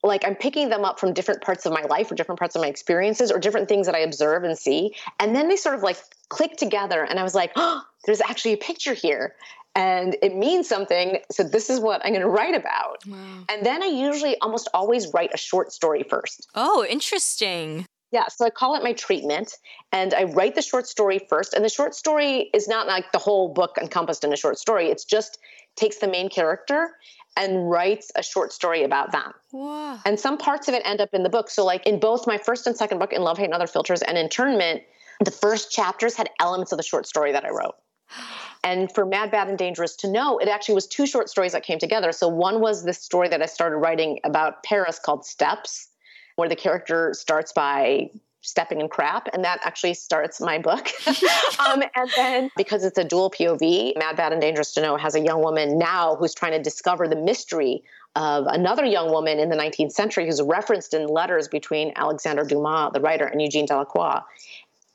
like 0.03 0.25
I'm 0.25 0.35
picking 0.35 0.69
them 0.69 0.83
up 0.83 0.99
from 0.99 1.13
different 1.13 1.41
parts 1.41 1.65
of 1.65 1.73
my 1.73 1.83
life 1.83 2.11
or 2.11 2.15
different 2.15 2.39
parts 2.39 2.55
of 2.55 2.61
my 2.61 2.67
experiences 2.67 3.31
or 3.31 3.39
different 3.39 3.69
things 3.69 3.85
that 3.85 3.95
I 3.95 3.99
observe 3.99 4.43
and 4.43 4.57
see. 4.57 4.95
And 5.19 5.35
then 5.35 5.47
they 5.47 5.55
sort 5.55 5.75
of 5.75 5.83
like 5.83 5.97
click 6.29 6.57
together. 6.57 7.03
And 7.03 7.19
I 7.19 7.23
was 7.23 7.35
like, 7.35 7.51
oh, 7.55 7.81
there's 8.05 8.21
actually 8.21 8.53
a 8.53 8.57
picture 8.57 8.93
here. 8.93 9.35
And 9.75 10.17
it 10.21 10.35
means 10.35 10.67
something. 10.67 11.19
So 11.31 11.43
this 11.43 11.69
is 11.69 11.79
what 11.79 12.01
I'm 12.03 12.11
going 12.11 12.21
to 12.21 12.27
write 12.27 12.55
about. 12.55 13.05
Wow. 13.07 13.45
And 13.49 13.65
then 13.65 13.81
I 13.83 13.87
usually 13.87 14.37
almost 14.39 14.67
always 14.73 15.13
write 15.13 15.31
a 15.33 15.37
short 15.37 15.71
story 15.71 16.03
first. 16.03 16.47
Oh, 16.55 16.85
interesting. 16.89 17.85
Yeah, 18.11 18.27
so 18.27 18.45
I 18.45 18.49
call 18.49 18.75
it 18.75 18.83
my 18.83 18.91
treatment, 18.91 19.53
and 19.93 20.13
I 20.13 20.25
write 20.25 20.55
the 20.55 20.61
short 20.61 20.85
story 20.85 21.25
first. 21.29 21.53
And 21.53 21.63
the 21.63 21.69
short 21.69 21.95
story 21.95 22.49
is 22.53 22.67
not 22.67 22.85
like 22.85 23.13
the 23.13 23.17
whole 23.17 23.53
book 23.53 23.77
encompassed 23.81 24.25
in 24.25 24.33
a 24.33 24.35
short 24.35 24.59
story. 24.59 24.89
It's 24.89 25.05
just 25.05 25.39
takes 25.77 25.99
the 25.99 26.09
main 26.09 26.29
character 26.29 26.89
and 27.37 27.69
writes 27.69 28.11
a 28.15 28.23
short 28.23 28.51
story 28.51 28.83
about 28.83 29.11
them. 29.11 29.33
Wow. 29.51 29.99
And 30.05 30.19
some 30.19 30.37
parts 30.37 30.67
of 30.67 30.73
it 30.73 30.81
end 30.85 31.01
up 31.01 31.09
in 31.13 31.23
the 31.23 31.29
book. 31.29 31.49
So, 31.49 31.63
like 31.63 31.85
in 31.85 31.99
both 31.99 32.27
my 32.27 32.37
first 32.37 32.67
and 32.67 32.75
second 32.75 32.99
book, 32.99 33.13
In 33.13 33.21
Love, 33.21 33.37
Hate, 33.37 33.45
and 33.45 33.53
Other 33.53 33.67
Filters, 33.67 34.01
and 34.01 34.17
Internment, 34.17 34.83
the 35.23 35.31
first 35.31 35.71
chapters 35.71 36.15
had 36.15 36.29
elements 36.39 36.71
of 36.71 36.77
the 36.77 36.83
short 36.83 37.07
story 37.07 37.31
that 37.31 37.45
I 37.45 37.49
wrote. 37.49 37.75
And 38.63 38.93
for 38.93 39.07
Mad, 39.07 39.31
Bad, 39.31 39.47
and 39.47 39.57
Dangerous 39.57 39.95
to 39.95 40.07
Know, 40.07 40.37
it 40.37 40.47
actually 40.47 40.75
was 40.75 40.85
two 40.85 41.07
short 41.07 41.31
stories 41.31 41.53
that 41.53 41.63
came 41.63 41.79
together. 41.79 42.11
So, 42.11 42.27
one 42.27 42.61
was 42.61 42.83
this 42.83 43.01
story 43.01 43.27
that 43.29 43.41
I 43.41 43.47
started 43.47 43.77
writing 43.77 44.19
about 44.23 44.61
Paris 44.61 44.99
called 45.03 45.25
Steps, 45.25 45.87
where 46.35 46.47
the 46.47 46.55
character 46.55 47.11
starts 47.15 47.51
by 47.53 48.11
stepping 48.41 48.81
in 48.81 48.89
crap 48.89 49.27
and 49.33 49.43
that 49.43 49.59
actually 49.63 49.93
starts 49.93 50.41
my 50.41 50.57
book 50.57 50.89
um, 51.59 51.83
and 51.95 52.09
then 52.15 52.49
because 52.57 52.83
it's 52.83 52.97
a 52.97 53.03
dual 53.03 53.29
pov 53.29 53.93
mad 53.97 54.17
bad 54.17 54.31
and 54.31 54.41
dangerous 54.41 54.73
to 54.73 54.81
know 54.81 54.97
has 54.97 55.15
a 55.15 55.19
young 55.19 55.41
woman 55.41 55.77
now 55.77 56.15
who's 56.15 56.33
trying 56.33 56.51
to 56.51 56.61
discover 56.61 57.07
the 57.07 57.15
mystery 57.15 57.83
of 58.15 58.45
another 58.47 58.83
young 58.83 59.11
woman 59.11 59.39
in 59.39 59.49
the 59.49 59.55
19th 59.55 59.91
century 59.91 60.25
who's 60.25 60.41
referenced 60.41 60.93
in 60.93 61.07
letters 61.07 61.47
between 61.47 61.93
alexander 61.95 62.43
dumas 62.43 62.91
the 62.93 62.99
writer 62.99 63.25
and 63.25 63.41
eugene 63.41 63.65
delacroix 63.65 64.19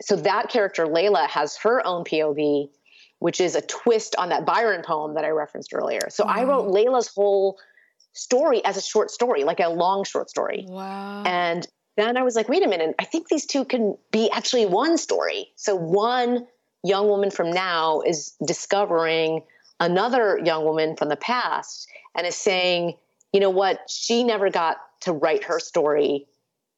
so 0.03 0.15
that 0.15 0.51
character 0.51 0.87
Leila 0.87 1.27
has 1.31 1.57
her 1.57 1.87
own 1.87 2.05
pov 2.05 2.69
which 3.21 3.41
is 3.41 3.55
a 3.55 3.63
twist 3.63 4.15
on 4.19 4.29
that 4.29 4.45
byron 4.45 4.83
poem 4.83 5.15
that 5.15 5.25
i 5.25 5.29
referenced 5.29 5.73
earlier 5.73 6.09
so 6.11 6.25
i 6.25 6.43
wrote 6.43 6.69
Leila's 6.69 7.09
whole 7.09 7.57
story 8.17 8.65
as 8.65 8.77
a 8.77 8.83
short 8.83 9.11
story, 9.11 9.45
like 9.45 9.61
a 9.61 9.69
long 9.69 10.03
short 10.05 10.31
story. 10.31 10.65
Wow. 10.67 11.23
And 11.25 11.67
then 11.97 12.17
I 12.17 12.23
was 12.23 12.37
like, 12.37 12.49
wait 12.49 12.65
a 12.65 12.69
minute, 12.69 12.95
I 12.99 13.05
think 13.05 13.29
these 13.29 13.47
two 13.47 13.65
can 13.65 13.97
be 14.13 14.31
actually 14.31 14.67
one 14.67 14.99
story. 14.99 15.49
So 15.57 15.75
one 15.75 16.47
young 16.85 17.09
woman 17.09 17.31
from 17.31 17.51
now 17.51 18.03
is 18.03 18.35
discovering 18.45 19.43
another 19.81 20.39
young 20.43 20.65
woman 20.65 20.97
from 20.97 21.09
the 21.09 21.17
past 21.17 21.89
and 22.15 22.27
is 22.27 22.37
saying, 22.37 22.95
you 23.33 23.41
know 23.41 23.51
what, 23.51 23.91
she 23.91 24.25
never 24.25 24.51
got 24.51 24.79
to 25.01 25.13
write 25.13 25.45
her 25.45 25.59
story. 25.59 26.27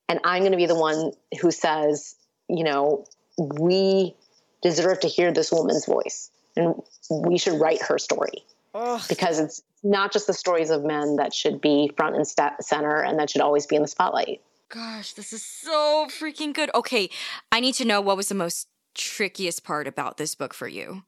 And 0.08 0.20
I'm 0.24 0.42
going 0.42 0.52
to 0.52 0.58
be 0.58 0.66
the 0.66 0.78
one 0.78 1.12
who 1.40 1.50
says, 1.50 2.16
you 2.48 2.64
know, 2.64 3.04
we 3.36 4.14
deserve 4.62 5.00
to 5.00 5.08
hear 5.08 5.32
this 5.32 5.52
woman's 5.52 5.86
voice 5.86 6.30
and 6.56 6.74
we 7.10 7.38
should 7.38 7.60
write 7.60 7.82
her 7.82 7.98
story. 7.98 8.44
Ugh. 8.74 9.00
Because 9.08 9.38
it's 9.40 9.62
not 9.82 10.12
just 10.12 10.26
the 10.26 10.34
stories 10.34 10.70
of 10.70 10.84
men 10.84 11.16
that 11.16 11.32
should 11.32 11.60
be 11.60 11.90
front 11.96 12.16
and 12.16 12.26
center 12.60 13.02
and 13.02 13.18
that 13.18 13.30
should 13.30 13.40
always 13.40 13.66
be 13.66 13.76
in 13.76 13.82
the 13.82 13.88
spotlight. 13.88 14.40
Gosh, 14.70 15.14
this 15.14 15.32
is 15.32 15.42
so 15.42 16.08
freaking 16.10 16.52
good. 16.52 16.70
Okay, 16.74 17.08
I 17.50 17.60
need 17.60 17.74
to 17.76 17.86
know 17.86 18.02
what 18.02 18.18
was 18.18 18.28
the 18.28 18.34
most 18.34 18.68
trickiest 18.94 19.64
part 19.64 19.86
about 19.86 20.18
this 20.18 20.34
book 20.34 20.52
for 20.52 20.68
you. 20.68 21.04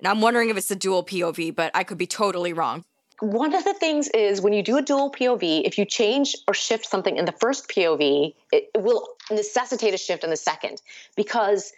And 0.00 0.08
I'm 0.08 0.20
wondering 0.20 0.50
if 0.50 0.56
it's 0.58 0.68
the 0.68 0.76
dual 0.76 1.02
POV, 1.04 1.54
but 1.54 1.70
I 1.74 1.82
could 1.82 1.96
be 1.96 2.06
totally 2.06 2.52
wrong. 2.52 2.84
One 3.20 3.54
of 3.54 3.64
the 3.64 3.72
things 3.72 4.08
is 4.08 4.42
when 4.42 4.52
you 4.52 4.62
do 4.62 4.76
a 4.76 4.82
dual 4.82 5.10
POV, 5.10 5.62
if 5.64 5.78
you 5.78 5.86
change 5.86 6.36
or 6.46 6.52
shift 6.52 6.86
something 6.86 7.16
in 7.16 7.24
the 7.24 7.32
first 7.32 7.68
POV, 7.68 8.34
it 8.52 8.70
will 8.76 9.08
necessitate 9.30 9.94
a 9.94 9.98
shift 9.98 10.22
in 10.22 10.30
the 10.30 10.36
second 10.36 10.82
because 11.16 11.72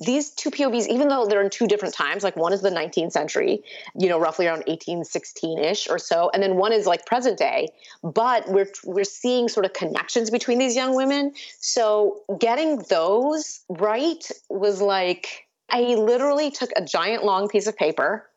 these 0.00 0.30
two 0.30 0.50
POVs, 0.50 0.86
even 0.88 1.08
though 1.08 1.26
they're 1.26 1.42
in 1.42 1.50
two 1.50 1.66
different 1.66 1.94
times, 1.94 2.22
like 2.22 2.36
one 2.36 2.52
is 2.52 2.60
the 2.60 2.70
19th 2.70 3.12
century, 3.12 3.62
you 3.98 4.08
know, 4.08 4.18
roughly 4.18 4.46
around 4.46 4.64
1816 4.66 5.58
ish 5.58 5.88
or 5.88 5.98
so, 5.98 6.30
and 6.32 6.42
then 6.42 6.56
one 6.56 6.72
is 6.72 6.86
like 6.86 7.04
present 7.04 7.38
day, 7.38 7.68
but 8.02 8.48
we're 8.48 8.70
we're 8.84 9.04
seeing 9.04 9.48
sort 9.48 9.66
of 9.66 9.72
connections 9.72 10.30
between 10.30 10.58
these 10.58 10.76
young 10.76 10.94
women. 10.94 11.32
So 11.58 12.22
getting 12.38 12.78
those 12.88 13.60
right 13.68 14.30
was 14.48 14.80
like 14.80 15.48
I 15.68 15.80
literally 15.80 16.50
took 16.50 16.70
a 16.76 16.84
giant 16.84 17.24
long 17.24 17.48
piece 17.48 17.66
of 17.66 17.76
paper 17.76 18.28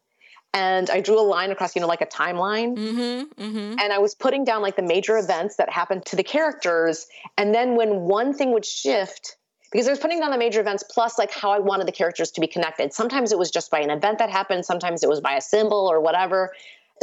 and 0.54 0.90
I 0.90 1.00
drew 1.00 1.20
a 1.20 1.24
line 1.24 1.52
across, 1.52 1.76
you 1.76 1.82
know, 1.82 1.88
like 1.88 2.02
a 2.02 2.06
timeline. 2.06 2.76
Mm-hmm, 2.76 3.42
mm-hmm. 3.42 3.80
And 3.80 3.94
I 3.94 4.00
was 4.00 4.16
putting 4.16 4.44
down 4.44 4.62
like 4.62 4.76
the 4.76 4.82
major 4.82 5.18
events 5.18 5.56
that 5.56 5.70
happened 5.70 6.06
to 6.08 6.16
the 6.16 6.24
characters. 6.24 7.08
And 7.38 7.56
then 7.56 7.76
when 7.76 8.02
one 8.02 8.34
thing 8.34 8.52
would 8.52 8.66
shift, 8.66 9.38
because 9.72 9.88
I 9.88 9.92
was 9.92 10.00
putting 10.00 10.20
down 10.20 10.32
the 10.32 10.38
major 10.38 10.60
events 10.60 10.84
plus 10.90 11.18
like 11.18 11.32
how 11.32 11.52
I 11.52 11.60
wanted 11.60 11.88
the 11.88 11.92
characters 11.92 12.32
to 12.32 12.42
be 12.42 12.48
connected. 12.48 12.94
Sometimes 12.94 13.32
it 13.32 13.40
was 13.40 13.52
just 13.52 13.72
by 13.72 13.80
an 13.80 13.90
event 13.90 14.20
that 14.20 14.30
happened, 14.30 14.66
sometimes 14.66 15.04
it 15.04 15.10
was 15.10 15.22
by 15.22 15.36
a 15.36 15.42
symbol 15.42 15.88
or 15.92 16.02
whatever. 16.02 16.54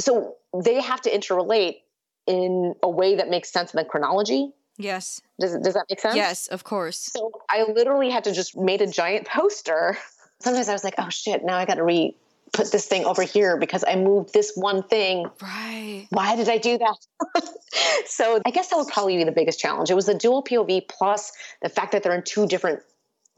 So 0.01 0.37
they 0.65 0.81
have 0.81 1.01
to 1.03 1.11
interrelate 1.11 1.79
in 2.27 2.75
a 2.83 2.91
way 2.91 3.17
that 3.17 3.31
makes 3.31 3.51
sense 3.51 3.73
in 3.73 3.79
the 3.79 3.85
chronology. 3.85 4.53
Yes. 4.77 5.21
Does 5.41 5.57
does 5.59 5.75
that 5.75 5.87
make 5.91 5.99
sense? 5.99 6.15
Yes, 6.15 6.47
of 6.49 6.63
course. 6.63 6.99
So 6.99 7.33
I 7.51 7.65
literally 7.65 8.11
had 8.11 8.25
to 8.25 8.33
just 8.33 8.57
made 8.57 8.81
a 8.81 8.87
giant 8.87 9.27
poster. 9.27 9.99
Sometimes 10.41 10.69
I 10.69 10.73
was 10.73 10.85
like, 10.85 10.95
oh 10.99 11.09
shit, 11.09 11.45
now 11.45 11.57
I 11.57 11.65
got 11.65 11.77
to 11.77 11.85
re 11.85 12.17
put 12.53 12.71
this 12.73 12.87
thing 12.87 13.05
over 13.05 13.23
here 13.23 13.57
because 13.57 13.85
I 13.87 13.97
moved 13.97 14.33
this 14.33 14.53
one 14.55 14.83
thing. 14.83 15.27
Right. 15.43 16.07
Why 16.11 16.37
did 16.37 16.49
I 16.49 16.59
do 16.59 16.79
that? 16.79 17.49
so 18.07 18.41
I 18.45 18.51
guess 18.51 18.69
that 18.69 18.77
would 18.77 18.89
probably 18.89 19.17
be 19.17 19.25
the 19.25 19.33
biggest 19.33 19.59
challenge. 19.59 19.91
It 19.91 19.95
was 19.95 20.07
the 20.07 20.15
dual 20.15 20.43
POV 20.43 20.89
plus 20.89 21.33
the 21.63 21.69
fact 21.69 21.93
that 21.93 22.03
they're 22.03 22.15
in 22.15 22.23
two 22.23 22.47
different 22.47 22.81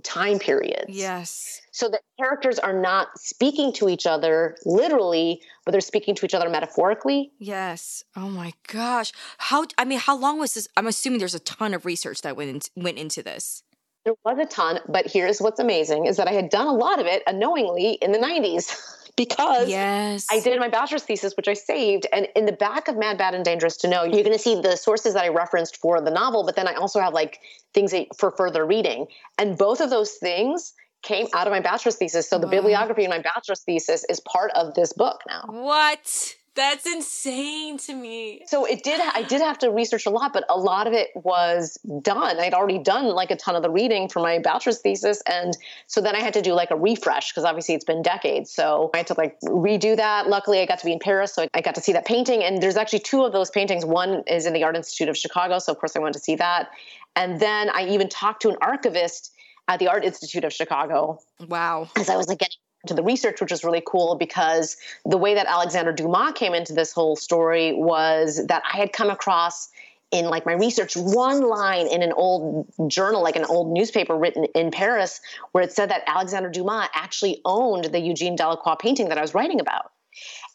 time 0.03 0.39
periods. 0.39 0.87
Yes. 0.89 1.61
So 1.73 1.89
the 1.89 2.01
characters 2.19 2.59
are 2.59 2.79
not 2.79 3.09
speaking 3.19 3.73
to 3.75 3.89
each 3.89 4.07
other 4.07 4.57
literally, 4.65 5.43
but 5.65 5.73
they're 5.73 5.81
speaking 5.81 6.15
to 6.17 6.27
each 6.27 6.35
other 6.35 6.49
metaphorically. 6.49 7.33
Yes. 7.39 8.05
Oh 8.17 8.29
my 8.29 8.53
gosh. 8.69 9.13
How 9.39 9.67
I 9.79 9.85
mean, 9.85 9.99
how 9.99 10.17
long 10.17 10.39
was 10.39 10.55
this? 10.55 10.69
I'm 10.77 10.87
assuming 10.87 11.19
there's 11.19 11.35
a 11.35 11.41
ton 11.41 11.75
of 11.75 11.85
research 11.85 12.23
that 12.23 12.37
went 12.37 12.51
in, 12.51 12.83
went 12.83 12.99
into 12.99 13.23
this. 13.23 13.63
There 14.05 14.15
was 14.25 14.39
a 14.39 14.47
ton, 14.47 14.81
but 14.89 15.07
here's 15.07 15.41
what's 15.41 15.61
amazing 15.61 16.07
is 16.07 16.17
that 16.17 16.27
I 16.27 16.33
had 16.33 16.49
done 16.49 16.67
a 16.67 16.73
lot 16.73 17.01
of 17.01 17.07
it 17.07 17.23
unknowingly 17.27 17.99
in 18.01 18.13
the 18.13 18.19
90s. 18.19 18.75
because 19.21 19.69
yes. 19.69 20.27
I 20.31 20.41
did 20.41 20.59
my 20.59 20.69
bachelor's 20.69 21.03
thesis, 21.03 21.35
which 21.37 21.47
I 21.47 21.53
saved. 21.53 22.07
And 22.11 22.27
in 22.35 22.47
the 22.47 22.53
back 22.53 22.89
of 22.89 22.97
Mad, 22.97 23.19
Bad, 23.19 23.35
and 23.35 23.45
Dangerous 23.45 23.77
to 23.79 23.89
Know, 23.89 24.03
you're 24.03 24.25
going 24.25 24.33
to 24.33 24.39
see 24.39 24.59
the 24.59 24.77
sources 24.77 25.13
that 25.13 25.25
I 25.25 25.29
referenced 25.29 25.77
for 25.77 26.01
the 26.01 26.11
novel, 26.11 26.45
but 26.45 26.57
then 26.57 26.67
I 26.67 26.73
also 26.75 27.01
have 27.01 27.13
like 27.13 27.39
things 27.75 27.95
for 28.17 28.31
further 28.31 28.65
reading. 28.65 29.07
And 29.37 29.59
both 29.59 29.81
of 29.81 29.91
those 29.91 30.13
things 30.13 30.73
came 31.03 31.27
out 31.35 31.47
of 31.47 31.51
my 31.51 31.61
bachelor's 31.61 31.97
thesis. 31.97 32.31
So 32.31 32.39
the 32.39 32.47
wow. 32.47 32.53
bibliography 32.53 33.05
in 33.05 33.11
my 33.11 33.21
bachelor's 33.21 33.61
thesis 33.61 34.05
is 34.09 34.21
part 34.21 34.53
of 34.55 34.75
this 34.75 34.95
book 34.95 35.21
now. 35.29 35.45
What? 35.49 36.37
That's 36.61 36.85
insane 36.85 37.79
to 37.79 37.95
me. 37.95 38.43
So 38.45 38.67
it 38.67 38.83
did 38.83 39.01
I 39.01 39.23
did 39.23 39.41
have 39.41 39.57
to 39.61 39.71
research 39.71 40.05
a 40.05 40.11
lot, 40.11 40.35
but 40.35 40.45
a 40.51 40.59
lot 40.59 40.87
of 40.87 40.93
it 40.93 41.09
was 41.15 41.79
done. 42.03 42.39
I'd 42.39 42.53
already 42.53 42.79
done 42.79 43.07
like 43.07 43.31
a 43.31 43.37
ton 43.37 43.57
of 43.57 43.63
the 43.63 43.71
reading 43.71 44.11
for 44.11 44.21
my 44.21 44.41
bachelor's 44.41 44.79
thesis 44.79 45.23
and 45.27 45.57
so 45.87 46.03
then 46.03 46.15
I 46.15 46.21
had 46.21 46.35
to 46.35 46.43
do 46.43 46.53
like 46.53 46.71
a 46.71 46.77
refresh 46.77 47.33
because 47.33 47.45
obviously 47.45 47.77
it's 47.77 47.87
been 47.87 48.03
decades. 48.03 48.51
So 48.51 48.91
I 48.93 48.99
had 48.99 49.07
to 49.07 49.15
like 49.17 49.41
redo 49.41 49.97
that. 49.97 50.29
Luckily 50.29 50.61
I 50.61 50.67
got 50.67 50.79
to 50.81 50.85
be 50.85 50.93
in 50.93 50.99
Paris 50.99 51.33
so 51.33 51.49
I 51.55 51.63
got 51.63 51.77
to 51.77 51.81
see 51.81 51.95
that 51.95 52.05
painting 52.05 52.45
and 52.45 52.63
there's 52.63 52.77
actually 52.77 52.99
two 52.99 53.25
of 53.25 53.33
those 53.33 53.49
paintings. 53.49 53.87
One 53.87 54.23
is 54.27 54.45
in 54.45 54.53
the 54.53 54.63
Art 54.63 54.77
Institute 54.77 55.09
of 55.09 55.17
Chicago, 55.17 55.61
so 55.61 55.73
of 55.73 55.79
course 55.79 55.97
I 55.97 56.01
went 56.01 56.13
to 56.13 56.21
see 56.21 56.37
that. 56.37 56.73
And 57.17 57.41
then 57.41 57.71
I 57.71 57.89
even 57.89 58.11
talked 58.11 58.43
to 58.43 58.51
an 58.51 58.57
archivist 58.61 59.33
at 59.67 59.79
the 59.79 59.89
Art 59.89 60.05
Institute 60.05 60.45
of 60.45 60.53
Chicago. 60.53 61.21
Wow. 61.49 61.89
Because 61.95 62.11
I 62.11 62.17
was 62.17 62.29
like 62.29 62.39
getting 62.39 62.59
to 62.87 62.95
the 62.95 63.03
research, 63.03 63.41
which 63.41 63.51
was 63.51 63.65
really 63.65 63.83
cool 63.87 64.15
because 64.15 64.77
the 65.05 65.19
way 65.19 65.35
that 65.35 65.47
Alexander 65.47 65.93
Dumas 65.93 66.33
came 66.35 66.55
into 66.55 66.73
this 66.73 66.93
whole 66.93 67.17
story 67.17 67.75
was 67.75 68.47
that 68.47 68.63
I 68.73 68.77
had 68.77 68.93
come 68.93 69.11
across 69.11 69.69
in 70.11 70.27
like 70.27 70.45
my 70.45 70.53
research 70.53 70.97
one 70.97 71.43
line 71.43 71.87
in 71.87 72.03
an 72.03 72.13
old 72.13 72.67
journal 72.89 73.23
like 73.23 73.37
an 73.37 73.45
old 73.45 73.73
newspaper 73.73 74.17
written 74.17 74.45
in 74.57 74.71
paris 74.71 75.21
where 75.53 75.63
it 75.63 75.73
said 75.73 75.91
that 75.91 76.03
alexander 76.07 76.49
dumas 76.49 76.89
actually 76.95 77.41
owned 77.45 77.85
the 77.85 78.01
eugene 78.01 78.35
delacroix 78.35 78.75
painting 78.75 79.09
that 79.09 79.19
i 79.19 79.23
was 79.23 79.35
writing 79.35 79.61
about. 79.61 79.93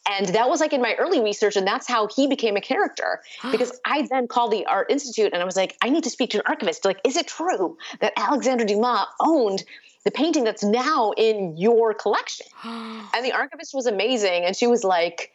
And 0.08 0.28
that 0.28 0.48
was 0.48 0.60
like 0.60 0.72
in 0.72 0.80
my 0.80 0.94
early 0.94 1.20
research 1.20 1.56
and 1.56 1.66
that's 1.66 1.88
how 1.88 2.06
he 2.06 2.28
became 2.28 2.56
a 2.56 2.60
character. 2.60 3.22
Because 3.50 3.72
i 3.84 4.06
then 4.10 4.28
called 4.28 4.52
the 4.52 4.66
art 4.66 4.90
institute 4.90 5.30
and 5.32 5.42
i 5.42 5.44
was 5.44 5.56
like 5.56 5.76
i 5.82 5.88
need 5.88 6.04
to 6.04 6.10
speak 6.10 6.30
to 6.30 6.38
an 6.38 6.44
archivist. 6.46 6.84
Like 6.84 7.00
is 7.04 7.16
it 7.16 7.26
true 7.26 7.78
that 8.00 8.12
alexander 8.16 8.64
dumas 8.64 9.06
owned 9.20 9.64
the 10.06 10.12
painting 10.12 10.44
that's 10.44 10.62
now 10.62 11.10
in 11.16 11.56
your 11.56 11.92
collection. 11.92 12.46
and 12.64 13.24
the 13.24 13.32
archivist 13.32 13.74
was 13.74 13.86
amazing. 13.86 14.44
And 14.44 14.56
she 14.56 14.68
was 14.68 14.84
like, 14.84 15.32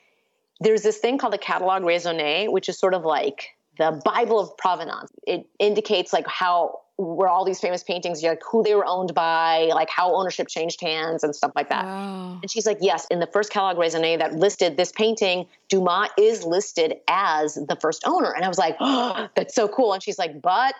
there's 0.61 0.82
this 0.82 0.97
thing 0.97 1.17
called 1.17 1.34
the 1.34 1.38
Catalogue 1.38 1.84
Raisonné, 1.84 2.49
which 2.49 2.69
is 2.69 2.80
sort 2.80 2.93
of 2.93 3.03
like 3.03 3.49
the 3.78 4.01
Bible 4.05 4.39
of 4.39 4.55
provenance. 4.55 5.11
It 5.28 5.45
indicates 5.59 6.13
like 6.13 6.26
how 6.26 6.80
where 7.02 7.28
all 7.28 7.45
these 7.45 7.60
famous 7.60 7.84
paintings, 7.84 8.24
like 8.24 8.41
who 8.49 8.64
they 8.64 8.76
were 8.76 8.86
owned 8.86 9.14
by, 9.14 9.70
like 9.74 9.89
how 9.89 10.16
ownership 10.16 10.47
changed 10.47 10.82
hands 10.82 11.24
and 11.24 11.36
stuff 11.36 11.52
like 11.56 11.70
that. 11.70 11.86
Wow. 11.86 12.39
And 12.41 12.52
she's 12.52 12.66
like, 12.66 12.78
yes, 12.82 13.08
in 13.12 13.20
the 13.20 13.28
first 13.28 13.52
catalog 13.52 13.78
raisonné 13.78 14.18
that 14.20 14.36
listed 14.36 14.78
this 14.78 14.91
painting, 14.91 15.47
Dumas 15.70 16.10
is 16.18 16.43
listed 16.43 16.95
as 17.08 17.56
the 17.56 17.78
first 17.82 18.04
owner. 18.06 18.32
And 18.32 18.45
I 18.45 18.47
was 18.47 18.58
like, 18.58 18.76
oh, 18.80 19.28
that's 19.36 19.56
so 19.56 19.68
cool. 19.68 19.93
And 19.93 20.02
she's 20.02 20.20
like, 20.20 20.41
but 20.41 20.76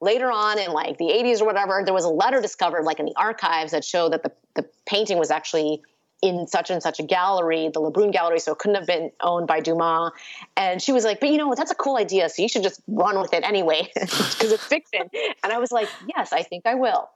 later 0.00 0.30
on 0.30 0.58
in 0.58 0.72
like 0.72 0.98
the 0.98 1.06
80s 1.06 1.40
or 1.40 1.46
whatever, 1.46 1.82
there 1.84 1.94
was 1.94 2.04
a 2.04 2.10
letter 2.10 2.40
discovered 2.40 2.82
like 2.82 2.98
in 2.98 3.06
the 3.06 3.14
archives 3.16 3.72
that 3.72 3.84
showed 3.84 4.12
that 4.12 4.22
the, 4.22 4.32
the 4.54 4.68
painting 4.86 5.18
was 5.18 5.30
actually 5.30 5.82
in 6.22 6.46
such 6.46 6.70
and 6.70 6.80
such 6.80 7.00
a 7.00 7.02
gallery, 7.02 7.68
the 7.74 7.80
Lebrun 7.80 8.12
Gallery, 8.12 8.38
so 8.38 8.52
it 8.52 8.58
couldn't 8.58 8.76
have 8.76 8.86
been 8.86 9.10
owned 9.20 9.48
by 9.48 9.60
Dumas. 9.60 10.12
And 10.56 10.80
she 10.80 10.92
was 10.92 11.04
like, 11.04 11.18
but 11.18 11.28
you 11.30 11.36
know, 11.36 11.48
what, 11.48 11.58
that's 11.58 11.72
a 11.72 11.76
cool 11.76 11.96
idea. 11.96 12.28
So 12.28 12.42
you 12.42 12.48
should 12.48 12.62
just 12.62 12.80
run 12.86 13.20
with 13.20 13.34
it 13.34 13.42
anyway, 13.42 13.90
because 13.94 14.52
it's 14.52 14.64
fiction. 14.64 15.10
And 15.42 15.52
I 15.52 15.58
was 15.58 15.72
like, 15.72 15.88
yes, 16.16 16.32
I 16.32 16.44
think 16.44 16.64
I 16.64 16.76
will. 16.76 17.10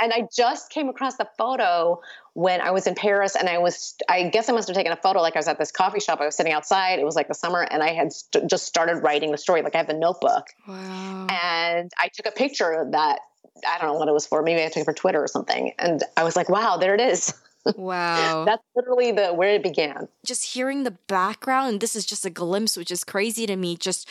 And 0.00 0.12
I 0.12 0.28
just 0.36 0.70
came 0.70 0.88
across 0.88 1.16
the 1.16 1.28
photo 1.38 2.00
when 2.34 2.60
I 2.60 2.72
was 2.72 2.86
in 2.86 2.94
Paris, 2.94 3.36
and 3.36 3.48
I 3.48 3.58
was, 3.58 3.96
I 4.08 4.28
guess 4.28 4.48
I 4.48 4.52
must 4.52 4.68
have 4.68 4.76
taken 4.76 4.92
a 4.92 4.96
photo 4.96 5.20
like 5.20 5.34
I 5.34 5.38
was 5.38 5.48
at 5.48 5.58
this 5.58 5.72
coffee 5.72 6.00
shop. 6.00 6.20
I 6.20 6.26
was 6.26 6.36
sitting 6.36 6.52
outside. 6.52 6.98
It 6.98 7.04
was 7.04 7.16
like 7.16 7.28
the 7.28 7.34
summer, 7.34 7.62
and 7.62 7.82
I 7.82 7.94
had 7.94 8.12
st- 8.12 8.48
just 8.48 8.66
started 8.66 9.02
writing 9.02 9.30
the 9.32 9.38
story. 9.38 9.62
Like 9.62 9.74
I 9.74 9.78
have 9.78 9.88
a 9.88 9.98
notebook. 9.98 10.46
Wow. 10.66 11.26
And 11.30 11.90
I 11.98 12.08
took 12.12 12.26
a 12.26 12.32
picture 12.32 12.72
of 12.72 12.92
that. 12.92 13.20
I 13.68 13.78
don't 13.78 13.88
know 13.88 13.98
what 13.98 14.08
it 14.08 14.12
was 14.12 14.24
for. 14.24 14.42
Maybe 14.42 14.62
I 14.62 14.68
took 14.68 14.82
it 14.82 14.84
for 14.84 14.92
Twitter 14.92 15.22
or 15.22 15.26
something. 15.26 15.72
And 15.80 16.02
I 16.16 16.22
was 16.22 16.36
like, 16.36 16.48
wow, 16.48 16.76
there 16.76 16.94
it 16.94 17.00
is. 17.00 17.34
Wow. 17.76 18.44
That's 18.44 18.62
literally 18.74 19.12
the 19.12 19.28
where 19.34 19.54
it 19.54 19.62
began. 19.62 20.08
Just 20.24 20.54
hearing 20.54 20.84
the 20.84 20.96
background, 21.06 21.68
and 21.68 21.80
this 21.80 21.94
is 21.94 22.06
just 22.06 22.24
a 22.24 22.30
glimpse, 22.30 22.76
which 22.76 22.90
is 22.90 23.04
crazy 23.04 23.46
to 23.46 23.56
me, 23.56 23.76
just 23.76 24.08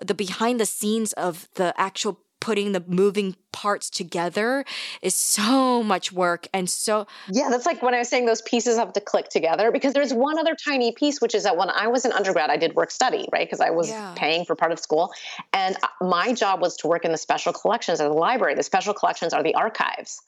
the 0.00 0.14
behind 0.14 0.60
the 0.60 0.66
scenes 0.66 1.12
of 1.14 1.48
the 1.54 1.74
actual 1.76 2.20
putting 2.40 2.72
the 2.72 2.82
moving 2.86 3.36
parts 3.52 3.88
together 3.90 4.64
is 5.02 5.14
so 5.14 5.82
much 5.82 6.12
work 6.12 6.46
and 6.52 6.68
so 6.68 7.06
yeah 7.30 7.48
that's 7.50 7.66
like 7.66 7.82
when 7.82 7.94
i 7.94 7.98
was 7.98 8.08
saying 8.08 8.26
those 8.26 8.42
pieces 8.42 8.76
have 8.76 8.92
to 8.92 9.00
click 9.00 9.28
together 9.28 9.70
because 9.70 9.92
there's 9.92 10.12
one 10.12 10.38
other 10.38 10.54
tiny 10.54 10.92
piece 10.92 11.20
which 11.20 11.34
is 11.34 11.44
that 11.44 11.56
when 11.56 11.70
i 11.70 11.86
was 11.86 12.04
an 12.04 12.12
undergrad 12.12 12.50
i 12.50 12.56
did 12.56 12.74
work 12.74 12.90
study 12.90 13.20
right? 13.32 13.46
Because 13.46 13.60
i 13.60 13.70
was 13.70 13.88
yeah. 13.88 14.14
paying 14.16 14.44
for 14.44 14.54
part 14.54 14.72
of 14.72 14.78
school. 14.78 15.12
And 15.52 15.76
uh, 15.82 16.04
my 16.04 16.32
job 16.32 16.60
was 16.60 16.76
to 16.78 16.88
work 16.88 17.04
in 17.04 17.12
the 17.12 17.18
special 17.18 17.52
collections 17.52 18.00
at 18.00 18.08
the 18.08 18.14
library. 18.14 18.54
The 18.54 18.62
special 18.62 18.94
collections 18.94 19.32
are 19.32 19.42
the 19.42 19.54
archives. 19.54 20.20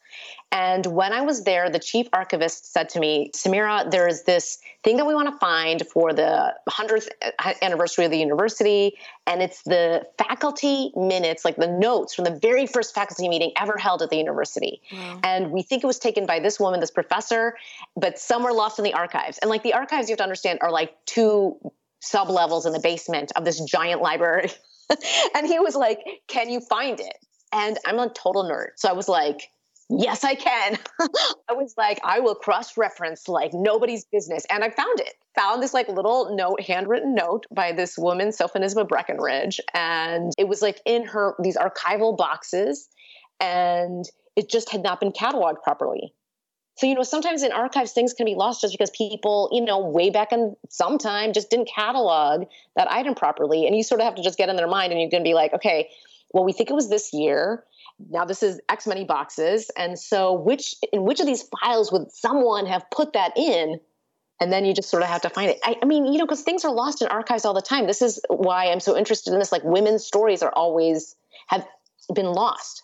And 0.51 0.85
when 0.85 1.13
i 1.15 1.23
was 1.23 1.45
there 1.45 1.71
the 1.71 1.79
chief 1.79 2.07
archivist 2.13 2.71
said 2.73 2.91
to 2.91 3.01
me 3.01 3.31
samira 3.35 3.91
there's 3.91 4.23
this 4.25 4.59
thing 4.85 4.99
that 4.99 5.07
we 5.07 5.15
want 5.15 5.29
to 5.29 5.39
find 5.39 5.87
for 5.89 6.13
the 6.13 6.55
100th 6.69 7.09
uh, 7.39 7.55
anniversary 7.63 8.05
of 8.05 8.11
the 8.11 8.19
university 8.19 8.99
and 9.27 9.41
it's 9.43 9.63
the 9.63 10.07
faculty 10.19 10.93
minutes 10.95 11.47
like 11.47 11.57
the 11.57 11.67
notes 11.67 12.15
from 12.15 12.25
the 12.25 12.39
very 12.43 12.67
first 12.67 12.95
faculty 12.95 13.12
faculty 13.13 13.29
meeting 13.29 13.53
ever 13.57 13.77
held 13.77 14.03
at 14.03 14.11
the 14.11 14.17
university. 14.17 14.83
Wow. 14.93 15.21
And 15.23 15.51
we 15.51 15.63
think 15.63 15.85
it 15.85 15.87
was 15.87 15.99
taken 15.99 16.27
by 16.27 16.41
this 16.41 16.59
woman, 16.59 16.81
this 16.81 16.91
professor, 16.91 17.57
but 17.97 18.19
some 18.19 18.43
were 18.43 18.53
lost 18.53 18.79
in 18.79 18.85
the 18.85 18.95
archives. 18.95 19.39
And 19.39 19.51
like 19.51 19.63
the 19.63 19.75
archives, 19.75 20.09
you 20.09 20.13
have 20.13 20.19
to 20.19 20.25
understand, 20.25 20.61
are 20.63 20.71
like 20.71 20.95
two 21.07 21.57
sub 22.01 22.29
levels 22.29 22.67
in 22.67 22.73
the 22.73 22.81
basement 22.81 23.33
of 23.37 23.45
this 23.45 23.61
giant 23.61 24.03
library. 24.03 24.51
and 25.35 25.47
he 25.47 25.59
was 25.59 25.75
like, 25.75 26.01
Can 26.29 26.51
you 26.51 26.61
find 26.61 27.01
it? 27.01 27.17
And 27.53 27.79
I'm 27.87 27.99
a 27.99 28.09
total 28.09 28.45
nerd. 28.45 28.71
So 28.77 28.89
I 28.89 28.93
was 28.93 29.09
like, 29.09 29.51
Yes, 29.89 30.25
I 30.25 30.35
can. 30.35 30.79
I 31.49 31.53
was 31.53 31.75
like, 31.77 32.01
I 32.03 32.21
will 32.21 32.35
cross 32.35 32.79
reference 32.79 33.29
like 33.29 33.53
nobody's 33.53 34.05
business. 34.05 34.47
And 34.51 34.65
I 34.65 34.71
found 34.71 35.01
it. 35.01 35.15
Found 35.35 35.63
this 35.63 35.75
like 35.75 35.89
little 35.89 36.35
note, 36.35 36.61
handwritten 36.63 37.15
note 37.15 37.47
by 37.51 37.73
this 37.73 37.99
woman, 37.99 38.29
Sophonisba 38.29 38.89
Breckinridge. 38.89 39.61
And 39.75 40.33
it 40.39 40.49
was 40.49 40.63
like 40.63 40.81
in 40.87 41.05
her, 41.05 41.35
these 41.43 41.57
archival 41.57 42.17
boxes 42.17 42.89
and 43.43 44.07
it 44.37 44.49
just 44.49 44.71
had 44.71 44.83
not 44.83 45.01
been 45.01 45.13
cataloged 45.13 45.63
properly. 45.63 46.15
So, 46.77 46.87
you 46.87 46.95
know, 46.95 47.03
sometimes 47.03 47.43
in 47.43 47.53
archives, 47.53 47.93
things 47.93 48.15
can 48.15 48.25
be 48.25 48.35
lost 48.35 48.63
just 48.63 48.73
because 48.73 48.91
people, 48.91 49.51
you 49.53 49.63
know, 49.63 49.79
way 49.81 50.09
back 50.09 50.33
in 50.33 50.57
some 50.71 50.97
time 50.97 51.35
just 51.35 51.51
didn't 51.51 51.69
catalog 51.69 52.47
that 52.77 52.91
item 52.91 53.15
properly. 53.15 53.67
And 53.67 53.77
you 53.77 53.83
sort 53.83 54.01
of 54.01 54.07
have 54.07 54.15
to 54.15 54.23
just 54.23 54.39
get 54.39 54.49
in 54.49 54.57
their 54.57 54.69
mind 54.69 54.91
and 54.91 55.01
you're 55.01 55.11
going 55.11 55.23
to 55.23 55.29
be 55.29 55.35
like, 55.35 55.53
okay, 55.53 55.91
well, 56.33 56.45
we 56.45 56.53
think 56.53 56.71
it 56.71 56.75
was 56.75 56.89
this 56.89 57.13
year. 57.13 57.65
Now 58.09 58.25
this 58.25 58.43
is 58.43 58.59
X 58.71 58.87
many 58.87 59.05
boxes. 59.05 59.71
And 59.77 59.99
so 59.99 60.33
which 60.33 60.75
in 60.93 61.05
which 61.05 61.21
of 61.21 61.27
these 61.27 61.43
files 61.61 61.93
would 61.93 62.11
someone 62.11 62.65
have 62.67 62.85
put 62.91 63.13
that 63.13 63.37
in? 63.37 63.79
And 64.41 64.51
then 64.51 64.65
you 64.65 64.73
just 64.73 64.89
sort 64.89 65.03
of 65.03 65.11
have 65.11 65.23
to 65.23 65.31
find 65.31 65.51
it. 65.51 65.61
I, 65.63 65.77
I 65.83 65.85
mean, 65.85 66.07
you 66.07 66.19
know, 66.19 66.25
because 66.25 66.41
things 66.41 66.65
are 66.65 66.73
lost 66.73 67.03
in 67.03 67.09
archives 67.09 67.45
all 67.45 67.55
the 67.55 67.63
time. 67.63 67.87
This 67.87 68.03
is 68.03 68.19
why 68.29 68.73
I'm 68.73 68.81
so 68.81 68.97
interested 68.97 69.35
in 69.35 69.39
this. 69.39 69.53
Like 69.53 69.63
women's 69.63 70.05
stories 70.05 70.43
are 70.43 70.53
always 70.53 71.15
have 71.49 71.67
been 72.13 72.27
lost 72.27 72.83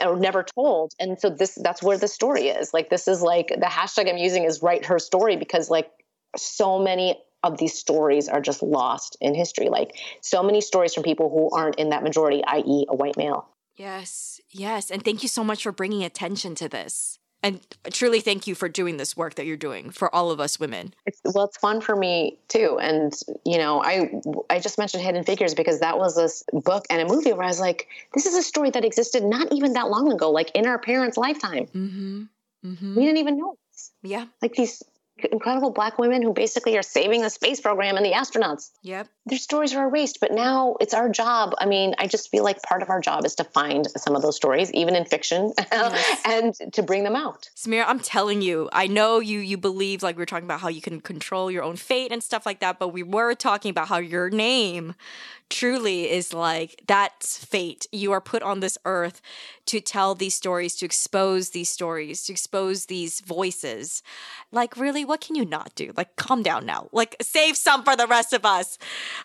or 0.00 0.16
never 0.16 0.42
told. 0.42 0.92
And 0.98 1.20
so 1.20 1.30
this 1.30 1.54
that's 1.54 1.82
where 1.82 1.98
the 1.98 2.08
story 2.08 2.48
is. 2.48 2.74
Like 2.74 2.90
this 2.90 3.06
is 3.06 3.22
like 3.22 3.48
the 3.48 3.66
hashtag 3.66 4.08
i'm 4.08 4.18
using 4.18 4.44
is 4.44 4.62
write 4.62 4.86
her 4.86 4.98
story 4.98 5.36
because 5.36 5.70
like 5.70 5.90
so 6.36 6.78
many 6.78 7.18
of 7.42 7.56
these 7.58 7.78
stories 7.78 8.28
are 8.28 8.40
just 8.40 8.62
lost 8.62 9.16
in 9.20 9.34
history. 9.34 9.68
Like 9.68 9.96
so 10.20 10.42
many 10.42 10.60
stories 10.60 10.94
from 10.94 11.04
people 11.04 11.30
who 11.30 11.56
aren't 11.56 11.76
in 11.76 11.90
that 11.90 12.02
majority 12.02 12.42
i.e 12.44 12.86
a 12.88 12.96
white 12.96 13.16
male. 13.16 13.48
Yes 13.76 14.40
yes. 14.50 14.90
And 14.90 15.04
thank 15.04 15.22
you 15.22 15.28
so 15.28 15.44
much 15.44 15.62
for 15.62 15.72
bringing 15.72 16.02
attention 16.02 16.54
to 16.56 16.68
this 16.68 17.19
and 17.42 17.60
truly 17.90 18.20
thank 18.20 18.46
you 18.46 18.54
for 18.54 18.68
doing 18.68 18.96
this 18.96 19.16
work 19.16 19.34
that 19.34 19.46
you're 19.46 19.56
doing 19.56 19.90
for 19.90 20.14
all 20.14 20.30
of 20.30 20.40
us 20.40 20.60
women 20.60 20.94
it's, 21.06 21.20
well 21.34 21.44
it's 21.44 21.56
fun 21.56 21.80
for 21.80 21.96
me 21.96 22.38
too 22.48 22.78
and 22.80 23.14
you 23.44 23.58
know 23.58 23.82
i 23.82 24.10
i 24.48 24.58
just 24.58 24.78
mentioned 24.78 25.02
hidden 25.02 25.24
figures 25.24 25.54
because 25.54 25.80
that 25.80 25.98
was 25.98 26.44
a 26.52 26.60
book 26.60 26.84
and 26.90 27.00
a 27.02 27.12
movie 27.12 27.32
where 27.32 27.44
i 27.44 27.48
was 27.48 27.60
like 27.60 27.88
this 28.14 28.26
is 28.26 28.34
a 28.34 28.42
story 28.42 28.70
that 28.70 28.84
existed 28.84 29.22
not 29.22 29.52
even 29.52 29.72
that 29.74 29.88
long 29.88 30.12
ago 30.12 30.30
like 30.30 30.50
in 30.54 30.66
our 30.66 30.78
parents 30.78 31.16
lifetime 31.16 31.66
mm-hmm. 31.66 32.22
Mm-hmm. 32.64 32.94
we 32.94 33.02
didn't 33.02 33.18
even 33.18 33.38
know 33.38 33.56
this. 33.72 33.92
yeah 34.02 34.26
like 34.42 34.54
these 34.54 34.82
incredible 35.24 35.70
black 35.70 35.98
women 35.98 36.22
who 36.22 36.32
basically 36.32 36.76
are 36.76 36.82
saving 36.82 37.22
the 37.22 37.30
space 37.30 37.60
program 37.60 37.96
and 37.96 38.04
the 38.04 38.12
astronauts. 38.12 38.70
Yep. 38.82 39.08
Their 39.26 39.38
stories 39.38 39.74
are 39.74 39.86
erased, 39.86 40.18
but 40.20 40.32
now 40.32 40.76
it's 40.80 40.94
our 40.94 41.08
job. 41.08 41.54
I 41.58 41.66
mean, 41.66 41.94
I 41.98 42.06
just 42.06 42.30
feel 42.30 42.44
like 42.44 42.62
part 42.62 42.82
of 42.82 42.90
our 42.90 43.00
job 43.00 43.24
is 43.24 43.34
to 43.36 43.44
find 43.44 43.86
some 43.96 44.16
of 44.16 44.22
those 44.22 44.36
stories, 44.36 44.72
even 44.72 44.96
in 44.96 45.04
fiction, 45.04 45.52
yes. 45.72 46.20
and 46.24 46.72
to 46.72 46.82
bring 46.82 47.04
them 47.04 47.16
out. 47.16 47.48
Samira, 47.56 47.84
I'm 47.86 48.00
telling 48.00 48.42
you, 48.42 48.68
I 48.72 48.86
know 48.86 49.20
you 49.20 49.38
you 49.38 49.56
believe 49.56 50.02
like 50.02 50.16
we 50.16 50.22
are 50.22 50.26
talking 50.26 50.46
about 50.46 50.60
how 50.60 50.68
you 50.68 50.80
can 50.80 51.00
control 51.00 51.50
your 51.50 51.62
own 51.62 51.76
fate 51.76 52.12
and 52.12 52.22
stuff 52.22 52.46
like 52.46 52.60
that, 52.60 52.78
but 52.78 52.88
we 52.88 53.02
were 53.02 53.34
talking 53.34 53.70
about 53.70 53.88
how 53.88 53.98
your 53.98 54.30
name 54.30 54.94
truly 55.50 56.10
is 56.10 56.32
like 56.32 56.82
that's 56.86 57.44
fate. 57.44 57.86
You 57.92 58.12
are 58.12 58.20
put 58.20 58.42
on 58.42 58.60
this 58.60 58.78
earth 58.84 59.20
to 59.66 59.80
tell 59.80 60.14
these 60.14 60.34
stories, 60.34 60.74
to 60.76 60.86
expose 60.86 61.50
these 61.50 61.68
stories, 61.68 62.24
to 62.24 62.32
expose 62.32 62.86
these 62.86 63.20
voices. 63.20 64.02
Like, 64.52 64.76
really, 64.76 65.04
what 65.04 65.20
can 65.20 65.36
you 65.36 65.44
not 65.44 65.74
do? 65.74 65.92
Like, 65.96 66.16
calm 66.16 66.42
down 66.42 66.64
now. 66.66 66.88
Like, 66.92 67.16
save 67.20 67.56
some 67.56 67.84
for 67.84 67.96
the 67.96 68.06
rest 68.06 68.32
of 68.32 68.44
us. 68.46 68.78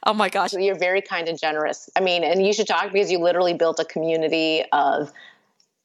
Oh 0.06 0.14
my 0.14 0.30
gosh. 0.30 0.54
You're 0.54 0.78
very 0.78 1.02
kind 1.02 1.28
and 1.28 1.40
generous. 1.40 1.90
I 1.96 2.02
mean, 2.02 2.24
and 2.24 2.46
you 2.46 2.54
should 2.54 2.68
talk 2.68 2.92
because 2.92 3.12
you 3.12 3.20
literally 3.20 3.54
built 3.54 3.80
a 3.80 3.86
community 3.86 4.64
of 4.72 5.12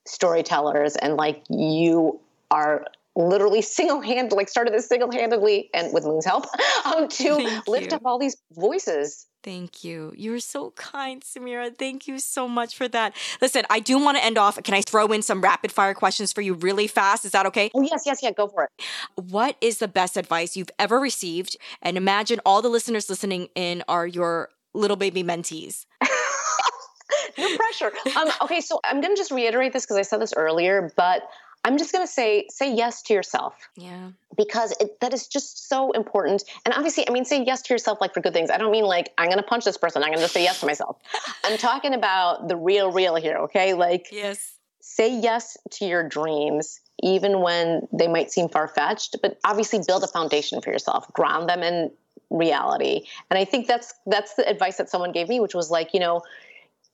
storytellers 0.06 0.96
and 0.96 1.16
like 1.16 1.42
you 1.48 2.18
are 2.50 2.86
literally 3.14 3.62
single-handed 3.78 4.34
like 4.34 4.48
started 4.48 4.72
this 4.72 4.88
single-handedly 4.88 5.70
and 5.74 5.92
with 5.92 6.04
moon's 6.04 6.24
help 6.24 6.46
um, 6.84 7.08
to 7.08 7.36
Thank 7.36 7.68
lift 7.68 7.90
you. 7.92 7.96
up 7.96 8.02
all 8.04 8.18
these 8.18 8.36
voices 8.52 9.26
Thank 9.42 9.84
you. 9.84 10.12
You're 10.16 10.40
so 10.40 10.70
kind, 10.72 11.22
Samira. 11.22 11.74
Thank 11.74 12.06
you 12.06 12.18
so 12.18 12.46
much 12.46 12.76
for 12.76 12.88
that. 12.88 13.14
Listen, 13.40 13.64
I 13.70 13.80
do 13.80 13.98
want 13.98 14.18
to 14.18 14.24
end 14.24 14.36
off. 14.36 14.62
Can 14.62 14.74
I 14.74 14.82
throw 14.82 15.06
in 15.06 15.22
some 15.22 15.40
rapid 15.40 15.72
fire 15.72 15.94
questions 15.94 16.32
for 16.32 16.42
you 16.42 16.54
really 16.54 16.86
fast? 16.86 17.24
Is 17.24 17.32
that 17.32 17.46
okay? 17.46 17.70
Oh, 17.74 17.82
yes, 17.82 18.02
yes, 18.04 18.22
yeah, 18.22 18.32
go 18.32 18.48
for 18.48 18.64
it. 18.64 18.70
What 19.14 19.56
is 19.60 19.78
the 19.78 19.88
best 19.88 20.16
advice 20.16 20.56
you've 20.56 20.70
ever 20.78 20.98
received? 20.98 21.56
And 21.80 21.96
imagine 21.96 22.40
all 22.44 22.60
the 22.60 22.68
listeners 22.68 23.08
listening 23.08 23.48
in 23.54 23.82
are 23.88 24.06
your 24.06 24.50
little 24.74 24.96
baby 24.96 25.22
mentees. 25.22 25.86
no 27.38 27.56
pressure. 27.56 27.92
Um, 28.16 28.28
okay, 28.42 28.60
so 28.60 28.80
I'm 28.84 29.00
going 29.00 29.14
to 29.14 29.20
just 29.20 29.30
reiterate 29.30 29.72
this 29.72 29.84
because 29.84 29.96
I 29.96 30.02
said 30.02 30.20
this 30.20 30.34
earlier, 30.36 30.92
but 30.96 31.22
I'm 31.64 31.76
just 31.76 31.92
going 31.92 32.06
to 32.06 32.12
say 32.12 32.46
say 32.48 32.74
yes 32.74 33.02
to 33.02 33.14
yourself. 33.14 33.54
Yeah. 33.76 34.10
Because 34.36 34.74
it, 34.80 34.98
that 35.00 35.12
is 35.12 35.26
just 35.26 35.68
so 35.68 35.92
important. 35.92 36.42
And 36.64 36.74
obviously, 36.74 37.08
I 37.08 37.12
mean, 37.12 37.24
say 37.24 37.42
yes 37.44 37.62
to 37.62 37.74
yourself 37.74 38.00
like 38.00 38.14
for 38.14 38.20
good 38.20 38.32
things. 38.32 38.50
I 38.50 38.56
don't 38.56 38.72
mean 38.72 38.84
like 38.84 39.12
I'm 39.18 39.26
going 39.26 39.38
to 39.38 39.44
punch 39.44 39.64
this 39.64 39.76
person. 39.76 40.02
I'm 40.02 40.10
going 40.10 40.20
to 40.20 40.28
say 40.28 40.42
yes 40.42 40.60
to 40.60 40.66
myself. 40.66 40.98
I'm 41.44 41.58
talking 41.58 41.94
about 41.94 42.48
the 42.48 42.56
real, 42.56 42.92
real 42.92 43.16
here. 43.16 43.36
Okay, 43.38 43.74
like 43.74 44.08
yes. 44.10 44.54
Say 44.82 45.20
yes 45.20 45.56
to 45.72 45.84
your 45.84 46.08
dreams, 46.08 46.80
even 47.02 47.42
when 47.42 47.86
they 47.92 48.08
might 48.08 48.32
seem 48.32 48.48
far 48.48 48.66
fetched. 48.66 49.16
But 49.22 49.38
obviously, 49.44 49.80
build 49.86 50.02
a 50.02 50.08
foundation 50.08 50.60
for 50.62 50.70
yourself. 50.70 51.12
Ground 51.12 51.48
them 51.48 51.62
in 51.62 51.90
reality. 52.30 53.02
And 53.30 53.38
I 53.38 53.44
think 53.44 53.66
that's 53.66 53.92
that's 54.06 54.34
the 54.34 54.48
advice 54.48 54.78
that 54.78 54.88
someone 54.88 55.12
gave 55.12 55.28
me, 55.28 55.38
which 55.38 55.54
was 55.54 55.70
like, 55.70 55.92
you 55.92 56.00
know 56.00 56.22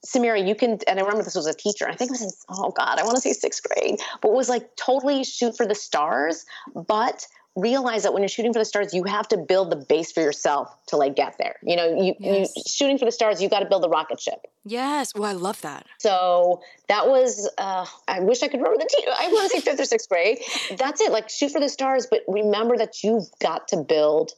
Samira, 0.06 0.46
you 0.46 0.54
can, 0.54 0.78
and 0.86 0.98
I 0.98 1.02
remember 1.02 1.24
this 1.24 1.34
was 1.34 1.46
a 1.46 1.54
teacher. 1.54 1.88
I 1.88 1.94
think 1.94 2.10
it 2.10 2.12
was 2.12 2.22
in, 2.22 2.30
oh 2.50 2.70
God, 2.70 2.98
I 2.98 3.04
want 3.04 3.16
to 3.16 3.20
say 3.20 3.32
sixth 3.32 3.62
grade, 3.62 4.00
but 4.22 4.32
was 4.32 4.48
like 4.48 4.76
totally 4.76 5.24
shoot 5.24 5.56
for 5.56 5.66
the 5.66 5.74
stars, 5.74 6.46
but 6.74 7.26
realize 7.56 8.02
that 8.02 8.12
when 8.12 8.22
you're 8.22 8.28
shooting 8.28 8.52
for 8.52 8.58
the 8.58 8.64
stars, 8.64 8.92
you 8.92 9.02
have 9.04 9.26
to 9.28 9.38
build 9.38 9.70
the 9.70 9.76
base 9.76 10.12
for 10.12 10.20
yourself 10.20 10.70
to 10.88 10.96
like 10.96 11.16
get 11.16 11.36
there. 11.38 11.56
You 11.62 11.76
know, 11.76 12.02
you, 12.02 12.14
yes. 12.20 12.52
you 12.54 12.62
shooting 12.68 12.98
for 12.98 13.06
the 13.06 13.12
stars, 13.12 13.42
you 13.42 13.48
got 13.48 13.60
to 13.60 13.66
build 13.66 13.82
the 13.82 13.88
rocket 13.88 14.20
ship. 14.20 14.46
Yes. 14.64 15.12
Oh, 15.16 15.22
I 15.22 15.32
love 15.32 15.60
that. 15.62 15.86
So 15.98 16.60
that 16.88 17.08
was, 17.08 17.50
uh, 17.56 17.86
I 18.06 18.20
wish 18.20 18.42
I 18.42 18.48
could 18.48 18.60
remember 18.60 18.78
the 18.78 18.88
team. 18.94 19.08
I 19.08 19.28
want 19.28 19.50
to 19.50 19.56
say 19.56 19.64
fifth 19.64 19.80
or 19.80 19.84
sixth 19.86 20.08
grade. 20.08 20.38
That's 20.76 21.00
it. 21.00 21.10
Like 21.10 21.30
shoot 21.30 21.50
for 21.50 21.60
the 21.60 21.70
stars, 21.70 22.06
but 22.10 22.20
remember 22.28 22.76
that 22.76 23.02
you've 23.02 23.26
got 23.40 23.68
to 23.68 23.78
build 23.78 24.32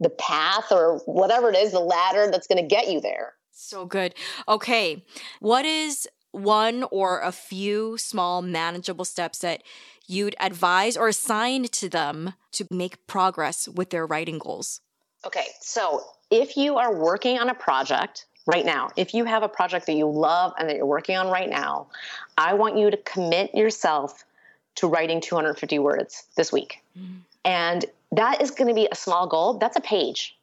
the 0.00 0.10
path 0.10 0.72
or 0.72 0.98
whatever 1.06 1.50
it 1.50 1.56
is, 1.56 1.72
the 1.72 1.80
ladder 1.80 2.28
that's 2.30 2.46
going 2.46 2.62
to 2.62 2.68
get 2.68 2.88
you 2.88 3.00
there. 3.00 3.34
So 3.60 3.84
good. 3.86 4.14
Okay. 4.46 5.04
What 5.40 5.64
is 5.64 6.08
one 6.30 6.84
or 6.92 7.20
a 7.20 7.32
few 7.32 7.98
small 7.98 8.40
manageable 8.40 9.04
steps 9.04 9.40
that 9.40 9.62
you'd 10.06 10.36
advise 10.38 10.96
or 10.96 11.08
assign 11.08 11.64
to 11.64 11.88
them 11.88 12.34
to 12.52 12.66
make 12.70 13.04
progress 13.08 13.66
with 13.68 13.90
their 13.90 14.06
writing 14.06 14.38
goals? 14.38 14.80
Okay, 15.26 15.46
so 15.60 16.04
if 16.30 16.56
you 16.56 16.78
are 16.78 16.94
working 16.94 17.38
on 17.38 17.50
a 17.50 17.54
project 17.54 18.26
right 18.46 18.64
now, 18.64 18.90
if 18.96 19.12
you 19.12 19.24
have 19.24 19.42
a 19.42 19.48
project 19.48 19.86
that 19.86 19.94
you 19.94 20.08
love 20.08 20.52
and 20.58 20.68
that 20.68 20.76
you're 20.76 20.86
working 20.86 21.16
on 21.16 21.26
right 21.26 21.50
now, 21.50 21.88
I 22.38 22.54
want 22.54 22.78
you 22.78 22.90
to 22.90 22.96
commit 22.96 23.54
yourself 23.54 24.24
to 24.76 24.86
writing 24.86 25.20
250 25.20 25.80
words 25.80 26.24
this 26.36 26.52
week. 26.52 26.80
Mm. 26.96 27.18
And 27.44 27.84
that 28.12 28.40
is 28.40 28.52
going 28.52 28.68
to 28.68 28.74
be 28.74 28.86
a 28.90 28.94
small 28.94 29.26
goal. 29.26 29.54
That's 29.54 29.76
a 29.76 29.80
page. 29.80 30.37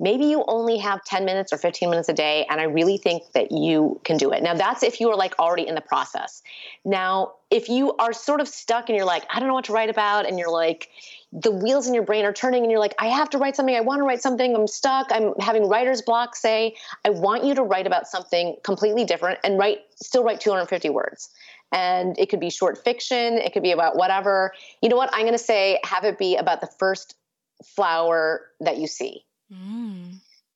Maybe 0.00 0.24
you 0.24 0.44
only 0.48 0.78
have 0.78 1.04
10 1.04 1.26
minutes 1.26 1.52
or 1.52 1.58
15 1.58 1.90
minutes 1.90 2.08
a 2.08 2.14
day 2.14 2.46
and 2.48 2.58
i 2.58 2.64
really 2.64 2.96
think 2.96 3.22
that 3.34 3.52
you 3.52 4.00
can 4.02 4.16
do 4.16 4.32
it. 4.32 4.42
Now 4.42 4.54
that's 4.54 4.82
if 4.82 4.98
you 4.98 5.10
are 5.10 5.16
like 5.16 5.38
already 5.38 5.68
in 5.68 5.74
the 5.74 5.82
process. 5.82 6.42
Now 6.86 7.34
if 7.50 7.68
you 7.68 7.94
are 7.96 8.14
sort 8.14 8.40
of 8.40 8.48
stuck 8.48 8.88
and 8.88 8.96
you're 8.96 9.06
like 9.06 9.24
i 9.30 9.38
don't 9.38 9.48
know 9.48 9.54
what 9.54 9.66
to 9.66 9.72
write 9.72 9.90
about 9.90 10.26
and 10.26 10.38
you're 10.38 10.50
like 10.50 10.88
the 11.32 11.50
wheels 11.50 11.86
in 11.86 11.94
your 11.94 12.02
brain 12.02 12.24
are 12.24 12.32
turning 12.32 12.62
and 12.62 12.70
you're 12.70 12.80
like 12.80 12.94
i 12.98 13.06
have 13.06 13.28
to 13.30 13.38
write 13.38 13.56
something. 13.56 13.76
I 13.76 13.82
want 13.82 14.00
to 14.00 14.04
write 14.04 14.22
something. 14.22 14.56
I'm 14.56 14.66
stuck. 14.66 15.08
I'm 15.10 15.34
having 15.38 15.68
writer's 15.68 16.00
block 16.00 16.34
say. 16.34 16.76
I 17.04 17.10
want 17.10 17.44
you 17.44 17.54
to 17.54 17.62
write 17.62 17.86
about 17.86 18.08
something 18.08 18.56
completely 18.64 19.04
different 19.04 19.38
and 19.44 19.58
write 19.58 19.80
still 19.96 20.24
write 20.24 20.40
250 20.40 20.88
words. 20.88 21.28
And 21.72 22.18
it 22.18 22.30
could 22.30 22.40
be 22.40 22.50
short 22.50 22.82
fiction. 22.82 23.34
It 23.34 23.52
could 23.52 23.62
be 23.62 23.70
about 23.70 23.96
whatever. 23.96 24.52
You 24.82 24.88
know 24.88 24.96
what? 24.96 25.10
I'm 25.12 25.22
going 25.22 25.32
to 25.32 25.38
say 25.38 25.78
have 25.84 26.02
it 26.02 26.18
be 26.18 26.36
about 26.36 26.60
the 26.60 26.66
first 26.66 27.14
flower 27.62 28.46
that 28.60 28.78
you 28.78 28.88
see 28.88 29.24
Mm. 29.52 30.14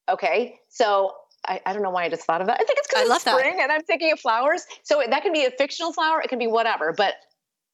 Okay, 0.09 0.59
so 0.69 1.13
I, 1.47 1.61
I, 1.65 1.73
don't 1.73 1.83
know 1.83 1.91
why 1.91 2.05
I 2.05 2.09
just 2.09 2.25
thought 2.25 2.41
of 2.41 2.47
that. 2.47 2.61
I 2.61 2.65
think 2.65 2.79
it's 2.79 2.89
because 2.89 3.09
it's 3.09 3.21
spring 3.23 3.57
that. 3.57 3.63
and 3.65 3.73
I'm 3.73 3.83
thinking 3.83 4.13
of 4.13 4.21
flowers. 4.21 4.65
So 4.83 5.03
that 5.09 5.23
can 5.23 5.33
be 5.33 5.45
a 5.45 5.51
fictional 5.51 5.93
flower, 5.93 6.21
it 6.21 6.29
can 6.29 6.39
be 6.39 6.47
whatever, 6.47 6.93
but 6.97 7.15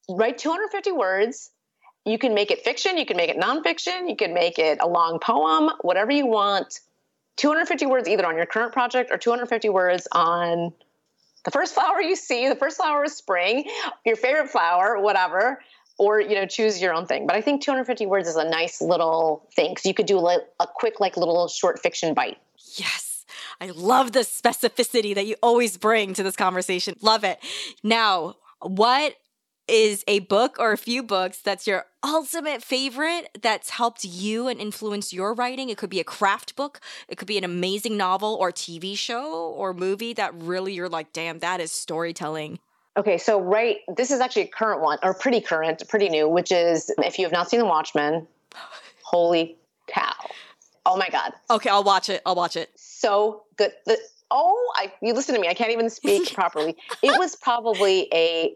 write 0.09 0.37
250 0.37 0.91
words. 0.91 1.51
You 2.05 2.17
can 2.17 2.33
make 2.33 2.49
it 2.49 2.63
fiction, 2.63 2.97
you 2.97 3.05
can 3.05 3.17
make 3.17 3.29
it 3.29 3.37
nonfiction, 3.37 4.09
you 4.09 4.15
can 4.15 4.33
make 4.33 4.57
it 4.57 4.79
a 4.81 4.87
long 4.87 5.19
poem, 5.19 5.69
whatever 5.81 6.11
you 6.11 6.25
want. 6.25 6.79
250 7.37 7.85
words 7.85 8.07
either 8.07 8.25
on 8.25 8.35
your 8.35 8.45
current 8.45 8.73
project 8.73 9.11
or 9.11 9.17
250 9.17 9.69
words 9.69 10.07
on 10.11 10.73
the 11.45 11.51
first 11.51 11.73
flower 11.73 12.01
you 12.01 12.15
see, 12.15 12.49
the 12.49 12.55
first 12.55 12.77
flower 12.77 13.03
is 13.03 13.15
spring, 13.15 13.69
your 14.05 14.15
favorite 14.15 14.49
flower, 14.49 14.99
whatever 14.99 15.59
or 16.01 16.19
you 16.19 16.33
know 16.33 16.47
choose 16.47 16.81
your 16.81 16.95
own 16.95 17.05
thing. 17.05 17.27
But 17.27 17.35
i 17.35 17.41
think 17.41 17.61
250 17.61 18.07
words 18.07 18.27
is 18.27 18.35
a 18.35 18.49
nice 18.49 18.81
little 18.81 19.47
thing 19.55 19.71
because 19.71 19.85
you 19.85 19.93
could 19.93 20.07
do 20.07 20.17
a, 20.17 20.39
a 20.59 20.65
quick 20.65 20.99
like 20.99 21.15
little 21.15 21.47
short 21.47 21.79
fiction 21.79 22.15
bite. 22.15 22.39
Yes. 22.75 23.23
I 23.61 23.67
love 23.67 24.11
the 24.11 24.21
specificity 24.21 25.13
that 25.13 25.27
you 25.27 25.35
always 25.43 25.77
bring 25.77 26.15
to 26.15 26.23
this 26.23 26.35
conversation. 26.35 26.95
Love 27.01 27.23
it. 27.23 27.37
Now 27.83 28.37
what 28.61 29.15
is 29.67 30.03
a 30.07 30.19
book 30.19 30.57
or 30.57 30.71
a 30.71 30.77
few 30.77 31.03
books 31.03 31.37
that's 31.37 31.67
your 31.67 31.85
ultimate 32.03 32.63
favorite 32.63 33.29
that's 33.39 33.69
helped 33.69 34.03
you 34.03 34.47
and 34.47 34.59
influenced 34.59 35.13
your 35.13 35.35
writing. 35.35 35.69
It 35.69 35.77
could 35.77 35.91
be 35.91 35.99
a 35.99 36.03
craft 36.03 36.55
book, 36.55 36.81
it 37.07 37.19
could 37.19 37.27
be 37.27 37.37
an 37.37 37.43
amazing 37.43 37.95
novel 37.95 38.35
or 38.41 38.51
TV 38.51 38.97
show 38.97 39.53
or 39.55 39.71
movie 39.75 40.13
that 40.13 40.33
really 40.33 40.73
you're 40.73 40.89
like, 40.89 41.13
damn, 41.13 41.39
that 41.39 41.61
is 41.61 41.71
storytelling. 41.71 42.57
Okay, 42.97 43.17
so 43.17 43.39
right, 43.39 43.77
this 43.95 44.11
is 44.11 44.19
actually 44.19 44.43
a 44.43 44.47
current 44.47 44.81
one, 44.81 44.97
or 45.01 45.13
pretty 45.13 45.39
current, 45.39 45.81
pretty 45.87 46.09
new, 46.09 46.27
which 46.27 46.51
is 46.51 46.91
if 46.97 47.17
you 47.17 47.25
have 47.25 47.31
not 47.31 47.49
seen 47.49 47.59
The 47.59 47.65
Watchmen, 47.65 48.27
holy 49.03 49.57
cow. 49.87 50.13
Oh 50.85 50.97
my 50.97 51.07
God. 51.09 51.31
Okay, 51.49 51.69
I'll 51.69 51.83
watch 51.83 52.09
it. 52.09 52.21
I'll 52.25 52.35
watch 52.35 52.55
it. 52.55 52.69
So 52.75 53.43
good. 53.55 53.71
The, 53.85 53.97
oh, 54.29 54.73
I, 54.75 54.91
you 55.01 55.13
listen 55.13 55.35
to 55.35 55.41
me. 55.41 55.47
I 55.47 55.53
can't 55.53 55.71
even 55.71 55.89
speak 55.89 56.33
properly. 56.33 56.75
It 57.01 57.17
was 57.17 57.35
probably 57.35 58.09
a 58.13 58.55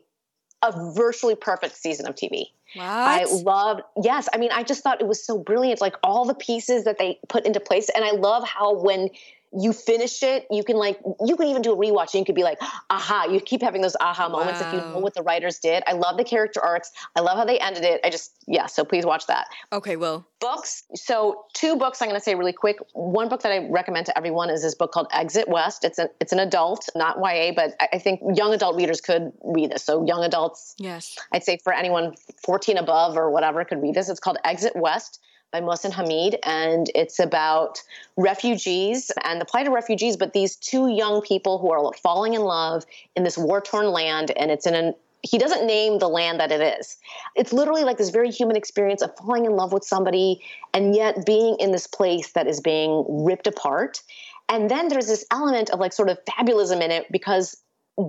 a 0.64 0.94
virtually 0.94 1.36
perfect 1.36 1.76
season 1.76 2.08
of 2.08 2.16
TV. 2.16 2.46
What? 2.76 2.84
I 2.84 3.26
loved, 3.26 3.82
yes. 4.02 4.28
I 4.34 4.38
mean, 4.38 4.52
I 4.52 4.64
just 4.64 4.84
thought 4.84 5.00
it 5.00 5.08
was 5.08 5.24
so 5.24 5.38
brilliant. 5.38 5.80
Like 5.80 5.96
all 6.04 6.26
the 6.26 6.34
pieces 6.34 6.86
that 6.86 6.98
they 6.98 7.20
put 7.30 7.46
into 7.46 7.60
place. 7.60 7.90
And 7.94 8.04
I 8.04 8.12
love 8.12 8.48
how 8.48 8.74
when 8.74 9.10
you 9.58 9.74
finish 9.74 10.22
it, 10.24 10.46
you 10.52 10.64
can 10.64 10.76
like 10.76 11.00
you 11.26 11.36
can 11.36 11.48
even 11.48 11.62
do 11.62 11.72
a 11.72 11.78
rewatch 11.78 12.14
and 12.14 12.16
you 12.16 12.26
could 12.26 12.36
be 12.36 12.44
like, 12.44 12.60
aha, 12.90 13.28
you 13.32 13.40
keep 13.40 13.62
having 13.62 13.82
those 13.82 13.96
aha 14.00 14.28
moments 14.28 14.62
wow. 14.62 14.68
if 14.68 14.74
you 14.74 14.80
know 14.80 15.00
what 15.00 15.14
the 15.14 15.24
writers 15.24 15.60
did. 15.60 15.84
I 15.88 15.94
love 15.94 16.18
the 16.18 16.24
character 16.24 16.62
arcs. 16.62 16.92
I 17.16 17.22
love 17.22 17.38
how 17.38 17.46
they 17.46 17.60
ended 17.60 17.84
it. 17.84 18.02
I 18.04 18.10
just 18.10 18.34
yeah, 18.48 18.66
so 18.66 18.84
please 18.84 19.06
watch 19.06 19.28
that. 19.28 19.48
Okay, 19.72 19.96
well. 19.96 20.26
Books. 20.42 20.84
So 20.94 21.46
two 21.54 21.76
books 21.76 22.02
I'm 22.02 22.10
gonna 22.10 22.20
say 22.20 22.36
really 22.36 22.54
quick. 22.54 22.78
One 22.94 23.30
book 23.30 23.42
that 23.44 23.52
I 23.52 23.68
recommend 23.70 24.06
to 24.08 24.18
everyone 24.18 24.50
is 24.50 24.62
this 24.62 24.76
book 24.76 24.92
called 24.92 25.08
Exit 25.12 25.48
West. 25.48 25.84
It's 25.84 25.98
an 25.98 26.10
it's 26.20 26.34
an 26.34 26.40
adult, 26.40 26.90
not 26.96 27.18
YA, 27.18 27.52
but 27.56 27.76
I 27.80 27.98
think 28.00 28.22
young 28.36 28.54
adult 28.54 28.76
readers 28.76 29.02
could 29.02 29.32
read 29.44 29.72
this. 29.72 29.84
So 29.84 30.06
young 30.06 30.24
adults, 30.24 30.76
yes. 30.78 31.18
I'd 31.32 31.44
say 31.44 31.58
for 31.64 31.74
anyone 31.74 32.16
14 32.46 32.78
above 32.78 33.18
or 33.18 33.32
whatever 33.32 33.64
could 33.64 33.82
read 33.82 33.96
this. 33.96 34.10
It's 34.10 34.20
called 34.20 34.38
Exit 34.44 34.76
West 34.76 35.20
by 35.52 35.62
Mohsin 35.62 35.92
Hamid, 35.92 36.38
and 36.44 36.92
it's 36.96 37.20
about 37.20 37.82
refugees 38.18 39.12
and 39.24 39.40
the 39.40 39.46
plight 39.46 39.68
of 39.68 39.74
refugees, 39.74 40.18
but 40.18 40.34
these 40.34 40.56
two 40.56 40.90
young 40.90 41.22
people 41.22 41.60
who 41.60 41.72
are 41.72 41.94
falling 41.94 42.34
in 42.34 42.42
love 42.42 42.86
in 43.16 43.24
this 43.24 43.38
war 43.38 43.62
torn 43.62 43.88
land, 43.88 44.32
and 44.36 44.52
it's 44.52 44.68
in 44.68 44.76
an 44.76 44.94
he 45.26 45.40
doesn't 45.40 45.66
name 45.66 45.98
the 45.98 46.08
land 46.08 46.40
that 46.40 46.52
it 46.52 46.80
is. 46.80 46.98
It's 47.36 47.52
literally 47.52 47.84
like 47.84 47.98
this 47.98 48.12
very 48.12 48.30
human 48.30 48.56
experience 48.56 49.02
of 49.02 49.16
falling 49.18 49.46
in 49.46 49.54
love 49.54 49.74
with 49.74 49.84
somebody 49.84 50.42
and 50.72 50.96
yet 50.96 51.26
being 51.26 51.58
in 51.60 51.72
this 51.72 51.88
place 51.88 52.34
that 52.34 52.46
is 52.46 52.62
being 52.62 53.04
ripped 53.10 53.48
apart. 53.48 54.04
And 54.50 54.70
then 54.70 54.88
there's 54.88 55.08
this 55.08 55.26
element 55.32 55.72
of 55.72 55.80
like 55.80 55.94
sort 55.94 56.10
of 56.10 56.20
fabulism 56.26 56.80
in 56.80 56.92
it 56.92 57.12
because 57.12 57.58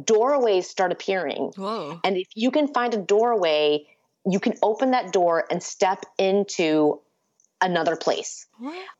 doorways 0.04 0.68
start 0.68 0.92
appearing. 0.92 1.52
Whoa. 1.56 1.98
And 2.04 2.18
if 2.18 2.28
you 2.34 2.50
can 2.50 2.68
find 2.68 2.92
a 2.92 2.98
doorway, 2.98 3.86
you 4.26 4.40
can 4.40 4.54
open 4.62 4.90
that 4.90 5.12
door 5.12 5.46
and 5.50 5.62
step 5.62 6.04
into 6.18 7.00
another 7.60 7.96
place. 7.96 8.46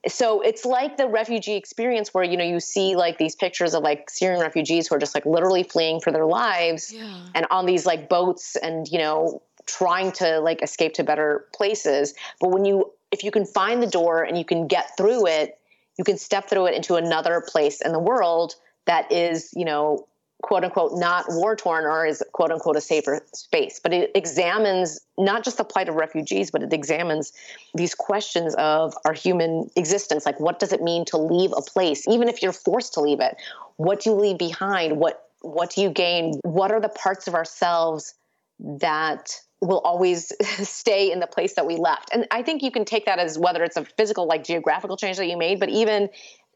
So 0.09 0.41
it's 0.41 0.65
like 0.65 0.97
the 0.97 1.07
refugee 1.07 1.55
experience 1.55 2.15
where 2.15 2.25
you 2.25 2.37
know 2.37 2.45
you 2.45 2.61
see 2.61 2.97
like 2.97 3.19
these 3.19 3.35
pictures 3.35 3.75
of 3.75 3.83
like 3.83 4.09
Syrian 4.11 4.41
refugees 4.41 4.89
who 4.89 4.95
are 4.95 4.99
just 4.99 5.15
like 5.15 5.27
literally 5.27 5.63
fleeing 5.63 6.01
for 6.01 6.11
their 6.11 6.27
lives 6.27 6.93
yeah. 6.93 7.21
and 7.35 7.47
on 7.51 7.67
these 7.67 7.87
like 7.87 8.09
boats 8.09 8.57
and 8.57 8.89
you 8.89 8.99
know 8.99 9.43
trying 9.67 10.13
to 10.13 10.41
like 10.41 10.63
escape 10.63 10.95
to 10.95 11.05
better 11.05 11.47
places. 11.55 12.15
But 12.41 12.51
when 12.51 12.65
you 12.65 12.93
if 13.13 13.25
you 13.25 13.31
can 13.31 13.45
find 13.45 13.83
the 13.83 13.87
door 13.87 14.23
and 14.23 14.37
you 14.39 14.45
can 14.45 14.67
get 14.67 14.97
through 14.97 15.27
it, 15.27 15.59
you 15.99 16.05
can 16.05 16.19
step 16.19 16.49
through 16.49 16.67
it 16.67 16.75
into 16.75 16.97
another 16.97 17.43
place 17.47 17.81
in 17.81 17.93
the 17.93 17.99
world 17.99 18.55
that 18.87 19.11
is, 19.13 19.51
you 19.55 19.65
know, 19.65 20.07
quote 20.43 20.65
unquote 20.65 20.93
not 20.95 21.25
war 21.29 21.57
torn 21.57 21.85
or 21.85 22.07
is 22.07 22.23
quote 22.33 22.51
unquote 22.51 22.77
a 22.77 22.81
safer 22.81 23.21
space. 23.33 23.81
But 23.83 23.93
it 23.93 24.11
examines 24.15 25.01
not 25.19 25.45
just 25.45 25.59
the 25.59 25.65
plight 25.65 25.89
of 25.89 25.95
refugees, 25.95 26.51
but 26.51 26.63
it 26.63 26.73
examines 26.73 27.33
these 27.75 27.95
questions 27.95 28.55
of 28.57 28.95
our 29.05 29.13
human 29.13 29.71
existence. 29.77 30.27
Like, 30.27 30.39
what 30.39 30.59
does 30.59 30.73
it 30.73 30.83
mean 30.83 31.05
to 31.07 31.17
leave 31.17 31.53
a 31.57 31.63
place, 31.63 32.07
even 32.09 32.29
if 32.29 32.43
you're 32.43 32.53
forced 32.53 32.95
to 32.95 33.01
leave 33.01 33.21
it? 33.21 33.37
What 33.77 34.01
do 34.01 34.11
you 34.11 34.17
leave 34.17 34.39
behind? 34.39 34.99
What 34.99 35.23
what 35.41 35.75
do 35.75 35.83
you 35.83 35.91
gain? 35.91 36.41
What 36.43 36.71
are 36.71 36.81
the 36.81 36.89
parts 36.89 37.29
of 37.29 37.35
ourselves 37.35 38.15
that 38.59 39.31
will 39.61 39.81
always 39.81 40.33
stay 40.69 41.11
in 41.11 41.21
the 41.21 41.27
place 41.27 41.55
that 41.55 41.67
we 41.67 41.77
left. 41.77 42.11
And 42.13 42.27
I 42.31 42.43
think 42.43 42.63
you 42.63 42.71
can 42.71 42.85
take 42.85 43.07
that 43.07 43.19
as 43.19 43.39
whether 43.39 43.65
it's 43.65 43.77
a 43.77 43.85
physical, 43.85 44.27
like 44.27 44.45
geographical 44.45 44.97
change 44.97 45.17
that 45.17 45.27
you 45.27 45.37
made, 45.37 45.61
but 45.61 45.69
even 45.69 46.09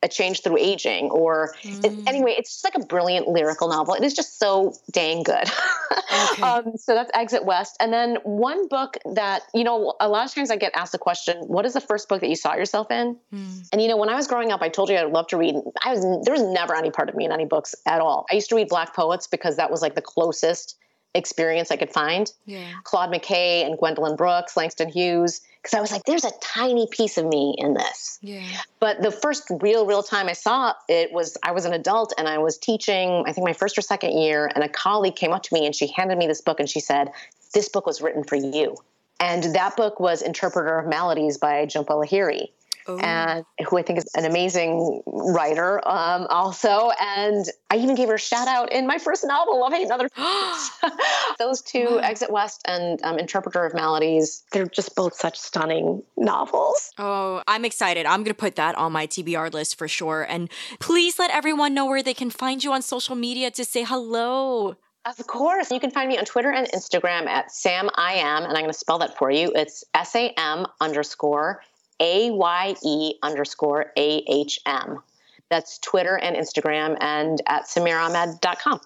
a 0.03 0.09
change 0.09 0.43
through 0.43 0.57
aging 0.59 1.11
or 1.11 1.55
mm. 1.63 1.85
it, 1.85 2.09
anyway 2.09 2.35
it's 2.37 2.51
just 2.51 2.65
like 2.65 2.75
a 2.75 2.87
brilliant 2.87 3.29
lyrical 3.29 3.69
novel 3.69 3.95
it 3.95 4.03
is 4.03 4.15
just 4.15 4.39
so 4.39 4.73
dang 4.91 5.23
good 5.23 5.45
okay. 6.33 6.43
um, 6.43 6.77
so 6.77 6.95
that's 6.95 7.11
exit 7.15 7.45
west 7.45 7.77
and 7.81 7.93
then 7.93 8.17
one 8.25 8.67
book 8.69 8.97
that 9.15 9.43
you 9.55 9.63
know 9.63 9.95
a 10.01 10.09
lot 10.09 10.27
of 10.27 10.35
times 10.35 10.51
i 10.51 10.57
get 10.57 10.73
asked 10.75 10.93
the 10.93 10.99
question 10.99 11.37
what 11.47 11.67
is 11.67 11.75
the 11.75 11.81
first 11.81 12.09
book 12.09 12.21
that 12.21 12.31
you 12.31 12.37
saw 12.37 12.55
yourself 12.55 12.91
in 12.91 13.17
mm. 13.33 13.69
and 13.73 13.83
you 13.83 13.89
know 13.89 13.97
when 13.97 14.09
i 14.09 14.15
was 14.15 14.27
growing 14.27 14.53
up 14.53 14.63
i 14.63 14.69
told 14.69 14.89
you 14.89 14.97
i 14.97 15.05
would 15.05 15.13
love 15.13 15.27
to 15.27 15.37
read 15.37 15.55
i 15.85 15.93
was 15.93 16.03
there 16.25 16.33
was 16.35 16.43
never 16.43 16.75
any 16.75 16.91
part 16.91 17.09
of 17.09 17.15
me 17.15 17.25
in 17.25 17.33
any 17.33 17.45
books 17.45 17.75
at 17.87 18.01
all 18.01 18.27
i 18.31 18.35
used 18.35 18.49
to 18.49 18.57
read 18.57 18.69
black 18.69 18.95
poets 18.95 19.27
because 19.27 19.57
that 19.57 19.71
was 19.71 19.83
like 19.83 19.95
the 19.95 20.03
closest 20.03 20.77
experience 21.15 21.71
I 21.71 21.77
could 21.77 21.91
find. 21.91 22.31
Yeah. 22.45 22.73
Claude 22.85 23.11
McKay 23.11 23.67
and 23.67 23.79
Gwendolyn 23.79 24.17
Brooks, 24.17 24.57
Langston 24.57 24.89
Hughes, 24.89 25.41
because 25.63 25.77
I 25.77 25.81
was 25.81 25.93
like, 25.93 26.05
there's 26.05 26.25
a 26.25 26.31
tiny 26.41 26.87
piece 26.91 27.19
of 27.19 27.27
me 27.27 27.55
in 27.59 27.75
this. 27.75 28.19
Yeah. 28.23 28.45
But 28.79 29.03
the 29.03 29.11
first 29.11 29.51
real, 29.61 29.87
real 29.87 30.03
time 30.03 30.29
I 30.29 30.33
saw 30.33 30.73
it 30.89 31.13
was 31.13 31.37
I 31.43 31.53
was 31.53 31.65
an 31.65 31.73
adult 31.73 32.15
and 32.17 32.29
I 32.29 32.39
was 32.39 32.59
teaching, 32.59 33.25
I 33.27 33.33
think 33.33 33.45
my 33.45 33.53
first 33.53 33.77
or 33.77 33.83
second 33.83 34.19
year, 34.19 34.51
and 34.55 34.65
a 34.65 34.69
colleague 34.69 35.17
came 35.17 35.33
up 35.33 35.43
to 35.45 35.55
me 35.55 35.67
and 35.67 35.75
she 35.75 35.89
handed 35.89 36.17
me 36.17 36.27
this 36.27 36.41
book 36.41 36.61
and 36.61 36.69
she 36.69 36.81
said, 36.81 37.11
This 37.53 37.69
book 37.69 37.87
was 37.87 38.01
written 38.01 38.25
for 38.25 38.37
you. 38.37 38.77
And 39.19 39.55
that 39.55 39.77
book 39.77 40.01
was 40.01 40.23
Interpreter 40.23 40.79
of 40.79 40.87
Maladies 40.87 41.37
by 41.37 41.67
Jhumpa 41.67 41.89
Lahiri. 41.89 42.49
Ooh. 42.89 42.99
and 42.99 43.45
who 43.69 43.79
I 43.79 43.83
think 43.83 43.99
is 43.99 44.07
an 44.15 44.25
amazing 44.25 45.03
writer 45.07 45.87
um, 45.89 46.27
also. 46.31 46.91
And 47.01 47.47
I 47.71 47.77
even 47.77 47.95
gave 47.95 48.09
her 48.09 48.15
a 48.15 48.19
shout 48.19 48.49
out 48.49 48.73
in 48.73 48.87
my 48.87 48.99
first 48.99 49.25
novel, 49.25 49.61
Love 49.61 49.73
Hate 49.73 49.83
and 49.83 49.93
Other 49.93 50.09
Those 51.39 51.63
two, 51.63 51.87
wow. 51.91 51.99
Exit 51.99 52.31
West 52.31 52.63
and 52.67 53.01
um, 53.03 53.19
Interpreter 53.19 53.65
of 53.65 53.75
Maladies, 53.75 54.45
they're 54.53 54.67
just 54.67 54.95
both 54.95 55.15
such 55.15 55.39
stunning 55.39 56.03
novels. 56.17 56.93
Oh, 56.99 57.43
I'm 57.47 57.65
excited. 57.65 58.07
I'm 58.07 58.21
going 58.21 58.35
to 58.35 58.35
put 58.35 58.57
that 58.57 58.77
on 58.77 58.93
my 58.93 59.07
TBR 59.07 59.53
list 59.53 59.79
for 59.79 59.89
sure. 59.89 60.27
And 60.29 60.51
please 60.79 61.19
let 61.19 61.31
everyone 61.31 61.75
know 61.75 61.87
where 61.87 62.03
they 62.03 62.15
can 62.15 62.31
find 62.31 62.63
you 62.63 62.73
on 62.73 62.83
social 62.83 63.17
media 63.17 63.51
to 63.53 63.65
say 63.65 63.85
hello. 63.85 64.77
Of 65.07 65.27
course. 65.27 65.71
You 65.71 65.81
can 65.81 65.91
find 65.91 66.09
me 66.09 66.19
on 66.19 66.25
Twitter 66.27 66.53
and 66.53 66.69
Instagram 66.73 67.27
at 67.27 67.51
Sam 67.51 67.89
I 67.95 68.15
am, 68.15 68.45
and 68.45 68.53
I'm 68.53 68.63
going 68.63 68.67
to 68.67 68.79
spell 68.79 68.99
that 68.99 69.17
for 69.17 69.31
you. 69.31 69.51
It's 69.55 69.83
S 69.95 70.15
A 70.15 70.33
M 70.37 70.67
underscore 70.81 71.63
a 72.01 72.31
Y 72.31 72.75
E 72.83 73.15
underscore 73.23 73.93
A 73.97 74.25
H 74.27 74.59
M. 74.67 75.03
That's 75.51 75.79
Twitter 75.79 76.17
and 76.17 76.37
Instagram 76.37 76.97
and 77.01 77.41
at 77.47 77.65
SamiraAhmed.com. 77.65 78.81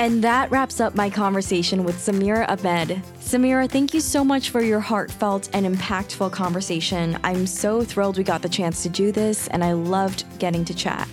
And 0.00 0.24
that 0.24 0.50
wraps 0.50 0.80
up 0.80 0.94
my 0.94 1.10
conversation 1.10 1.84
with 1.84 1.94
Samira 1.96 2.48
Ahmed. 2.48 3.02
Samira, 3.20 3.70
thank 3.70 3.92
you 3.92 4.00
so 4.00 4.24
much 4.24 4.48
for 4.48 4.62
your 4.62 4.80
heartfelt 4.80 5.50
and 5.52 5.66
impactful 5.66 6.32
conversation. 6.32 7.18
I'm 7.22 7.46
so 7.46 7.84
thrilled 7.84 8.16
we 8.16 8.24
got 8.24 8.40
the 8.40 8.48
chance 8.48 8.82
to 8.84 8.88
do 8.88 9.12
this, 9.12 9.46
and 9.48 9.62
I 9.62 9.72
loved 9.72 10.24
getting 10.38 10.64
to 10.64 10.74
chat. 10.74 11.06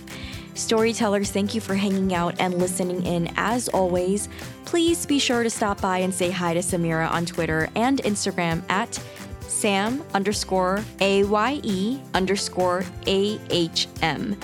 Storytellers, 0.58 1.30
thank 1.30 1.54
you 1.54 1.60
for 1.60 1.76
hanging 1.76 2.12
out 2.14 2.34
and 2.40 2.52
listening 2.54 3.06
in. 3.06 3.30
As 3.36 3.68
always, 3.68 4.28
please 4.64 5.06
be 5.06 5.20
sure 5.20 5.44
to 5.44 5.48
stop 5.48 5.80
by 5.80 5.98
and 5.98 6.12
say 6.12 6.32
hi 6.32 6.52
to 6.52 6.58
Samira 6.58 7.08
on 7.08 7.24
Twitter 7.24 7.68
and 7.76 8.02
Instagram 8.02 8.64
at 8.68 9.00
Sam 9.42 10.02
underscore 10.14 10.84
AYE 11.00 12.02
underscore 12.12 12.84
AHM 13.06 14.36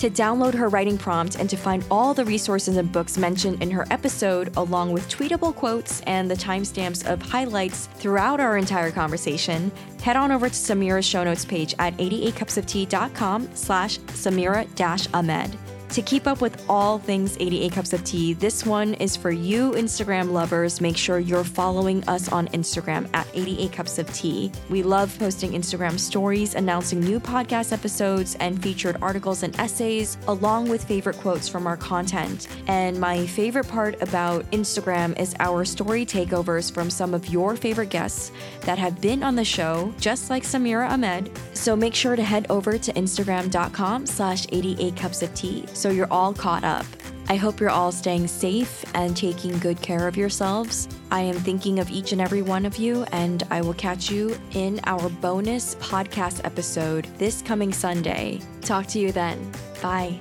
to 0.00 0.10
download 0.10 0.54
her 0.54 0.68
writing 0.68 0.96
prompt 0.98 1.36
and 1.36 1.48
to 1.50 1.56
find 1.56 1.84
all 1.90 2.14
the 2.14 2.24
resources 2.24 2.76
and 2.76 2.90
books 2.90 3.18
mentioned 3.18 3.62
in 3.62 3.70
her 3.70 3.86
episode, 3.90 4.54
along 4.56 4.92
with 4.92 5.08
tweetable 5.08 5.54
quotes 5.54 6.00
and 6.02 6.30
the 6.30 6.34
timestamps 6.34 7.06
of 7.06 7.20
highlights 7.20 7.86
throughout 7.86 8.40
our 8.40 8.56
entire 8.56 8.90
conversation, 8.90 9.70
head 10.02 10.16
on 10.16 10.32
over 10.32 10.48
to 10.48 10.54
Samira's 10.54 11.04
show 11.04 11.22
notes 11.22 11.44
page 11.44 11.74
at 11.78 11.96
88cupsoftea.com 11.98 13.50
slash 13.54 13.98
Samira-Ahmed. 13.98 15.69
To 15.94 16.02
keep 16.02 16.28
up 16.28 16.40
with 16.40 16.64
all 16.68 17.00
things 17.00 17.36
88 17.40 17.72
Cups 17.72 17.92
of 17.92 18.04
Tea, 18.04 18.32
this 18.34 18.64
one 18.64 18.94
is 18.94 19.16
for 19.16 19.32
you 19.32 19.72
Instagram 19.72 20.30
lovers. 20.30 20.80
Make 20.80 20.96
sure 20.96 21.18
you're 21.18 21.42
following 21.42 22.08
us 22.08 22.30
on 22.30 22.46
Instagram 22.48 23.08
at 23.12 23.26
88 23.34 23.72
Cups 23.72 23.98
of 23.98 24.12
Tea. 24.14 24.52
We 24.68 24.84
love 24.84 25.18
posting 25.18 25.50
Instagram 25.50 25.98
stories, 25.98 26.54
announcing 26.54 27.00
new 27.00 27.18
podcast 27.18 27.72
episodes, 27.72 28.36
and 28.38 28.62
featured 28.62 28.98
articles 29.02 29.42
and 29.42 29.58
essays, 29.58 30.16
along 30.28 30.68
with 30.68 30.84
favorite 30.84 31.16
quotes 31.16 31.48
from 31.48 31.66
our 31.66 31.76
content. 31.76 32.46
And 32.68 33.00
my 33.00 33.26
favorite 33.26 33.66
part 33.66 34.00
about 34.00 34.48
Instagram 34.52 35.18
is 35.18 35.34
our 35.40 35.64
story 35.64 36.06
takeovers 36.06 36.72
from 36.72 36.88
some 36.88 37.14
of 37.14 37.26
your 37.30 37.56
favorite 37.56 37.90
guests 37.90 38.30
that 38.60 38.78
have 38.78 39.00
been 39.00 39.24
on 39.24 39.34
the 39.34 39.44
show, 39.44 39.92
just 39.98 40.30
like 40.30 40.44
Samira 40.44 40.88
Ahmed. 40.88 41.36
So 41.52 41.74
make 41.74 41.96
sure 41.96 42.14
to 42.14 42.22
head 42.22 42.46
over 42.48 42.78
to 42.78 42.92
Instagram.com 42.92 44.06
slash 44.06 44.46
88 44.52 44.94
Cups 44.94 45.22
of 45.22 45.34
Tea 45.34 45.66
so 45.80 45.90
you're 45.90 46.12
all 46.12 46.34
caught 46.34 46.64
up. 46.64 46.86
I 47.28 47.36
hope 47.36 47.60
you're 47.60 47.70
all 47.70 47.92
staying 47.92 48.26
safe 48.26 48.84
and 48.94 49.16
taking 49.16 49.56
good 49.60 49.80
care 49.80 50.08
of 50.08 50.16
yourselves. 50.16 50.88
I 51.12 51.20
am 51.20 51.36
thinking 51.36 51.78
of 51.78 51.88
each 51.88 52.12
and 52.12 52.20
every 52.20 52.42
one 52.42 52.66
of 52.66 52.76
you, 52.76 53.04
and 53.12 53.44
I 53.50 53.60
will 53.60 53.74
catch 53.74 54.10
you 54.10 54.36
in 54.52 54.80
our 54.84 55.08
bonus 55.08 55.76
podcast 55.76 56.44
episode 56.44 57.06
this 57.18 57.40
coming 57.40 57.72
Sunday. 57.72 58.40
Talk 58.62 58.86
to 58.88 58.98
you 58.98 59.12
then. 59.12 59.52
Bye. 59.80 60.18